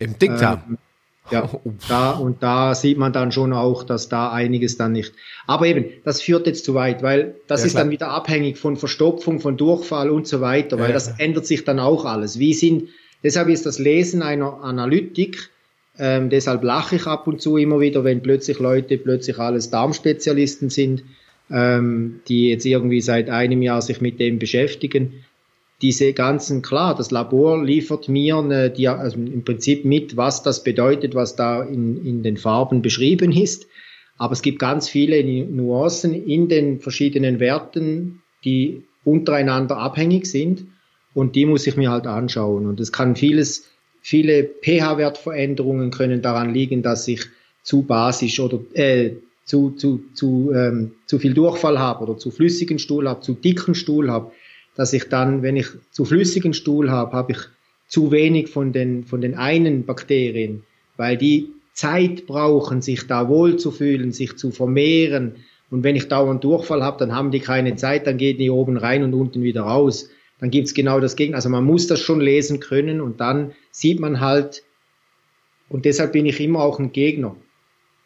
Im 0.00 0.18
Dickdarm? 0.18 0.62
Ähm, 0.68 0.78
ja, 1.30 1.48
da, 1.88 2.10
und 2.10 2.42
da 2.42 2.74
sieht 2.74 2.98
man 2.98 3.14
dann 3.14 3.32
schon 3.32 3.54
auch, 3.54 3.84
dass 3.84 4.10
da 4.10 4.30
einiges 4.30 4.76
dann 4.76 4.92
nicht. 4.92 5.14
Aber 5.46 5.66
eben, 5.66 5.86
das 6.04 6.20
führt 6.20 6.46
jetzt 6.46 6.66
zu 6.66 6.74
weit, 6.74 7.02
weil 7.02 7.36
das 7.46 7.60
ja, 7.60 7.66
ist 7.66 7.72
klar. 7.72 7.84
dann 7.84 7.90
wieder 7.90 8.08
abhängig 8.08 8.58
von 8.58 8.76
Verstopfung, 8.76 9.40
von 9.40 9.56
Durchfall 9.56 10.10
und 10.10 10.26
so 10.26 10.42
weiter, 10.42 10.78
weil 10.78 10.88
ja, 10.88 10.92
das 10.92 11.08
ändert 11.18 11.46
sich 11.46 11.64
dann 11.64 11.80
auch 11.80 12.04
alles. 12.04 12.38
Wie 12.38 12.52
sind, 12.52 12.90
deshalb 13.24 13.48
ist 13.48 13.66
das 13.66 13.80
Lesen 13.80 14.22
einer 14.22 14.62
Analytik 14.62 15.50
ähm, 15.98 16.28
deshalb 16.28 16.64
lache 16.64 16.96
ich 16.96 17.06
ab 17.06 17.26
und 17.26 17.40
zu 17.40 17.56
immer 17.56 17.80
wieder, 17.80 18.04
wenn 18.04 18.22
plötzlich 18.22 18.58
Leute 18.58 18.98
plötzlich 18.98 19.38
alles 19.38 19.70
Darmspezialisten 19.70 20.70
sind, 20.70 21.04
ähm, 21.50 22.20
die 22.26 22.48
jetzt 22.48 22.66
irgendwie 22.66 23.00
seit 23.00 23.30
einem 23.30 23.62
Jahr 23.62 23.80
sich 23.80 24.00
mit 24.00 24.18
dem 24.18 24.38
beschäftigen. 24.38 25.24
Diese 25.82 26.12
ganzen, 26.12 26.62
klar, 26.62 26.94
das 26.96 27.10
Labor 27.10 27.62
liefert 27.62 28.08
mir 28.08 28.38
eine, 28.38 28.70
die, 28.70 28.88
also 28.88 29.16
im 29.16 29.44
Prinzip 29.44 29.84
mit, 29.84 30.16
was 30.16 30.42
das 30.42 30.64
bedeutet, 30.64 31.14
was 31.14 31.36
da 31.36 31.62
in, 31.62 32.04
in 32.04 32.22
den 32.22 32.38
Farben 32.38 32.82
beschrieben 32.82 33.32
ist. 33.32 33.66
Aber 34.16 34.32
es 34.32 34.42
gibt 34.42 34.60
ganz 34.60 34.88
viele 34.88 35.22
Nuancen 35.44 36.14
in 36.14 36.48
den 36.48 36.80
verschiedenen 36.80 37.40
Werten, 37.40 38.22
die 38.44 38.82
untereinander 39.04 39.76
abhängig 39.76 40.26
sind. 40.26 40.66
Und 41.14 41.36
die 41.36 41.46
muss 41.46 41.66
ich 41.66 41.76
mir 41.76 41.90
halt 41.90 42.06
anschauen. 42.06 42.66
Und 42.66 42.80
es 42.80 42.92
kann 42.92 43.16
vieles 43.16 43.70
Viele 44.06 44.44
pH-Wertveränderungen 44.44 45.90
können 45.90 46.20
daran 46.20 46.52
liegen, 46.52 46.82
dass 46.82 47.08
ich 47.08 47.22
zu 47.62 47.84
basisch 47.84 48.38
oder 48.38 48.60
äh, 48.74 49.12
zu, 49.46 49.70
zu, 49.70 50.02
zu, 50.12 50.52
ähm, 50.54 50.90
zu 51.06 51.18
viel 51.18 51.32
Durchfall 51.32 51.78
habe 51.78 52.04
oder 52.04 52.18
zu 52.18 52.30
flüssigen 52.30 52.78
Stuhl 52.78 53.08
habe, 53.08 53.22
zu 53.22 53.32
dicken 53.32 53.74
Stuhl 53.74 54.10
habe, 54.10 54.30
dass 54.76 54.92
ich 54.92 55.08
dann, 55.08 55.42
wenn 55.42 55.56
ich 55.56 55.68
zu 55.90 56.04
flüssigen 56.04 56.52
Stuhl 56.52 56.90
habe, 56.90 57.16
habe 57.16 57.32
ich 57.32 57.38
zu 57.88 58.12
wenig 58.12 58.50
von 58.50 58.74
den, 58.74 59.04
von 59.04 59.22
den 59.22 59.36
einen 59.36 59.86
Bakterien, 59.86 60.64
weil 60.98 61.16
die 61.16 61.48
Zeit 61.72 62.26
brauchen, 62.26 62.82
sich 62.82 63.06
da 63.06 63.30
wohl 63.30 63.56
zu 63.56 63.70
fühlen, 63.70 64.12
sich 64.12 64.36
zu 64.36 64.50
vermehren. 64.50 65.36
Und 65.70 65.82
wenn 65.82 65.96
ich 65.96 66.08
dauernd 66.08 66.44
Durchfall 66.44 66.84
habe, 66.84 66.98
dann 66.98 67.14
haben 67.14 67.30
die 67.30 67.40
keine 67.40 67.74
Zeit, 67.76 68.06
dann 68.06 68.18
gehen 68.18 68.36
die 68.36 68.50
oben 68.50 68.76
rein 68.76 69.02
und 69.02 69.14
unten 69.14 69.42
wieder 69.42 69.62
raus 69.62 70.10
dann 70.44 70.50
gibt 70.50 70.66
es 70.66 70.74
genau 70.74 71.00
das 71.00 71.16
Gegenteil. 71.16 71.36
Also 71.36 71.48
man 71.48 71.64
muss 71.64 71.86
das 71.86 72.00
schon 72.00 72.20
lesen 72.20 72.60
können 72.60 73.00
und 73.00 73.18
dann 73.18 73.52
sieht 73.70 73.98
man 73.98 74.20
halt, 74.20 74.62
und 75.70 75.86
deshalb 75.86 76.12
bin 76.12 76.26
ich 76.26 76.38
immer 76.38 76.60
auch 76.60 76.78
ein 76.78 76.92
Gegner. 76.92 77.34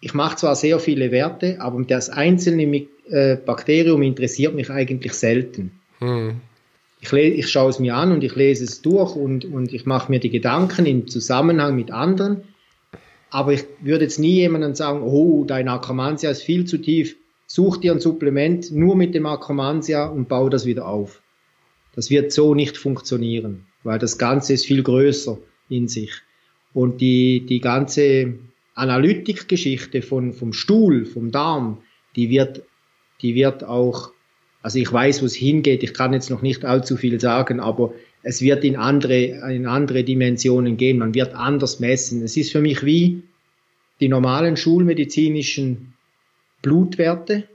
Ich 0.01 0.15
mache 0.15 0.37
zwar 0.37 0.55
sehr 0.55 0.79
viele 0.79 1.11
Werte, 1.11 1.61
aber 1.61 1.83
das 1.83 2.11
einzelne 2.11 2.87
äh, 3.11 3.37
Bakterium 3.45 4.03
interessiert 4.03 4.55
mich 4.55 4.71
eigentlich 4.71 5.15
selten. 5.15 5.81
Hm. 5.99 6.37
Ich, 7.01 7.13
ich 7.13 7.51
schaue 7.51 7.71
es 7.71 7.81
mir 7.81 7.97
an 7.97 8.13
und 8.13 8.23
ich 8.23 8.37
lese 8.37 8.63
es 8.63 8.83
durch 8.83 9.17
und, 9.17 9.45
und 9.45 9.75
ich 9.75 9.85
mache 9.85 10.09
mir 10.09 10.21
die 10.21 10.31
Gedanken 10.31 10.87
im 10.87 11.09
Zusammenhang 11.09 11.75
mit 11.75 11.91
anderen. 11.91 12.45
Aber 13.31 13.53
ich 13.53 13.65
würde 13.81 14.05
jetzt 14.05 14.21
nie 14.21 14.35
jemandem 14.35 14.77
sagen, 14.77 15.03
oh, 15.03 15.43
dein 15.45 15.67
Akromantia 15.67 16.31
ist 16.31 16.45
viel 16.45 16.67
zu 16.67 16.79
tief, 16.79 17.17
such 17.49 17.79
dir 17.79 17.91
ein 17.91 18.01
Supplement 18.01 18.71
nur 18.71 18.95
mit 18.95 19.17
dem 19.17 19.27
Akromantia 19.27 20.07
und 20.07 20.29
bau 20.29 20.49
das 20.49 20.67
wieder 20.67 20.87
auf. 20.87 21.21
Das 21.99 22.11
wird 22.11 22.31
so 22.31 22.55
nicht 22.55 22.77
funktionieren, 22.77 23.67
weil 23.83 23.99
das 23.99 24.19
Ganze 24.19 24.53
ist 24.53 24.67
viel 24.67 24.85
größer 24.85 25.37
in 25.69 25.89
sich. 25.89 26.13
Und 26.73 27.01
die, 27.01 27.45
die 27.45 27.59
ganze 27.59 28.35
Analytikgeschichte 28.77 30.03
von, 30.03 30.33
vom 30.33 30.53
Stuhl, 30.53 31.07
vom 31.07 31.33
Darm, 31.33 31.79
die 32.15 32.31
wird, 32.31 32.63
die 33.21 33.35
wird 33.35 33.65
auch, 33.65 34.13
also 34.63 34.79
ich 34.79 34.93
weiß, 34.93 35.23
wo 35.23 35.27
es 35.27 35.35
hingeht, 35.35 35.83
ich 35.83 35.93
kann 35.93 36.13
jetzt 36.13 36.31
noch 36.31 36.41
nicht 36.41 36.65
allzu 36.65 36.97
viel 36.97 37.19
sagen, 37.19 37.59
aber 37.59 37.93
es 38.23 38.43
wird 38.43 38.63
in 38.63 38.77
andere, 38.77 39.53
in 39.53 39.67
andere 39.67 40.05
Dimensionen 40.05 40.77
gehen, 40.77 40.99
man 40.99 41.15
wird 41.15 41.35
anders 41.35 41.81
messen. 41.81 42.23
Es 42.23 42.37
ist 42.37 42.53
für 42.53 42.61
mich 42.61 42.85
wie 42.85 43.25
die 43.99 44.07
normalen 44.07 44.57
schulmedizinischen 44.57 45.95
Blutwerte, 46.63 47.49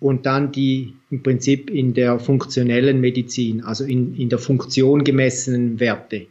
und 0.00 0.26
dann 0.26 0.52
die 0.52 0.94
im 1.10 1.22
Prinzip 1.22 1.70
in 1.70 1.94
der 1.94 2.18
funktionellen 2.18 3.00
Medizin, 3.00 3.64
also 3.64 3.84
in, 3.84 4.14
in 4.14 4.28
der 4.28 4.38
Funktion 4.38 5.04
gemessenen 5.04 5.80
Werte. 5.80 6.26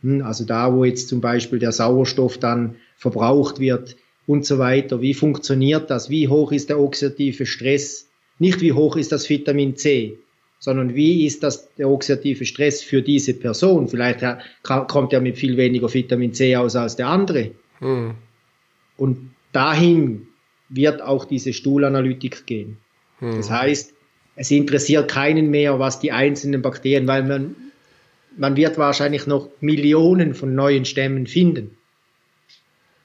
Hm, 0.00 0.22
also 0.22 0.44
da, 0.44 0.72
wo 0.74 0.84
jetzt 0.84 1.08
zum 1.08 1.20
Beispiel 1.20 1.58
der 1.58 1.72
Sauerstoff 1.72 2.38
dann 2.38 2.76
verbraucht 2.96 3.60
wird 3.60 3.96
und 4.26 4.46
so 4.46 4.58
weiter. 4.58 5.02
Wie 5.02 5.14
funktioniert 5.14 5.90
das? 5.90 6.08
Wie 6.08 6.28
hoch 6.28 6.52
ist 6.52 6.70
der 6.70 6.80
oxidative 6.80 7.46
Stress? 7.46 8.08
Nicht 8.38 8.60
wie 8.60 8.72
hoch 8.72 8.96
ist 8.96 9.12
das 9.12 9.28
Vitamin 9.28 9.76
C, 9.76 10.18
sondern 10.58 10.94
wie 10.94 11.26
ist 11.26 11.42
das 11.42 11.68
der 11.74 11.88
oxidative 11.88 12.46
Stress 12.46 12.82
für 12.82 13.02
diese 13.02 13.34
Person? 13.34 13.88
Vielleicht 13.88 14.24
kommt 14.62 15.12
er 15.12 15.20
mit 15.20 15.36
viel 15.36 15.56
weniger 15.56 15.92
Vitamin 15.92 16.32
C 16.32 16.56
aus 16.56 16.74
als 16.74 16.96
der 16.96 17.08
andere. 17.08 17.50
Hm. 17.80 18.14
Und 18.96 19.30
dahin 19.52 20.28
wird 20.68 21.02
auch 21.02 21.26
diese 21.26 21.52
Stuhlanalytik 21.52 22.46
gehen. 22.46 22.78
Hm. 23.24 23.38
Das 23.38 23.50
heißt, 23.50 23.94
es 24.36 24.50
interessiert 24.50 25.10
keinen 25.10 25.50
mehr, 25.50 25.78
was 25.78 25.98
die 25.98 26.12
einzelnen 26.12 26.60
Bakterien, 26.60 27.06
weil 27.06 27.22
man, 27.22 27.56
man 28.36 28.56
wird 28.56 28.76
wahrscheinlich 28.76 29.26
noch 29.26 29.48
Millionen 29.60 30.34
von 30.34 30.54
neuen 30.54 30.84
Stämmen 30.84 31.26
finden. 31.26 31.76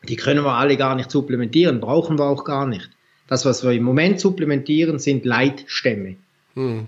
Die 0.07 0.17
können 0.17 0.43
wir 0.43 0.53
alle 0.53 0.75
gar 0.75 0.95
nicht 0.95 1.09
supplementieren, 1.09 1.79
brauchen 1.79 2.19
wir 2.19 2.25
auch 2.25 2.43
gar 2.43 2.67
nicht. 2.67 2.89
Das, 3.27 3.45
was 3.45 3.63
wir 3.63 3.71
im 3.71 3.83
Moment 3.83 4.19
supplementieren, 4.19 4.99
sind 4.99 5.23
Leitstämme. 5.23 6.15
Hm. 6.55 6.87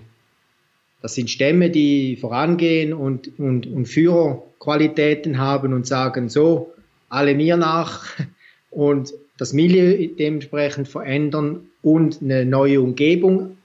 Das 1.00 1.14
sind 1.14 1.30
Stämme, 1.30 1.70
die 1.70 2.16
vorangehen 2.16 2.92
und, 2.92 3.38
und, 3.38 3.66
und 3.66 3.86
Führerqualitäten 3.86 5.38
haben 5.38 5.72
und 5.72 5.86
sagen, 5.86 6.28
so, 6.28 6.74
alle 7.08 7.34
mir 7.34 7.56
nach 7.56 8.04
und 8.70 9.12
das 9.42 9.52
Milieu 9.52 10.06
dementsprechend 10.16 10.86
verändern 10.86 11.68
und 11.82 12.22
eine 12.22 12.46
neue 12.46 12.80
Umgebung 12.80 13.56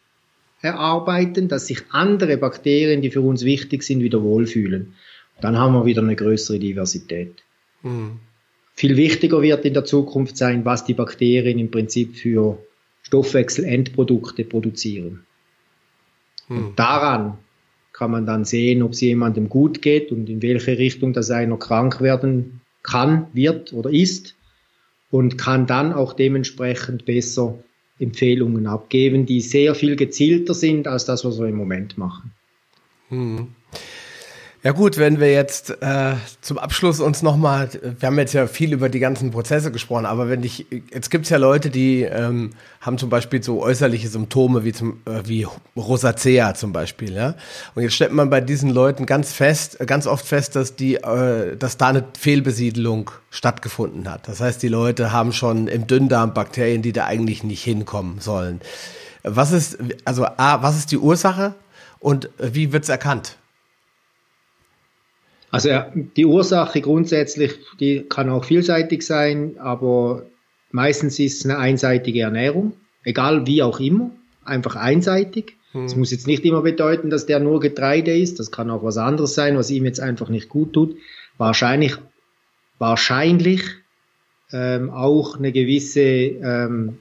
erarbeiten, 0.61 1.49
dass 1.49 1.67
sich 1.67 1.83
andere 1.91 2.37
Bakterien, 2.37 3.03
die 3.03 3.11
für 3.11 3.21
uns 3.21 3.45
wichtig 3.45 3.83
sind, 3.83 4.01
wieder 4.01 4.23
wohlfühlen. 4.23 4.95
Dann 5.39 5.55
haben 5.55 5.73
wir 5.73 5.85
wieder 5.85 6.01
eine 6.01 6.15
größere 6.15 6.57
Diversität. 6.57 7.43
Mhm. 7.83 8.19
viel 8.73 8.97
wichtiger 8.97 9.43
wird 9.43 9.65
in 9.65 9.75
der 9.75 9.85
Zukunft 9.85 10.35
sein, 10.35 10.65
was 10.65 10.83
die 10.83 10.95
Bakterien 10.95 11.59
im 11.59 11.69
Prinzip 11.69 12.15
für 12.15 12.57
Stoffwechselendprodukte 13.03 14.45
produzieren. 14.45 15.27
Hm. 16.47 16.57
Und 16.57 16.79
daran 16.79 17.37
kann 17.93 18.09
man 18.09 18.25
dann 18.25 18.45
sehen, 18.45 18.81
ob 18.81 18.93
es 18.93 19.01
jemandem 19.01 19.47
gut 19.47 19.83
geht 19.83 20.11
und 20.11 20.27
in 20.27 20.41
welche 20.41 20.79
Richtung 20.79 21.13
das 21.13 21.29
einer 21.29 21.57
krank 21.57 22.01
werden 22.01 22.61
kann, 22.81 23.27
wird 23.33 23.73
oder 23.73 23.91
ist 23.91 24.36
und 25.09 25.37
kann 25.37 25.67
dann 25.67 25.93
auch 25.93 26.13
dementsprechend 26.13 27.05
besser 27.05 27.57
Empfehlungen 27.99 28.67
abgeben, 28.67 29.25
die 29.25 29.41
sehr 29.41 29.73
viel 29.73 29.95
gezielter 29.95 30.53
sind 30.53 30.87
als 30.87 31.05
das, 31.05 31.25
was 31.25 31.39
wir 31.39 31.47
im 31.47 31.55
Moment 31.55 31.97
machen. 31.97 32.31
Hm. 33.09 33.55
Ja 34.63 34.71
gut, 34.71 34.97
wenn 34.97 35.19
wir 35.19 35.31
jetzt 35.31 35.69
äh, 35.81 36.15
zum 36.41 36.57
Abschluss 36.57 36.99
uns 36.99 37.21
nochmal, 37.21 37.69
wir 37.99 38.07
haben 38.07 38.17
jetzt 38.17 38.33
ja 38.33 38.47
viel 38.47 38.73
über 38.73 38.89
die 38.89 38.97
ganzen 38.99 39.29
Prozesse 39.29 39.71
gesprochen, 39.71 40.07
aber 40.07 40.29
wenn 40.29 40.43
ich, 40.43 40.65
jetzt 40.91 41.11
gibt's 41.11 41.29
ja 41.29 41.37
Leute, 41.37 41.69
die 41.69 42.01
ähm, 42.01 42.49
haben 42.81 42.97
zum 42.97 43.09
Beispiel 43.09 43.43
so 43.43 43.61
äußerliche 43.61 44.07
Symptome 44.07 44.63
wie 44.63 44.73
zum 44.73 45.01
äh, 45.05 45.21
wie 45.25 45.45
Rosacea 45.75 46.55
zum 46.55 46.73
Beispiel, 46.73 47.13
ja. 47.13 47.35
Und 47.75 47.83
jetzt 47.83 47.93
stellt 47.93 48.13
man 48.13 48.31
bei 48.31 48.41
diesen 48.41 48.71
Leuten 48.71 49.05
ganz 49.05 49.31
fest, 49.31 49.77
ganz 49.85 50.07
oft 50.07 50.25
fest, 50.25 50.55
dass 50.55 50.75
die, 50.75 50.95
äh, 50.95 51.55
dass 51.55 51.77
da 51.77 51.89
eine 51.89 52.03
Fehlbesiedelung 52.19 53.11
stattgefunden 53.29 54.09
hat. 54.11 54.27
Das 54.27 54.41
heißt, 54.41 54.63
die 54.63 54.69
Leute 54.69 55.11
haben 55.11 55.33
schon 55.33 55.67
im 55.67 55.85
Dünndarm 55.85 56.33
Bakterien, 56.33 56.81
die 56.81 56.93
da 56.93 57.05
eigentlich 57.05 57.43
nicht 57.43 57.63
hinkommen 57.63 58.19
sollen. 58.19 58.61
Was 59.23 59.51
ist, 59.51 59.77
also 60.03 60.25
A, 60.25 60.63
was 60.63 60.77
ist 60.77 60.91
die 60.91 60.97
Ursache 60.97 61.53
und 61.99 62.29
wie 62.39 62.73
wird's 62.73 62.89
erkannt? 62.89 63.37
Also 65.57 65.71
die 66.15 66.27
Ursache 66.27 66.81
grundsätzlich, 66.81 67.55
die 67.79 68.03
kann 68.07 68.29
auch 68.29 68.45
vielseitig 68.45 69.01
sein, 69.01 69.55
aber 69.57 70.27
meistens 70.69 71.17
ist 71.17 71.39
es 71.39 71.45
eine 71.45 71.57
einseitige 71.57 72.21
Ernährung, 72.21 72.73
egal 73.03 73.47
wie 73.47 73.63
auch 73.63 73.79
immer, 73.79 74.11
einfach 74.45 74.75
einseitig. 74.75 75.55
Es 75.73 75.93
hm. 75.93 75.99
muss 75.99 76.11
jetzt 76.11 76.27
nicht 76.27 76.45
immer 76.45 76.61
bedeuten, 76.61 77.09
dass 77.09 77.25
der 77.25 77.39
nur 77.39 77.59
Getreide 77.59 78.15
ist, 78.15 78.39
das 78.39 78.51
kann 78.51 78.69
auch 78.69 78.83
was 78.83 78.97
anderes 78.97 79.33
sein, 79.33 79.57
was 79.57 79.71
ihm 79.71 79.85
jetzt 79.85 79.99
einfach 79.99 80.29
nicht 80.29 80.47
gut 80.47 80.73
tut. 80.73 80.95
Wahrscheinlich, 81.39 81.97
wahrscheinlich 82.77 83.63
ähm, 84.51 84.91
auch 84.91 85.39
eine 85.39 85.51
gewisse 85.51 86.01
ähm, 86.01 86.99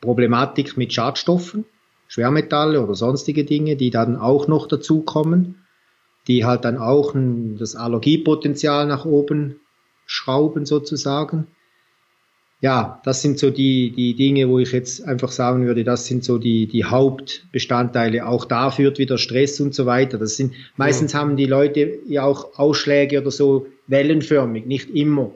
Problematik 0.00 0.76
mit 0.76 0.92
Schadstoffen, 0.92 1.64
Schwermetalle 2.06 2.80
oder 2.80 2.94
sonstige 2.94 3.42
Dinge, 3.42 3.74
die 3.74 3.90
dann 3.90 4.14
auch 4.14 4.46
noch 4.46 4.68
dazukommen 4.68 5.61
die 6.28 6.44
halt 6.44 6.64
dann 6.64 6.78
auch 6.78 7.14
ein, 7.14 7.58
das 7.58 7.74
Allergiepotenzial 7.74 8.86
nach 8.86 9.04
oben 9.04 9.60
schrauben 10.06 10.66
sozusagen. 10.66 11.46
Ja, 12.60 13.00
das 13.04 13.22
sind 13.22 13.40
so 13.40 13.50
die, 13.50 13.90
die 13.90 14.14
Dinge, 14.14 14.48
wo 14.48 14.60
ich 14.60 14.70
jetzt 14.70 15.04
einfach 15.04 15.32
sagen 15.32 15.66
würde, 15.66 15.82
das 15.82 16.06
sind 16.06 16.22
so 16.22 16.38
die, 16.38 16.68
die 16.68 16.84
Hauptbestandteile. 16.84 18.24
Auch 18.24 18.44
da 18.44 18.70
führt 18.70 19.00
wieder 19.00 19.18
Stress 19.18 19.60
und 19.60 19.74
so 19.74 19.84
weiter. 19.84 20.16
Das 20.16 20.36
sind, 20.36 20.54
meistens 20.76 21.12
ja. 21.12 21.18
haben 21.18 21.36
die 21.36 21.46
Leute 21.46 21.98
ja 22.06 22.22
auch 22.22 22.56
Ausschläge 22.56 23.20
oder 23.20 23.32
so 23.32 23.66
wellenförmig, 23.88 24.64
nicht 24.66 24.90
immer. 24.90 25.32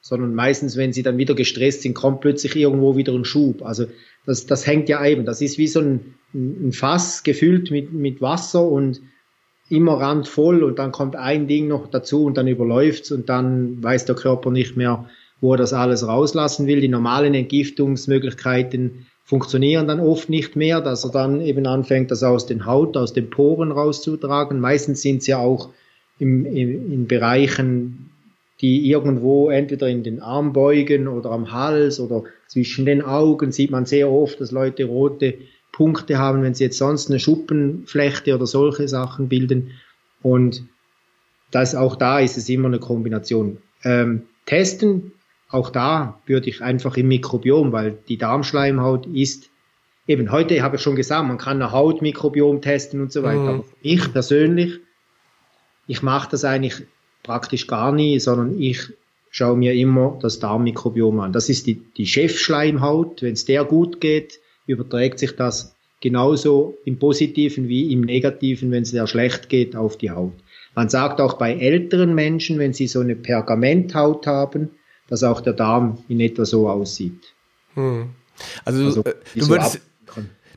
Sondern 0.00 0.34
meistens, 0.34 0.76
wenn 0.76 0.92
sie 0.92 1.04
dann 1.04 1.16
wieder 1.16 1.36
gestresst 1.36 1.82
sind, 1.82 1.94
kommt 1.94 2.22
plötzlich 2.22 2.56
irgendwo 2.56 2.96
wieder 2.96 3.12
ein 3.12 3.24
Schub. 3.24 3.62
Also 3.62 3.86
das, 4.26 4.44
das 4.44 4.66
hängt 4.66 4.88
ja 4.88 5.06
eben. 5.06 5.24
Das 5.24 5.40
ist 5.42 5.58
wie 5.58 5.68
so 5.68 5.78
ein, 5.78 6.14
ein 6.34 6.72
Fass 6.72 7.22
gefüllt 7.22 7.70
mit, 7.70 7.92
mit 7.92 8.20
Wasser 8.20 8.64
und 8.64 9.00
immer 9.68 9.94
randvoll 9.94 10.62
und 10.62 10.78
dann 10.78 10.92
kommt 10.92 11.16
ein 11.16 11.46
Ding 11.46 11.68
noch 11.68 11.86
dazu 11.88 12.24
und 12.24 12.36
dann 12.36 12.48
überläuft's 12.48 13.10
und 13.10 13.28
dann 13.28 13.82
weiß 13.82 14.04
der 14.04 14.16
Körper 14.16 14.50
nicht 14.50 14.76
mehr, 14.76 15.06
wo 15.40 15.54
er 15.54 15.58
das 15.58 15.72
alles 15.72 16.06
rauslassen 16.06 16.66
will. 16.66 16.80
Die 16.80 16.88
normalen 16.88 17.34
Entgiftungsmöglichkeiten 17.34 19.06
funktionieren 19.24 19.88
dann 19.88 20.00
oft 20.00 20.28
nicht 20.28 20.56
mehr, 20.56 20.80
dass 20.80 21.04
er 21.04 21.10
dann 21.10 21.40
eben 21.40 21.66
anfängt, 21.66 22.10
das 22.10 22.22
aus 22.22 22.46
den 22.46 22.66
Haut, 22.66 22.96
aus 22.96 23.12
den 23.12 23.30
Poren 23.30 23.72
rauszutragen. 23.72 24.60
Meistens 24.60 25.02
sind 25.02 25.18
es 25.18 25.26
ja 25.26 25.38
auch 25.38 25.70
im, 26.18 26.44
im, 26.44 26.92
in 26.92 27.06
Bereichen, 27.06 28.10
die 28.60 28.88
irgendwo 28.88 29.50
entweder 29.50 29.88
in 29.88 30.02
den 30.02 30.20
Armbeugen 30.20 31.08
oder 31.08 31.30
am 31.30 31.52
Hals 31.52 31.98
oder 31.98 32.24
zwischen 32.46 32.84
den 32.84 33.02
Augen 33.02 33.50
sieht 33.50 33.70
man 33.70 33.86
sehr 33.86 34.10
oft, 34.10 34.40
dass 34.40 34.52
Leute 34.52 34.84
rote 34.84 35.34
Punkte 35.72 36.18
haben, 36.18 36.42
wenn 36.42 36.54
sie 36.54 36.64
jetzt 36.64 36.78
sonst 36.78 37.10
eine 37.10 37.18
Schuppenflechte 37.18 38.34
oder 38.34 38.46
solche 38.46 38.88
Sachen 38.88 39.28
bilden. 39.28 39.72
Und 40.22 40.64
das 41.50 41.74
auch 41.74 41.96
da 41.96 42.20
ist 42.20 42.36
es 42.36 42.48
immer 42.48 42.68
eine 42.68 42.78
Kombination. 42.78 43.58
Ähm, 43.82 44.22
testen, 44.46 45.12
auch 45.48 45.70
da 45.70 46.20
würde 46.26 46.48
ich 46.48 46.62
einfach 46.62 46.96
im 46.96 47.08
Mikrobiom, 47.08 47.72
weil 47.72 47.98
die 48.08 48.16
Darmschleimhaut 48.18 49.06
ist 49.06 49.50
eben 50.06 50.32
heute 50.32 50.62
habe 50.62 50.76
ich 50.76 50.82
schon 50.82 50.96
gesagt, 50.96 51.26
man 51.26 51.38
kann 51.38 51.62
ein 51.62 51.72
Hautmikrobiom 51.72 52.60
testen 52.60 53.00
und 53.00 53.12
so 53.12 53.22
weiter. 53.22 53.40
Mhm. 53.40 53.48
Aber 53.48 53.64
ich 53.82 54.12
persönlich, 54.12 54.80
ich 55.86 56.02
mache 56.02 56.30
das 56.30 56.44
eigentlich 56.44 56.82
praktisch 57.22 57.66
gar 57.66 57.92
nie, 57.92 58.18
sondern 58.18 58.60
ich 58.60 58.88
schaue 59.30 59.56
mir 59.56 59.74
immer 59.74 60.18
das 60.20 60.40
Darmmikrobiom 60.40 61.20
an. 61.20 61.32
Das 61.32 61.48
ist 61.48 61.66
die, 61.66 61.76
die 61.96 62.06
Chefschleimhaut. 62.06 63.22
Wenn 63.22 63.32
es 63.32 63.44
der 63.44 63.64
gut 63.64 64.00
geht, 64.00 64.40
überträgt 64.66 65.18
sich 65.18 65.36
das 65.36 65.74
genauso 66.00 66.76
im 66.84 66.98
Positiven 66.98 67.68
wie 67.68 67.92
im 67.92 68.02
Negativen, 68.02 68.70
wenn 68.70 68.82
es 68.82 68.90
sehr 68.90 69.06
schlecht 69.06 69.48
geht, 69.48 69.76
auf 69.76 69.96
die 69.96 70.10
Haut. 70.10 70.34
Man 70.74 70.88
sagt 70.88 71.20
auch 71.20 71.34
bei 71.34 71.54
älteren 71.54 72.14
Menschen, 72.14 72.58
wenn 72.58 72.72
sie 72.72 72.88
so 72.88 73.00
eine 73.00 73.14
Pergamenthaut 73.14 74.26
haben, 74.26 74.70
dass 75.08 75.22
auch 75.22 75.40
der 75.40 75.52
Darm 75.52 76.02
in 76.08 76.20
etwa 76.20 76.44
so 76.44 76.68
aussieht. 76.68 77.34
Hm. 77.74 78.10
Also, 78.64 78.84
also 78.84 79.04
äh, 79.04 79.14
du 79.34 79.48
würdest, 79.48 79.80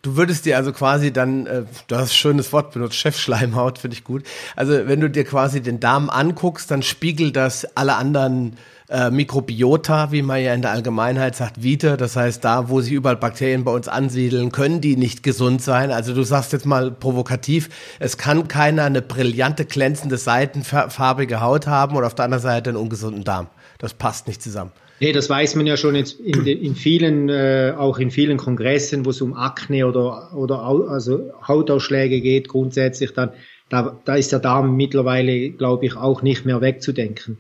Du 0.06 0.16
würdest 0.16 0.46
dir 0.46 0.56
also 0.56 0.72
quasi 0.72 1.12
dann, 1.12 1.48
äh, 1.48 1.64
du 1.88 1.96
hast 1.96 2.12
ein 2.12 2.16
schönes 2.16 2.54
Wort 2.54 2.72
benutzt, 2.74 2.94
Chefschleimhaut, 2.94 3.80
finde 3.80 3.98
ich 3.98 4.04
gut. 4.04 4.22
Also 4.56 4.74
wenn 4.86 5.00
du 5.00 5.10
dir 5.10 5.24
quasi 5.24 5.62
den 5.62 5.80
Darm 5.80 6.12
anguckst, 6.12 6.70
dann 6.70 6.84
spiegelt 6.84 7.36
das 7.36 7.66
alle 7.76 7.96
anderen 7.96 8.56
äh, 8.88 9.10
Mikrobiota, 9.10 10.12
wie 10.12 10.22
man 10.22 10.44
ja 10.44 10.54
in 10.54 10.62
der 10.62 10.70
Allgemeinheit 10.70 11.36
sagt, 11.36 11.64
Vita. 11.64 11.98
Das 11.98 12.16
heißt, 12.16 12.46
da, 12.46 12.70
wo 12.70 12.82
sich 12.82 12.94
überall 12.94 13.16
Bakterien 13.16 13.64
bei 13.64 13.72
uns 13.72 13.88
ansiedeln, 13.88 14.52
können 14.52 14.80
die 14.80 14.96
nicht 14.96 15.24
gesund 15.24 15.64
sein. 15.64 15.90
Also 15.90 16.14
du 16.14 16.22
sagst 16.22 16.54
jetzt 16.54 16.68
mal 16.68 16.92
provokativ, 16.92 17.70
es 17.98 18.20
kann 18.20 18.48
keiner 18.48 18.84
eine 18.84 19.02
brillante, 19.02 19.66
glänzende, 19.66 20.18
seitenfarbige 20.18 21.42
Haut 21.42 21.66
haben 21.66 21.96
und 21.96 22.04
auf 22.04 22.14
der 22.14 22.26
anderen 22.26 22.44
Seite 22.44 22.70
einen 22.70 22.78
ungesunden 22.78 23.24
Darm. 23.24 23.48
Das 23.80 23.96
passt 23.96 24.28
nicht 24.28 24.44
zusammen. 24.44 24.72
Nee, 25.00 25.12
das 25.12 25.30
weiß 25.30 25.56
man 25.56 25.66
ja 25.66 25.76
schon 25.76 25.96
jetzt 25.96 26.20
in, 26.22 26.46
in 26.46 26.76
vielen, 26.76 27.28
äh, 27.28 27.74
auch 27.76 28.00
in 28.00 28.12
vielen 28.12 28.38
Kongressen, 28.38 29.06
wo 29.06 29.10
es 29.10 29.22
um 29.22 29.34
Akne 29.34 29.88
oder, 29.88 30.34
oder 30.34 30.62
also 30.62 31.34
Hautausschläge 31.46 32.22
geht, 32.22 32.48
grundsätzlich 32.48 33.12
dann, 33.12 33.32
da, 33.68 34.00
da 34.06 34.16
ist 34.16 34.32
der 34.32 34.40
Darm 34.40 34.78
mittlerweile, 34.78 35.50
glaube 35.50 35.86
ich, 35.86 35.98
auch 35.98 36.22
nicht 36.22 36.46
mehr 36.46 36.62
wegzudenken. 36.62 37.40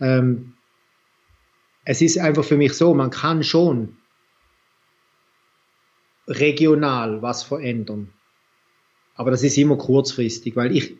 Ähm, 0.00 0.52
es 1.84 2.00
ist 2.00 2.18
einfach 2.18 2.44
für 2.44 2.56
mich 2.56 2.74
so, 2.74 2.94
man 2.94 3.10
kann 3.10 3.42
schon 3.42 3.96
regional 6.28 7.20
was 7.20 7.42
verändern. 7.42 8.12
Aber 9.16 9.32
das 9.32 9.42
ist 9.42 9.58
immer 9.58 9.76
kurzfristig, 9.76 10.54
weil 10.54 10.76
ich 10.76 10.94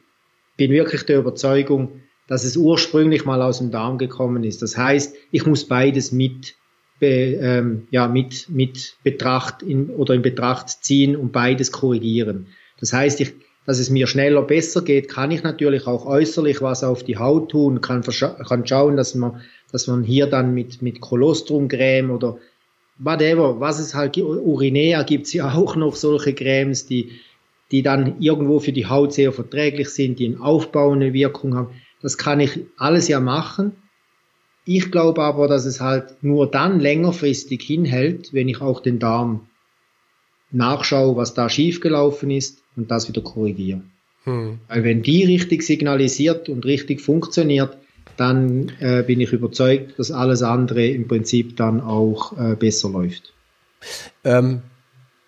bin 0.56 0.72
wirklich 0.72 1.04
der 1.04 1.18
Überzeugung, 1.18 2.02
dass 2.32 2.44
es 2.44 2.56
ursprünglich 2.56 3.26
mal 3.26 3.42
aus 3.42 3.58
dem 3.58 3.70
Darm 3.70 3.98
gekommen 3.98 4.42
ist. 4.42 4.62
Das 4.62 4.78
heißt, 4.78 5.14
ich 5.32 5.44
muss 5.44 5.68
beides 5.68 6.12
mit, 6.12 6.54
be, 6.98 7.06
ähm, 7.06 7.86
ja, 7.90 8.08
mit, 8.08 8.48
mit 8.48 8.96
Betracht 9.02 9.62
in, 9.62 9.90
oder 9.90 10.14
in 10.14 10.22
Betracht 10.22 10.82
ziehen 10.82 11.14
und 11.14 11.32
beides 11.32 11.72
korrigieren. 11.72 12.46
Das 12.80 12.94
heißt, 12.94 13.20
ich, 13.20 13.34
dass 13.66 13.78
es 13.78 13.90
mir 13.90 14.06
schneller 14.06 14.40
besser 14.40 14.80
geht, 14.80 15.10
kann 15.10 15.30
ich 15.30 15.42
natürlich 15.42 15.86
auch 15.86 16.06
äußerlich 16.06 16.62
was 16.62 16.84
auf 16.84 17.04
die 17.04 17.18
Haut 17.18 17.50
tun, 17.50 17.82
kann, 17.82 18.00
kann 18.02 18.66
schauen, 18.66 18.96
dass 18.96 19.14
man 19.14 19.42
dass 19.70 19.86
man 19.86 20.02
hier 20.02 20.26
dann 20.26 20.54
mit, 20.54 20.80
mit 20.80 21.02
Kolostrumcreme 21.02 22.10
oder 22.10 22.38
whatever, 22.98 23.60
was 23.60 23.78
es 23.78 23.94
halt 23.94 24.14
gibt, 24.14 24.26
Urinea 24.26 25.02
gibt's 25.02 25.34
ja 25.34 25.52
auch 25.52 25.76
noch 25.76 25.96
solche 25.96 26.32
Cremes, 26.32 26.86
die, 26.86 27.12
die 27.72 27.82
dann 27.82 28.20
irgendwo 28.20 28.58
für 28.58 28.72
die 28.72 28.86
Haut 28.86 29.12
sehr 29.12 29.32
verträglich 29.32 29.90
sind, 29.90 30.18
die 30.18 30.28
eine 30.28 30.40
aufbauende 30.40 31.12
Wirkung 31.12 31.54
haben. 31.56 31.68
Das 32.02 32.18
kann 32.18 32.40
ich 32.40 32.60
alles 32.76 33.08
ja 33.08 33.20
machen. 33.20 33.72
Ich 34.64 34.90
glaube 34.92 35.22
aber, 35.22 35.48
dass 35.48 35.64
es 35.64 35.80
halt 35.80 36.22
nur 36.22 36.50
dann 36.50 36.78
längerfristig 36.78 37.62
hinhält, 37.62 38.32
wenn 38.32 38.48
ich 38.48 38.60
auch 38.60 38.80
den 38.80 38.98
Darm 38.98 39.48
nachschaue, 40.50 41.16
was 41.16 41.34
da 41.34 41.48
schiefgelaufen 41.48 42.30
ist 42.30 42.62
und 42.76 42.90
das 42.90 43.08
wieder 43.08 43.22
korrigiere. 43.22 43.82
Hm. 44.24 44.60
Weil 44.68 44.84
wenn 44.84 45.02
die 45.02 45.24
richtig 45.24 45.62
signalisiert 45.62 46.48
und 46.48 46.64
richtig 46.64 47.00
funktioniert, 47.00 47.76
dann 48.16 48.70
äh, 48.78 49.02
bin 49.02 49.20
ich 49.20 49.32
überzeugt, 49.32 49.98
dass 49.98 50.10
alles 50.10 50.42
andere 50.42 50.86
im 50.86 51.08
Prinzip 51.08 51.56
dann 51.56 51.80
auch 51.80 52.38
äh, 52.38 52.54
besser 52.54 52.90
läuft. 52.90 53.32
Ähm, 54.22 54.62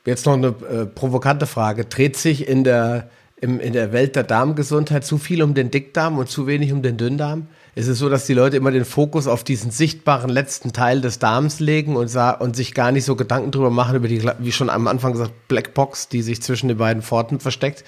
jetzt 0.05 0.27
noch 0.27 0.35
eine 0.35 0.49
äh, 0.49 0.87
provokante 0.87 1.47
Frage. 1.47 1.87
Dreht 1.87 2.17
sich 2.17 2.47
in 2.47 2.63
der, 2.63 3.11
im, 3.41 3.61
in 3.61 3.73
der 3.73 3.93
Welt 3.93 4.17
der 4.17 4.23
Darmgesundheit 4.23 5.05
zu 5.05 5.19
viel 5.19 5.43
um 5.43 5.55
den 5.55 5.71
Dickdarm 5.71 6.19
und 6.19 6.29
zu 6.29 6.47
wenig 6.47 6.73
um 6.73 6.83
den 6.83 6.97
Dünndarm? 6.97 7.49
Ist 7.77 7.89
es 7.89 7.99
so, 7.99 8.09
dass 8.09 8.27
die 8.27 8.35
Leute 8.35 8.57
immer 8.57 8.71
den 8.71 8.85
Fokus 8.85 9.27
auf 9.27 9.43
diesen 9.43 9.73
sichtbaren 9.73 10.31
letzten 10.31 10.73
Teil 10.73 11.01
des 11.01 11.19
Darms 11.19 11.59
legen 11.59 11.97
und, 11.97 12.15
und 12.39 12.57
sich 12.57 12.73
gar 12.73 12.93
nicht 12.93 13.05
so 13.05 13.17
Gedanken 13.17 13.51
drüber 13.51 13.71
machen, 13.71 13.97
über 13.97 14.07
die, 14.07 14.23
wie 14.39 14.53
schon 14.53 14.71
am 14.71 14.87
Anfang 14.87 15.13
gesagt, 15.13 15.33
Blackbox, 15.49 16.09
die 16.09 16.23
sich 16.23 16.41
zwischen 16.41 16.69
den 16.69 16.79
beiden 16.79 17.03
Pforten 17.03 17.41
versteckt? 17.41 17.85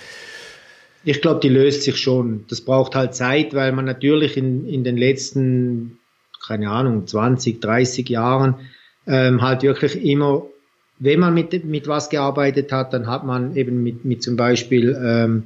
Ich 1.05 1.23
glaube, 1.23 1.39
die 1.39 1.49
löst 1.49 1.85
sich 1.85 1.99
schon. 1.99 2.45
Das 2.49 2.63
braucht 2.63 2.97
halt 2.97 3.15
Zeit, 3.15 3.55
weil 3.55 3.71
man 3.71 3.85
natürlich 3.85 4.37
in, 4.37 4.67
in 4.67 4.83
den 4.83 4.97
letzten, 4.97 6.01
keine 6.45 6.69
Ahnung, 6.71 7.07
20, 7.07 7.61
30 7.61 8.09
Jahren 8.09 8.57
ähm, 9.07 9.41
halt 9.41 9.63
wirklich 9.63 10.03
immer, 10.05 10.43
wenn 10.99 11.21
man 11.21 11.35
mit, 11.35 11.65
mit 11.65 11.89
was 11.89 12.09
gearbeitet 12.11 12.73
hat, 12.73 12.93
dann 12.93 13.07
hat 13.07 13.25
man 13.25 13.57
eben 13.57 13.83
mit, 13.83 14.05
mit 14.05 14.23
zum 14.23 14.37
Beispiel 14.37 14.97
ähm, 15.03 15.45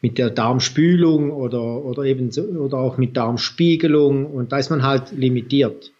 mit 0.00 0.18
der 0.18 0.30
Darmspülung 0.30 1.30
oder, 1.30 1.84
oder 1.84 2.04
eben 2.04 2.30
so, 2.30 2.42
oder 2.42 2.78
auch 2.78 2.96
mit 2.98 3.16
Darmspiegelung 3.16 4.26
und 4.26 4.52
da 4.52 4.58
ist 4.58 4.70
man 4.70 4.82
halt 4.82 5.12
limitiert. 5.12 5.92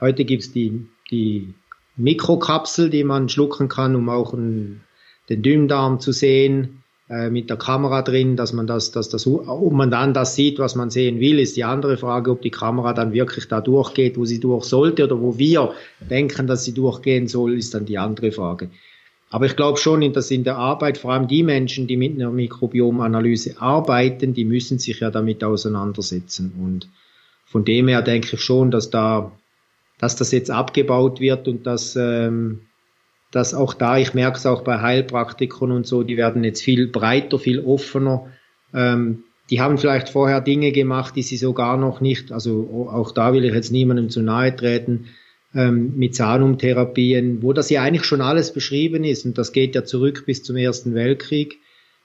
Heute 0.00 0.24
gibt's 0.24 0.52
die, 0.52 0.86
die 1.10 1.54
Mikrokapsel, 1.96 2.90
die 2.90 3.04
man 3.04 3.28
schlucken 3.28 3.68
kann, 3.68 3.96
um 3.96 4.08
auch 4.08 4.34
einen, 4.34 4.82
den 5.28 5.42
Dünndarm 5.42 6.00
zu 6.00 6.12
sehen 6.12 6.83
mit 7.08 7.50
der 7.50 7.58
Kamera 7.58 8.00
drin, 8.00 8.34
dass 8.34 8.54
man 8.54 8.66
das, 8.66 8.90
dass 8.90 9.10
das, 9.10 9.26
ob 9.26 9.72
man 9.72 9.90
dann 9.90 10.14
das 10.14 10.34
sieht, 10.36 10.58
was 10.58 10.74
man 10.74 10.88
sehen 10.88 11.20
will, 11.20 11.38
ist 11.38 11.54
die 11.54 11.64
andere 11.64 11.98
Frage, 11.98 12.30
ob 12.30 12.40
die 12.40 12.50
Kamera 12.50 12.94
dann 12.94 13.12
wirklich 13.12 13.46
da 13.46 13.60
durchgeht, 13.60 14.16
wo 14.16 14.24
sie 14.24 14.40
durch 14.40 14.64
sollte 14.64 15.04
oder 15.04 15.20
wo 15.20 15.36
wir 15.36 15.74
denken, 16.08 16.46
dass 16.46 16.64
sie 16.64 16.72
durchgehen 16.72 17.28
soll, 17.28 17.58
ist 17.58 17.74
dann 17.74 17.84
die 17.84 17.98
andere 17.98 18.32
Frage. 18.32 18.70
Aber 19.34 19.46
ich 19.46 19.56
glaube 19.56 19.78
schon, 19.78 20.12
dass 20.12 20.30
in 20.30 20.44
der 20.44 20.56
Arbeit, 20.56 20.96
vor 20.96 21.12
allem 21.12 21.26
die 21.26 21.42
Menschen, 21.42 21.88
die 21.88 21.96
mit 21.96 22.14
einer 22.14 22.30
Mikrobiomanalyse 22.30 23.60
arbeiten, 23.60 24.32
die 24.32 24.44
müssen 24.44 24.78
sich 24.78 25.00
ja 25.00 25.10
damit 25.10 25.42
auseinandersetzen. 25.42 26.52
Und 26.58 26.88
von 27.44 27.64
dem 27.64 27.88
her 27.88 28.00
denke 28.00 28.36
ich 28.36 28.40
schon, 28.40 28.70
dass 28.70 28.90
da, 28.90 29.32
dass 29.98 30.14
das 30.14 30.30
jetzt 30.30 30.52
abgebaut 30.52 31.18
wird 31.18 31.48
und 31.48 31.66
dass, 31.66 31.96
ähm, 31.96 32.60
dass 33.34 33.52
auch 33.52 33.74
da, 33.74 33.98
ich 33.98 34.14
merke 34.14 34.38
es 34.38 34.46
auch 34.46 34.62
bei 34.62 34.80
Heilpraktikern 34.80 35.72
und 35.72 35.86
so, 35.86 36.04
die 36.04 36.16
werden 36.16 36.44
jetzt 36.44 36.62
viel 36.62 36.86
breiter, 36.86 37.38
viel 37.38 37.60
offener. 37.60 38.26
Ähm, 38.72 39.24
die 39.50 39.60
haben 39.60 39.76
vielleicht 39.76 40.08
vorher 40.08 40.40
Dinge 40.40 40.70
gemacht, 40.70 41.16
die 41.16 41.22
sie 41.22 41.36
sogar 41.36 41.76
noch 41.76 42.00
nicht, 42.00 42.30
also 42.30 42.88
auch 42.90 43.10
da 43.10 43.32
will 43.32 43.44
ich 43.44 43.52
jetzt 43.52 43.72
niemandem 43.72 44.08
zu 44.08 44.22
nahe 44.22 44.54
treten, 44.54 45.06
ähm, 45.52 45.94
mit 45.96 46.14
Zahnumtherapien, 46.14 47.42
wo 47.42 47.52
das 47.52 47.70
ja 47.70 47.82
eigentlich 47.82 48.04
schon 48.04 48.20
alles 48.20 48.52
beschrieben 48.52 49.02
ist. 49.02 49.24
Und 49.24 49.36
das 49.36 49.52
geht 49.52 49.74
ja 49.74 49.84
zurück 49.84 50.24
bis 50.26 50.44
zum 50.44 50.56
Ersten 50.56 50.94
Weltkrieg 50.94 51.58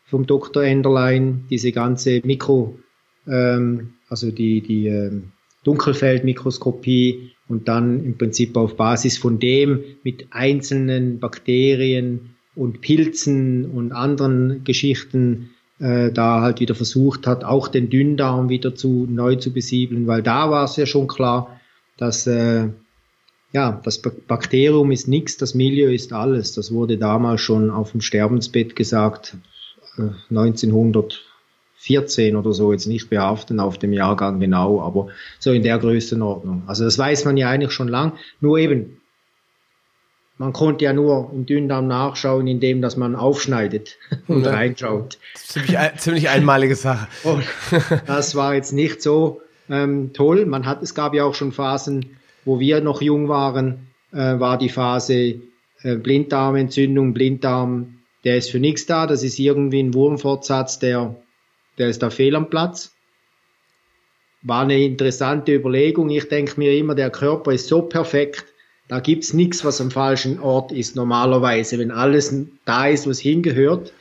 vom 0.05 0.25
Dr. 0.25 0.63
Enderlein, 0.63 1.45
diese 1.51 1.71
ganze 1.71 2.21
Mikro, 2.23 2.79
ähm, 3.27 3.93
also 4.09 4.31
die, 4.31 4.61
die 4.61 4.87
ähm, 4.87 5.31
Dunkelfeldmikroskopie 5.63 7.33
und 7.49 7.67
dann 7.67 8.03
im 8.05 8.17
Prinzip 8.17 8.55
auf 8.55 8.77
Basis 8.77 9.17
von 9.17 9.39
dem 9.39 9.83
mit 10.03 10.27
einzelnen 10.31 11.19
Bakterien 11.19 12.35
und 12.55 12.81
Pilzen 12.81 13.65
und 13.65 13.91
anderen 13.91 14.63
Geschichten 14.63 15.49
äh, 15.79 16.11
da 16.11 16.41
halt 16.41 16.59
wieder 16.59 16.75
versucht 16.75 17.27
hat, 17.27 17.43
auch 17.43 17.67
den 17.67 17.89
Dünndarm 17.89 18.49
wieder 18.49 18.75
zu 18.75 19.07
neu 19.09 19.35
zu 19.35 19.51
besiedeln, 19.51 20.07
weil 20.07 20.21
da 20.21 20.51
war 20.51 20.65
es 20.65 20.75
ja 20.75 20.85
schon 20.85 21.07
klar, 21.07 21.59
dass 21.97 22.27
äh, 22.27 22.69
ja, 23.51 23.81
das 23.83 23.99
Bakterium 23.99 24.91
ist 24.91 25.07
nichts, 25.07 25.37
das 25.37 25.55
Milieu 25.55 25.91
ist 25.91 26.13
alles. 26.13 26.53
Das 26.53 26.71
wurde 26.71 26.97
damals 26.97 27.41
schon 27.41 27.71
auf 27.71 27.91
dem 27.91 28.01
Sterbensbett 28.01 28.75
gesagt, 28.75 29.37
äh, 29.97 30.09
1900 30.29 31.25
14 31.79 32.35
oder 32.35 32.51
so, 32.51 32.73
jetzt 32.73 32.87
nicht 32.87 33.09
behaften 33.09 33.61
auf 33.61 33.77
dem 33.77 33.93
Jahrgang 33.93 34.41
genau, 34.41 34.81
aber 34.81 35.07
so 35.39 35.51
in 35.51 35.63
der 35.63 35.79
Größenordnung. 35.79 36.63
Also 36.67 36.83
das 36.83 36.97
weiß 36.97 37.23
man 37.23 37.37
ja 37.37 37.49
eigentlich 37.49 37.71
schon 37.71 37.87
lang, 37.87 38.13
nur 38.41 38.57
eben, 38.57 38.99
man 40.37 40.51
konnte 40.51 40.83
ja 40.83 40.91
nur 40.91 41.31
im 41.33 41.45
Dünndarm 41.45 41.87
nachschauen, 41.87 42.47
indem 42.47 42.81
dass 42.81 42.97
man 42.97 43.15
aufschneidet 43.15 43.97
und 44.27 44.43
ja. 44.43 44.51
reinschaut. 44.51 45.19
Ziemlich, 45.35 45.77
ziemlich 45.97 46.29
einmalige 46.29 46.75
Sache. 46.75 47.07
Und 47.23 47.43
das 48.05 48.35
war 48.35 48.55
jetzt 48.55 48.73
nicht 48.73 49.01
so 49.01 49.41
ähm, 49.69 50.11
toll. 50.13 50.45
Man 50.45 50.65
hat, 50.65 50.83
es 50.83 50.93
gab 50.95 51.13
ja 51.13 51.23
auch 51.23 51.35
schon 51.35 51.53
Phasen, 51.53 52.17
wo 52.43 52.59
wir 52.59 52.81
noch 52.81 53.01
jung 53.01 53.29
waren, 53.29 53.87
äh, 54.11 54.39
war 54.39 54.57
die 54.57 54.69
Phase 54.69 55.35
äh, 55.81 55.95
Blinddarmentzündung, 55.95 57.13
Blinddarm, 57.13 57.99
der 58.25 58.37
ist 58.37 58.51
für 58.51 58.59
nichts 58.59 58.85
da. 58.85 59.07
Das 59.07 59.23
ist 59.23 59.39
irgendwie 59.39 59.81
ein 59.81 59.93
Wurmfortsatz, 59.93 60.79
der 60.79 61.15
der 61.79 61.89
ist 61.89 62.03
da 62.03 62.09
fehl 62.09 62.35
am 62.35 62.49
Platz. 62.49 62.93
War 64.41 64.61
eine 64.61 64.79
interessante 64.79 65.53
Überlegung. 65.53 66.09
Ich 66.09 66.29
denke 66.29 66.59
mir 66.59 66.77
immer, 66.77 66.95
der 66.95 67.09
Körper 67.09 67.51
ist 67.51 67.67
so 67.67 67.81
perfekt, 67.81 68.45
da 68.89 68.99
gibt's 68.99 69.33
nichts, 69.33 69.63
was 69.63 69.79
am 69.81 69.91
falschen 69.91 70.39
Ort 70.39 70.71
ist 70.71 70.95
normalerweise. 70.95 71.77
Wenn 71.77 71.91
alles 71.91 72.35
da 72.65 72.87
ist, 72.87 73.07
was 73.07 73.19
hingehört, 73.19 73.93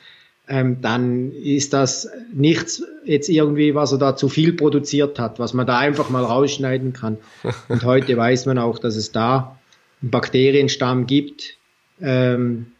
ähm, 0.47 0.81
dann 0.81 1.31
ist 1.31 1.73
das 1.73 2.09
nichts 2.33 2.83
jetzt 3.05 3.29
irgendwie, 3.29 3.75
was 3.75 3.91
er 3.91 3.99
da 3.99 4.15
zu 4.15 4.29
viel 4.29 4.53
produziert 4.53 5.19
hat, 5.19 5.37
was 5.37 5.53
man 5.53 5.67
da 5.67 5.77
einfach 5.77 6.09
mal 6.09 6.23
rausschneiden 6.23 6.93
kann. 6.93 7.17
Und 7.69 7.83
heute 7.83 8.17
weiß 8.17 8.47
man 8.47 8.57
auch, 8.57 8.79
dass 8.79 8.95
es 8.95 9.11
da 9.11 9.59
einen 10.01 10.09
Bakterienstamm 10.09 11.05
gibt, 11.05 11.57
ähm, 12.01 12.71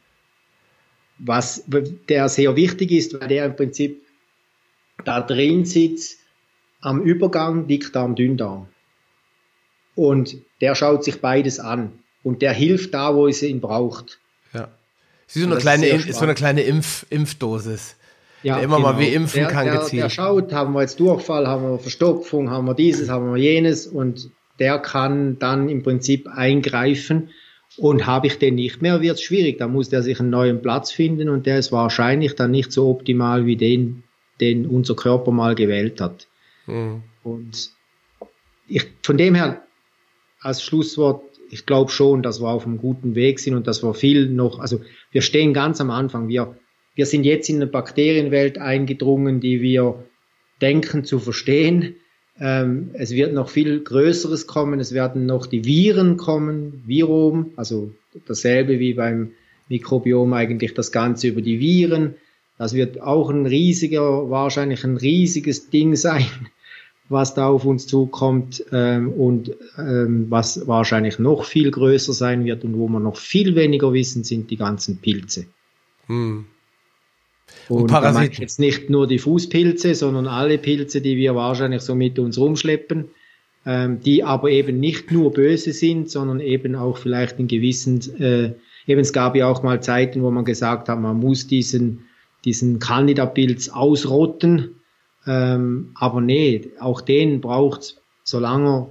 was 1.20 1.64
der 1.68 2.28
sehr 2.28 2.56
wichtig 2.56 2.92
ist, 2.92 3.20
weil 3.20 3.28
der 3.28 3.46
im 3.46 3.56
Prinzip 3.56 4.02
da 5.06 5.22
drin 5.22 5.66
sitzt 5.66 6.20
am 6.82 7.02
Übergang 7.02 7.68
Dickdarm, 7.68 8.16
Dünndarm. 8.16 8.68
Und 9.96 10.38
der 10.62 10.76
schaut 10.76 11.04
sich 11.04 11.20
beides 11.22 11.60
an 11.60 11.92
und 12.24 12.42
der 12.42 12.54
hilft 12.54 12.94
da, 12.94 13.16
wo 13.16 13.28
es 13.28 13.42
ihn 13.44 13.60
braucht. 13.60 14.20
Ja. 14.54 14.70
Sie 15.28 15.42
so 15.42 15.48
eine 15.48 15.58
kleine, 15.58 15.88
ist 15.88 16.20
so 16.20 16.24
eine 16.24 16.36
kleine 16.36 16.62
Impf, 16.62 17.06
Impfdosis. 17.10 17.96
Ja, 18.42 18.56
der 18.56 18.64
immer 18.64 18.78
genau. 18.78 18.94
mal 18.94 19.00
wie 19.00 19.10
impfen 19.10 19.42
der, 19.42 19.50
kann 19.50 19.66
der, 19.66 19.80
gezielt. 19.80 20.04
Der 20.04 20.10
schaut, 20.10 20.54
haben 20.54 20.74
wir 20.74 20.82
jetzt 20.82 21.00
Durchfall, 21.00 21.48
haben 21.48 21.64
wir 21.64 21.80
Verstopfung, 21.80 22.50
haben 22.50 22.66
wir 22.66 22.74
dieses, 22.74 23.10
haben 23.10 23.34
wir 23.34 23.38
jenes 23.38 23.86
und 23.86 24.30
der 24.60 24.80
kann 24.80 25.38
dann 25.40 25.68
im 25.68 25.84
Prinzip 25.84 26.28
eingreifen 26.28 27.32
und 27.78 28.08
habe 28.08 28.28
ich 28.28 28.40
den 28.40 28.56
nicht 28.56 28.82
mehr, 28.82 29.02
wird 29.02 29.16
es 29.16 29.24
schwierig. 29.24 29.58
Da 29.58 29.68
muss 29.68 29.90
der 29.90 30.04
sich 30.04 30.20
einen 30.20 30.30
neuen 30.30 30.62
Platz 30.62 30.92
finden 30.92 31.30
und 31.30 31.46
der 31.46 31.60
ist 31.60 31.72
wahrscheinlich 31.72 32.36
dann 32.36 32.52
nicht 32.52 32.72
so 32.72 32.90
optimal 32.90 33.46
wie 33.46 33.58
den, 33.58 34.04
den 34.42 34.66
unser 34.66 34.96
Körper 34.96 35.32
mal 35.32 35.56
gewählt 35.56 36.02
hat. 36.02 36.28
Mhm. 36.68 37.04
Und 37.24 37.72
ich, 38.68 38.88
von 39.04 39.18
dem 39.18 39.36
her, 39.36 39.64
als 40.40 40.64
Schlusswort, 40.64 41.24
ich 41.50 41.66
glaube 41.66 41.92
schon, 41.92 42.22
dass 42.22 42.42
wir 42.42 42.50
auf 42.50 42.66
einem 42.66 42.78
guten 42.78 43.16
Weg 43.16 43.40
sind 43.40 43.56
und 43.56 43.68
dass 43.68 43.84
wir 43.84 43.94
viel 43.94 44.30
noch, 44.30 44.60
also 44.60 44.82
wir 45.12 45.22
stehen 45.22 45.54
ganz 45.54 45.82
am 45.82 45.90
Anfang. 45.90 46.28
Wir, 46.28 46.56
wir 46.96 47.06
sind 47.06 47.24
jetzt 47.24 47.50
in 47.50 47.58
eine 47.58 47.68
Bakterienwelt 47.68 48.58
eingedrungen, 48.58 49.40
die 49.40 49.62
wir 49.62 50.04
denken 50.62 51.04
zu 51.04 51.20
verstehen. 51.20 51.96
Ähm, 52.40 52.92
es 52.94 53.12
wird 53.12 53.34
noch 53.34 53.50
viel 53.50 53.82
Größeres 53.82 54.48
kommen. 54.48 54.80
Es 54.80 54.94
werden 54.94 55.26
noch 55.26 55.46
die 55.48 55.66
Viren 55.66 56.18
kommen, 56.18 56.84
Virom, 56.86 57.52
also 57.56 57.92
dasselbe 58.28 58.80
wie 58.80 58.94
beim 58.94 59.32
Mikrobiom 59.70 60.34
eigentlich 60.34 60.74
das 60.74 60.92
Ganze 60.92 61.30
über 61.30 61.42
die 61.42 61.60
Viren. 61.60 62.16
Das 62.60 62.74
wird 62.74 63.02
auch 63.02 63.32
ein 63.32 63.48
riesiger, 63.48 64.30
wahrscheinlich 64.30 64.84
ein 64.84 64.98
riesiges 64.98 65.72
Ding 65.72 65.96
sein 65.96 66.28
was 67.10 67.34
da 67.34 67.48
auf 67.48 67.66
uns 67.66 67.88
zukommt 67.88 68.64
ähm, 68.72 69.12
und 69.12 69.52
ähm, 69.78 70.28
was 70.30 70.68
wahrscheinlich 70.68 71.18
noch 71.18 71.44
viel 71.44 71.72
größer 71.72 72.14
sein 72.14 72.46
wird 72.46 72.64
und 72.64 72.78
wo 72.78 72.88
wir 72.88 73.00
noch 73.00 73.18
viel 73.18 73.56
weniger 73.56 73.92
wissen, 73.94 74.24
sind 74.24 74.50
die 74.52 74.58
ganzen 74.58 74.98
Pilze. 74.98 75.46
Hm. 76.06 76.46
Und, 77.68 77.82
und 77.82 77.88
Parasiten. 77.88 78.42
jetzt 78.42 78.60
nicht 78.60 78.92
nur 78.92 79.08
die 79.08 79.18
Fußpilze, 79.18 79.96
sondern 79.96 80.28
alle 80.28 80.60
Pilze, 80.60 81.02
die 81.02 81.18
wir 81.18 81.34
wahrscheinlich 81.34 81.82
so 81.82 81.96
mit 81.96 82.20
uns 82.20 82.38
rumschleppen, 82.38 83.06
ähm, 83.66 84.00
die 84.02 84.24
aber 84.24 84.52
eben 84.52 84.80
nicht 84.80 85.12
nur 85.12 85.34
böse 85.34 85.74
sind, 85.74 86.12
sondern 86.12 86.40
eben 86.40 86.76
auch 86.76 86.98
vielleicht 86.98 87.40
in 87.40 87.48
gewissen, 87.48 88.00
äh, 88.20 88.54
eben 88.86 89.02
es 89.02 89.14
gab 89.14 89.36
ja 89.36 89.48
auch 89.48 89.64
mal 89.64 89.82
Zeiten, 89.82 90.22
wo 90.22 90.30
man 90.30 90.46
gesagt 90.46 90.90
hat, 90.90 91.02
man 91.02 91.18
muss 91.18 91.48
diesen, 91.48 92.06
diesen 92.46 92.80
Candida-Pilz 92.80 93.70
ausrotten, 93.70 94.76
ähm, 95.28 95.92
aber 95.96 96.22
nee, 96.22 96.72
auch 96.80 97.02
den 97.02 97.42
braucht 97.42 98.00
solange 98.24 98.88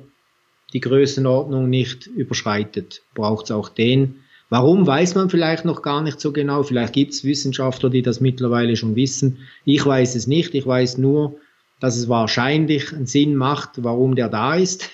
die 0.73 0.81
Größenordnung 0.81 1.71
nicht 1.71 2.07
überschreitet, 2.07 3.03
braucht 3.15 3.47
es 3.47 3.51
auch 3.51 3.69
den. 3.69 4.17
Warum 4.51 4.87
weiß 4.87 5.15
man 5.15 5.31
vielleicht 5.31 5.65
noch 5.65 5.83
gar 5.83 6.03
nicht 6.03 6.21
so 6.21 6.33
genau. 6.33 6.63
Vielleicht 6.63 6.95
gibt 6.95 7.13
es 7.13 7.25
Wissenschaftler, 7.25 7.91
die 7.91 8.03
das 8.03 8.21
mittlerweile 8.21 8.77
schon 8.77 8.97
wissen. 8.97 9.39
Ich 9.65 9.85
weiß 9.85 10.15
es 10.15 10.27
nicht. 10.27 10.55
Ich 10.55 10.67
weiß 10.67 10.99
nur, 10.99 11.37
dass 11.81 11.97
es 11.97 12.09
wahrscheinlich 12.09 12.93
einen 12.93 13.07
Sinn 13.07 13.37
macht, 13.37 13.83
warum 13.85 14.15
der 14.15 14.29
da 14.29 14.55
ist. 14.55 14.89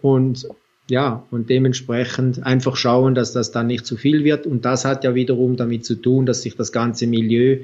Und 0.00 0.48
ja, 0.90 1.26
und 1.30 1.50
dementsprechend 1.50 2.42
einfach 2.44 2.76
schauen, 2.76 3.14
dass 3.14 3.32
das 3.32 3.50
dann 3.50 3.66
nicht 3.66 3.84
zu 3.84 3.98
viel 3.98 4.24
wird. 4.24 4.46
Und 4.46 4.64
das 4.64 4.86
hat 4.86 5.04
ja 5.04 5.14
wiederum 5.14 5.56
damit 5.56 5.84
zu 5.84 5.96
tun, 5.96 6.24
dass 6.24 6.42
sich 6.42 6.56
das 6.56 6.72
ganze 6.72 7.06
Milieu 7.06 7.58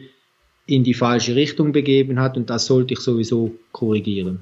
in 0.67 0.85
die 0.85 0.95
falsche 0.95 1.35
Richtung 1.35 1.73
begeben 1.73 2.21
hat 2.21 2.37
und 2.37 2.51
das 2.51 2.67
sollte 2.67 2.95
ich 2.95 3.01
sowieso 3.01 3.55
korrigieren. 3.73 4.41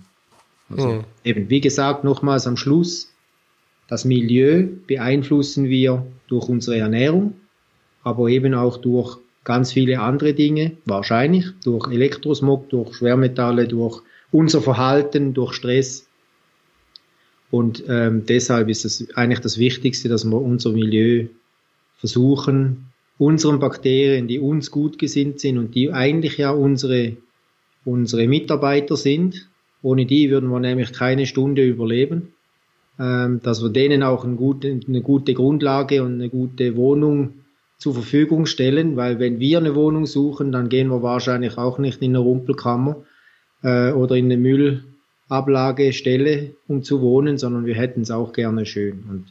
Also 0.71 0.89
mhm. 0.89 1.05
eben, 1.25 1.51
wie 1.51 1.61
gesagt, 1.61 2.05
nochmals 2.05 2.47
am 2.47 2.57
Schluss, 2.57 3.13
das 3.89 4.05
Milieu 4.05 4.69
beeinflussen 4.87 5.69
wir 5.69 6.07
durch 6.29 6.49
unsere 6.49 6.79
Ernährung, 6.79 7.35
aber 8.03 8.29
eben 8.29 8.55
auch 8.55 8.79
durch 8.79 9.19
ganz 9.45 9.73
viele 9.73 10.01
andere 10.01 10.35
Dinge, 10.35 10.73
wahrscheinlich 10.85 11.47
durch 11.65 11.91
Elektrosmog, 11.91 12.71
durch 12.71 12.95
Schwermetalle, 12.95 13.67
durch 13.67 14.03
unser 14.31 14.63
Verhalten, 14.63 15.35
durch 15.35 15.55
Stress. 15.55 16.07
Und 17.51 17.85
ähm, 17.89 18.25
deshalb 18.25 18.69
ist 18.69 18.85
es 18.85 19.15
eigentlich 19.15 19.41
das 19.41 19.59
Wichtigste, 19.59 20.09
dass 20.09 20.25
wir 20.25 20.41
unser 20.41 20.71
Milieu 20.71 21.27
versuchen, 21.99 22.92
unseren 23.19 23.61
Bakterien, 23.61 24.29
die 24.29 24.39
uns 24.39 24.71
gut 24.71 24.99
gesinnt 24.99 25.41
sind 25.41 25.59
und 25.59 25.75
die 25.75 25.93
eigentlich 25.93 26.39
ja 26.39 26.51
unsere, 26.51 27.17
unsere 27.85 28.27
Mitarbeiter 28.27 28.97
sind, 28.97 29.49
ohne 29.83 30.07
die 30.07 30.31
würden 30.31 30.49
wir 30.51 30.61
nämlich 30.61 30.93
keine 30.93 31.27
Stunde 31.27 31.67
überleben, 31.67 32.33
ähm, 32.99 33.41
dass 33.43 33.63
wir 33.63 33.69
denen 33.71 34.03
auch 34.03 34.25
eine 34.25 34.37
gute, 34.37 34.81
eine 34.87 35.03
gute 35.03 35.35
Grundlage 35.35 36.03
und 36.03 36.15
eine 36.15 36.29
gute 36.29 36.77
Wohnung 36.77 37.35
zur 37.79 37.95
Verfügung 37.95 38.47
stellen, 38.47 38.97
weil 38.97 39.19
wenn 39.19 39.41
wir 39.41 39.59
eine 39.59 39.75
Wohnung 39.75 40.07
suchen, 40.07 40.53
dann 40.53 40.69
gehen 40.69 40.87
wir 40.89 41.03
wahrscheinlich 41.03 41.59
auch 41.59 41.79
nicht 41.79 42.01
in 42.01 42.13
eine 42.13 42.21
Rumpelkammer 42.21 43.03
äh, 43.63 43.91
oder 43.91 44.15
in 44.15 44.27
eine 44.27 44.37
Müllablagestelle, 44.37 46.55
um 46.69 46.85
zu 46.85 47.01
wohnen, 47.01 47.39
sondern 47.39 47.67
wir 47.67 47.75
hätten 47.75 48.03
es 48.03 48.13
auch 48.13 48.33
gerne 48.33 48.67
schön. 48.67 49.03
Und 49.11 49.25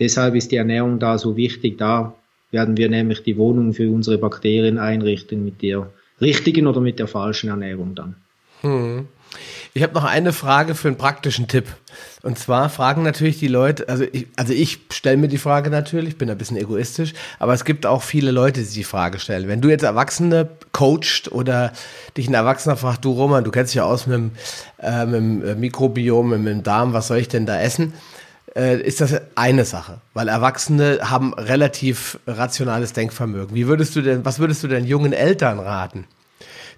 deshalb 0.00 0.34
ist 0.34 0.50
die 0.50 0.56
Ernährung 0.56 0.98
da 0.98 1.16
so 1.16 1.36
wichtig. 1.36 1.78
Da 1.78 2.16
werden 2.52 2.76
wir 2.76 2.88
nämlich 2.88 3.22
die 3.22 3.36
Wohnung 3.36 3.72
für 3.72 3.90
unsere 3.90 4.18
Bakterien 4.18 4.78
einrichten 4.78 5.44
mit 5.44 5.62
der 5.62 5.90
richtigen 6.20 6.66
oder 6.66 6.80
mit 6.80 6.98
der 6.98 7.08
falschen 7.08 7.50
Ernährung 7.50 7.94
dann. 7.94 8.14
Hm. 8.60 9.08
Ich 9.74 9.82
habe 9.82 9.94
noch 9.94 10.04
eine 10.04 10.34
Frage 10.34 10.74
für 10.74 10.88
einen 10.88 10.98
praktischen 10.98 11.48
Tipp. 11.48 11.64
Und 12.22 12.38
zwar 12.38 12.68
fragen 12.68 13.02
natürlich 13.02 13.38
die 13.38 13.48
Leute, 13.48 13.88
also 13.88 14.04
ich, 14.12 14.26
also 14.36 14.52
ich 14.52 14.80
stelle 14.92 15.16
mir 15.16 15.28
die 15.28 15.38
Frage 15.38 15.70
natürlich, 15.70 16.18
bin 16.18 16.28
ein 16.28 16.36
bisschen 16.36 16.58
egoistisch, 16.58 17.14
aber 17.38 17.54
es 17.54 17.64
gibt 17.64 17.86
auch 17.86 18.02
viele 18.02 18.30
Leute, 18.30 18.62
die 18.62 18.74
die 18.74 18.84
Frage 18.84 19.18
stellen. 19.18 19.48
Wenn 19.48 19.62
du 19.62 19.70
jetzt 19.70 19.82
Erwachsene 19.82 20.50
coacht 20.72 21.32
oder 21.32 21.72
dich 22.18 22.28
ein 22.28 22.34
Erwachsener 22.34 22.76
fragt, 22.76 23.04
du 23.06 23.12
Roman, 23.12 23.44
du 23.44 23.50
kennst 23.50 23.72
dich 23.72 23.78
ja 23.78 23.84
aus 23.84 24.06
mit 24.06 24.16
dem, 24.16 24.30
äh, 24.78 25.06
mit 25.06 25.14
dem 25.48 25.60
Mikrobiom, 25.60 26.28
mit 26.28 26.46
dem 26.46 26.62
Darm, 26.62 26.92
was 26.92 27.08
soll 27.08 27.18
ich 27.18 27.28
denn 27.28 27.46
da 27.46 27.58
essen? 27.58 27.94
Äh, 28.54 28.80
ist 28.82 29.00
das 29.00 29.20
eine 29.34 29.64
Sache, 29.64 30.00
weil 30.14 30.28
Erwachsene 30.28 30.98
haben 31.02 31.32
relativ 31.34 32.18
rationales 32.26 32.92
Denkvermögen. 32.92 33.54
Wie 33.54 33.66
würdest 33.66 33.96
du 33.96 34.02
denn, 34.02 34.24
was 34.24 34.38
würdest 34.38 34.62
du 34.62 34.68
denn 34.68 34.84
jungen 34.84 35.12
Eltern 35.12 35.58
raten? 35.58 36.06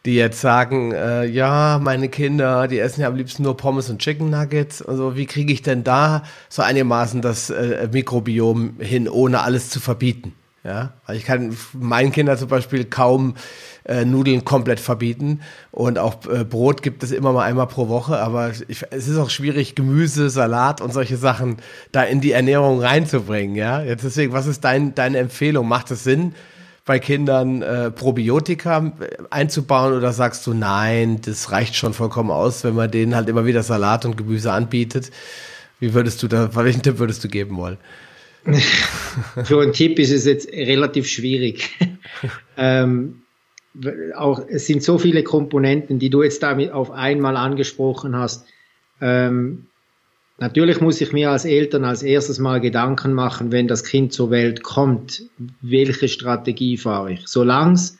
die 0.04 0.16
jetzt 0.16 0.40
sagen, 0.40 0.92
äh, 0.92 1.24
ja, 1.24 1.80
meine 1.82 2.08
Kinder, 2.08 2.68
die 2.68 2.78
essen 2.78 3.00
ja 3.00 3.08
am 3.08 3.16
liebsten 3.16 3.42
nur 3.42 3.56
Pommes 3.56 3.88
und 3.88 4.00
Chicken 4.00 4.28
Nuggets. 4.28 4.82
Also 4.82 5.16
wie 5.16 5.24
kriege 5.26 5.52
ich 5.52 5.62
denn 5.62 5.82
da 5.82 6.24
so 6.50 6.62
einigermaßen 6.62 7.22
das 7.22 7.48
äh, 7.50 7.88
Mikrobiom 7.90 8.80
hin, 8.80 9.08
ohne 9.08 9.40
alles 9.40 9.70
zu 9.70 9.80
verbieten? 9.80 10.34
Ja, 10.64 10.94
weil 11.06 11.16
ich 11.16 11.24
kann 11.24 11.54
meinen 11.74 12.10
Kindern 12.10 12.38
zum 12.38 12.48
Beispiel 12.48 12.86
kaum 12.86 13.34
äh, 13.84 14.06
Nudeln 14.06 14.46
komplett 14.46 14.80
verbieten 14.80 15.40
und 15.72 15.98
auch 15.98 16.24
äh, 16.26 16.42
Brot 16.42 16.80
gibt 16.80 17.02
es 17.02 17.10
immer 17.10 17.34
mal 17.34 17.44
einmal 17.44 17.66
pro 17.66 17.88
Woche, 17.90 18.18
aber 18.18 18.50
ich, 18.66 18.82
es 18.90 19.06
ist 19.06 19.18
auch 19.18 19.28
schwierig, 19.28 19.74
Gemüse, 19.74 20.30
Salat 20.30 20.80
und 20.80 20.94
solche 20.94 21.18
Sachen 21.18 21.58
da 21.92 22.02
in 22.02 22.22
die 22.22 22.32
Ernährung 22.32 22.80
reinzubringen. 22.80 23.56
Ja, 23.56 23.82
jetzt 23.82 24.04
deswegen, 24.04 24.32
was 24.32 24.46
ist 24.46 24.64
dein, 24.64 24.94
deine 24.94 25.18
Empfehlung? 25.18 25.68
Macht 25.68 25.90
es 25.90 26.02
Sinn, 26.02 26.34
bei 26.86 26.98
Kindern 26.98 27.60
äh, 27.60 27.90
Probiotika 27.90 28.78
äh, 29.00 29.16
einzubauen 29.28 29.92
oder 29.92 30.14
sagst 30.14 30.46
du, 30.46 30.54
nein, 30.54 31.20
das 31.20 31.50
reicht 31.50 31.76
schon 31.76 31.92
vollkommen 31.92 32.30
aus, 32.30 32.64
wenn 32.64 32.74
man 32.74 32.90
denen 32.90 33.14
halt 33.14 33.28
immer 33.28 33.44
wieder 33.44 33.62
Salat 33.62 34.06
und 34.06 34.16
Gemüse 34.16 34.50
anbietet? 34.50 35.10
Wie 35.78 35.92
würdest 35.92 36.22
du 36.22 36.28
da, 36.28 36.54
welchen 36.54 36.80
Tipp 36.82 36.98
würdest 36.98 37.22
du 37.22 37.28
geben 37.28 37.58
wollen? 37.58 37.76
Für 39.44 39.62
einen 39.62 39.72
Tipp 39.72 39.98
ist 39.98 40.10
es 40.10 40.26
jetzt 40.26 40.52
relativ 40.52 41.06
schwierig. 41.06 41.70
ähm, 42.56 43.22
auch, 44.14 44.42
es 44.48 44.66
sind 44.66 44.82
so 44.82 44.98
viele 44.98 45.22
Komponenten, 45.22 45.98
die 45.98 46.10
du 46.10 46.22
jetzt 46.22 46.42
damit 46.42 46.70
auf 46.72 46.90
einmal 46.90 47.36
angesprochen 47.36 48.16
hast. 48.16 48.46
Ähm, 49.00 49.66
Natürlich 50.38 50.80
muss 50.80 51.00
ich 51.00 51.12
mir 51.12 51.30
als 51.30 51.44
Eltern 51.44 51.84
als 51.84 52.02
erstes 52.02 52.40
mal 52.40 52.60
Gedanken 52.60 53.12
machen, 53.12 53.52
wenn 53.52 53.68
das 53.68 53.84
Kind 53.84 54.12
zur 54.12 54.30
Welt 54.30 54.64
kommt, 54.64 55.22
welche 55.60 56.08
Strategie 56.08 56.76
fahre 56.76 57.12
ich. 57.12 57.22
Solange 57.26 57.74
es 57.74 57.98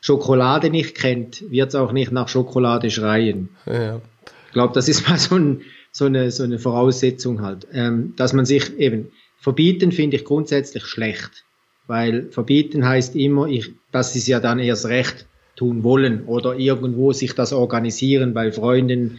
Schokolade 0.00 0.70
nicht 0.70 0.94
kennt, 0.94 1.44
wird 1.50 1.68
es 1.68 1.74
auch 1.74 1.92
nicht 1.92 2.10
nach 2.10 2.28
Schokolade 2.28 2.90
schreien. 2.90 3.50
Ja. 3.66 4.00
Ich 4.46 4.52
glaube, 4.52 4.72
das 4.72 4.88
ist 4.88 5.06
mal 5.08 5.18
so, 5.18 5.36
ein, 5.36 5.60
so, 5.92 6.06
eine, 6.06 6.30
so 6.30 6.42
eine 6.42 6.58
Voraussetzung 6.58 7.42
halt. 7.42 7.66
Ähm, 7.72 8.14
dass 8.16 8.32
man 8.32 8.46
sich 8.46 8.78
eben, 8.78 9.10
verbieten 9.44 9.92
finde 9.92 10.16
ich 10.16 10.24
grundsätzlich 10.24 10.86
schlecht. 10.86 11.44
Weil 11.86 12.30
verbieten 12.30 12.88
heißt 12.88 13.14
immer, 13.14 13.46
ich, 13.46 13.72
dass 13.92 14.14
sie 14.14 14.18
es 14.20 14.26
ja 14.26 14.40
dann 14.40 14.58
erst 14.58 14.86
recht 14.86 15.26
tun 15.54 15.84
wollen 15.84 16.24
oder 16.24 16.56
irgendwo 16.56 17.12
sich 17.12 17.34
das 17.34 17.52
organisieren 17.52 18.32
bei 18.32 18.50
Freunden 18.50 19.18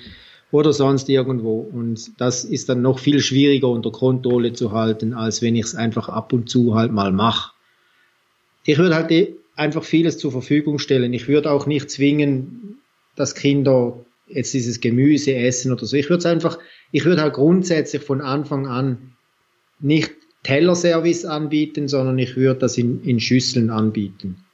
oder 0.50 0.74
sonst 0.74 1.10
irgendwo. 1.10 1.60
Und 1.60 2.20
das 2.20 2.44
ist 2.44 2.70
dann 2.70 2.82
noch 2.82 2.98
viel 2.98 3.20
schwieriger 3.20 3.70
unter 3.70 3.92
Kontrolle 3.92 4.54
zu 4.54 4.72
halten, 4.72 5.14
als 5.14 5.44
wenn 5.44 5.56
ich 5.56 5.66
es 5.66 5.76
einfach 5.76 6.10
ab 6.10 6.34
und 6.34 6.50
zu 6.50 6.74
halt 6.74 6.92
mal 6.92 7.12
mache. 7.12 7.52
Ich 8.64 8.80
würde 8.80 8.96
halt 8.96 9.36
einfach 9.56 9.84
vieles 9.84 10.18
zur 10.18 10.32
Verfügung 10.32 10.80
stellen. 10.80 11.14
Ich 11.14 11.28
würde 11.28 11.52
auch 11.52 11.68
nicht 11.68 11.92
zwingen, 11.92 12.80
dass 13.16 13.36
Kinder 13.36 14.04
jetzt 14.28 14.56
dieses 14.56 14.82
Gemüse 14.82 15.36
essen 15.36 15.72
oder 15.72 15.86
so. 15.86 15.96
Ich 15.96 16.10
würde 16.10 16.22
es 16.22 16.26
einfach, 16.26 16.58
ich 16.92 17.06
würde 17.06 17.22
halt 17.22 17.36
grundsätzlich 17.36 18.02
von 18.02 18.22
Anfang 18.22 18.66
an 18.66 19.15
nicht 19.80 20.12
Tellerservice 20.44 21.26
anbieten, 21.26 21.88
sondern 21.88 22.18
ich 22.20 22.36
würde 22.36 22.60
das 22.60 22.78
in, 22.78 23.04
in 23.04 23.20
Schüsseln 23.20 23.70
anbieten. 23.70 24.46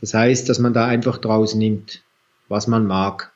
Das 0.00 0.14
heißt, 0.14 0.48
dass 0.48 0.58
man 0.58 0.74
da 0.74 0.86
einfach 0.86 1.18
draus 1.18 1.54
nimmt, 1.54 2.02
was 2.48 2.66
man 2.66 2.86
mag. 2.86 3.32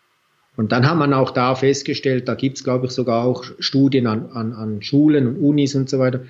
Und 0.57 0.73
dann 0.73 0.89
hat 0.89 0.99
man 0.99 1.15
auch 1.15 1.31
da 1.31 1.55
festgestellt, 1.55 2.27
da 2.27 2.35
gibt's 2.35 2.65
glaube 2.65 2.86
ich, 2.86 2.93
sogar 2.93 3.24
auch 3.24 3.45
Studien 3.61 4.09
an, 4.09 4.27
an, 4.32 4.53
an 4.53 4.82
Schulen 4.82 5.28
und 5.28 5.36
Unis 5.36 5.77
und 5.77 5.89
so 5.89 6.01
weiter, 6.01 6.24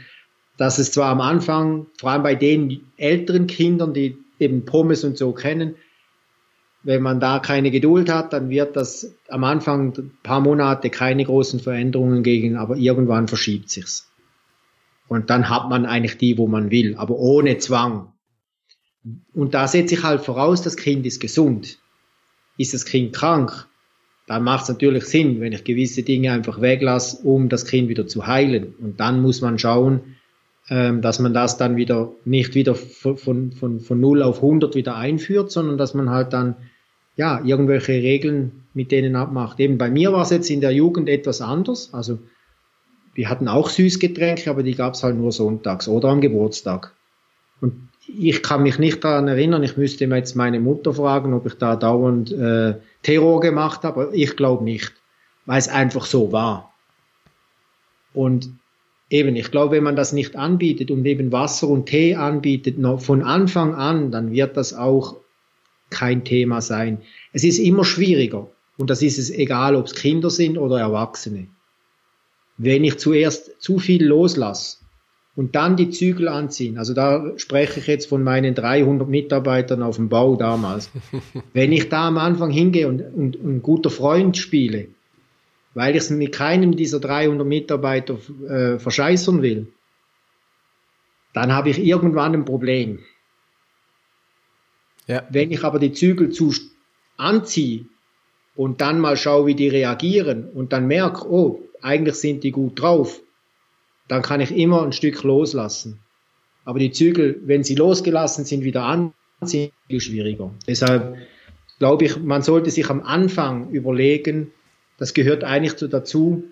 dass 0.58 0.78
es 0.78 0.92
zwar 0.92 1.08
am 1.08 1.22
Anfang, 1.22 1.86
vor 1.98 2.10
allem 2.10 2.22
bei 2.22 2.34
den 2.34 2.82
älteren 2.98 3.46
Kindern, 3.46 3.94
die 3.94 4.18
eben 4.38 4.66
Pommes 4.66 5.04
und 5.04 5.16
so 5.16 5.32
kennen, 5.32 5.76
wenn 6.82 7.02
man 7.02 7.20
da 7.20 7.38
keine 7.38 7.70
Geduld 7.70 8.10
hat, 8.10 8.32
dann 8.32 8.50
wird 8.50 8.76
das 8.76 9.14
am 9.28 9.44
Anfang 9.44 9.94
ein 9.96 10.12
paar 10.22 10.40
Monate 10.40 10.90
keine 10.90 11.24
großen 11.24 11.60
Veränderungen 11.60 12.22
gegen, 12.22 12.56
aber 12.56 12.76
irgendwann 12.76 13.28
verschiebt 13.28 13.70
sich's. 13.70 14.10
Und 15.08 15.30
dann 15.30 15.48
hat 15.48 15.68
man 15.68 15.86
eigentlich 15.86 16.18
die, 16.18 16.36
wo 16.38 16.46
man 16.46 16.70
will, 16.70 16.96
aber 16.96 17.16
ohne 17.16 17.58
Zwang. 17.58 18.12
Und 19.32 19.54
da 19.54 19.66
setze 19.66 19.94
ich 19.94 20.02
halt 20.02 20.20
voraus, 20.20 20.62
das 20.62 20.76
Kind 20.76 21.06
ist 21.06 21.20
gesund. 21.20 21.78
Ist 22.58 22.74
das 22.74 22.84
Kind 22.84 23.14
krank? 23.14 23.68
dann 24.28 24.44
macht 24.44 24.64
es 24.64 24.68
natürlich 24.68 25.04
Sinn, 25.04 25.40
wenn 25.40 25.52
ich 25.52 25.64
gewisse 25.64 26.02
Dinge 26.02 26.32
einfach 26.32 26.60
weglasse, 26.60 27.26
um 27.26 27.48
das 27.48 27.64
Kind 27.64 27.88
wieder 27.88 28.06
zu 28.06 28.26
heilen. 28.26 28.74
Und 28.78 29.00
dann 29.00 29.22
muss 29.22 29.40
man 29.40 29.58
schauen, 29.58 30.16
ähm, 30.68 31.00
dass 31.00 31.18
man 31.18 31.32
das 31.32 31.56
dann 31.56 31.76
wieder 31.76 32.12
nicht 32.26 32.54
wieder 32.54 32.74
von, 32.74 33.16
von, 33.16 33.80
von 33.80 34.00
0 34.00 34.22
auf 34.22 34.36
100 34.36 34.74
wieder 34.74 34.96
einführt, 34.96 35.50
sondern 35.50 35.78
dass 35.78 35.94
man 35.94 36.10
halt 36.10 36.34
dann 36.34 36.56
ja 37.16 37.42
irgendwelche 37.42 37.92
Regeln 37.92 38.64
mit 38.74 38.92
denen 38.92 39.16
abmacht. 39.16 39.58
Eben 39.60 39.78
bei 39.78 39.90
mir 39.90 40.12
war 40.12 40.22
es 40.22 40.30
jetzt 40.30 40.50
in 40.50 40.60
der 40.60 40.72
Jugend 40.72 41.08
etwas 41.08 41.40
anders. 41.40 41.94
Also 41.94 42.18
wir 43.18 43.28
hatten 43.28 43.48
auch 43.48 43.68
Süßgetränke, 43.68 44.48
aber 44.48 44.62
die 44.62 44.76
gab 44.76 44.94
es 44.94 45.02
halt 45.02 45.16
nur 45.16 45.32
sonntags 45.32 45.88
oder 45.88 46.10
am 46.10 46.20
Geburtstag. 46.20 46.94
Und 47.60 47.88
ich 48.06 48.44
kann 48.44 48.62
mich 48.62 48.78
nicht 48.78 49.02
daran 49.02 49.26
erinnern, 49.26 49.64
ich 49.64 49.76
müsste 49.76 50.04
jetzt 50.04 50.36
meine 50.36 50.60
Mutter 50.60 50.94
fragen, 50.94 51.34
ob 51.34 51.44
ich 51.44 51.54
da 51.54 51.74
dauernd 51.74 52.30
äh, 52.30 52.74
Terror 53.02 53.40
gemacht 53.40 53.82
habe, 53.82 54.10
ich 54.12 54.36
glaube 54.36 54.62
nicht, 54.62 54.92
weil 55.46 55.58
es 55.58 55.66
einfach 55.66 56.04
so 56.04 56.30
war. 56.30 56.72
Und 58.14 58.50
eben, 59.10 59.34
ich 59.34 59.50
glaube, 59.50 59.74
wenn 59.74 59.82
man 59.82 59.96
das 59.96 60.12
nicht 60.12 60.36
anbietet 60.36 60.92
und 60.92 61.04
eben 61.04 61.32
Wasser 61.32 61.66
und 61.66 61.86
Tee 61.86 62.14
anbietet, 62.14 62.78
noch 62.78 63.00
von 63.00 63.24
Anfang 63.24 63.74
an, 63.74 64.12
dann 64.12 64.30
wird 64.30 64.56
das 64.56 64.74
auch 64.74 65.16
kein 65.90 66.24
Thema 66.24 66.60
sein. 66.60 67.00
Es 67.32 67.42
ist 67.42 67.58
immer 67.58 67.84
schwieriger 67.84 68.46
und 68.76 68.90
das 68.90 69.02
ist 69.02 69.18
es 69.18 69.28
egal, 69.28 69.74
ob 69.74 69.86
es 69.86 69.96
Kinder 69.96 70.30
sind 70.30 70.56
oder 70.56 70.78
Erwachsene. 70.78 71.48
Wenn 72.58 72.84
ich 72.84 72.98
zuerst 72.98 73.60
zu 73.62 73.78
viel 73.78 74.04
loslasse, 74.04 74.78
und 75.38 75.54
dann 75.54 75.76
die 75.76 75.90
Zügel 75.90 76.26
anziehen. 76.26 76.78
Also 76.78 76.94
da 76.94 77.38
spreche 77.38 77.78
ich 77.78 77.86
jetzt 77.86 78.08
von 78.08 78.24
meinen 78.24 78.56
300 78.56 79.08
Mitarbeitern 79.08 79.84
auf 79.84 79.94
dem 79.94 80.08
Bau 80.08 80.34
damals. 80.34 80.90
Wenn 81.52 81.70
ich 81.70 81.88
da 81.88 82.08
am 82.08 82.18
Anfang 82.18 82.50
hingehe 82.50 82.88
und, 82.88 83.00
und, 83.00 83.36
und 83.36 83.56
ein 83.58 83.62
guter 83.62 83.88
Freund 83.88 84.36
spiele, 84.36 84.88
weil 85.74 85.94
ich 85.94 86.02
es 86.02 86.10
mit 86.10 86.32
keinem 86.32 86.74
dieser 86.74 86.98
300 86.98 87.46
Mitarbeiter 87.46 88.18
äh, 88.48 88.80
verscheißern 88.80 89.40
will, 89.40 89.68
dann 91.34 91.52
habe 91.52 91.70
ich 91.70 91.78
irgendwann 91.78 92.34
ein 92.34 92.44
Problem. 92.44 92.98
Ja. 95.06 95.22
Wenn 95.30 95.52
ich 95.52 95.62
aber 95.62 95.78
die 95.78 95.92
Zügel 95.92 96.30
zu 96.30 96.52
anziehe, 97.16 97.84
und 98.56 98.80
dann 98.80 98.98
mal 98.98 99.16
schaue, 99.16 99.46
wie 99.46 99.54
die 99.54 99.68
reagieren 99.68 100.48
und 100.48 100.72
dann 100.72 100.88
merke, 100.88 101.30
oh, 101.30 101.62
eigentlich 101.82 102.16
sind 102.16 102.44
die 102.44 102.50
gut 102.50 102.80
drauf, 102.80 103.20
dann 104.08 104.22
kann 104.22 104.40
ich 104.40 104.50
immer 104.54 104.82
ein 104.82 104.92
Stück 104.92 105.22
loslassen. 105.22 105.98
Aber 106.64 106.78
die 106.78 106.90
Zügel, 106.90 107.40
wenn 107.44 107.64
sie 107.64 107.74
losgelassen 107.74 108.44
sind, 108.44 108.64
wieder 108.64 108.84
an, 108.84 109.12
sind 109.42 109.72
viel 109.86 110.00
schwieriger. 110.00 110.52
Deshalb 110.66 111.16
glaube 111.78 112.04
ich, 112.04 112.18
man 112.18 112.42
sollte 112.42 112.70
sich 112.70 112.90
am 112.90 113.02
Anfang 113.02 113.70
überlegen, 113.70 114.50
das 114.98 115.14
gehört 115.14 115.44
eigentlich 115.44 115.74
dazu, 115.74 116.44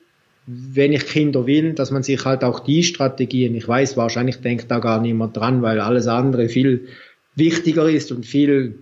wenn 0.47 0.93
ich 0.93 1.07
Kinder 1.07 1.47
will, 1.47 1.73
dass 1.73 1.90
man 1.90 2.05
sich 2.05 2.24
halt 2.24 2.44
auch 2.44 2.61
die 2.61 2.85
Strategien, 2.85 3.57
ich 3.57 3.66
weiß, 3.66 3.97
wahrscheinlich 3.97 4.36
denkt 4.36 4.70
da 4.70 4.78
gar 4.78 5.01
niemand 5.01 5.36
dran, 5.36 5.62
weil 5.62 5.81
alles 5.81 6.07
andere 6.07 6.48
viel 6.48 6.86
wichtiger 7.35 7.89
ist 7.89 8.12
und 8.12 8.24
viel 8.24 8.78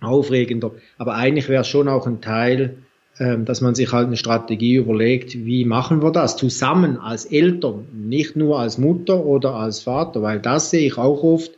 aufregender. 0.00 0.72
Aber 0.96 1.14
eigentlich 1.14 1.48
wäre 1.48 1.62
es 1.62 1.68
schon 1.68 1.88
auch 1.88 2.06
ein 2.06 2.20
Teil, 2.20 2.78
dass 3.18 3.60
man 3.60 3.74
sich 3.74 3.92
halt 3.92 4.08
eine 4.08 4.16
Strategie 4.16 4.74
überlegt, 4.74 5.34
wie 5.34 5.64
machen 5.64 6.02
wir 6.02 6.10
das 6.10 6.36
zusammen 6.36 6.98
als 6.98 7.26
Eltern, 7.26 7.86
nicht 7.92 8.34
nur 8.34 8.58
als 8.58 8.76
Mutter 8.78 9.24
oder 9.24 9.54
als 9.54 9.80
Vater, 9.80 10.22
weil 10.22 10.40
das 10.40 10.70
sehe 10.70 10.86
ich 10.86 10.98
auch 10.98 11.22
oft, 11.22 11.52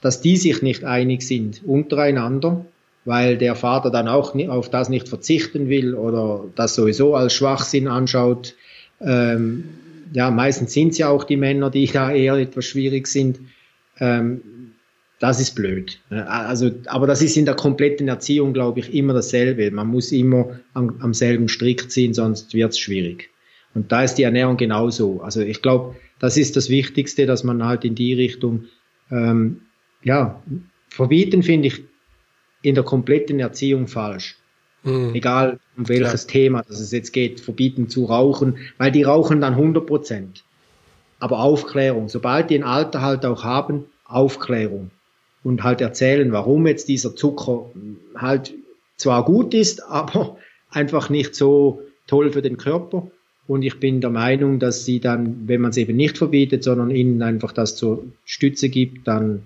dass 0.00 0.20
die 0.20 0.36
sich 0.36 0.62
nicht 0.62 0.84
einig 0.84 1.22
sind 1.22 1.62
untereinander, 1.64 2.64
weil 3.04 3.36
der 3.36 3.54
Vater 3.54 3.90
dann 3.90 4.08
auch 4.08 4.34
auf 4.48 4.70
das 4.70 4.88
nicht 4.88 5.08
verzichten 5.08 5.68
will 5.68 5.94
oder 5.94 6.44
das 6.54 6.74
sowieso 6.74 7.14
als 7.14 7.34
Schwachsinn 7.34 7.88
anschaut. 7.88 8.54
Ähm, 9.00 9.64
ja, 10.12 10.30
meistens 10.30 10.72
sind 10.72 10.92
es 10.92 10.98
ja 10.98 11.08
auch 11.08 11.24
die 11.24 11.36
Männer, 11.36 11.70
die 11.70 11.86
da 11.86 12.10
eher 12.10 12.34
etwas 12.34 12.64
schwierig 12.64 13.06
sind. 13.06 13.40
Ähm, 13.98 14.40
das 15.18 15.40
ist 15.40 15.54
blöd. 15.54 15.98
Also, 16.10 16.70
aber 16.86 17.06
das 17.06 17.22
ist 17.22 17.36
in 17.36 17.46
der 17.46 17.54
kompletten 17.54 18.08
Erziehung, 18.08 18.52
glaube 18.52 18.80
ich, 18.80 18.94
immer 18.94 19.14
dasselbe. 19.14 19.70
Man 19.70 19.86
muss 19.86 20.12
immer 20.12 20.60
am, 20.74 20.96
am 21.00 21.14
selben 21.14 21.48
Strick 21.48 21.90
ziehen, 21.90 22.12
sonst 22.12 22.52
wird 22.52 22.72
es 22.72 22.78
schwierig. 22.78 23.30
Und 23.74 23.92
da 23.92 24.02
ist 24.02 24.16
die 24.16 24.24
Ernährung 24.24 24.56
genauso. 24.56 25.22
Also 25.22 25.40
ich 25.40 25.62
glaube, 25.62 25.96
das 26.18 26.36
ist 26.36 26.56
das 26.56 26.68
Wichtigste, 26.68 27.26
dass 27.26 27.44
man 27.44 27.64
halt 27.64 27.84
in 27.84 27.94
die 27.94 28.12
Richtung, 28.12 28.64
ähm, 29.10 29.62
ja, 30.02 30.42
verbieten 30.88 31.42
finde 31.42 31.68
ich 31.68 31.82
in 32.62 32.74
der 32.74 32.84
kompletten 32.84 33.40
Erziehung 33.40 33.86
falsch. 33.86 34.36
Mhm. 34.82 35.14
Egal 35.14 35.60
um 35.76 35.88
welches 35.88 36.26
Klar. 36.26 36.32
Thema 36.32 36.62
dass 36.62 36.80
es 36.80 36.92
jetzt 36.92 37.12
geht, 37.12 37.40
verbieten 37.40 37.88
zu 37.88 38.04
rauchen, 38.04 38.58
weil 38.76 38.92
die 38.92 39.02
rauchen 39.02 39.40
dann 39.40 39.54
100 39.54 39.86
Prozent. 39.86 40.44
Aber 41.18 41.40
Aufklärung, 41.40 42.08
sobald 42.08 42.50
die 42.50 42.56
ein 42.56 42.64
Alter 42.64 43.00
halt 43.00 43.24
auch 43.24 43.44
haben, 43.44 43.86
Aufklärung 44.04 44.90
und 45.46 45.62
halt 45.62 45.80
erzählen, 45.80 46.32
warum 46.32 46.66
jetzt 46.66 46.88
dieser 46.88 47.14
Zucker 47.14 47.70
halt 48.16 48.52
zwar 48.96 49.24
gut 49.24 49.54
ist, 49.54 49.80
aber 49.88 50.38
einfach 50.70 51.08
nicht 51.08 51.36
so 51.36 51.82
toll 52.08 52.32
für 52.32 52.42
den 52.42 52.56
Körper. 52.56 53.06
Und 53.46 53.62
ich 53.62 53.78
bin 53.78 54.00
der 54.00 54.10
Meinung, 54.10 54.58
dass 54.58 54.84
sie 54.84 54.98
dann, 54.98 55.46
wenn 55.46 55.60
man 55.60 55.70
es 55.70 55.76
eben 55.76 55.96
nicht 55.96 56.18
verbietet, 56.18 56.64
sondern 56.64 56.90
ihnen 56.90 57.22
einfach 57.22 57.52
das 57.52 57.76
zur 57.76 58.02
Stütze 58.24 58.68
gibt, 58.68 59.06
dann 59.06 59.44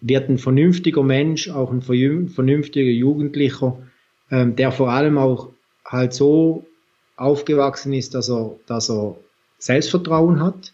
wird 0.00 0.28
ein 0.28 0.38
vernünftiger 0.38 1.02
Mensch, 1.02 1.50
auch 1.50 1.72
ein 1.72 1.82
vernünftiger 1.82 2.92
Jugendlicher, 2.92 3.76
ähm, 4.30 4.54
der 4.54 4.70
vor 4.70 4.92
allem 4.92 5.18
auch 5.18 5.48
halt 5.84 6.12
so 6.12 6.64
aufgewachsen 7.16 7.92
ist, 7.92 8.14
dass 8.14 8.30
er, 8.30 8.54
dass 8.68 8.88
er 8.88 9.16
Selbstvertrauen 9.58 10.40
hat, 10.40 10.73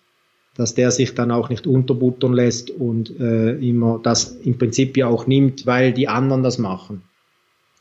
dass 0.60 0.74
der 0.74 0.90
sich 0.90 1.14
dann 1.14 1.30
auch 1.30 1.48
nicht 1.48 1.66
unterbuttern 1.66 2.34
lässt 2.34 2.70
und 2.70 3.18
äh, 3.18 3.52
immer 3.52 3.98
das 4.02 4.36
im 4.44 4.58
Prinzip 4.58 4.94
ja 4.98 5.06
auch 5.06 5.26
nimmt, 5.26 5.64
weil 5.64 5.90
die 5.90 6.06
anderen 6.06 6.42
das 6.42 6.58
machen. 6.58 7.00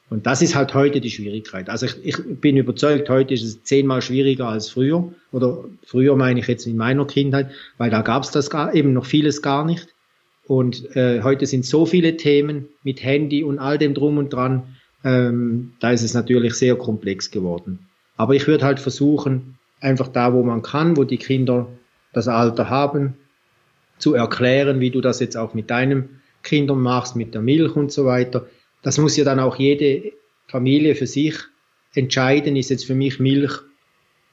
Und 0.09 0.25
das 0.25 0.41
ist 0.41 0.55
halt 0.55 0.73
heute 0.73 1.01
die 1.01 1.11
Schwierigkeit. 1.11 1.69
Also 1.69 1.87
ich, 1.87 1.97
ich 2.05 2.15
bin 2.39 2.55
überzeugt, 2.55 3.09
heute 3.09 3.33
ist 3.33 3.43
es 3.43 3.63
zehnmal 3.63 4.01
schwieriger 4.01 4.47
als 4.47 4.69
früher. 4.69 5.11
Oder 5.33 5.57
früher 5.83 6.15
meine 6.15 6.39
ich 6.39 6.47
jetzt 6.47 6.67
in 6.67 6.77
meiner 6.77 7.05
Kindheit, 7.05 7.51
weil 7.77 7.89
da 7.89 8.01
gab 8.01 8.23
es 8.23 8.31
das 8.31 8.49
gar, 8.49 8.73
eben 8.73 8.93
noch 8.93 9.05
vieles 9.05 9.41
gar 9.41 9.65
nicht. 9.65 9.89
Und 10.47 10.95
äh, 10.95 11.21
heute 11.21 11.47
sind 11.47 11.65
so 11.65 11.85
viele 11.85 12.15
Themen 12.15 12.69
mit 12.83 13.03
Handy 13.03 13.43
und 13.43 13.59
all 13.59 13.77
dem 13.77 13.93
drum 13.93 14.17
und 14.17 14.31
dran, 14.31 14.63
ähm, 15.03 15.73
da 15.81 15.91
ist 15.91 16.03
es 16.03 16.13
natürlich 16.13 16.53
sehr 16.53 16.77
komplex 16.77 17.29
geworden. 17.29 17.79
Aber 18.15 18.35
ich 18.35 18.47
würde 18.47 18.63
halt 18.63 18.79
versuchen, 18.79 19.57
einfach 19.81 20.07
da, 20.07 20.33
wo 20.33 20.43
man 20.43 20.61
kann, 20.61 20.95
wo 20.95 21.03
die 21.03 21.17
Kinder 21.17 21.67
das 22.13 22.27
Alter 22.27 22.69
haben, 22.69 23.15
zu 23.97 24.13
erklären, 24.13 24.79
wie 24.79 24.91
du 24.91 25.01
das 25.01 25.19
jetzt 25.19 25.35
auch 25.35 25.53
mit 25.53 25.69
deinen 25.69 26.21
Kindern 26.43 26.79
machst, 26.79 27.15
mit 27.15 27.33
der 27.33 27.41
Milch 27.41 27.75
und 27.75 27.91
so 27.91 28.05
weiter. 28.05 28.47
Das 28.81 28.97
muss 28.97 29.17
ja 29.17 29.25
dann 29.25 29.39
auch 29.39 29.57
jede 29.57 30.13
Familie 30.47 30.95
für 30.95 31.07
sich 31.07 31.35
entscheiden, 31.93 32.55
ist 32.55 32.69
jetzt 32.69 32.85
für 32.85 32.95
mich 32.95 33.19
Milch, 33.19 33.51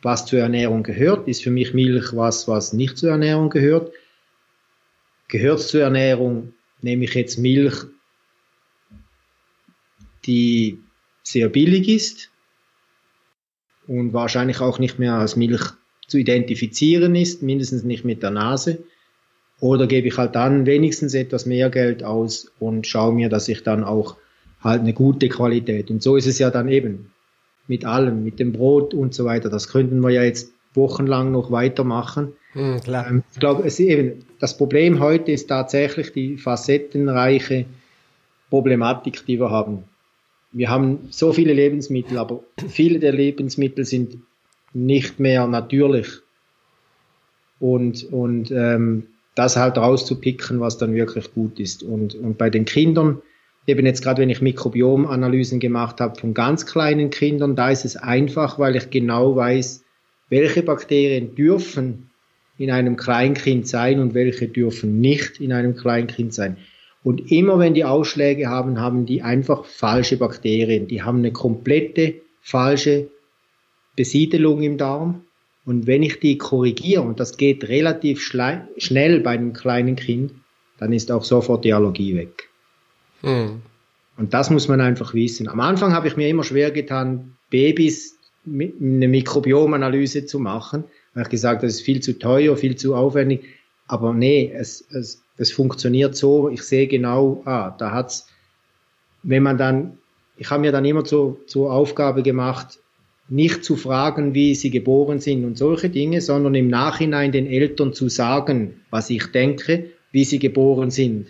was 0.03 0.27
zur 0.27 0.39
Ernährung 0.39 0.83
gehört, 0.83 1.27
ist 1.27 1.43
für 1.43 1.51
mich 1.51 1.75
Milch 1.75 2.15
was, 2.15 2.47
was 2.47 2.73
nicht 2.73 2.97
zur 2.97 3.11
Ernährung 3.11 3.51
gehört. 3.51 3.93
Gehört 5.29 5.61
zur 5.61 5.83
Ernährung, 5.83 6.55
nehme 6.81 7.05
ich 7.05 7.15
jetzt 7.15 7.39
Milch, 7.39 7.75
die 10.27 10.79
sehr 11.23 11.49
billig 11.49 11.89
ist 11.89 12.31
und 13.89 14.13
wahrscheinlich 14.13 14.61
auch 14.61 14.79
nicht 14.79 14.99
mehr 14.99 15.15
als 15.15 15.35
Milch 15.35 15.73
zu 16.07 16.19
identifizieren 16.19 17.15
ist, 17.15 17.43
mindestens 17.43 17.85
nicht 17.85 18.05
mit 18.05 18.23
der 18.23 18.31
Nase. 18.31 18.79
Oder 19.61 19.87
gebe 19.87 20.09
ich 20.09 20.19
halt 20.19 20.35
dann 20.35 20.67
wenigstens 20.67 21.15
etwas 21.15 21.47
mehr 21.47 21.71
Geld 21.71 22.05
aus 22.05 22.53
und 22.59 22.87
schaue 22.87 23.15
mir, 23.15 23.29
dass 23.29 23.49
ich 23.49 23.63
dann 23.63 23.85
auch 23.85 24.17
halt 24.63 24.83
eine 24.83 24.93
gute 24.93 25.29
Qualität. 25.29 25.91
Und 25.91 26.03
so 26.03 26.17
ist 26.17 26.27
es 26.27 26.39
ja 26.39 26.51
dann 26.51 26.69
eben 26.69 27.11
mit 27.67 27.85
allem, 27.85 28.23
mit 28.23 28.39
dem 28.39 28.53
Brot 28.53 28.95
und 28.95 29.15
so 29.15 29.25
weiter. 29.25 29.49
Das 29.49 29.69
könnten 29.69 30.01
wir 30.01 30.11
ja 30.11 30.23
jetzt 30.23 30.53
wochenlang 30.75 31.33
noch 31.33 31.51
weitermachen. 31.51 32.35
Hm, 32.53 32.81
klar. 32.81 33.09
Ähm, 33.09 33.23
ich 33.33 33.41
glaube, 33.41 33.69
eben, 33.69 34.25
das 34.39 34.57
Problem 34.57 35.01
heute 35.01 35.33
ist 35.33 35.47
tatsächlich 35.47 36.13
die 36.13 36.37
facettenreiche 36.37 37.65
Problematik, 38.51 39.25
die 39.27 39.41
wir 39.41 39.51
haben. 39.51 39.85
Wir 40.53 40.71
haben 40.71 41.09
so 41.11 41.33
viele 41.33 41.53
Lebensmittel, 41.53 42.19
aber 42.19 42.43
viele 42.69 42.99
der 42.99 43.13
Lebensmittel 43.13 43.85
sind 43.85 44.19
nicht 44.77 45.19
mehr 45.19 45.47
natürlich. 45.47 46.09
Und, 47.59 48.05
und 48.13 48.51
ähm, 48.51 49.07
das 49.35 49.57
halt 49.57 49.79
rauszupicken, 49.79 50.61
was 50.61 50.77
dann 50.79 50.95
wirklich 50.95 51.33
gut 51.33 51.59
ist. 51.59 51.83
Und, 51.83 52.15
und 52.15 52.37
bei 52.37 52.51
den 52.51 52.67
Kindern, 52.67 53.23
eben 53.67 53.87
jetzt 53.87 54.03
gerade 54.03 54.21
wenn 54.21 54.31
ich 54.31 54.43
Mikrobiomanalysen 54.43 55.61
gemacht 55.61 56.01
habe 56.01 56.21
von 56.21 56.35
ganz 56.35 56.67
kleinen 56.67 57.11
Kindern, 57.11 57.57
da 57.57 57.71
ist 57.71 57.85
es 57.85 57.97
einfach, 57.97 58.59
weil 58.59 58.77
ich 58.77 58.91
genau 58.91 59.35
weiß, 59.35 59.85
welche 60.29 60.63
Bakterien 60.63 61.35
dürfen 61.35 62.11
in 62.59 62.71
einem 62.71 62.97
Kleinkind 62.97 63.67
sein 63.67 64.01
und 64.01 64.15
welche 64.15 64.49
dürfen 64.49 65.01
nicht 65.01 65.41
in 65.41 65.53
einem 65.53 65.77
Kleinkind 65.77 66.35
sein. 66.35 66.57
Und 67.03 67.31
immer 67.31 67.59
wenn 67.59 67.75
die 67.75 67.85
Ausschläge 67.85 68.49
haben, 68.49 68.81
haben 68.81 69.07
die 69.07 69.23
einfach 69.23 69.65
falsche 69.65 70.17
Bakterien. 70.17 70.89
Die 70.89 71.03
haben 71.03 71.19
eine 71.19 71.33
komplette 71.33 72.15
falsche 72.41 73.09
Besiedelung 73.97 74.63
im 74.63 74.79
Darm. 74.79 75.23
Und 75.65 75.87
wenn 75.87 76.03
ich 76.03 76.21
die 76.21 76.39
korrigiere, 76.39 77.03
und 77.03 77.19
das 77.19 77.37
geht 77.37 77.69
relativ 77.69 78.23
schnell 78.23 79.21
bei 79.21 79.31
einem 79.31 79.53
kleinen 79.53 79.97
Kind, 79.97 80.33
dann 80.79 80.93
ist 80.93 81.11
auch 81.11 81.25
sofort 81.25 81.65
die 81.65 81.73
Allergie 81.73 82.15
weg. 82.15 82.49
Hm. 83.23 83.63
Und 84.17 84.35
das 84.35 84.51
muss 84.51 84.69
man 84.69 84.81
einfach 84.81 85.15
wissen. 85.15 85.49
Am 85.49 85.61
Anfang 85.61 85.93
habe 85.93 86.09
ich 86.09 86.17
mir 86.17 86.29
immer 86.29 86.45
schwer 86.45 86.71
getan, 86.71 87.37
Babys 87.51 88.17
eine 88.47 89.09
Mikrobiomanalyse 89.09 90.27
zu 90.27 90.39
machen. 90.39 90.85
Da 91.13 91.21
habe 91.21 91.29
ich 91.29 91.31
gesagt, 91.31 91.63
das 91.63 91.75
ist 91.75 91.81
viel 91.83 92.01
zu 92.01 92.19
teuer, 92.19 92.57
viel 92.57 92.77
zu 92.77 92.95
aufwendig. 92.95 93.45
Aber 93.89 94.13
nee, 94.13 94.53
es, 94.55 94.85
es, 94.91 95.23
es 95.37 95.53
funktioniert 95.53 96.17
so. 96.17 96.49
Ich 96.49 96.63
sehe 96.63 96.87
genau, 96.87 97.43
ah, 97.45 97.75
da 97.77 97.93
hat's, 97.93 98.29
wenn 99.23 99.43
man 99.43 99.59
dann, 99.59 99.99
ich 100.37 100.51
habe 100.51 100.61
mir 100.61 100.73
dann 100.73 100.85
immer 100.85 101.05
zur, 101.05 101.39
zur 101.47 101.73
Aufgabe 101.73 102.23
gemacht, 102.23 102.79
nicht 103.29 103.65
zu 103.65 103.77
fragen, 103.77 104.35
wie 104.35 104.55
sie 104.55 104.71
geboren 104.71 105.19
sind 105.19 105.45
und 105.45 105.59
solche 105.59 105.91
Dinge, 105.91 106.21
sondern 106.21 106.55
im 106.55 106.69
Nachhinein 106.69 107.33
den 107.33 107.47
Eltern 107.47 107.93
zu 107.93 108.09
sagen, 108.09 108.81
was 108.91 109.11
ich 109.11 109.27
denke, 109.27 109.91
wie 110.13 110.25
sie 110.25 110.39
geboren 110.39 110.91
sind. 110.91 111.29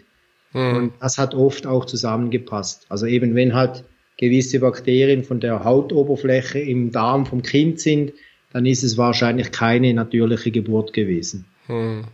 Mhm. 0.52 0.76
Und 0.76 0.92
das 1.00 1.18
hat 1.18 1.34
oft 1.34 1.66
auch 1.66 1.86
zusammengepasst. 1.86 2.86
Also 2.88 3.06
eben 3.06 3.34
wenn 3.34 3.54
halt 3.54 3.84
gewisse 4.18 4.60
Bakterien 4.60 5.24
von 5.24 5.40
der 5.40 5.64
Hautoberfläche 5.64 6.58
im 6.58 6.90
Darm 6.90 7.26
vom 7.26 7.42
Kind 7.42 7.80
sind, 7.80 8.12
dann 8.52 8.66
ist 8.66 8.82
es 8.82 8.96
wahrscheinlich 8.96 9.50
keine 9.50 9.92
natürliche 9.92 10.50
Geburt 10.50 10.92
gewesen. 10.92 11.46
Mhm. 11.68 12.04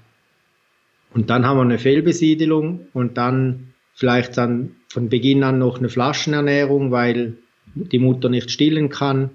Und 1.13 1.29
dann 1.29 1.45
haben 1.45 1.59
wir 1.59 1.63
eine 1.63 1.79
Fehlbesiedelung 1.79 2.87
und 2.93 3.19
dann 3.19 3.75
vielleicht 3.95 4.39
dann 4.39 4.77
von 4.89 5.09
Beginn 5.09 5.43
an 5.43 5.59
noch 5.59 5.79
eine 5.79 5.89
Flaschenernährung, 5.89 6.91
weil 6.91 7.35
die 7.75 7.99
Mutter 7.99 8.29
nicht 8.29 8.51
stillen 8.51 8.89
kann 8.89 9.31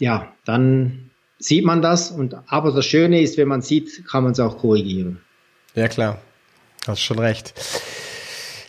ja, 0.00 0.32
dann 0.44 1.10
sieht 1.38 1.64
man 1.64 1.82
das. 1.82 2.10
Und 2.10 2.36
aber 2.48 2.72
das 2.72 2.86
Schöne 2.86 3.20
ist, 3.20 3.38
wenn 3.38 3.48
man 3.48 3.62
sieht, 3.62 4.06
kann 4.08 4.24
man 4.24 4.32
es 4.32 4.40
auch 4.40 4.58
korrigieren. 4.58 5.20
Ja 5.74 5.86
klar, 5.88 6.18
hast 6.86 7.00
schon 7.00 7.20
recht. 7.20 7.54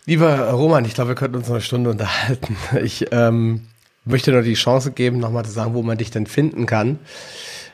Lieber 0.06 0.50
Roman, 0.52 0.86
ich 0.86 0.94
glaube, 0.94 1.10
wir 1.10 1.16
könnten 1.16 1.38
uns 1.38 1.48
noch 1.48 1.56
eine 1.56 1.62
Stunde 1.62 1.90
unterhalten. 1.90 2.56
Ich 2.84 3.08
ähm, 3.12 3.62
möchte 4.06 4.32
nur 4.32 4.42
die 4.42 4.54
Chance 4.54 4.92
geben, 4.92 5.20
nochmal 5.20 5.46
zu 5.46 5.52
sagen, 5.52 5.74
wo 5.74 5.82
man 5.82 5.98
dich 5.98 6.12
denn 6.12 6.28
finden 6.28 6.66
kann. 6.66 7.00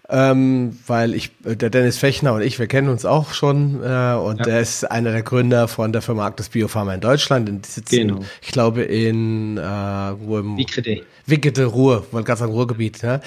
ähm, 0.09 0.77
weil 0.85 1.13
ich, 1.13 1.31
der 1.43 1.69
Dennis 1.69 1.97
Fechner 1.97 2.33
und 2.33 2.41
ich, 2.41 2.59
wir 2.59 2.67
kennen 2.67 2.89
uns 2.89 3.05
auch 3.05 3.33
schon 3.33 3.81
äh, 3.83 4.13
und 4.15 4.39
ja. 4.39 4.45
der 4.45 4.59
ist 4.59 4.83
einer 4.89 5.11
der 5.11 5.23
Gründer 5.23 5.69
von 5.69 5.93
der 5.93 6.01
Firma 6.01 6.25
Arctis 6.25 6.49
Biopharma 6.49 6.93
in 6.93 7.01
Deutschland. 7.01 7.49
Und 7.49 7.65
die 7.65 7.69
sitzen, 7.69 8.07
genau. 8.07 8.19
ich 8.41 8.51
glaube, 8.51 8.83
in 8.83 9.57
äh, 9.57 9.61
wo 9.61 10.39
im 10.39 10.57
Wickede. 10.57 11.03
Wickede 11.25 11.65
Ruhr, 11.65 12.05
wollte 12.11 12.27
gerade 12.27 12.39
sagen 12.39 12.51
Ruhrgebiet. 12.51 13.01
Ne? 13.01 13.21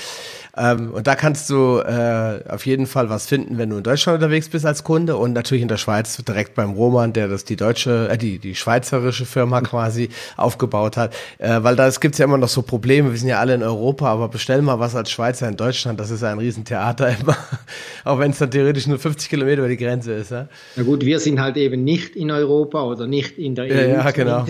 Ähm, 0.56 0.92
und 0.92 1.06
da 1.06 1.14
kannst 1.14 1.50
du 1.50 1.78
äh, 1.78 2.40
auf 2.48 2.66
jeden 2.66 2.86
Fall 2.86 3.10
was 3.10 3.26
finden, 3.26 3.58
wenn 3.58 3.70
du 3.70 3.78
in 3.78 3.82
Deutschland 3.82 4.16
unterwegs 4.16 4.48
bist 4.48 4.64
als 4.64 4.84
Kunde 4.84 5.16
und 5.16 5.32
natürlich 5.32 5.62
in 5.62 5.68
der 5.68 5.76
Schweiz 5.76 6.16
direkt 6.16 6.54
beim 6.54 6.72
Roman, 6.72 7.12
der 7.12 7.28
das 7.28 7.44
die 7.44 7.56
deutsche, 7.56 8.08
äh, 8.10 8.18
die, 8.18 8.38
die 8.38 8.54
schweizerische 8.54 9.26
Firma 9.26 9.60
quasi 9.60 10.08
aufgebaut 10.36 10.96
hat. 10.96 11.14
Äh, 11.38 11.62
weil 11.62 11.76
da 11.76 11.88
gibt's 11.88 12.18
ja 12.18 12.24
immer 12.24 12.38
noch 12.38 12.48
so 12.48 12.62
Probleme, 12.62 13.10
wir 13.10 13.18
sind 13.18 13.28
ja 13.28 13.38
alle 13.38 13.54
in 13.54 13.62
Europa, 13.62 14.06
aber 14.06 14.28
bestell 14.28 14.62
mal 14.62 14.78
was 14.78 14.94
als 14.94 15.10
Schweizer 15.10 15.48
in 15.48 15.56
Deutschland, 15.56 16.00
das 16.00 16.10
ist 16.10 16.22
ein 16.22 16.38
Riesentheater 16.66 17.08
immer. 17.20 17.36
Auch 18.04 18.18
wenn 18.18 18.30
es 18.30 18.38
dann 18.38 18.50
theoretisch 18.50 18.86
nur 18.86 18.98
50 18.98 19.28
Kilometer 19.28 19.58
über 19.58 19.68
die 19.68 19.76
Grenze 19.76 20.12
ist. 20.12 20.30
Ja? 20.30 20.48
Na 20.76 20.82
gut, 20.82 21.04
wir 21.04 21.18
sind 21.20 21.40
halt 21.40 21.56
eben 21.56 21.84
nicht 21.84 22.16
in 22.16 22.30
Europa 22.30 22.82
oder 22.84 23.06
nicht 23.06 23.38
in 23.38 23.54
der 23.54 23.66
EU. 23.66 23.68
Ja, 23.68 23.86
ja 23.86 24.10
genau. 24.10 24.46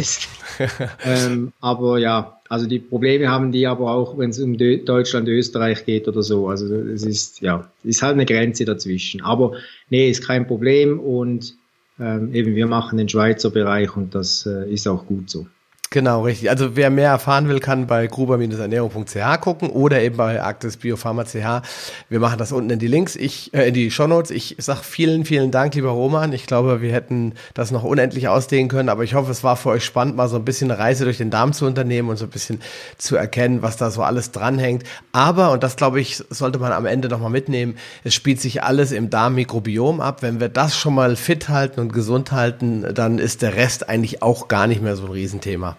ähm, 1.05 1.53
aber 1.61 1.99
ja, 1.99 2.39
also 2.49 2.67
die 2.67 2.79
Probleme 2.79 3.29
haben 3.29 3.53
die 3.53 3.67
aber 3.67 3.91
auch, 3.93 4.19
wenn 4.19 4.31
es 4.31 4.39
um 4.39 4.57
Deutschland, 4.57 5.29
Österreich 5.29 5.85
geht 5.85 6.09
oder 6.09 6.23
so. 6.23 6.49
Also 6.49 6.75
es 6.75 7.05
ist 7.05 7.41
ja, 7.41 7.71
ist 7.83 8.03
halt 8.03 8.15
eine 8.15 8.27
Grenze 8.27 8.65
dazwischen. 8.65 9.23
Aber 9.23 9.53
nee, 9.91 10.11
ist 10.11 10.27
kein 10.27 10.47
Problem 10.47 11.01
und 11.01 11.55
ähm, 11.99 12.35
eben 12.35 12.55
wir 12.55 12.67
machen 12.67 12.99
den 12.99 13.09
Schweizer 13.09 13.51
Bereich 13.51 13.97
und 13.97 14.15
das 14.15 14.47
äh, 14.47 14.71
ist 14.71 14.87
auch 14.87 15.07
gut 15.07 15.31
so. 15.31 15.47
Genau, 15.91 16.23
richtig. 16.23 16.51
Also 16.51 16.75
wer 16.75 16.91
mehr 16.91 17.11
erfahren 17.11 17.49
will, 17.49 17.61
kann 17.61 17.87
bei 17.87 18.07
gruber-ernährung.ch 18.07 19.41
gucken 19.41 19.71
oder 19.71 20.03
eben 20.03 20.17
bei 20.17 20.43
Arktis 20.43 20.77
Biopharma 20.79 21.25
CH. 21.25 21.63
Wir 22.09 22.19
machen 22.19 22.39
das 22.39 22.51
unten 22.51 22.71
in 22.71 22.79
die 22.81 22.89
Links, 22.89 23.15
ich, 23.15 23.55
äh, 23.55 23.69
in 23.69 23.75
die 23.75 23.91
Shownotes. 23.91 24.33
Ich 24.33 24.57
sag 24.59 24.83
vielen, 24.83 25.25
vielen 25.25 25.53
Dank, 25.53 25.75
lieber 25.75 25.91
Roman. 25.91 26.33
Ich 26.33 26.47
glaube, 26.47 26.83
wir 26.83 26.93
hätten 26.93 27.35
das 27.55 27.71
noch 27.71 27.85
unendlich 27.85 28.27
ausdehnen 28.27 28.69
können, 28.69 28.89
aber 28.89 29.05
ich 29.05 29.15
hoffe, 29.15 29.31
es 29.31 29.45
war 29.45 29.57
für 29.57 29.71
euch 29.71 29.85
spannend, 29.85 30.17
mal 30.17 30.29
so 30.29 30.37
ein 30.37 30.45
bisschen 30.45 30.71
eine 30.71 30.81
Reise 30.81 31.05
durch 31.05 31.19
den 31.19 31.31
Darm 31.31 31.53
zu 31.53 31.67
unternehmen 31.67 32.09
und 32.09 32.17
so 32.17 32.25
ein 32.25 32.31
bisschen 32.31 32.61
zu 32.99 33.15
erkennen, 33.15 33.63
was 33.63 33.77
da 33.77 33.91
so 33.91 34.03
alles 34.03 34.33
dranhängt. 34.33 34.83
Aber, 35.13 35.53
und 35.53 35.63
das 35.63 35.77
glaube 35.77 36.01
ich, 36.01 36.17
sollte 36.31 36.59
man 36.59 36.73
am 36.73 36.87
Ende 36.87 37.09
nochmal 37.09 37.31
mitnehmen, 37.31 37.77
es 38.03 38.13
spielt 38.13 38.41
sich 38.41 38.63
alles 38.65 38.91
im 38.91 39.09
Darmmikrobiom 39.09 40.01
ab. 40.01 40.23
Wenn 40.23 40.41
wir 40.41 40.49
das 40.49 40.77
schon 40.77 40.95
mal 40.95 41.15
fit 41.15 41.49
halten 41.49 41.79
und 41.81 41.93
gesund 41.93 42.33
halten, 42.33 42.85
dann 42.93 43.19
ist 43.19 43.43
der 43.43 43.55
Rest 43.55 43.89
eigentlich 43.89 44.23
auch 44.23 44.49
gar 44.49 44.67
nicht 44.67 44.83
mehr 44.83 44.97
so 44.97 45.07
ein 45.07 45.13
Riesenthema. 45.13 45.76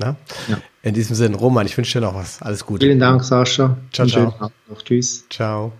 Ne? 0.00 0.16
Ja. 0.48 0.58
In 0.82 0.94
diesem 0.94 1.14
Sinne, 1.14 1.36
Roman, 1.36 1.66
ich 1.66 1.76
wünsche 1.76 1.98
dir 2.00 2.06
noch 2.06 2.14
was. 2.14 2.40
Alles 2.40 2.64
Gute. 2.64 2.86
Vielen 2.86 2.98
Dank, 2.98 3.22
Sascha. 3.22 3.76
Ciao, 3.92 4.06
ciao. 4.06 4.34
Noch. 4.68 4.82
Tschüss. 4.82 5.26
Ciao. 5.28 5.72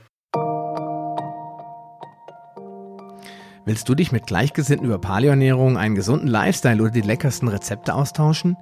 Willst 3.65 3.89
du 3.89 3.95
dich 3.95 4.13
mit 4.13 4.27
Gleichgesinnten 4.27 4.87
über 4.87 4.99
Paleoernährung, 4.99 5.79
einen 5.79 5.95
gesunden 5.95 6.29
Lifestyle 6.29 6.83
oder 6.83 6.91
die 6.91 7.01
leckersten 7.01 7.49
Rezepte 7.49 7.95
austauschen? 7.95 8.57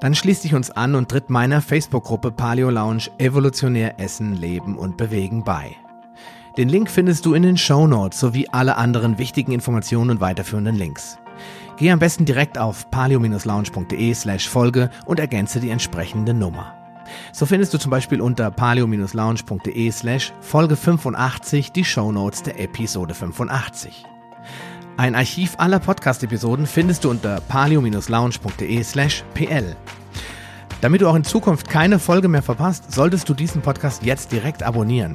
Dann 0.00 0.14
schließ 0.14 0.40
dich 0.42 0.54
uns 0.54 0.70
an 0.70 0.94
und 0.94 1.10
tritt 1.10 1.30
meiner 1.30 1.60
Facebook-Gruppe 1.60 2.32
Paleo 2.32 2.70
Lounge 2.70 3.08
Evolutionär 3.18 3.98
Essen, 3.98 4.34
Leben 4.34 4.78
und 4.78 4.96
Bewegen 4.96 5.44
bei. 5.44 5.76
Den 6.58 6.68
Link 6.68 6.90
findest 6.90 7.24
du 7.26 7.34
in 7.34 7.42
den 7.42 7.56
Show 7.56 7.86
Notes 7.86 8.20
sowie 8.20 8.46
alle 8.52 8.76
anderen 8.76 9.18
wichtigen 9.18 9.52
Informationen 9.52 10.10
und 10.10 10.20
weiterführenden 10.20 10.76
Links. 10.76 11.18
Geh 11.76 11.90
am 11.90 11.98
besten 11.98 12.24
direkt 12.24 12.58
auf 12.58 12.90
paleo-lounge.de 12.90 14.14
slash 14.14 14.48
Folge 14.48 14.90
und 15.06 15.18
ergänze 15.18 15.58
die 15.58 15.70
entsprechende 15.70 16.34
Nummer. 16.34 16.74
So 17.32 17.46
findest 17.46 17.74
du 17.74 17.78
zum 17.78 17.90
Beispiel 17.90 18.20
unter 18.20 18.50
paleo-lounge.de 18.50 19.90
slash 19.90 20.32
Folge 20.40 20.76
85 20.76 21.72
die 21.72 21.84
Shownotes 21.84 22.42
der 22.42 22.60
Episode 22.60 23.14
85. 23.14 24.04
Ein 24.98 25.14
Archiv 25.14 25.54
aller 25.56 25.78
Podcast-Episoden 25.78 26.66
findest 26.66 27.04
du 27.04 27.10
unter 27.10 27.40
paleo-lounge.de 27.40 28.82
slash 28.82 29.24
pl. 29.34 29.74
Damit 30.82 31.00
du 31.00 31.08
auch 31.08 31.14
in 31.14 31.24
Zukunft 31.24 31.68
keine 31.68 31.98
Folge 31.98 32.28
mehr 32.28 32.42
verpasst, 32.42 32.92
solltest 32.92 33.28
du 33.28 33.34
diesen 33.34 33.62
Podcast 33.62 34.04
jetzt 34.04 34.32
direkt 34.32 34.62
abonnieren. 34.62 35.14